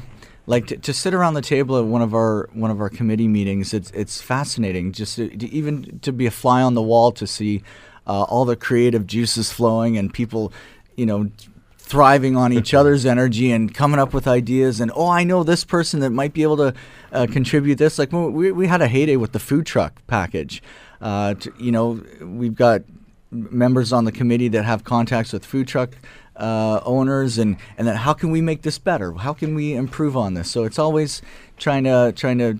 like 0.50 0.66
to, 0.66 0.78
to 0.78 0.94
sit 0.94 1.14
around 1.14 1.36
the 1.36 1.44
table 1.44 1.78
at 1.78 1.86
one 1.86 2.02
of 2.02 2.16
our 2.16 2.50
one 2.54 2.72
of 2.72 2.82
our 2.82 2.90
committee 2.90 3.28
meetings. 3.28 3.72
It's 3.72 3.92
it's 3.92 4.20
fascinating 4.20 4.92
just 4.92 5.16
to, 5.18 5.30
to 5.30 5.48
even 5.50 6.00
to 6.00 6.12
be 6.12 6.26
a 6.26 6.32
fly 6.32 6.64
on 6.64 6.74
the 6.74 6.82
wall 6.82 7.12
to 7.14 7.28
see 7.28 7.62
uh, 8.08 8.24
all 8.24 8.46
the 8.46 8.56
creative 8.56 9.06
juices 9.06 9.52
flowing 9.52 9.98
and 9.98 10.14
people, 10.14 10.52
you 10.98 11.06
know. 11.06 11.30
Thriving 11.78 12.38
on 12.38 12.54
each 12.54 12.72
other's 12.80 13.04
energy 13.04 13.52
and 13.52 13.74
coming 13.74 14.00
up 14.00 14.14
with 14.14 14.28
ideas, 14.28 14.80
and 14.80 14.92
oh, 14.96 15.08
I 15.08 15.24
know 15.24 15.42
this 15.42 15.64
person 15.64 16.02
that 16.02 16.12
might 16.12 16.34
be 16.34 16.44
able 16.44 16.58
to 16.58 16.76
uh, 17.12 17.26
contribute 17.26 17.80
this. 17.80 17.98
Like 17.98 18.12
we, 18.12 18.52
we 18.52 18.68
had 18.68 18.84
a 18.84 18.88
heyday 18.88 19.16
with 19.16 19.32
the 19.32 19.40
food 19.40 19.66
truck 19.66 20.00
package. 20.06 20.62
Uh, 21.02 21.34
to, 21.34 21.52
you 21.58 21.72
know, 21.72 22.00
we've 22.22 22.54
got 22.54 22.84
members 23.32 23.92
on 23.92 24.06
the 24.06 24.12
committee 24.12 24.50
that 24.50 24.66
have 24.66 24.84
contacts 24.84 25.34
with 25.34 25.44
food 25.44 25.68
truck 25.68 25.96
uh, 26.40 26.82
owners 26.86 27.38
and 27.38 27.58
and 27.78 27.88
then 27.88 27.96
how 27.96 28.14
can 28.14 28.32
we 28.32 28.42
make 28.42 28.62
this 28.62 28.78
better 28.78 29.14
how 29.14 29.34
can 29.34 29.54
we 29.56 29.74
improve 29.74 30.16
on 30.18 30.34
this 30.34 30.50
so 30.50 30.64
it's 30.64 30.80
always 30.80 31.22
trying 31.58 31.84
to 31.84 32.14
trying 32.16 32.38
to 32.38 32.60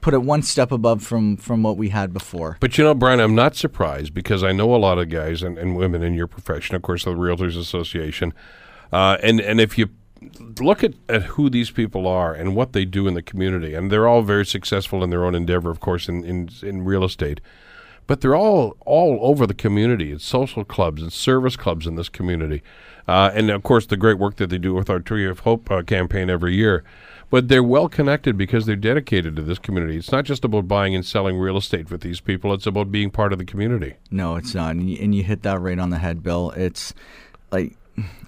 put 0.00 0.12
it 0.14 0.18
one 0.18 0.42
step 0.42 0.72
above 0.72 1.02
from 1.02 1.36
from 1.36 1.62
what 1.62 1.76
we 1.76 1.88
had 1.88 2.12
before 2.12 2.58
But 2.60 2.76
you 2.76 2.84
know, 2.84 2.94
Brian, 2.94 3.20
I'm 3.20 3.34
not 3.34 3.56
surprised 3.56 4.12
because 4.12 4.42
I 4.42 4.52
know 4.52 4.74
a 4.74 4.76
lot 4.76 4.98
of 4.98 5.08
guys 5.08 5.42
and, 5.42 5.56
and 5.56 5.76
women 5.76 6.02
in 6.02 6.14
your 6.14 6.26
profession, 6.26 6.74
of 6.74 6.82
course, 6.82 7.04
the 7.04 7.12
Realtors 7.12 7.56
Association. 7.56 8.34
Uh, 8.92 9.16
and, 9.22 9.40
and 9.40 9.60
if 9.60 9.78
you 9.78 9.88
look 10.60 10.84
at, 10.84 10.94
at 11.08 11.22
who 11.22 11.48
these 11.48 11.70
people 11.70 12.06
are 12.06 12.34
and 12.34 12.54
what 12.54 12.72
they 12.72 12.84
do 12.84 13.06
in 13.06 13.14
the 13.14 13.22
community, 13.22 13.74
and 13.74 13.90
they're 13.90 14.06
all 14.06 14.22
very 14.22 14.44
successful 14.44 15.02
in 15.02 15.10
their 15.10 15.24
own 15.24 15.34
endeavor, 15.34 15.70
of 15.70 15.80
course, 15.80 16.08
in, 16.08 16.24
in, 16.24 16.48
in 16.62 16.84
real 16.84 17.04
estate. 17.04 17.40
But 18.06 18.20
they're 18.20 18.36
all 18.36 18.76
all 18.84 19.18
over 19.22 19.46
the 19.46 19.54
community. 19.54 20.12
It's 20.12 20.24
social 20.24 20.64
clubs, 20.64 21.02
it's 21.02 21.16
service 21.16 21.56
clubs 21.56 21.86
in 21.86 21.94
this 21.94 22.08
community, 22.08 22.62
uh, 23.06 23.30
and 23.34 23.50
of 23.50 23.62
course 23.62 23.86
the 23.86 23.96
great 23.96 24.18
work 24.18 24.36
that 24.36 24.50
they 24.50 24.58
do 24.58 24.74
with 24.74 24.90
our 24.90 25.00
Tree 25.00 25.26
of 25.26 25.40
Hope 25.40 25.70
uh, 25.70 25.82
campaign 25.82 26.28
every 26.28 26.54
year. 26.54 26.84
But 27.30 27.48
they're 27.48 27.62
well 27.62 27.88
connected 27.88 28.36
because 28.36 28.66
they're 28.66 28.76
dedicated 28.76 29.36
to 29.36 29.42
this 29.42 29.58
community. 29.58 29.96
It's 29.96 30.12
not 30.12 30.26
just 30.26 30.44
about 30.44 30.68
buying 30.68 30.94
and 30.94 31.06
selling 31.06 31.38
real 31.38 31.56
estate 31.56 31.90
with 31.90 32.02
these 32.02 32.20
people. 32.20 32.52
It's 32.52 32.66
about 32.66 32.92
being 32.92 33.10
part 33.10 33.32
of 33.32 33.38
the 33.38 33.46
community. 33.46 33.94
no 34.10 34.36
it's 34.36 34.54
not 34.54 34.72
and 34.72 34.90
you, 34.90 34.98
and 35.00 35.14
you 35.14 35.22
hit 35.22 35.42
that 35.42 35.60
right 35.60 35.78
on 35.78 35.90
the 35.90 35.98
head 35.98 36.22
bill 36.22 36.50
it's 36.56 36.92
like 37.50 37.76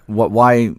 what 0.07 0.31
why 0.31 0.71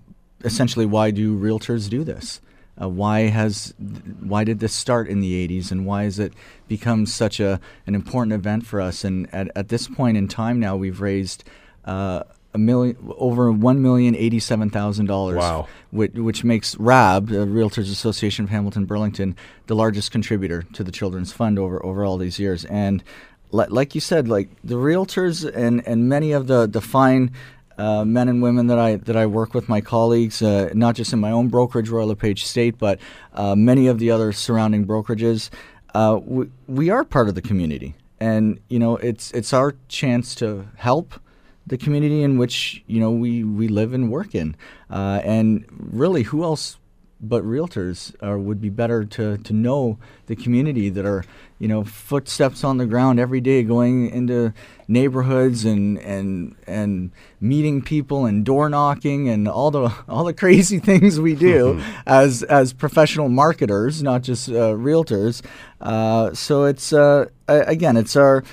essentially 0.43 0.85
why 0.85 1.11
do 1.11 1.37
realtors 1.37 1.89
do 1.89 2.03
this 2.03 2.41
Uh, 2.79 2.89
why 2.89 3.21
has 3.21 3.73
why 4.21 4.43
did 4.43 4.59
this 4.59 4.73
start 4.73 5.07
in 5.07 5.21
the 5.21 5.47
80s 5.47 5.71
and 5.71 5.85
why 5.85 6.03
has 6.03 6.19
it 6.19 6.33
become 6.67 7.05
such 7.05 7.39
a 7.39 7.59
an 7.87 7.95
important 7.95 8.33
event 8.33 8.65
for 8.65 8.81
us? 8.81 9.03
And 9.03 9.33
at, 9.33 9.49
at 9.55 9.69
this 9.69 9.87
point 9.87 10.17
in 10.17 10.27
time 10.27 10.59
now, 10.59 10.75
we've 10.75 10.99
raised 10.99 11.43
uh, 11.85 12.23
a 12.53 12.57
million 12.57 12.97
over 13.17 13.51
one 13.51 13.81
million 13.81 14.15
eighty 14.15 14.39
seven 14.39 14.69
thousand 14.69 15.05
dollars. 15.05 15.37
Wow. 15.37 15.67
Which, 15.91 16.13
which 16.13 16.43
makes 16.43 16.75
RAB, 16.77 17.27
the 17.27 17.45
Realtors 17.45 17.91
Association 17.91 18.45
of 18.45 18.51
Hamilton 18.51 18.85
Burlington, 18.85 19.35
the 19.67 19.75
largest 19.75 20.11
contributor 20.11 20.63
to 20.73 20.83
the 20.83 20.91
Children's 20.91 21.31
Fund 21.31 21.59
over 21.59 21.85
over 21.85 22.03
all 22.03 22.17
these 22.17 22.39
years. 22.39 22.65
And 22.65 23.03
li- 23.51 23.67
like 23.69 23.95
you 23.95 24.01
said, 24.01 24.27
like 24.27 24.49
the 24.63 24.75
realtors 24.75 25.49
and, 25.53 25.85
and 25.87 26.09
many 26.09 26.31
of 26.31 26.47
the 26.47 26.67
the 26.67 26.81
fine 26.81 27.31
uh, 27.77 28.05
men 28.05 28.27
and 28.29 28.41
women 28.41 28.67
that 28.67 28.79
I 28.79 28.95
that 28.97 29.15
I 29.15 29.25
work 29.25 29.53
with, 29.53 29.67
my 29.69 29.81
colleagues, 29.81 30.41
uh, 30.41 30.69
not 30.73 30.95
just 30.95 31.13
in 31.13 31.19
my 31.19 31.31
own 31.31 31.49
brokerage, 31.49 31.89
Royal 31.89 32.07
LePage 32.07 32.45
State, 32.45 32.77
but 32.77 32.99
uh, 33.33 33.55
many 33.55 33.87
of 33.87 33.99
the 33.99 34.11
other 34.11 34.31
surrounding 34.31 34.85
brokerages. 34.85 35.49
Uh, 35.93 36.19
we, 36.23 36.49
we 36.67 36.89
are 36.89 37.03
part 37.03 37.29
of 37.29 37.35
the 37.35 37.41
community, 37.41 37.95
and 38.19 38.59
you 38.67 38.79
know 38.79 38.97
it's 38.97 39.31
it's 39.31 39.53
our 39.53 39.75
chance 39.87 40.35
to 40.35 40.67
help 40.75 41.19
the 41.67 41.77
community 41.77 42.21
in 42.21 42.37
which 42.37 42.83
you 42.87 42.99
know 42.99 43.11
we, 43.11 43.43
we 43.43 43.67
live 43.67 43.93
and 43.93 44.11
work 44.11 44.35
in, 44.35 44.55
uh, 44.89 45.21
and 45.23 45.65
really, 45.69 46.23
who 46.23 46.43
else 46.43 46.77
but 47.21 47.43
realtors 47.43 48.13
uh, 48.25 48.37
would 48.37 48.61
be 48.61 48.69
better 48.69 49.05
to, 49.05 49.37
to 49.37 49.53
know 49.53 49.97
the 50.27 50.35
community 50.35 50.89
that 50.89 51.05
are 51.05 51.23
you 51.59 51.67
know 51.67 51.83
footsteps 51.83 52.63
on 52.63 52.77
the 52.77 52.85
ground 52.85 53.19
every 53.19 53.39
day 53.39 53.63
going 53.63 54.09
into 54.09 54.53
neighborhoods 54.87 55.63
and 55.65 55.97
and 55.99 56.55
and 56.67 57.11
meeting 57.39 57.81
people 57.81 58.25
and 58.25 58.45
door 58.45 58.69
knocking 58.69 59.29
and 59.29 59.47
all 59.47 59.71
the 59.71 59.93
all 60.09 60.23
the 60.23 60.33
crazy 60.33 60.79
things 60.79 61.19
we 61.19 61.35
do 61.35 61.81
as 62.05 62.43
as 62.43 62.73
professional 62.73 63.29
marketers 63.29 64.03
not 64.03 64.21
just 64.21 64.49
uh, 64.49 64.73
realtors. 64.73 65.41
Uh, 65.81 66.33
so 66.33 66.65
it's 66.65 66.91
uh, 66.91 67.25
again 67.47 67.95
it's 67.95 68.15
our 68.15 68.43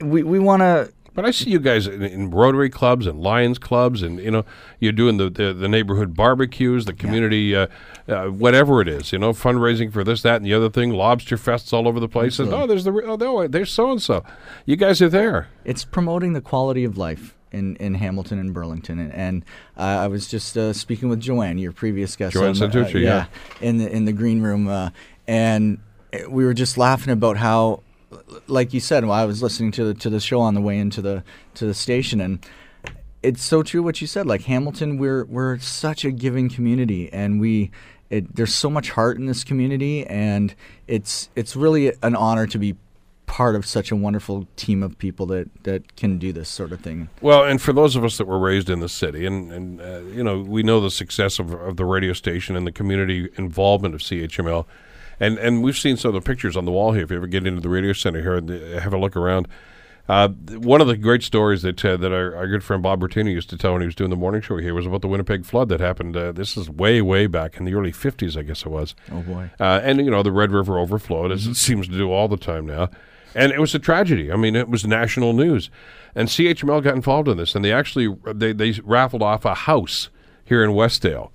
we, 0.00 0.22
we 0.22 0.38
want 0.38 0.60
to 0.60 0.92
But 1.14 1.24
I 1.24 1.30
see 1.30 1.50
you 1.50 1.60
guys 1.60 1.86
in, 1.86 2.02
in 2.02 2.30
Rotary 2.30 2.70
clubs 2.70 3.06
and 3.06 3.20
Lions 3.20 3.58
clubs, 3.58 4.02
and 4.02 4.18
you 4.18 4.30
know 4.30 4.44
you're 4.80 4.92
doing 4.92 5.16
the 5.16 5.30
the, 5.30 5.52
the 5.52 5.68
neighborhood 5.68 6.14
barbecues, 6.14 6.86
the 6.86 6.92
community, 6.94 7.54
uh, 7.54 7.66
uh, 8.08 8.26
whatever 8.26 8.80
it 8.80 8.88
is, 8.88 9.12
you 9.12 9.18
know, 9.18 9.32
fundraising 9.32 9.92
for 9.92 10.04
this, 10.04 10.22
that, 10.22 10.36
and 10.36 10.44
the 10.44 10.54
other 10.54 10.70
thing. 10.70 10.90
Lobster 10.90 11.36
fests 11.36 11.72
all 11.72 11.86
over 11.86 12.00
the 12.00 12.08
place. 12.08 12.38
And, 12.38 12.52
oh, 12.52 12.66
there's 12.66 12.84
the 12.84 12.92
oh, 12.92 13.16
no, 13.16 13.46
there's 13.46 13.70
so 13.70 13.90
and 13.90 14.02
so. 14.02 14.24
You 14.66 14.76
guys 14.76 15.00
are 15.02 15.08
there. 15.08 15.48
it's 15.64 15.84
promoting 15.84 16.32
the 16.32 16.40
quality 16.40 16.84
of 16.84 16.96
life 16.96 17.36
in, 17.52 17.76
in 17.76 17.94
Hamilton 17.94 18.38
and 18.38 18.52
Burlington. 18.52 18.98
And, 18.98 19.12
and 19.12 19.44
uh, 19.76 19.82
I 19.82 20.08
was 20.08 20.26
just 20.28 20.56
uh, 20.56 20.72
speaking 20.72 21.08
with 21.08 21.20
Joanne, 21.20 21.58
your 21.58 21.72
previous 21.72 22.16
guest. 22.16 22.32
Joanne 22.32 22.54
the- 22.54 22.66
Santucci, 22.66 23.02
yeah. 23.02 23.26
in 23.60 23.78
the 23.78 23.90
in 23.90 24.04
the 24.04 24.12
green 24.12 24.42
room, 24.42 24.68
uh, 24.68 24.90
and 25.28 25.78
uh, 26.12 26.28
we 26.28 26.44
were 26.44 26.54
just 26.54 26.76
laughing 26.76 27.12
about 27.12 27.36
how, 27.36 27.82
like 28.46 28.74
you 28.74 28.80
said, 28.80 29.04
while 29.04 29.22
I 29.22 29.26
was 29.26 29.42
listening 29.42 29.70
to 29.72 29.84
the 29.84 29.94
to 29.94 30.10
the 30.10 30.20
show 30.20 30.40
on 30.40 30.54
the 30.54 30.60
way 30.60 30.78
into 30.78 31.02
the 31.02 31.22
to 31.54 31.66
the 31.66 31.74
station, 31.74 32.20
and 32.20 32.44
it's 33.22 33.42
so 33.42 33.62
true 33.62 33.82
what 33.82 34.00
you 34.00 34.06
said. 34.06 34.26
Like 34.26 34.42
Hamilton, 34.42 34.98
we're 34.98 35.24
we're 35.24 35.58
such 35.58 36.04
a 36.04 36.10
giving 36.10 36.48
community, 36.48 37.12
and 37.12 37.40
we. 37.40 37.70
It, 38.10 38.36
there's 38.36 38.54
so 38.54 38.68
much 38.68 38.90
heart 38.90 39.16
in 39.16 39.24
this 39.24 39.42
community, 39.42 40.06
and 40.06 40.54
it's 40.86 41.30
it's 41.34 41.56
really 41.56 41.94
an 42.02 42.14
honor 42.14 42.46
to 42.46 42.58
be 42.58 42.76
part 43.32 43.56
of 43.56 43.64
such 43.64 43.90
a 43.90 43.96
wonderful 43.96 44.46
team 44.56 44.82
of 44.82 44.98
people 44.98 45.24
that, 45.24 45.48
that 45.62 45.96
can 45.96 46.18
do 46.18 46.34
this 46.34 46.50
sort 46.50 46.70
of 46.70 46.80
thing. 46.80 47.08
Well, 47.22 47.44
and 47.44 47.62
for 47.62 47.72
those 47.72 47.96
of 47.96 48.04
us 48.04 48.18
that 48.18 48.26
were 48.26 48.38
raised 48.38 48.68
in 48.68 48.80
the 48.80 48.90
city, 48.90 49.24
and, 49.24 49.50
and 49.50 49.80
uh, 49.80 50.00
you 50.14 50.22
know, 50.22 50.40
we 50.40 50.62
know 50.62 50.82
the 50.82 50.90
success 50.90 51.38
of, 51.38 51.54
of 51.54 51.78
the 51.78 51.86
radio 51.86 52.12
station 52.12 52.56
and 52.56 52.66
the 52.66 52.72
community 52.72 53.30
involvement 53.36 53.94
of 53.94 54.02
CHML. 54.02 54.66
And, 55.18 55.38
and 55.38 55.62
we've 55.62 55.78
seen 55.78 55.96
some 55.96 56.10
of 56.10 56.14
the 56.14 56.20
pictures 56.20 56.58
on 56.58 56.66
the 56.66 56.72
wall 56.72 56.92
here. 56.92 57.04
If 57.04 57.10
you 57.10 57.16
ever 57.16 57.26
get 57.26 57.46
into 57.46 57.62
the 57.62 57.70
radio 57.70 57.94
center 57.94 58.20
here 58.20 58.34
and 58.34 58.50
uh, 58.50 58.80
have 58.80 58.92
a 58.92 58.98
look 58.98 59.16
around, 59.16 59.48
uh, 60.08 60.28
one 60.28 60.80
of 60.80 60.86
the 60.88 60.96
great 60.96 61.22
stories 61.22 61.62
that 61.62 61.84
uh, 61.84 61.96
that 61.96 62.12
our, 62.12 62.34
our 62.36 62.46
good 62.48 62.64
friend 62.64 62.82
Bob 62.82 63.00
Bratina 63.00 63.30
used 63.32 63.48
to 63.50 63.56
tell 63.56 63.72
when 63.72 63.82
he 63.82 63.86
was 63.86 63.94
doing 63.94 64.10
the 64.10 64.16
morning 64.16 64.40
show 64.40 64.56
here 64.58 64.74
was 64.74 64.86
about 64.86 65.00
the 65.00 65.08
Winnipeg 65.08 65.44
flood 65.44 65.68
that 65.68 65.80
happened. 65.80 66.16
Uh, 66.16 66.32
this 66.32 66.56
is 66.56 66.68
way, 66.68 67.00
way 67.00 67.26
back 67.26 67.56
in 67.58 67.64
the 67.64 67.74
early 67.74 67.92
50s, 67.92 68.36
I 68.36 68.42
guess 68.42 68.62
it 68.62 68.68
was. 68.68 68.94
Oh 69.12 69.20
boy. 69.22 69.50
Uh, 69.60 69.80
and 69.82 69.98
you 70.04 70.10
know 70.10 70.22
the 70.22 70.32
Red 70.32 70.50
River 70.50 70.78
overflowed, 70.78 71.30
as 71.32 71.42
Mm-hmm. 71.42 71.52
it 71.52 71.56
seems 71.56 71.86
to 71.88 71.94
do 71.96 72.10
all 72.10 72.26
the 72.28 72.36
time 72.36 72.66
now, 72.66 72.88
and 73.34 73.52
it 73.52 73.60
was 73.60 73.74
a 73.74 73.78
tragedy. 73.78 74.30
I 74.32 74.36
mean, 74.36 74.56
it 74.56 74.68
was 74.68 74.84
national 74.86 75.32
news, 75.32 75.70
and 76.14 76.28
CHML 76.28 76.82
got 76.82 76.94
involved 76.94 77.28
in 77.28 77.36
this, 77.36 77.54
and 77.54 77.64
they 77.64 77.72
actually 77.72 78.14
they 78.34 78.52
they 78.52 78.72
raffled 78.84 79.22
off 79.22 79.44
a 79.44 79.54
house 79.54 80.10
here 80.44 80.64
in 80.64 80.70
Westdale. 80.70 81.30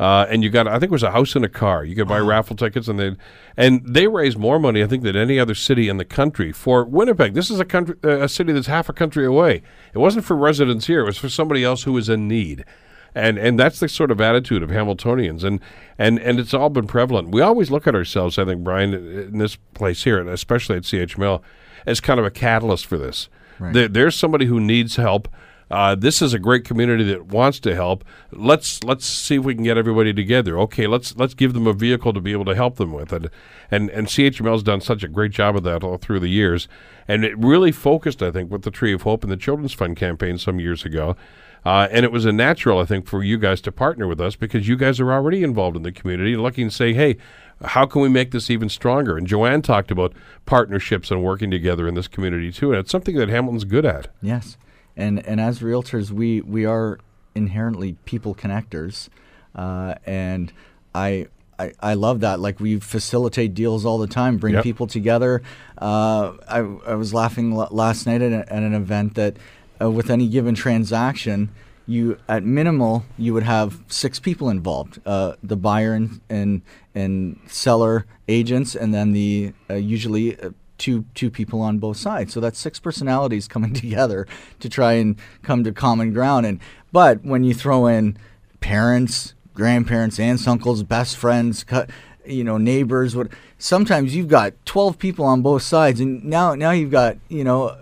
Uh, 0.00 0.26
and 0.30 0.42
you 0.42 0.48
got, 0.48 0.66
I 0.66 0.78
think 0.78 0.84
it 0.84 0.90
was 0.92 1.02
a 1.02 1.10
house 1.10 1.36
and 1.36 1.44
a 1.44 1.48
car. 1.48 1.84
You 1.84 1.94
could 1.94 2.08
buy 2.08 2.18
raffle 2.18 2.56
tickets, 2.56 2.88
and 2.88 2.98
they, 2.98 3.16
and 3.54 3.82
they 3.86 4.06
raised 4.06 4.38
more 4.38 4.58
money, 4.58 4.82
I 4.82 4.86
think, 4.86 5.02
than 5.02 5.14
any 5.14 5.38
other 5.38 5.54
city 5.54 5.90
in 5.90 5.98
the 5.98 6.06
country 6.06 6.52
for 6.52 6.84
Winnipeg. 6.84 7.34
This 7.34 7.50
is 7.50 7.60
a 7.60 7.66
country, 7.66 7.96
uh, 8.02 8.20
a 8.20 8.28
city 8.28 8.54
that's 8.54 8.66
half 8.66 8.88
a 8.88 8.94
country 8.94 9.26
away. 9.26 9.62
It 9.92 9.98
wasn't 9.98 10.24
for 10.24 10.36
residents 10.36 10.86
here; 10.86 11.00
it 11.00 11.04
was 11.04 11.18
for 11.18 11.28
somebody 11.28 11.62
else 11.62 11.82
who 11.82 11.92
was 11.92 12.08
in 12.08 12.26
need 12.26 12.64
and 13.14 13.38
and 13.38 13.58
that's 13.58 13.80
the 13.80 13.88
sort 13.88 14.10
of 14.10 14.20
attitude 14.20 14.62
of 14.62 14.70
Hamiltonians, 14.70 15.44
and 15.44 15.60
and 15.98 16.18
and 16.18 16.38
it's 16.38 16.54
all 16.54 16.70
been 16.70 16.86
prevalent. 16.86 17.30
We 17.30 17.40
always 17.40 17.70
look 17.70 17.86
at 17.86 17.94
ourselves, 17.94 18.38
I 18.38 18.44
think, 18.44 18.62
Brian, 18.62 18.94
in 18.94 19.38
this 19.38 19.56
place 19.74 20.04
here, 20.04 20.20
and 20.20 20.28
especially 20.28 20.76
at 20.76 20.84
CHML, 20.84 21.42
as 21.86 22.00
kind 22.00 22.20
of 22.20 22.26
a 22.26 22.30
catalyst 22.30 22.86
for 22.86 22.98
this. 22.98 23.28
There, 23.72 23.88
there's 23.88 24.16
somebody 24.16 24.46
who 24.46 24.60
needs 24.60 24.96
help. 24.96 25.28
Uh, 25.70 25.94
this 25.94 26.20
is 26.20 26.34
a 26.34 26.38
great 26.38 26.64
community 26.64 27.04
that 27.04 27.26
wants 27.26 27.60
to 27.60 27.74
help. 27.74 28.04
Let's 28.32 28.82
let's 28.82 29.06
see 29.06 29.36
if 29.36 29.44
we 29.44 29.54
can 29.54 29.64
get 29.64 29.78
everybody 29.78 30.12
together. 30.12 30.58
Okay, 30.60 30.86
let's 30.86 31.16
let's 31.16 31.34
give 31.34 31.52
them 31.52 31.66
a 31.66 31.72
vehicle 31.72 32.12
to 32.12 32.20
be 32.20 32.32
able 32.32 32.46
to 32.46 32.54
help 32.54 32.76
them 32.76 32.92
with 32.92 33.12
it. 33.12 33.30
And 33.70 33.88
and 33.90 34.08
CHML's 34.08 34.64
done 34.64 34.80
such 34.80 35.04
a 35.04 35.08
great 35.08 35.30
job 35.30 35.56
of 35.56 35.62
that 35.62 35.84
all 35.84 35.96
through 35.96 36.20
the 36.20 36.28
years, 36.28 36.66
and 37.06 37.24
it 37.24 37.38
really 37.38 37.70
focused, 37.70 38.22
I 38.22 38.30
think, 38.30 38.50
with 38.50 38.62
the 38.62 38.70
Tree 38.70 38.92
of 38.92 39.02
Hope 39.02 39.22
and 39.22 39.30
the 39.30 39.36
Children's 39.36 39.72
Fund 39.72 39.96
campaign 39.96 40.38
some 40.38 40.58
years 40.58 40.84
ago. 40.84 41.16
Uh, 41.64 41.88
and 41.90 42.04
it 42.04 42.12
was 42.12 42.24
a 42.24 42.32
natural, 42.32 42.78
I 42.78 42.84
think, 42.86 43.06
for 43.06 43.22
you 43.22 43.36
guys 43.36 43.60
to 43.62 43.72
partner 43.72 44.06
with 44.06 44.20
us 44.20 44.34
because 44.34 44.66
you 44.66 44.76
guys 44.76 44.98
are 44.98 45.12
already 45.12 45.42
involved 45.42 45.76
in 45.76 45.82
the 45.82 45.92
community, 45.92 46.36
looking 46.36 46.70
to 46.70 46.74
say, 46.74 46.94
hey, 46.94 47.18
how 47.62 47.84
can 47.84 48.00
we 48.00 48.08
make 48.08 48.30
this 48.30 48.50
even 48.50 48.68
stronger? 48.68 49.18
And 49.18 49.26
Joanne 49.26 49.60
talked 49.60 49.90
about 49.90 50.14
partnerships 50.46 51.10
and 51.10 51.22
working 51.22 51.50
together 51.50 51.86
in 51.86 51.94
this 51.94 52.08
community 52.08 52.50
too, 52.50 52.72
and 52.72 52.80
it's 52.80 52.90
something 52.90 53.16
that 53.16 53.28
Hamilton's 53.28 53.64
good 53.64 53.84
at. 53.84 54.08
Yes, 54.22 54.56
and 55.00 55.26
and 55.26 55.40
as 55.40 55.60
realtors, 55.60 56.10
we 56.10 56.40
we 56.42 56.64
are 56.66 56.98
inherently 57.34 57.96
people 58.04 58.34
connectors, 58.34 59.08
uh, 59.54 59.94
and 60.06 60.52
I. 60.94 61.26
I, 61.58 61.74
I 61.80 61.92
love 61.92 62.20
that. 62.20 62.40
Like 62.40 62.58
we 62.58 62.80
facilitate 62.80 63.52
deals 63.52 63.84
all 63.84 63.98
the 63.98 64.06
time, 64.06 64.38
bring 64.38 64.54
Yep. 64.54 64.64
people 64.64 64.86
together. 64.86 65.42
Uh, 65.76 66.32
I, 66.48 66.60
I 66.92 66.94
was 66.94 67.12
laughing 67.12 67.52
l- 67.52 67.68
last 67.70 68.06
night 68.06 68.22
at, 68.22 68.32
a, 68.32 68.50
at 68.50 68.62
an 68.62 68.72
event 68.72 69.14
that, 69.16 69.36
uh, 69.78 69.90
with 69.90 70.08
any 70.08 70.26
given 70.26 70.54
transaction, 70.54 71.50
you 71.86 72.16
at 72.28 72.44
minimal 72.44 73.04
you 73.18 73.34
would 73.34 73.42
have 73.42 73.78
six 73.88 74.18
people 74.18 74.48
involved: 74.48 75.00
uh, 75.04 75.34
the 75.42 75.56
buyer 75.56 75.92
and, 75.92 76.22
and 76.30 76.62
and 76.94 77.38
seller 77.46 78.06
agents, 78.26 78.74
and 78.74 78.94
then 78.94 79.12
the 79.12 79.52
uh, 79.68 79.74
usually 79.74 80.40
uh, 80.40 80.52
two 80.80 81.04
two 81.14 81.30
people 81.30 81.60
on 81.60 81.78
both 81.78 81.98
sides. 81.98 82.32
So 82.32 82.40
that's 82.40 82.58
six 82.58 82.80
personalities 82.80 83.46
coming 83.46 83.72
together 83.84 84.26
to 84.58 84.68
try 84.68 84.94
and 84.94 85.16
come 85.42 85.62
to 85.62 85.72
common 85.72 86.12
ground. 86.12 86.46
And 86.46 86.58
but 86.90 87.24
when 87.24 87.44
you 87.44 87.54
throw 87.54 87.86
in 87.86 88.16
parents, 88.60 89.34
grandparents, 89.54 90.18
aunts, 90.18 90.48
uncles, 90.48 90.82
best 90.82 91.16
friends, 91.16 91.64
you 92.26 92.42
know, 92.42 92.58
neighbors, 92.58 93.14
what 93.14 93.28
sometimes 93.58 94.14
you've 94.16 94.28
got 94.28 94.54
12 94.64 94.98
people 94.98 95.24
on 95.24 95.42
both 95.42 95.62
sides 95.62 96.00
and 96.00 96.24
now 96.24 96.54
now 96.54 96.72
you've 96.72 96.90
got, 96.90 97.16
you 97.28 97.44
know, 97.44 97.76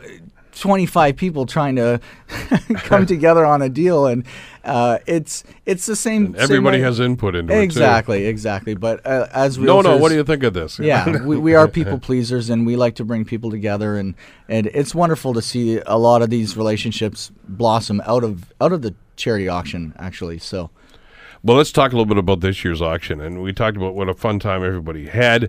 25 0.60 1.16
people 1.16 1.46
trying 1.46 1.76
to 1.76 2.00
come 2.76 3.06
together 3.14 3.44
on 3.46 3.62
a 3.62 3.68
deal 3.68 4.06
and 4.06 4.24
uh, 4.64 4.98
it's 5.06 5.44
it's 5.64 5.86
the 5.86 5.96
same 5.96 6.26
And 6.26 6.36
everybody 6.36 6.78
same 6.78 6.84
has 6.84 7.00
input 7.00 7.34
into 7.34 7.52
it 7.52 7.56
too. 7.56 7.62
exactly 7.62 8.26
exactly 8.26 8.74
but 8.74 9.04
uh, 9.06 9.26
as 9.32 9.56
realtors, 9.56 9.66
No, 9.66 9.80
no. 9.82 9.96
What 9.96 10.10
do 10.10 10.16
you 10.16 10.24
think 10.24 10.42
of 10.42 10.52
this? 10.54 10.78
yeah, 10.78 11.22
we, 11.24 11.38
we 11.38 11.54
are 11.54 11.68
people 11.68 11.98
pleasers, 11.98 12.50
and 12.50 12.66
we 12.66 12.76
like 12.76 12.94
to 12.96 13.04
bring 13.04 13.24
people 13.24 13.50
together, 13.50 13.96
and 13.96 14.14
and 14.48 14.66
it's 14.74 14.94
wonderful 14.94 15.32
to 15.34 15.40
see 15.42 15.80
a 15.86 15.96
lot 15.96 16.20
of 16.22 16.28
these 16.30 16.56
relationships 16.56 17.30
blossom 17.48 18.02
out 18.04 18.24
of 18.24 18.52
out 18.60 18.72
of 18.72 18.82
the 18.82 18.94
charity 19.16 19.48
auction, 19.48 19.94
actually. 19.98 20.38
So 20.38 20.70
Well, 21.42 21.56
let's 21.56 21.72
talk 21.72 21.92
a 21.92 21.96
little 21.96 22.06
bit 22.06 22.18
about 22.18 22.40
this 22.40 22.62
year's 22.64 22.82
auction. 22.82 23.20
And 23.20 23.42
we 23.42 23.52
talked 23.52 23.76
about 23.76 23.94
what 23.94 24.08
a 24.08 24.14
fun 24.14 24.38
time 24.38 24.62
everybody 24.64 25.06
had. 25.06 25.48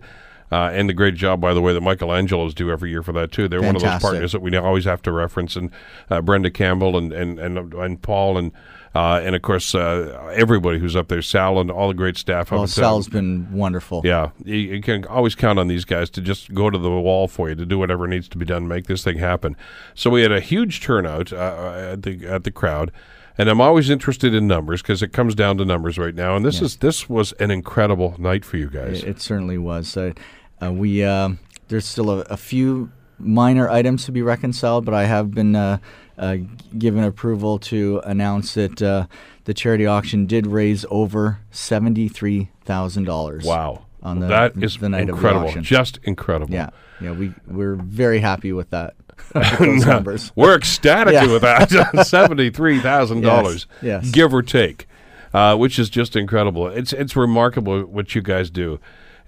Uh, 0.51 0.71
and 0.73 0.89
the 0.89 0.93
great 0.93 1.15
job, 1.15 1.39
by 1.39 1.53
the 1.53 1.61
way, 1.61 1.73
that 1.73 1.81
Michelangelo's 1.81 2.53
do 2.55 2.71
every 2.71 2.89
year 2.89 3.03
for 3.03 3.11
that 3.13 3.31
too. 3.31 3.47
They're 3.47 3.61
one 3.61 3.75
of 3.75 3.81
those 3.81 4.01
partners 4.01 4.31
that 4.31 4.41
we 4.41 4.55
always 4.57 4.85
have 4.85 5.01
to 5.03 5.11
reference, 5.11 5.55
and 5.55 5.69
uh, 6.09 6.21
Brenda 6.21 6.49
Campbell 6.49 6.97
and 6.97 7.13
and 7.13 7.39
and, 7.39 7.73
and 7.73 8.01
Paul 8.01 8.37
and 8.37 8.51
uh, 8.95 9.21
and 9.23 9.35
of 9.35 9.43
course 9.43 9.75
uh, 9.75 10.31
everybody 10.33 10.79
who's 10.79 10.95
up 10.95 11.07
there, 11.07 11.21
Sal 11.21 11.59
and 11.59 11.69
all 11.69 11.87
the 11.87 11.93
great 11.93 12.17
staff. 12.17 12.49
well, 12.49 12.63
uh, 12.63 12.67
Sal's 12.67 13.07
been 13.07 13.51
wonderful. 13.51 14.01
yeah, 14.03 14.31
you, 14.43 14.55
you 14.55 14.81
can 14.81 15.05
always 15.05 15.35
count 15.35 15.59
on 15.59 15.67
these 15.67 15.85
guys 15.85 16.09
to 16.11 16.21
just 16.21 16.51
go 16.55 16.71
to 16.71 16.77
the 16.79 16.89
wall 16.89 17.27
for 17.27 17.49
you 17.49 17.55
to 17.55 17.65
do 17.65 17.77
whatever 17.77 18.07
needs 18.07 18.27
to 18.29 18.37
be 18.37 18.45
done, 18.45 18.63
to 18.63 18.67
make 18.67 18.87
this 18.87 19.03
thing 19.03 19.19
happen. 19.19 19.55
So 19.93 20.09
we 20.09 20.23
had 20.23 20.31
a 20.31 20.39
huge 20.39 20.81
turnout 20.81 21.31
uh, 21.31 21.91
at 21.93 22.01
the 22.01 22.25
at 22.25 22.43
the 22.43 22.51
crowd, 22.51 22.91
And 23.37 23.49
I'm 23.49 23.61
always 23.61 23.89
interested 23.91 24.33
in 24.33 24.47
numbers 24.47 24.81
because 24.81 25.03
it 25.03 25.13
comes 25.13 25.35
down 25.35 25.57
to 25.59 25.65
numbers 25.65 25.99
right 25.99 26.15
now. 26.15 26.35
And 26.35 26.43
this 26.43 26.59
is 26.59 26.77
this 26.77 27.07
was 27.07 27.33
an 27.33 27.51
incredible 27.51 28.15
night 28.17 28.43
for 28.43 28.57
you 28.57 28.69
guys. 28.71 29.03
It, 29.03 29.09
it 29.09 29.21
certainly 29.21 29.59
was. 29.59 29.95
Uh, 29.95 30.13
uh, 30.61 30.71
we 30.71 31.03
um 31.03 31.39
there's 31.67 31.85
still 31.85 32.09
a, 32.11 32.19
a 32.21 32.37
few 32.37 32.91
minor 33.19 33.69
items 33.69 34.05
to 34.05 34.11
be 34.11 34.21
reconciled, 34.21 34.85
but 34.85 34.93
I 34.93 35.05
have 35.05 35.31
been 35.31 35.55
uh, 35.55 35.77
uh, 36.17 36.37
given 36.77 37.03
approval 37.03 37.59
to 37.59 38.01
announce 38.05 38.53
that 38.55 38.81
uh, 38.81 39.05
the 39.45 39.53
charity 39.53 39.85
auction 39.85 40.25
did 40.25 40.47
raise 40.47 40.85
over 40.89 41.39
seventy 41.51 42.07
three 42.07 42.49
thousand 42.65 43.03
dollars. 43.05 43.45
wow, 43.45 43.85
On 44.03 44.19
the, 44.19 44.27
that 44.27 44.53
is 44.61 44.77
the 44.77 44.89
night 44.89 45.09
incredible, 45.09 45.41
of 45.47 45.53
the 45.53 45.59
auction. 45.59 45.63
just 45.63 45.99
incredible. 46.03 46.53
yeah, 46.53 46.69
yeah, 47.01 47.11
we 47.11 47.33
we're 47.47 47.75
very 47.75 48.19
happy 48.19 48.51
with 48.53 48.69
that. 48.71 48.95
with 49.35 49.59
those 49.59 49.85
numbers. 49.85 50.31
We're 50.35 50.55
ecstatic 50.55 51.13
Yeah. 51.13 51.27
with 51.31 51.41
that. 51.41 51.69
Seventy-three 52.07 52.79
thousand 52.79 53.21
dollars, 53.21 53.67
yes. 53.81 54.09
give 54.11 54.33
or 54.33 54.41
take, 54.41 54.87
uh, 55.33 55.55
which 55.57 55.77
is 55.77 55.89
just 55.89 56.15
incredible. 56.15 56.67
It's 56.67 56.93
it's 56.93 57.15
remarkable 57.17 57.81
what 57.81 58.15
you 58.15 58.21
guys 58.21 58.49
do, 58.49 58.79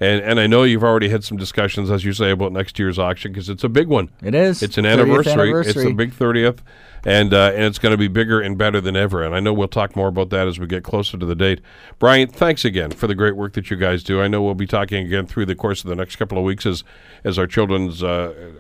and 0.01 0.21
and 0.21 0.39
I 0.39 0.47
know 0.47 0.63
you've 0.63 0.83
already 0.83 1.09
had 1.09 1.23
some 1.23 1.37
discussions, 1.37 1.89
as 1.89 2.03
you 2.03 2.11
say, 2.11 2.31
about 2.31 2.51
next 2.51 2.77
year's 2.79 2.99
auction 2.99 3.31
because 3.31 3.47
it's 3.47 3.63
a 3.63 3.69
big 3.69 3.87
one. 3.87 4.09
It 4.21 4.35
is. 4.35 4.61
It's 4.61 4.77
an 4.77 4.85
30th 4.85 4.91
anniversary. 4.91 5.31
It's 5.31 5.73
the 5.73 5.79
anniversary. 5.79 5.93
big 5.93 6.13
thirtieth, 6.13 6.61
and 7.03 7.33
uh, 7.33 7.51
and 7.53 7.63
it's 7.63 7.79
going 7.79 7.91
to 7.91 7.97
be 7.97 8.07
bigger 8.07 8.41
and 8.41 8.57
better 8.57 8.79
than 8.79 8.95
ever. 8.95 9.23
And 9.23 9.35
I 9.35 9.39
know 9.39 9.53
we'll 9.53 9.67
talk 9.67 9.95
more 9.95 10.07
about 10.07 10.29
that 10.29 10.47
as 10.47 10.59
we 10.59 10.67
get 10.67 10.83
closer 10.83 11.17
to 11.17 11.25
the 11.25 11.35
date. 11.35 11.61
Brian, 11.99 12.27
thanks 12.27 12.63
again 12.65 12.91
for 12.91 13.07
the 13.07 13.15
great 13.15 13.35
work 13.35 13.53
that 13.53 13.71
you 13.71 13.77
guys 13.77 14.03
do. 14.03 14.21
I 14.21 14.27
know 14.27 14.41
we'll 14.41 14.55
be 14.55 14.67
talking 14.67 15.05
again 15.05 15.25
through 15.25 15.45
the 15.45 15.55
course 15.55 15.83
of 15.83 15.89
the 15.89 15.95
next 15.95 16.17
couple 16.17 16.37
of 16.37 16.43
weeks 16.43 16.65
as 16.65 16.83
as 17.23 17.37
our 17.37 17.47
children's 17.47 18.03
uh, 18.03 18.07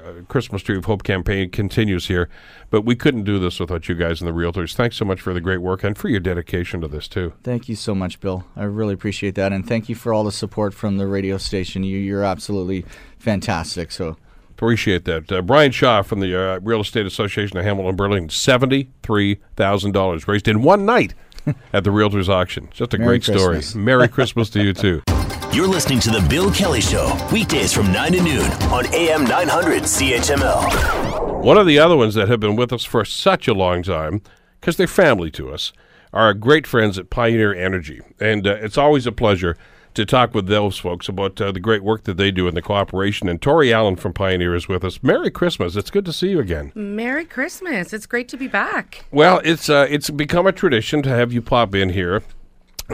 uh, 0.05 0.21
Christmas 0.27 0.61
Tree 0.61 0.77
of 0.77 0.85
Hope 0.85 1.03
campaign 1.03 1.49
continues 1.49 2.07
here. 2.07 2.29
But 2.69 2.81
we 2.81 2.95
couldn't 2.95 3.23
do 3.23 3.37
this 3.39 3.59
without 3.59 3.89
you 3.89 3.95
guys 3.95 4.21
and 4.21 4.27
the 4.27 4.33
realtors. 4.33 4.73
Thanks 4.73 4.95
so 4.95 5.05
much 5.05 5.21
for 5.21 5.33
the 5.33 5.41
great 5.41 5.57
work 5.57 5.83
and 5.83 5.97
for 5.97 6.09
your 6.09 6.19
dedication 6.19 6.81
to 6.81 6.87
this 6.87 7.07
too. 7.07 7.33
Thank 7.43 7.67
you 7.69 7.75
so 7.75 7.93
much, 7.93 8.19
Bill. 8.19 8.45
I 8.55 8.63
really 8.63 8.93
appreciate 8.93 9.35
that, 9.35 9.53
and 9.53 9.67
thank 9.67 9.89
you 9.89 9.95
for 9.95 10.13
all 10.13 10.23
the 10.23 10.31
support 10.31 10.73
from 10.73 10.97
the 10.97 11.07
radio 11.07 11.37
station. 11.37 11.83
You, 11.83 11.97
you're 11.97 12.23
absolutely 12.23 12.85
fantastic. 13.19 13.91
So 13.91 14.17
Appreciate 14.61 15.05
that. 15.05 15.31
Uh, 15.31 15.41
Brian 15.41 15.71
Shaw 15.71 16.03
from 16.03 16.19
the 16.19 16.39
uh, 16.39 16.59
Real 16.59 16.81
Estate 16.81 17.07
Association 17.07 17.57
of 17.57 17.65
Hamilton 17.65 17.95
Burlington, 17.95 18.29
$73,000 18.29 20.27
raised 20.27 20.47
in 20.47 20.61
one 20.61 20.85
night 20.85 21.15
at 21.73 21.83
the 21.83 21.89
Realtors 21.89 22.29
auction. 22.29 22.69
Just 22.71 22.93
a 22.93 22.99
Merry 22.99 23.07
great 23.07 23.23
story. 23.23 23.55
Christmas. 23.55 23.73
Merry 23.73 24.07
Christmas 24.07 24.51
to 24.51 24.61
you, 24.61 24.71
too. 24.73 25.01
You're 25.51 25.67
listening 25.67 25.99
to 26.01 26.11
The 26.11 26.23
Bill 26.29 26.51
Kelly 26.51 26.79
Show, 26.79 27.11
weekdays 27.33 27.73
from 27.73 27.91
9 27.91 28.11
to 28.11 28.21
noon 28.21 28.51
on 28.71 28.85
AM 28.93 29.23
900 29.23 29.81
CHML. 29.81 31.43
One 31.43 31.57
of 31.57 31.65
the 31.65 31.79
other 31.79 31.97
ones 31.97 32.13
that 32.13 32.29
have 32.29 32.39
been 32.39 32.55
with 32.55 32.71
us 32.71 32.85
for 32.85 33.03
such 33.03 33.47
a 33.47 33.55
long 33.55 33.81
time, 33.81 34.21
because 34.59 34.77
they're 34.77 34.85
family 34.85 35.31
to 35.31 35.51
us, 35.51 35.73
are 36.13 36.25
our 36.25 36.35
great 36.35 36.67
friends 36.67 36.99
at 36.99 37.09
Pioneer 37.09 37.51
Energy. 37.51 37.99
And 38.19 38.45
uh, 38.45 38.57
it's 38.61 38.77
always 38.77 39.07
a 39.07 39.11
pleasure 39.11 39.57
to 39.93 40.05
talk 40.05 40.33
with 40.33 40.47
those 40.47 40.77
folks 40.77 41.09
about 41.09 41.39
uh, 41.41 41.51
the 41.51 41.59
great 41.59 41.83
work 41.83 42.03
that 42.03 42.17
they 42.17 42.31
do 42.31 42.47
in 42.47 42.55
the 42.55 42.61
cooperation. 42.61 43.27
And 43.27 43.41
Tori 43.41 43.73
Allen 43.73 43.95
from 43.95 44.13
Pioneer 44.13 44.55
is 44.55 44.67
with 44.67 44.83
us. 44.83 45.01
Merry 45.03 45.29
Christmas. 45.29 45.75
It's 45.75 45.89
good 45.89 46.05
to 46.05 46.13
see 46.13 46.29
you 46.29 46.39
again. 46.39 46.71
Merry 46.75 47.25
Christmas. 47.25 47.93
It's 47.93 48.05
great 48.05 48.27
to 48.29 48.37
be 48.37 48.47
back. 48.47 49.05
Well, 49.11 49.41
it's 49.43 49.69
uh, 49.69 49.87
it's 49.89 50.09
become 50.09 50.47
a 50.47 50.51
tradition 50.51 51.01
to 51.03 51.09
have 51.09 51.33
you 51.33 51.41
pop 51.41 51.75
in 51.75 51.89
here 51.89 52.23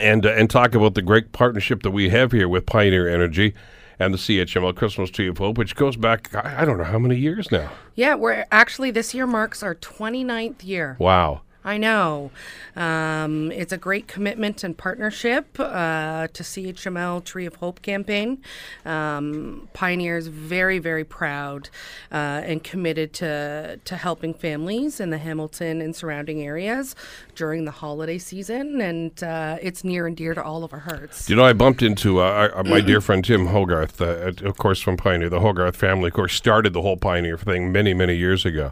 and 0.01 0.25
uh, 0.25 0.29
and 0.29 0.49
talk 0.49 0.75
about 0.75 0.95
the 0.95 1.01
great 1.01 1.31
partnership 1.31 1.83
that 1.83 1.91
we 1.91 2.09
have 2.09 2.31
here 2.31 2.47
with 2.47 2.65
Pioneer 2.65 3.07
Energy 3.07 3.53
and 3.99 4.13
the 4.13 4.17
CHML 4.17 4.75
Christmas 4.75 5.09
Tree 5.09 5.27
of 5.27 5.39
Hope, 5.39 5.57
which 5.57 5.75
goes 5.75 5.95
back 5.95 6.33
I, 6.35 6.61
I 6.61 6.65
don't 6.65 6.77
know 6.77 6.83
how 6.83 6.99
many 6.99 7.15
years 7.15 7.51
now. 7.51 7.69
Yeah, 7.95 8.15
we're 8.15 8.45
actually 8.51 8.91
this 8.91 9.13
year 9.13 9.27
marks 9.27 9.63
our 9.63 9.75
29th 9.75 10.63
year. 10.63 10.97
Wow. 10.99 11.41
I 11.68 11.78
know. 11.78 12.32
Um, 12.78 13.51
it's 13.51 13.74
a 13.74 13.78
great 13.78 14.07
commitment 14.07 14.63
and 14.63 14.78
partnership 14.78 15.59
uh, 15.59 16.28
to 16.28 16.43
CHML 16.43 17.26
Tree 17.26 17.45
of 17.45 17.55
Hope 17.55 17.82
campaign. 17.82 18.41
Um, 18.86 19.68
Pioneer 19.74 20.15
is 20.15 20.28
very, 20.28 20.80
very 20.80 21.03
proud 21.03 21.70
uh, 22.09 22.15
and 22.45 22.63
committed 22.63 23.11
to, 23.15 23.82
to 23.84 23.95
helping 23.97 24.34
families 24.34 25.01
in 25.01 25.09
the 25.09 25.18
Hamilton 25.18 25.82
and 25.82 25.93
surrounding 25.93 26.41
areas 26.41 26.95
during 27.36 27.65
the 27.65 27.72
holiday 27.72 28.18
season, 28.18 28.80
and 28.80 29.22
uh, 29.22 29.57
it's 29.61 29.84
near 29.84 30.07
and 30.07 30.15
dear 30.15 30.34
to 30.34 30.41
all 30.41 30.63
of 30.63 30.72
our 30.72 30.80
hearts. 30.80 31.30
You 31.30 31.36
know, 31.36 31.43
I 31.43 31.51
bumped 31.51 31.82
into 31.82 32.22
uh, 32.22 32.49
uh, 32.55 32.63
my 32.63 32.80
dear 32.80 33.01
friend 33.01 33.26
Tim 33.26 33.47
Hogarth, 33.47 33.99
uh, 33.99 34.32
of 34.47 34.57
course, 34.57 34.80
from 34.80 34.95
Pioneer. 34.95 35.28
The 35.28 35.41
Hogarth 35.41 35.76
family, 35.76 36.07
of 36.07 36.13
course, 36.13 36.34
started 36.34 36.72
the 36.72 36.82
whole 36.82 36.95
Pioneer 36.95 37.38
thing 37.38 37.74
many, 37.74 37.93
many 37.93 38.15
years 38.15 38.45
ago. 38.45 38.72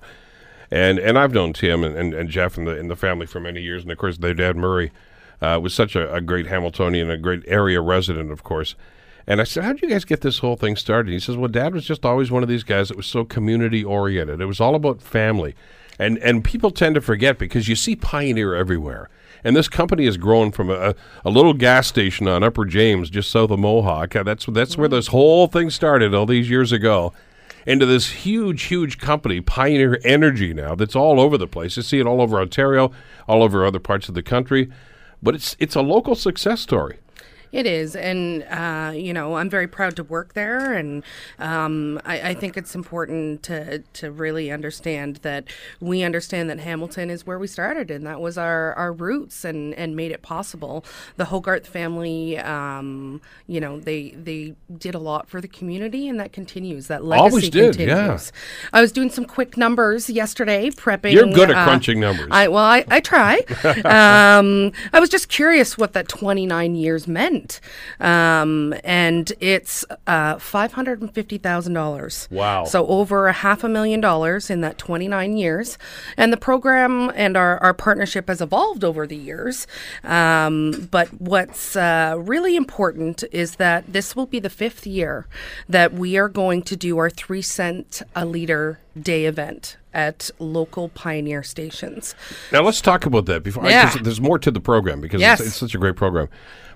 And 0.71 0.99
and 0.99 1.17
I've 1.17 1.33
known 1.33 1.53
Tim 1.53 1.83
and, 1.83 1.95
and, 1.95 2.13
and 2.13 2.29
Jeff 2.29 2.57
and 2.57 2.67
the, 2.67 2.77
and 2.77 2.89
the 2.89 2.95
family 2.95 3.25
for 3.25 3.39
many 3.39 3.61
years. 3.61 3.83
And, 3.83 3.91
of 3.91 3.97
course, 3.97 4.17
their 4.17 4.33
dad, 4.33 4.55
Murray, 4.55 4.91
uh, 5.41 5.59
was 5.61 5.73
such 5.73 5.95
a, 5.95 6.13
a 6.13 6.21
great 6.21 6.47
Hamiltonian, 6.47 7.09
a 7.09 7.17
great 7.17 7.43
area 7.47 7.81
resident, 7.81 8.31
of 8.31 8.43
course. 8.43 8.75
And 9.27 9.41
I 9.41 9.43
said, 9.43 9.63
How 9.63 9.73
did 9.73 9.81
you 9.81 9.89
guys 9.89 10.05
get 10.05 10.21
this 10.21 10.39
whole 10.39 10.55
thing 10.55 10.75
started? 10.75 11.11
He 11.11 11.19
says, 11.19 11.37
Well, 11.37 11.47
Dad 11.47 11.73
was 11.73 11.85
just 11.85 12.05
always 12.05 12.31
one 12.31 12.43
of 12.43 12.49
these 12.49 12.63
guys 12.63 12.89
that 12.89 12.97
was 12.97 13.07
so 13.07 13.25
community 13.25 13.83
oriented. 13.83 14.41
It 14.41 14.45
was 14.45 14.59
all 14.59 14.75
about 14.75 15.01
family. 15.01 15.55
And, 15.97 16.17
and 16.19 16.43
people 16.43 16.71
tend 16.71 16.95
to 16.95 17.01
forget 17.01 17.37
because 17.37 17.67
you 17.67 17.75
see 17.75 17.95
Pioneer 17.95 18.53
everywhere. 18.53 19.09
And 19.45 19.55
this 19.55 19.69
company 19.69 20.05
has 20.05 20.17
grown 20.17 20.51
from 20.51 20.69
a, 20.69 20.95
a 21.23 21.29
little 21.29 21.53
gas 21.53 21.87
station 21.87 22.27
on 22.27 22.43
Upper 22.43 22.65
James, 22.65 23.09
just 23.09 23.29
south 23.29 23.51
of 23.51 23.59
Mohawk. 23.59 24.13
That's 24.13 24.47
that's 24.47 24.77
where 24.77 24.87
this 24.87 25.07
whole 25.07 25.47
thing 25.47 25.69
started 25.69 26.15
all 26.15 26.25
these 26.25 26.49
years 26.49 26.71
ago, 26.71 27.13
into 27.65 27.85
this 27.85 28.09
huge, 28.11 28.63
huge 28.63 28.97
company, 28.97 29.41
Pioneer 29.41 29.99
Energy. 30.03 30.53
Now 30.53 30.75
that's 30.75 30.95
all 30.95 31.19
over 31.19 31.37
the 31.37 31.47
place. 31.47 31.77
You 31.77 31.83
see 31.83 31.99
it 31.99 32.05
all 32.07 32.21
over 32.21 32.39
Ontario, 32.39 32.91
all 33.27 33.43
over 33.43 33.65
other 33.65 33.79
parts 33.79 34.07
of 34.07 34.15
the 34.15 34.23
country, 34.23 34.69
but 35.21 35.35
it's 35.35 35.55
it's 35.59 35.75
a 35.75 35.81
local 35.81 36.15
success 36.15 36.61
story. 36.61 36.99
It 37.51 37.65
is, 37.65 37.95
and 37.95 38.43
uh, 38.43 38.91
you 38.95 39.13
know, 39.13 39.35
I'm 39.35 39.49
very 39.49 39.67
proud 39.67 39.95
to 39.97 40.03
work 40.03 40.33
there, 40.33 40.73
and 40.73 41.03
um, 41.39 41.99
I, 42.05 42.29
I 42.29 42.33
think 42.33 42.57
it's 42.57 42.75
important 42.75 43.43
to 43.43 43.79
to 43.79 44.11
really 44.11 44.51
understand 44.51 45.17
that 45.17 45.45
we 45.79 46.03
understand 46.03 46.49
that 46.49 46.59
Hamilton 46.59 47.09
is 47.09 47.25
where 47.25 47.39
we 47.39 47.47
started, 47.47 47.91
and 47.91 48.05
that 48.05 48.21
was 48.21 48.37
our, 48.37 48.73
our 48.73 48.91
roots, 48.91 49.45
and, 49.45 49.73
and 49.75 49.95
made 49.95 50.11
it 50.11 50.21
possible. 50.21 50.85
The 51.17 51.25
Hogarth 51.25 51.67
family, 51.67 52.37
um, 52.37 53.21
you 53.47 53.59
know, 53.59 53.79
they 53.79 54.09
they 54.11 54.55
did 54.77 54.95
a 54.95 54.99
lot 54.99 55.29
for 55.29 55.41
the 55.41 55.47
community, 55.47 56.07
and 56.07 56.19
that 56.19 56.31
continues. 56.31 56.87
That 56.87 57.03
legacy 57.03 57.23
Always 57.23 57.49
did, 57.49 57.75
yeah. 57.75 58.17
I 58.73 58.81
was 58.81 58.91
doing 58.91 59.09
some 59.09 59.25
quick 59.25 59.57
numbers 59.57 60.09
yesterday, 60.09 60.69
prepping. 60.69 61.13
You're 61.13 61.27
good 61.27 61.51
at 61.51 61.57
uh, 61.57 61.65
crunching 61.65 61.99
numbers. 61.99 62.27
I 62.31 62.47
well, 62.47 62.63
I, 62.63 62.85
I 62.89 62.99
try. 62.99 63.35
um, 63.83 64.71
I 64.93 64.99
was 64.99 65.09
just 65.09 65.29
curious 65.29 65.77
what 65.77 65.93
that 65.93 66.07
29 66.07 66.75
years 66.75 67.07
meant, 67.07 67.34
um, 67.99 68.73
and 68.83 69.31
it's 69.39 69.85
uh, 70.07 70.37
five 70.37 70.73
hundred 70.73 71.01
and 71.01 71.13
fifty 71.13 71.37
thousand 71.37 71.73
dollars. 71.73 72.27
Wow. 72.31 72.65
So 72.65 72.87
over 72.87 73.27
a 73.27 73.33
half 73.33 73.63
a 73.63 73.69
million 73.69 74.01
dollars 74.01 74.49
in 74.49 74.61
that 74.61 74.77
29 74.77 75.37
years, 75.37 75.77
and 76.17 76.31
the 76.31 76.37
program 76.37 77.11
and 77.15 77.37
our, 77.37 77.57
our 77.59 77.73
partnership 77.73 78.27
has 78.27 78.41
evolved 78.41 78.83
over 78.83 79.07
the 79.07 79.15
years. 79.15 79.67
Um, 80.03 80.87
but 80.91 81.09
what's 81.19 81.75
uh, 81.75 82.15
really 82.17 82.55
important 82.55 83.23
is 83.31 83.55
that 83.55 83.91
this 83.91 84.15
will 84.15 84.25
be 84.25 84.39
the 84.39 84.49
fifth 84.49 84.85
year 84.87 85.27
that 85.67 85.93
we 85.93 86.17
are 86.17 86.29
going 86.29 86.61
to 86.63 86.75
do 86.75 86.97
our 86.97 87.09
three 87.09 87.41
cent 87.41 88.01
a 88.15 88.25
liter 88.25 88.79
day 88.99 89.25
event 89.25 89.77
at 89.93 90.29
local 90.39 90.89
pioneer 90.89 91.43
stations. 91.43 92.15
Now 92.51 92.61
let's 92.61 92.81
talk 92.81 93.05
about 93.05 93.25
that 93.27 93.43
before. 93.43 93.65
I- 93.65 93.93
there's 94.01 94.21
more 94.21 94.39
to 94.39 94.51
the 94.51 94.59
program 94.59 95.01
because 95.01 95.21
Yes. 95.21 95.39
it's, 95.39 95.49
it's 95.49 95.57
such 95.57 95.75
a 95.75 95.77
great 95.77 95.95
program. 95.95 96.27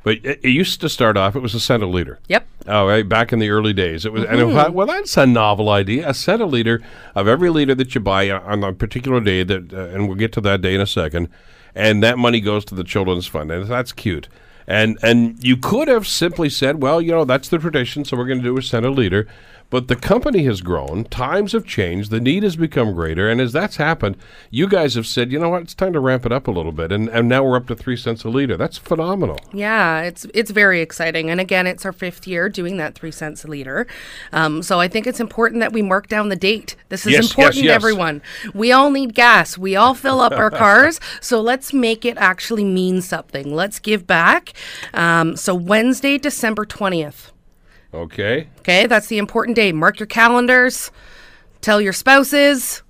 But 0.01 0.19
it, 0.23 0.39
it 0.43 0.49
used 0.49 0.79
to 0.81 0.87
start 0.89 1.17
off. 1.17 1.35
It 1.35 1.39
was 1.41 1.53
a 1.53 1.59
cent 1.59 1.83
a 1.83 1.85
liter. 1.85 2.19
Yep. 2.29 2.47
Oh, 2.67 2.87
right, 2.87 3.07
back 3.07 3.33
in 3.33 3.39
the 3.39 3.49
early 3.49 3.73
days, 3.73 4.05
it 4.05 4.13
was. 4.13 4.23
And 4.23 4.39
Mm-hmm. 4.39 4.57
I 4.57 4.63
thought, 4.63 4.73
well, 4.73 4.87
that's 4.87 5.17
a 5.17 5.25
novel 5.25 5.67
idea. 5.69 6.07
A 6.07 6.13
cent 6.13 6.41
a 6.41 6.45
liter 6.45 6.81
of 7.15 7.27
every 7.27 7.49
liter 7.49 7.75
that 7.75 7.93
you 7.93 7.99
buy 7.99 8.29
on 8.31 8.63
a 8.63 8.71
particular 8.71 9.19
day. 9.19 9.43
That, 9.43 9.73
uh, 9.73 9.87
and 9.93 10.07
we'll 10.07 10.15
get 10.17 10.31
to 10.33 10.41
that 10.41 10.61
day 10.61 10.73
in 10.73 10.79
a 10.79 10.87
second. 10.87 11.27
And 11.75 12.01
that 12.01 12.17
money 12.17 12.39
goes 12.39 12.63
to 12.65 12.75
the 12.75 12.85
children's 12.85 13.27
fund, 13.27 13.51
and 13.51 13.67
that's 13.67 13.91
cute. 13.91 14.29
And 14.67 14.97
and 15.03 15.43
you 15.43 15.57
could 15.57 15.89
have 15.89 16.07
simply 16.07 16.49
said, 16.49 16.81
well, 16.81 17.01
you 17.01 17.11
know, 17.11 17.25
that's 17.25 17.49
the 17.49 17.57
tradition, 17.57 18.05
so 18.05 18.15
we're 18.15 18.25
going 18.27 18.39
to 18.39 18.43
do 18.43 18.57
a 18.57 18.61
cent 18.61 18.85
a 18.85 18.89
liter. 18.89 19.27
But 19.69 19.87
the 19.87 19.95
company 19.95 20.45
has 20.45 20.61
grown, 20.61 21.03
times 21.05 21.51
have 21.51 21.65
changed, 21.65 22.09
the 22.09 22.19
need 22.19 22.41
has 22.41 22.55
become 22.55 22.93
greater, 22.93 23.29
and 23.29 23.39
as 23.39 23.53
that's 23.53 23.75
happened, 23.75 24.17
you 24.49 24.67
guys 24.67 24.95
have 24.95 25.05
said, 25.05 25.31
you 25.31 25.39
know 25.39 25.49
what, 25.49 25.61
it's 25.61 25.75
time 25.75 25.93
to 25.93 25.99
ramp 25.99 26.25
it 26.25 26.31
up 26.31 26.47
a 26.47 26.51
little 26.51 26.71
bit, 26.71 26.91
and, 26.91 27.07
and 27.09 27.29
now 27.29 27.43
we're 27.43 27.55
up 27.55 27.67
to 27.67 27.75
three 27.75 27.95
cents 27.95 28.23
a 28.23 28.29
liter. 28.29 28.57
That's 28.57 28.79
phenomenal. 28.79 29.37
Yeah, 29.53 30.01
it's 30.01 30.25
it's 30.33 30.49
very 30.49 30.81
exciting, 30.81 31.29
and 31.29 31.39
again, 31.39 31.67
it's 31.67 31.85
our 31.85 31.93
fifth 31.93 32.27
year 32.27 32.49
doing 32.49 32.77
that 32.77 32.95
three 32.95 33.11
cents 33.11 33.43
a 33.45 33.47
liter. 33.47 33.85
Um, 34.33 34.63
so 34.63 34.79
I 34.79 34.87
think 34.87 35.05
it's 35.05 35.19
important 35.19 35.59
that 35.61 35.71
we 35.71 35.83
mark 35.83 36.07
down 36.07 36.29
the 36.29 36.35
date. 36.35 36.75
This 36.89 37.05
is 37.05 37.11
Yes, 37.11 37.23
yes, 37.23 37.31
important, 37.31 37.63
yes. 37.65 37.75
everyone. 37.75 38.21
We 38.55 38.71
all 38.71 38.89
need 38.89 39.13
gas. 39.13 39.57
We 39.57 39.75
all 39.75 39.93
fill 39.93 40.19
up 40.19 40.33
our 40.33 40.49
cars. 40.49 40.99
So 41.21 41.41
let's 41.41 41.73
make 41.73 42.05
it 42.05 42.17
actually 42.17 42.63
mean 42.63 43.01
something. 43.01 43.53
Let's 43.53 43.79
give 43.79 44.07
back. 44.07 44.53
Um, 44.93 45.35
so 45.35 45.53
Wednesday, 45.53 46.17
December 46.17 46.65
twentieth. 46.65 47.31
Okay. 47.93 48.47
Okay, 48.59 48.85
that's 48.85 49.07
the 49.07 49.17
important 49.17 49.55
day. 49.55 49.71
Mark 49.71 49.99
your 49.99 50.07
calendars. 50.07 50.91
Tell 51.61 51.81
your 51.81 51.93
spouses. 51.93 52.83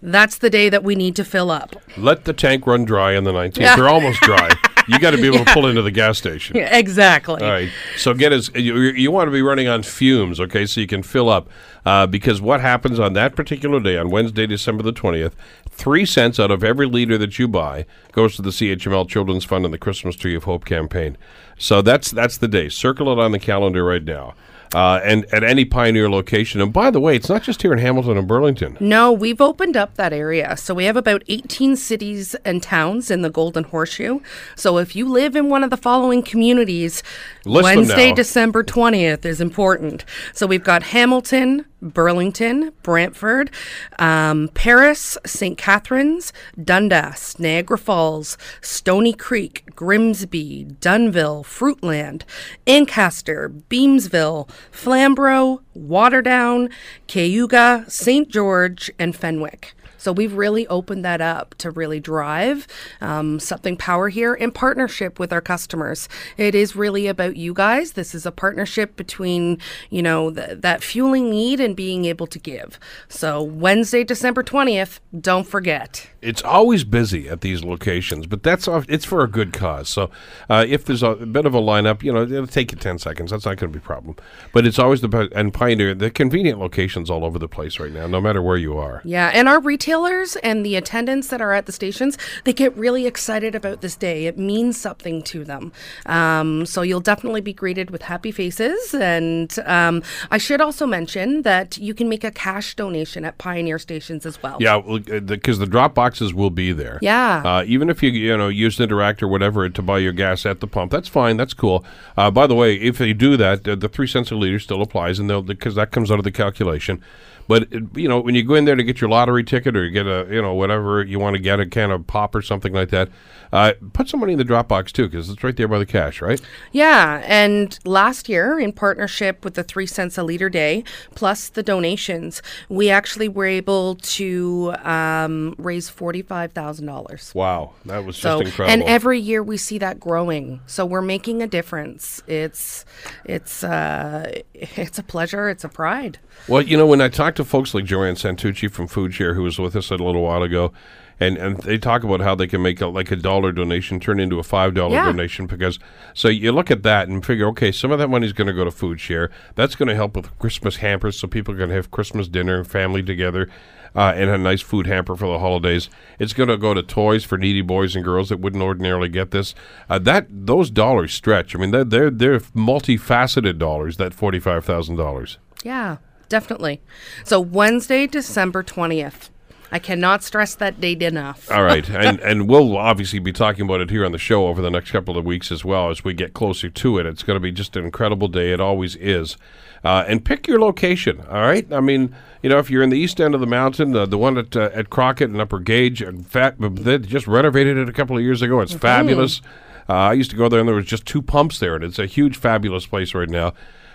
That's 0.00 0.38
the 0.38 0.50
day 0.50 0.68
that 0.68 0.84
we 0.84 0.94
need 0.94 1.16
to 1.16 1.24
fill 1.24 1.50
up. 1.50 1.74
Let 1.96 2.24
the 2.24 2.32
tank 2.32 2.66
run 2.66 2.84
dry 2.84 3.16
on 3.16 3.24
the 3.24 3.32
19th. 3.32 3.58
Yeah. 3.58 3.76
They're 3.76 3.88
almost 3.88 4.20
dry. 4.20 4.50
you 4.88 4.98
got 4.98 5.12
to 5.12 5.16
be 5.16 5.26
able 5.26 5.44
to 5.44 5.44
pull 5.52 5.66
into 5.66 5.82
the 5.82 5.90
gas 5.90 6.18
station. 6.18 6.56
Yeah, 6.56 6.76
exactly. 6.76 7.42
All 7.42 7.50
right. 7.50 7.70
So 7.96 8.14
get 8.14 8.32
as 8.32 8.50
you, 8.54 8.76
you 8.76 9.10
want 9.10 9.28
to 9.28 9.32
be 9.32 9.42
running 9.42 9.68
on 9.68 9.82
fumes, 9.82 10.40
okay, 10.40 10.66
so 10.66 10.80
you 10.80 10.86
can 10.86 11.02
fill 11.02 11.28
up. 11.28 11.48
Uh, 11.84 12.06
because 12.06 12.40
what 12.40 12.60
happens 12.60 13.00
on 13.00 13.12
that 13.14 13.34
particular 13.34 13.80
day, 13.80 13.98
on 13.98 14.10
Wednesday, 14.10 14.46
December 14.46 14.82
the 14.82 14.92
twentieth, 14.92 15.34
three 15.68 16.04
cents 16.04 16.38
out 16.38 16.50
of 16.50 16.62
every 16.62 16.86
liter 16.86 17.18
that 17.18 17.38
you 17.38 17.48
buy 17.48 17.86
goes 18.12 18.36
to 18.36 18.42
the 18.42 18.50
CHML 18.50 19.08
Children's 19.08 19.44
Fund 19.44 19.64
and 19.64 19.74
the 19.74 19.78
Christmas 19.78 20.14
Tree 20.14 20.36
of 20.36 20.44
Hope 20.44 20.64
campaign. 20.64 21.16
So 21.58 21.82
that's 21.82 22.10
that's 22.10 22.38
the 22.38 22.48
day. 22.48 22.68
Circle 22.68 23.10
it 23.12 23.18
on 23.18 23.32
the 23.32 23.38
calendar 23.38 23.84
right 23.84 24.04
now. 24.04 24.34
Uh, 24.74 25.00
and 25.04 25.26
at 25.32 25.44
any 25.44 25.64
Pioneer 25.64 26.10
location. 26.10 26.60
And 26.60 26.72
by 26.72 26.90
the 26.90 27.00
way, 27.00 27.16
it's 27.16 27.28
not 27.28 27.42
just 27.42 27.62
here 27.62 27.72
in 27.72 27.78
Hamilton 27.78 28.16
and 28.16 28.26
Burlington. 28.26 28.76
No, 28.80 29.12
we've 29.12 29.40
opened 29.40 29.76
up 29.76 29.96
that 29.96 30.12
area. 30.12 30.56
So 30.56 30.74
we 30.74 30.84
have 30.84 30.96
about 30.96 31.22
18 31.28 31.76
cities 31.76 32.34
and 32.44 32.62
towns 32.62 33.10
in 33.10 33.22
the 33.22 33.30
Golden 33.30 33.64
Horseshoe. 33.64 34.20
So 34.56 34.78
if 34.78 34.96
you 34.96 35.08
live 35.08 35.36
in 35.36 35.48
one 35.48 35.62
of 35.62 35.70
the 35.70 35.76
following 35.76 36.22
communities, 36.22 37.02
List 37.44 37.64
Wednesday. 37.64 38.12
December 38.12 38.62
20th 38.64 39.24
is 39.24 39.40
important. 39.40 40.04
So 40.32 40.46
we've 40.46 40.64
got 40.64 40.82
Hamilton, 40.84 41.66
Burlington, 41.82 42.72
Brantford, 42.82 43.50
um, 43.98 44.48
Paris, 44.54 45.18
St. 45.26 45.58
Catharines, 45.58 46.32
Dundas, 46.62 47.38
Niagara 47.38 47.76
Falls, 47.76 48.38
Stoney 48.60 49.12
Creek, 49.12 49.64
Grimsby, 49.74 50.66
Dunnville, 50.80 51.44
Fruitland, 51.44 52.22
Ancaster, 52.66 53.50
Beamsville, 53.68 54.48
Flamborough, 54.70 55.60
Waterdown, 55.76 56.70
Cayuga, 57.08 57.84
St. 57.88 58.28
George, 58.28 58.90
and 58.98 59.14
Fenwick. 59.16 59.74
So 60.02 60.10
we've 60.10 60.34
really 60.34 60.66
opened 60.66 61.04
that 61.04 61.20
up 61.20 61.54
to 61.58 61.70
really 61.70 62.00
drive 62.00 62.66
um, 63.00 63.38
something 63.38 63.76
power 63.76 64.08
here 64.08 64.34
in 64.34 64.50
partnership 64.50 65.20
with 65.20 65.32
our 65.32 65.40
customers. 65.40 66.08
It 66.36 66.56
is 66.56 66.74
really 66.74 67.06
about 67.06 67.36
you 67.36 67.54
guys. 67.54 67.92
This 67.92 68.12
is 68.12 68.26
a 68.26 68.32
partnership 68.32 68.96
between 68.96 69.58
you 69.90 70.02
know 70.02 70.32
th- 70.32 70.60
that 70.60 70.82
fueling 70.82 71.30
need 71.30 71.60
and 71.60 71.76
being 71.76 72.04
able 72.04 72.26
to 72.26 72.40
give. 72.40 72.80
So 73.08 73.40
Wednesday, 73.44 74.02
December 74.02 74.42
twentieth, 74.42 74.98
don't 75.20 75.46
forget. 75.46 76.11
It's 76.22 76.42
always 76.42 76.84
busy 76.84 77.28
at 77.28 77.40
these 77.40 77.64
locations, 77.64 78.26
but 78.26 78.42
that's 78.42 78.68
off, 78.68 78.86
it's 78.88 79.04
for 79.04 79.22
a 79.22 79.28
good 79.28 79.52
cause. 79.52 79.88
So 79.88 80.10
uh, 80.48 80.64
if 80.66 80.84
there's 80.84 81.02
a, 81.02 81.14
bit 81.14 81.46
of 81.46 81.54
a 81.54 81.60
lineup, 81.60 82.02
you 82.02 82.12
know, 82.12 82.22
it'll 82.22 82.46
take 82.46 82.72
you 82.72 82.78
ten 82.78 82.98
seconds. 82.98 83.30
That's 83.32 83.44
not 83.44 83.56
going 83.56 83.72
to 83.72 83.78
be 83.78 83.82
a 83.82 83.86
problem. 83.86 84.16
But 84.52 84.66
it's 84.66 84.78
always 84.78 85.00
the 85.00 85.28
and 85.34 85.52
Pioneer 85.52 85.94
the 85.94 86.10
convenient 86.10 86.58
locations 86.58 87.10
all 87.10 87.24
over 87.24 87.38
the 87.38 87.48
place 87.48 87.78
right 87.78 87.92
now, 87.92 88.06
no 88.06 88.20
matter 88.20 88.40
where 88.40 88.56
you 88.56 88.78
are. 88.78 89.02
Yeah, 89.04 89.30
and 89.34 89.48
our 89.48 89.60
retailers 89.60 90.36
and 90.36 90.64
the 90.64 90.76
attendants 90.76 91.28
that 91.28 91.40
are 91.40 91.52
at 91.52 91.66
the 91.66 91.72
stations, 91.72 92.16
they 92.44 92.52
get 92.52 92.76
really 92.76 93.06
excited 93.06 93.54
about 93.54 93.80
this 93.80 93.96
day. 93.96 94.26
It 94.26 94.38
means 94.38 94.80
something 94.80 95.22
to 95.22 95.44
them. 95.44 95.72
Um, 96.06 96.64
so 96.66 96.82
you'll 96.82 97.00
definitely 97.00 97.40
be 97.40 97.52
greeted 97.52 97.90
with 97.90 98.02
happy 98.02 98.30
faces. 98.30 98.94
And 98.94 99.58
um, 99.66 100.02
I 100.30 100.38
should 100.38 100.60
also 100.60 100.86
mention 100.86 101.42
that 101.42 101.78
you 101.78 101.94
can 101.94 102.08
make 102.08 102.24
a 102.24 102.30
cash 102.30 102.74
donation 102.74 103.24
at 103.24 103.38
Pioneer 103.38 103.78
stations 103.78 104.24
as 104.24 104.42
well. 104.42 104.58
Yeah, 104.60 104.80
because 104.80 105.58
the 105.58 105.66
drop 105.66 105.94
boxes 106.12 106.34
will 106.34 106.50
be 106.50 106.72
there. 106.72 106.98
Yeah. 107.00 107.42
Uh, 107.42 107.64
even 107.66 107.88
if 107.88 108.02
you 108.02 108.10
you 108.10 108.36
know 108.36 108.48
use 108.48 108.76
Interac 108.76 109.22
or 109.22 109.28
whatever 109.28 109.68
to 109.68 109.82
buy 109.82 109.98
your 109.98 110.12
gas 110.12 110.44
at 110.44 110.60
the 110.60 110.66
pump, 110.66 110.92
that's 110.92 111.08
fine. 111.08 111.38
That's 111.38 111.54
cool. 111.54 111.84
Uh, 112.18 112.30
by 112.30 112.46
the 112.46 112.54
way, 112.54 112.74
if 112.74 112.98
they 112.98 113.14
do 113.14 113.38
that, 113.38 113.64
the 113.64 113.88
three 113.88 114.06
cents 114.06 114.30
a 114.30 114.34
liter 114.34 114.58
still 114.58 114.82
applies, 114.82 115.18
and 115.18 115.30
they'll 115.30 115.42
because 115.42 115.74
that 115.76 115.90
comes 115.90 116.10
out 116.10 116.18
of 116.18 116.24
the 116.24 116.30
calculation. 116.30 117.02
But 117.48 117.64
it, 117.70 117.84
you 117.96 118.08
know, 118.08 118.20
when 118.20 118.34
you 118.34 118.42
go 118.42 118.54
in 118.54 118.64
there 118.64 118.76
to 118.76 118.82
get 118.82 119.00
your 119.00 119.10
lottery 119.10 119.44
ticket 119.44 119.76
or 119.76 119.88
get 119.88 120.06
a 120.06 120.26
you 120.30 120.40
know 120.40 120.54
whatever 120.54 121.02
you 121.02 121.18
want 121.18 121.36
to 121.36 121.42
get 121.42 121.60
a 121.60 121.66
can 121.66 121.90
of 121.90 122.06
pop 122.06 122.34
or 122.34 122.42
something 122.42 122.72
like 122.72 122.90
that, 122.90 123.08
uh, 123.52 123.72
put 123.92 124.08
some 124.08 124.20
money 124.20 124.32
in 124.32 124.38
the 124.38 124.44
drop 124.44 124.68
box 124.68 124.92
too, 124.92 125.08
because 125.08 125.28
it's 125.28 125.42
right 125.44 125.56
there 125.56 125.68
by 125.68 125.78
the 125.78 125.86
cash, 125.86 126.22
right? 126.22 126.40
Yeah, 126.72 127.22
and 127.26 127.78
last 127.84 128.28
year, 128.28 128.58
in 128.58 128.72
partnership 128.72 129.44
with 129.44 129.54
the 129.54 129.64
three 129.64 129.86
cents 129.86 130.16
a 130.16 130.22
liter 130.22 130.48
day 130.48 130.84
plus 131.14 131.48
the 131.48 131.62
donations, 131.62 132.42
we 132.68 132.90
actually 132.90 133.28
were 133.28 133.46
able 133.46 133.96
to 133.96 134.74
um, 134.84 135.54
raise 135.58 135.88
forty-five 135.88 136.52
thousand 136.52 136.86
dollars. 136.86 137.32
Wow, 137.34 137.72
that 137.86 138.04
was 138.04 138.18
just 138.18 138.42
incredible. 138.42 138.72
and 138.72 138.82
every 138.84 139.18
year 139.18 139.42
we 139.42 139.56
see 139.56 139.78
that 139.78 140.00
growing. 140.00 140.60
So 140.66 140.86
we're 140.86 141.02
making 141.02 141.42
a 141.42 141.46
difference. 141.46 142.22
It's, 142.26 142.84
it's, 143.24 143.62
uh, 143.64 144.40
it's 144.54 144.98
a 144.98 145.02
pleasure. 145.02 145.48
It's 145.48 145.64
a 145.64 145.68
pride. 145.68 146.18
Well, 146.48 146.62
you 146.62 146.76
know, 146.76 146.86
when 146.86 147.00
I 147.00 147.08
talk 147.08 147.31
to 147.36 147.44
folks 147.44 147.74
like 147.74 147.84
Joanne 147.84 148.14
Santucci 148.14 148.70
from 148.70 148.86
Food 148.86 149.14
Share, 149.14 149.34
who 149.34 149.42
was 149.42 149.58
with 149.58 149.74
us 149.76 149.90
a 149.90 149.96
little 149.96 150.22
while 150.22 150.42
ago, 150.42 150.72
and, 151.20 151.36
and 151.36 151.58
they 151.58 151.78
talk 151.78 152.02
about 152.04 152.20
how 152.20 152.34
they 152.34 152.46
can 152.46 152.62
make 152.62 152.80
a, 152.80 152.86
like 152.86 153.10
a 153.10 153.16
dollar 153.16 153.52
donation 153.52 154.00
turn 154.00 154.18
into 154.18 154.38
a 154.38 154.42
five 154.42 154.74
dollar 154.74 154.94
Yeah. 154.94 155.04
donation 155.06 155.46
because 155.46 155.78
so 156.14 156.28
you 156.28 156.50
look 156.52 156.70
at 156.70 156.82
that 156.82 157.08
and 157.08 157.24
figure, 157.24 157.46
okay, 157.48 157.70
some 157.70 157.92
of 157.92 157.98
that 157.98 158.08
money 158.08 158.26
is 158.26 158.32
going 158.32 158.46
to 158.48 158.52
go 158.52 158.64
to 158.64 158.70
Food 158.70 159.00
Share. 159.00 159.30
That's 159.54 159.74
going 159.76 159.88
to 159.88 159.94
help 159.94 160.16
with 160.16 160.36
Christmas 160.38 160.76
hampers, 160.76 161.18
so 161.18 161.28
people 161.28 161.54
can 161.54 161.70
have 161.70 161.90
Christmas 161.90 162.28
dinner, 162.28 162.58
and 162.58 162.66
family 162.66 163.02
together. 163.02 163.48
Uh, 163.94 164.10
and 164.16 164.30
a 164.30 164.38
nice 164.38 164.62
food 164.62 164.86
hamper 164.86 165.14
for 165.14 165.30
the 165.30 165.38
holidays. 165.38 165.90
It's 166.18 166.32
going 166.32 166.48
to 166.48 166.56
go 166.56 166.72
to 166.72 166.82
toys 166.82 167.24
for 167.24 167.36
needy 167.36 167.60
boys 167.60 167.94
and 167.94 168.02
girls 168.02 168.30
that 168.30 168.40
wouldn't 168.40 168.62
ordinarily 168.62 169.10
get 169.10 169.32
this. 169.32 169.54
Uh, 169.86 169.98
that 169.98 170.28
those 170.30 170.70
dollars 170.70 171.12
stretch. 171.12 171.54
I 171.54 171.58
mean, 171.58 171.72
they're 171.72 171.84
they're, 171.84 172.10
they're 172.10 172.40
multifaceted 172.40 173.58
dollars. 173.58 173.98
That 173.98 174.14
forty 174.14 174.38
five 174.40 174.64
thousand 174.64 174.96
dollars. 174.96 175.36
Yeah, 175.62 175.98
definitely. 176.32 176.80
So 177.24 177.38
Wednesday, 177.38 178.06
December 178.06 178.62
20th. 178.62 179.28
I 179.70 179.78
cannot 179.78 180.22
stress 180.22 180.54
that 180.56 180.80
date 180.80 181.02
enough. 181.02 181.50
All 181.50 181.62
right, 181.62 181.88
and 181.90 182.20
and 182.20 182.48
we'll 182.48 182.76
obviously 182.76 183.18
be 183.18 183.32
talking 183.32 183.66
about 183.66 183.80
it 183.80 183.90
here 183.90 184.04
on 184.04 184.12
the 184.12 184.18
show 184.18 184.46
over 184.46 184.60
the 184.60 184.70
next 184.70 184.90
couple 184.90 185.16
of 185.16 185.24
weeks 185.24 185.52
as 185.52 185.64
well 185.64 185.90
as 185.90 186.02
we 186.04 186.14
get 186.14 186.32
closer 186.32 186.68
to 186.70 186.98
it. 186.98 187.06
It's 187.06 187.22
going 187.22 187.36
to 187.36 187.40
be 187.40 187.52
just 187.52 187.76
an 187.76 187.84
incredible 187.84 188.28
day. 188.28 188.52
It 188.52 188.60
always 188.60 188.96
is. 188.96 189.36
Uh, 189.84 190.04
and 190.06 190.24
pick 190.24 190.46
your 190.46 190.60
location. 190.60 191.20
All 191.28 191.40
right, 191.40 191.70
I 191.72 191.80
mean, 191.80 192.14
you 192.42 192.50
know, 192.50 192.58
if 192.58 192.70
you're 192.70 192.82
in 192.82 192.90
the 192.90 192.98
east 192.98 193.20
end 193.20 193.34
of 193.34 193.40
the 193.40 193.46
mountain, 193.46 193.94
uh, 193.94 194.06
the 194.06 194.18
one 194.18 194.38
at 194.38 194.56
uh, 194.56 194.70
at 194.72 194.88
Crockett 194.88 195.30
and 195.30 195.40
Upper 195.40 195.58
Gage, 195.58 196.02
uh, 196.02 196.12
fat, 196.26 196.56
they 196.58 196.98
just 196.98 197.26
renovated 197.26 197.76
it 197.76 197.88
a 197.88 197.92
couple 197.92 198.16
of 198.16 198.22
years 198.22 198.42
ago. 198.42 198.60
It's 198.60 198.74
fabulous. 198.74 199.42
Uh, 199.88 199.94
I 199.94 200.12
used 200.12 200.30
to 200.30 200.36
go 200.36 200.48
there, 200.48 200.60
and 200.60 200.68
there 200.68 200.76
was 200.76 200.86
just 200.86 201.04
two 201.04 201.20
pumps 201.20 201.58
there, 201.58 201.74
and 201.74 201.84
it's 201.84 201.98
a 201.98 202.06
huge, 202.06 202.36
fabulous 202.36 202.86
place 202.86 203.14
right 203.14 203.28
now. 203.28 203.52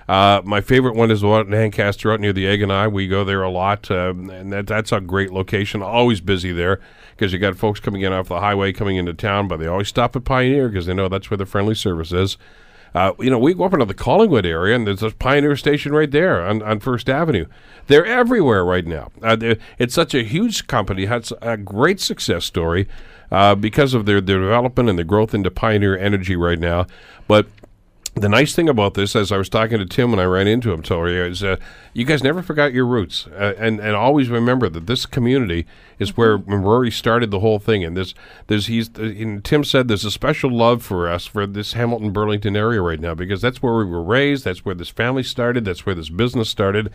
Uh, 0.08 0.42
my 0.46 0.62
favorite 0.62 0.96
one 0.96 1.12
is 1.12 1.22
the 1.22 1.28
one 1.28 1.48
in 1.48 1.54
Ancaster, 1.54 2.12
out 2.12 2.20
near 2.20 2.32
the 2.32 2.48
Egg 2.48 2.62
and 2.62 2.72
I. 2.72 2.88
We 2.88 3.08
go 3.08 3.24
there 3.24 3.44
a 3.44 3.50
lot, 3.50 3.92
um, 3.92 4.30
and 4.30 4.54
that, 4.54 4.68
that's 4.68 4.92
a 4.92 5.02
great 5.02 5.34
location. 5.34 5.82
Always 5.82 6.22
busy 6.22 6.54
there 6.54 6.80
because 7.12 7.34
you 7.34 7.40
got 7.40 7.58
folks 7.58 7.80
coming 7.80 8.02
in 8.02 8.14
off 8.14 8.30
the 8.30 8.40
highway, 8.40 8.72
coming 8.72 8.96
into 8.96 9.14
town, 9.14 9.48
but 9.48 9.60
they 9.60 9.68
always 9.68 9.90
stop 9.90 10.16
at 10.16 10.24
Pioneer 10.24 10.70
because 10.70 10.86
they 10.86 10.94
know 10.94 11.10
that's 11.10 11.30
where 11.30 11.38
the 11.38 11.46
friendly 11.46 11.76
service 11.76 12.14
is. 12.14 12.38
Uh, 12.96 13.12
you 13.20 13.30
know, 13.30 13.38
we 13.38 13.54
go 13.54 13.66
up 13.66 13.74
into 13.74 13.86
the 13.86 13.94
Collingwood 13.94 14.46
area, 14.46 14.76
and 14.76 14.88
there's 14.88 15.04
a 15.04 15.12
Pioneer 15.12 15.58
station 15.58 15.92
right 15.92 16.10
there 16.10 16.42
on, 16.42 16.62
on 16.64 16.80
First 16.80 17.10
Avenue. 17.10 17.46
They're 17.88 18.06
everywhere 18.06 18.64
right 18.64 18.86
now. 18.86 19.12
Uh, 19.22 19.56
it's 19.78 19.94
such 19.94 20.16
a 20.16 20.24
huge 20.24 20.68
company, 20.68 21.06
has 21.06 21.34
a 21.42 21.58
great 21.58 22.00
success 22.00 22.46
story 22.46 22.88
uh, 23.30 23.56
because 23.56 23.94
of 23.94 24.06
their, 24.06 24.22
their 24.22 24.40
development 24.40 24.90
and 24.90 24.98
the 24.98 25.04
growth 25.04 25.34
into 25.34 25.52
Pioneer 25.52 25.98
Energy 25.98 26.36
right 26.36 26.60
now. 26.60 26.88
But 27.28 27.48
the 28.22 28.30
nice 28.30 28.56
thing 28.56 28.70
about 28.70 28.94
this, 28.94 29.16
as 29.16 29.32
I 29.32 29.38
was 29.38 29.50
talking 29.50 29.80
to 29.80 29.86
Tim 29.86 30.12
when 30.12 30.20
I 30.20 30.26
ran 30.26 30.48
into 30.48 30.72
him, 30.72 30.82
Tori, 30.82 31.18
is 31.18 31.44
uh, 31.44 31.58
you 31.94 32.06
guys 32.06 32.24
never 32.24 32.42
forgot 32.42 32.74
your 32.74 32.86
roots, 32.86 33.28
uh, 33.28 33.54
and 33.58 33.80
and 33.80 33.96
always 33.96 34.30
remember 34.30 34.70
that 34.70 34.88
this 34.88 35.06
community 35.06 35.66
is 36.00 36.16
where 36.16 36.38
Rory 36.38 36.92
started 36.92 37.32
the 37.32 37.40
whole 37.40 37.60
thing. 37.60 37.84
And 37.84 37.96
this, 37.96 38.14
there's 38.48 38.68
he's 38.68 38.90
uh, 38.98 39.04
and 39.04 39.44
Tim 39.44 39.64
said 39.64 39.88
there's 39.88 40.06
a 40.06 40.12
special 40.12 40.52
love 40.52 40.84
for 40.84 41.10
us 41.10 41.26
for 41.26 41.46
this 41.46 41.74
Hamilton 41.74 42.12
Burlington 42.12 42.56
area 42.56 42.82
right 42.82 43.00
now 43.00 43.14
because 43.14 43.42
that's 43.42 43.62
where 43.62 43.76
we 43.76 43.86
were 43.86 44.04
raised, 44.04 44.46
that's 44.46 44.66
where 44.66 44.76
this 44.76 44.90
family 44.90 45.24
started, 45.24 45.66
that's 45.66 45.86
where 45.86 45.96
this 45.96 46.10
business 46.10 46.50
started, 46.50 46.92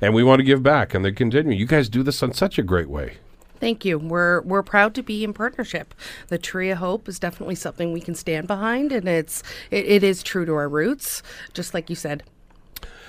and 0.00 0.14
we 0.14 0.22
want 0.22 0.40
to 0.40 0.44
give 0.44 0.62
back 0.62 0.94
and 0.94 1.04
they 1.04 1.12
continue. 1.12 1.56
You 1.56 1.66
guys 1.66 1.88
do 1.88 2.02
this 2.02 2.22
in 2.22 2.32
such 2.32 2.58
a 2.58 2.62
great 2.62 2.88
way. 2.88 3.18
Thank 3.60 3.84
you. 3.84 3.98
We're 3.98 4.40
we're 4.42 4.62
proud 4.62 4.94
to 4.94 5.02
be 5.02 5.24
in 5.24 5.32
partnership. 5.32 5.94
The 6.28 6.38
Tree 6.38 6.70
of 6.70 6.78
Hope 6.78 7.08
is 7.08 7.18
definitely 7.18 7.54
something 7.54 7.92
we 7.92 8.00
can 8.00 8.14
stand 8.14 8.46
behind, 8.46 8.92
and 8.92 9.08
it's 9.08 9.42
it, 9.70 9.86
it 9.86 10.02
is 10.02 10.22
true 10.22 10.44
to 10.44 10.54
our 10.54 10.68
roots, 10.68 11.22
just 11.52 11.74
like 11.74 11.88
you 11.88 11.96
said. 11.96 12.24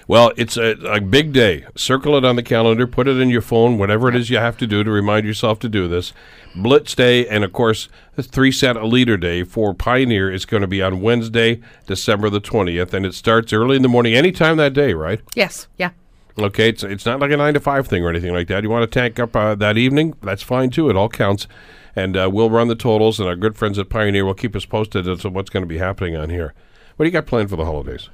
Well, 0.08 0.32
it's 0.38 0.56
a, 0.56 0.78
a 0.86 1.02
big 1.02 1.34
day. 1.34 1.66
Circle 1.76 2.16
it 2.16 2.24
on 2.24 2.36
the 2.36 2.43
calendar, 2.43 2.86
put 2.86 3.08
it 3.08 3.18
in 3.18 3.30
your 3.30 3.41
phone, 3.41 3.80
whatever 3.80 4.08
it 4.08 4.16
is 4.16 4.30
you 4.30 4.38
have 4.38 4.56
to 4.58 4.68
do 4.68 4.84
to 4.84 4.91
remind 4.91 5.26
yourself 5.26 5.58
to 5.60 5.70
do 5.70 5.88
this. 5.88 6.14
Blitz 6.56 6.93
Day, 6.93 7.28
and 7.28 7.43
of 7.43 7.52
course, 7.52 7.89
the 8.16 8.22
three 8.22 8.52
cent 8.52 8.78
a 8.78 8.86
liter 8.86 9.18
day 9.18 9.43
for 9.43 9.74
Pioneer 9.74 10.32
is 10.32 10.46
going 10.46 10.62
to 10.62 10.68
be 10.68 10.82
on 10.82 11.02
Wednesday, 11.02 11.60
December 11.88 12.30
the 12.30 12.39
20th, 12.39 12.93
and 12.93 13.04
it 13.06 13.16
starts 13.16 13.52
early 13.52 13.78
in 13.78 13.82
the 13.82 13.88
morning, 13.88 14.14
anytime 14.14 14.58
that 14.58 14.74
day, 14.74 14.93
right? 14.93 15.22
Yes. 15.34 15.68
Yeah. 15.78 15.89
Okay, 16.38 16.69
it's, 16.69 16.83
it's 16.83 17.05
not 17.05 17.19
like 17.19 17.31
a 17.31 17.38
9 17.38 17.53
to 17.53 17.59
5 17.59 17.88
thing 17.88 18.03
or 18.03 18.09
anything 18.09 18.33
like 18.33 18.47
that. 18.49 18.63
You 18.63 18.69
want 18.69 18.89
to 18.89 18.99
tank 18.99 19.19
up 19.19 19.36
uh, 19.36 19.55
that 19.55 19.78
evening? 19.78 20.16
That's 20.21 20.43
fine 20.43 20.70
too. 20.70 20.89
It 20.89 20.97
all 20.97 21.07
counts. 21.07 21.47
And 21.95 22.17
uh, 22.17 22.29
we'll 22.32 22.49
run 22.49 22.67
the 22.67 22.75
totals, 22.75 23.21
and 23.21 23.29
our 23.29 23.37
good 23.37 23.55
friends 23.55 23.79
at 23.79 23.87
Pioneer 23.87 24.25
will 24.25 24.33
keep 24.33 24.53
us 24.53 24.66
posted 24.66 25.07
as 25.07 25.21
to 25.21 25.29
what's 25.29 25.49
going 25.49 25.63
to 25.63 25.67
be 25.67 25.78
happening 25.78 26.17
on 26.17 26.29
here. 26.29 26.53
What 26.97 27.05
do 27.05 27.07
you 27.07 27.13
got 27.13 27.25
planned 27.25 27.49
for 27.49 27.55
the 27.55 27.63
holidays? 27.63 28.09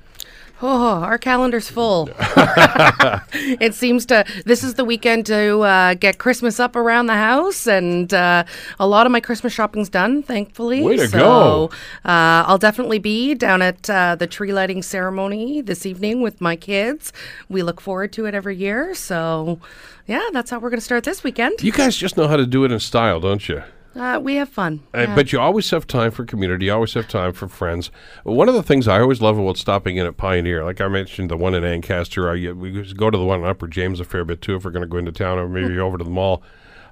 Oh, 0.63 1.01
our 1.01 1.17
calendar's 1.17 1.69
full. 1.69 2.09
it 3.59 3.73
seems 3.73 4.05
to. 4.07 4.23
This 4.45 4.63
is 4.63 4.75
the 4.75 4.85
weekend 4.85 5.25
to 5.25 5.61
uh, 5.61 5.93
get 5.95 6.19
Christmas 6.19 6.59
up 6.59 6.75
around 6.75 7.07
the 7.07 7.15
house, 7.15 7.65
and 7.65 8.13
uh, 8.13 8.43
a 8.79 8.87
lot 8.87 9.07
of 9.07 9.11
my 9.11 9.19
Christmas 9.19 9.53
shopping's 9.53 9.89
done, 9.89 10.21
thankfully. 10.21 10.83
Way 10.83 10.97
to 10.97 11.07
so, 11.07 11.17
go. 11.17 11.69
Uh, 12.05 12.45
I'll 12.45 12.59
definitely 12.59 12.99
be 12.99 13.33
down 13.33 13.63
at 13.63 13.89
uh, 13.89 14.15
the 14.15 14.27
tree 14.27 14.53
lighting 14.53 14.83
ceremony 14.83 15.61
this 15.61 15.85
evening 15.85 16.21
with 16.21 16.41
my 16.41 16.55
kids. 16.55 17.11
We 17.49 17.63
look 17.63 17.81
forward 17.81 18.13
to 18.13 18.25
it 18.27 18.35
every 18.35 18.55
year. 18.55 18.93
So, 18.93 19.59
yeah, 20.05 20.29
that's 20.31 20.51
how 20.51 20.59
we're 20.59 20.69
going 20.69 20.79
to 20.79 20.85
start 20.85 21.05
this 21.05 21.23
weekend. 21.23 21.63
You 21.63 21.71
guys 21.71 21.95
just 21.95 22.17
know 22.17 22.27
how 22.27 22.37
to 22.37 22.45
do 22.45 22.65
it 22.65 22.71
in 22.71 22.79
style, 22.79 23.19
don't 23.19 23.49
you? 23.49 23.63
Uh, 23.95 24.19
we 24.21 24.35
have 24.35 24.49
fun. 24.49 24.81
Uh, 24.93 24.99
Yeah. 24.99 25.15
But 25.15 25.33
you 25.33 25.39
always 25.39 25.69
have 25.71 25.85
time 25.85 26.11
for 26.11 26.23
community. 26.23 26.65
You 26.67 26.73
always 26.73 26.93
have 26.93 27.07
time 27.07 27.33
for 27.33 27.47
friends. 27.47 27.91
One 28.23 28.47
of 28.47 28.55
the 28.55 28.63
things 28.63 28.87
I 28.87 29.01
always 29.01 29.21
love 29.21 29.37
about 29.37 29.57
stopping 29.57 29.97
in 29.97 30.05
at 30.05 30.17
Pioneer, 30.17 30.63
like 30.63 30.79
I 30.79 30.87
mentioned, 30.87 31.29
the 31.29 31.37
one 31.37 31.53
in 31.53 31.63
Ancaster, 31.63 32.29
I, 32.29 32.51
we 32.53 32.93
go 32.93 33.09
to 33.09 33.17
the 33.17 33.25
one 33.25 33.41
in 33.41 33.45
Upper 33.45 33.67
James 33.67 33.99
a 33.99 34.05
fair 34.05 34.23
bit 34.23 34.41
too 34.41 34.55
if 34.55 34.63
we're 34.65 34.71
going 34.71 34.83
to 34.83 34.87
go 34.87 34.97
into 34.97 35.11
town 35.11 35.37
or 35.37 35.47
maybe 35.49 35.77
over 35.77 35.97
to 35.97 36.03
the 36.03 36.09
mall. 36.09 36.41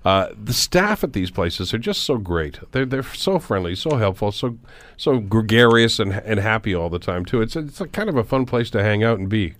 Uh, 0.05 0.29
the 0.41 0.53
staff 0.53 1.03
at 1.03 1.11
these 1.11 1.29
places 1.29 1.73
are 1.73 1.77
just 1.77 2.03
so 2.03 2.17
great. 2.17 2.59
They're 2.71 2.85
they're 2.85 3.03
so 3.03 3.37
friendly, 3.37 3.75
so 3.75 3.97
helpful, 3.97 4.31
so 4.31 4.57
so 4.95 5.19
gregarious 5.19 5.99
and 5.99 6.13
and 6.13 6.39
happy 6.39 6.73
all 6.73 6.89
the 6.89 6.99
time 6.99 7.25
too. 7.25 7.41
It's 7.41 7.57
a, 7.57 7.59
it's 7.59 7.81
a 7.81 7.87
kind 7.87 8.07
of 8.07 8.15
a 8.15 8.23
fun 8.23 8.45
place 8.45 8.69
to 8.71 8.81
hang 8.81 9.03
out 9.03 9.19
and 9.19 9.27
be. 9.27 9.55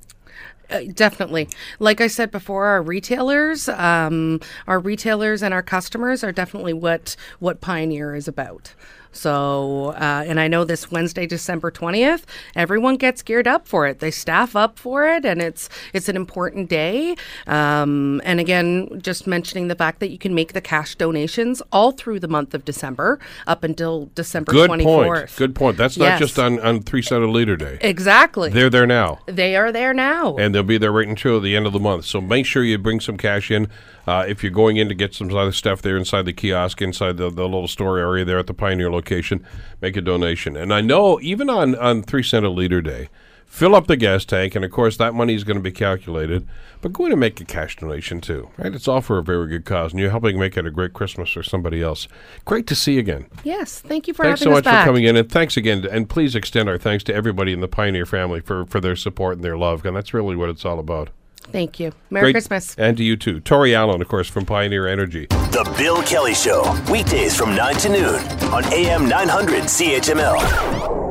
Uh, 0.69 0.81
definitely. 0.93 1.49
Like 1.79 1.99
I 1.99 2.07
said 2.07 2.29
before, 2.31 2.65
our 2.65 2.81
retailers, 2.81 3.67
um, 3.69 4.39
our 4.67 4.79
retailers 4.79 5.41
and 5.41 5.53
our 5.53 5.63
customers 5.63 6.23
are 6.23 6.31
definitely 6.31 6.73
what 6.73 7.15
what 7.39 7.59
Pioneer 7.59 8.13
is 8.15 8.27
about. 8.27 8.75
So, 9.11 9.93
uh, 9.95 10.23
and 10.27 10.39
I 10.39 10.47
know 10.47 10.63
this 10.63 10.91
Wednesday, 10.91 11.25
December 11.25 11.71
twentieth, 11.71 12.25
everyone 12.55 12.95
gets 12.97 13.21
geared 13.21 13.47
up 13.47 13.67
for 13.67 13.87
it. 13.87 13.99
They 13.99 14.11
staff 14.11 14.55
up 14.55 14.77
for 14.77 15.07
it, 15.07 15.25
and 15.25 15.41
it's 15.41 15.67
it's 15.93 16.07
an 16.09 16.15
important 16.15 16.69
day. 16.69 17.15
Um, 17.47 18.21
and 18.23 18.39
again, 18.39 19.01
just 19.01 19.25
mentioning 19.27 19.67
the 19.67 19.75
fact 19.75 19.99
that 19.99 20.09
you 20.09 20.17
can 20.17 20.35
make 20.35 20.53
the 20.53 20.61
cash 20.61 20.95
donations 20.95 21.61
all 21.71 21.91
through 21.91 22.19
the 22.19 22.27
month 22.27 22.53
of 22.53 22.65
December 22.65 23.19
up 23.47 23.63
until 23.63 24.09
December 24.15 24.51
Good 24.51 24.67
twenty 24.67 24.83
point. 24.83 25.35
Good 25.35 25.55
point. 25.55 25.77
That's 25.77 25.97
not 25.97 26.19
just 26.19 26.37
on 26.37 26.59
on 26.59 26.81
three 26.81 27.01
cent 27.01 27.23
a 27.23 27.27
liter 27.29 27.55
day. 27.55 27.77
Exactly. 27.81 28.49
They're 28.51 28.69
there 28.69 28.87
now. 28.87 29.19
they 29.25 29.55
are 29.55 29.71
there 29.71 29.93
now. 29.93 30.35
and 30.37 30.53
they'll 30.53 30.63
be 30.63 30.77
there 30.77 30.91
right 30.91 31.07
until 31.07 31.39
the 31.41 31.55
end 31.55 31.65
of 31.65 31.73
the 31.73 31.79
month. 31.79 32.05
So 32.05 32.21
make 32.21 32.45
sure 32.45 32.63
you 32.63 32.77
bring 32.77 32.99
some 32.99 33.17
cash 33.17 33.49
in. 33.51 33.67
Uh, 34.09 34.25
if 34.27 34.41
you're 34.41 34.51
going 34.51 34.77
in 34.77 34.89
to 34.89 34.95
get 34.95 35.13
some 35.13 35.31
other 35.35 35.51
stuff 35.51 35.83
there 35.83 35.95
inside 35.95 36.25
the 36.25 36.33
kiosk, 36.33 36.81
inside 36.81 37.17
the, 37.17 37.29
the 37.29 37.43
little 37.43 37.67
store 37.67 37.99
area 37.99 38.25
there 38.25 38.39
at 38.39 38.47
the 38.47 38.55
Pioneer 38.55 38.91
location, 38.91 39.45
make 39.81 39.95
a 39.95 40.01
donation. 40.01 40.57
And 40.57 40.73
I 40.73 40.81
know 40.81 41.19
even 41.21 41.47
on, 41.47 41.75
on 41.75 42.01
3 42.01 42.23
cent 42.23 42.43
a 42.43 42.49
liter 42.49 42.81
day, 42.81 43.09
fill 43.45 43.75
up 43.75 43.85
the 43.85 43.95
gas 43.95 44.25
tank, 44.25 44.55
and 44.55 44.65
of 44.65 44.71
course 44.71 44.97
that 44.97 45.13
money 45.13 45.35
is 45.35 45.43
going 45.43 45.57
to 45.57 45.61
be 45.61 45.71
calculated, 45.71 46.47
but 46.81 46.91
go 46.91 47.05
in 47.05 47.11
and 47.11 47.19
make 47.19 47.39
a 47.39 47.45
cash 47.45 47.75
donation 47.75 48.19
too, 48.19 48.49
right? 48.57 48.73
It's 48.73 48.87
all 48.87 49.01
for 49.01 49.19
a 49.19 49.23
very 49.23 49.47
good 49.47 49.63
cause, 49.63 49.91
and 49.91 49.99
you're 49.99 50.09
helping 50.09 50.39
make 50.39 50.57
it 50.57 50.65
a 50.65 50.71
great 50.71 50.93
Christmas 50.93 51.29
for 51.29 51.43
somebody 51.43 51.83
else. 51.83 52.07
Great 52.45 52.65
to 52.65 52.73
see 52.73 52.93
you 52.93 53.01
again. 53.01 53.27
yes. 53.43 53.79
Thank 53.79 54.07
you 54.07 54.15
for 54.15 54.23
Thanks 54.23 54.41
so 54.41 54.49
much 54.49 54.63
back. 54.63 54.85
for 54.85 54.89
coming 54.89 55.03
in, 55.03 55.17
and 55.17 55.31
thanks 55.31 55.55
again. 55.55 55.85
And 55.85 56.09
please 56.09 56.35
extend 56.35 56.67
our 56.67 56.79
thanks 56.79 57.03
to 57.03 57.13
everybody 57.13 57.53
in 57.53 57.59
the 57.59 57.67
Pioneer 57.67 58.07
family 58.07 58.39
for, 58.39 58.65
for 58.65 58.79
their 58.79 58.95
support 58.95 59.35
and 59.35 59.43
their 59.43 59.55
love, 59.57 59.85
and 59.85 59.95
that's 59.95 60.15
really 60.15 60.35
what 60.35 60.49
it's 60.49 60.65
all 60.65 60.79
about. 60.79 61.11
Thank 61.51 61.79
you. 61.79 61.93
Merry 62.09 62.25
Great- 62.25 62.33
Christmas. 62.33 62.75
And 62.77 62.95
to 62.97 63.03
you 63.03 63.15
too. 63.17 63.39
Tori 63.39 63.73
Allen, 63.73 64.01
of 64.01 64.07
course, 64.07 64.27
from 64.29 64.45
Pioneer 64.45 64.87
Energy. 64.87 65.25
The 65.29 65.73
Bill 65.77 66.01
Kelly 66.03 66.33
Show, 66.35 66.61
weekdays 66.91 67.35
from 67.35 67.55
9 67.55 67.75
to 67.75 67.89
noon 67.89 68.15
on 68.53 68.63
AM 68.71 69.07
900 69.09 69.63
CHML. 69.63 71.08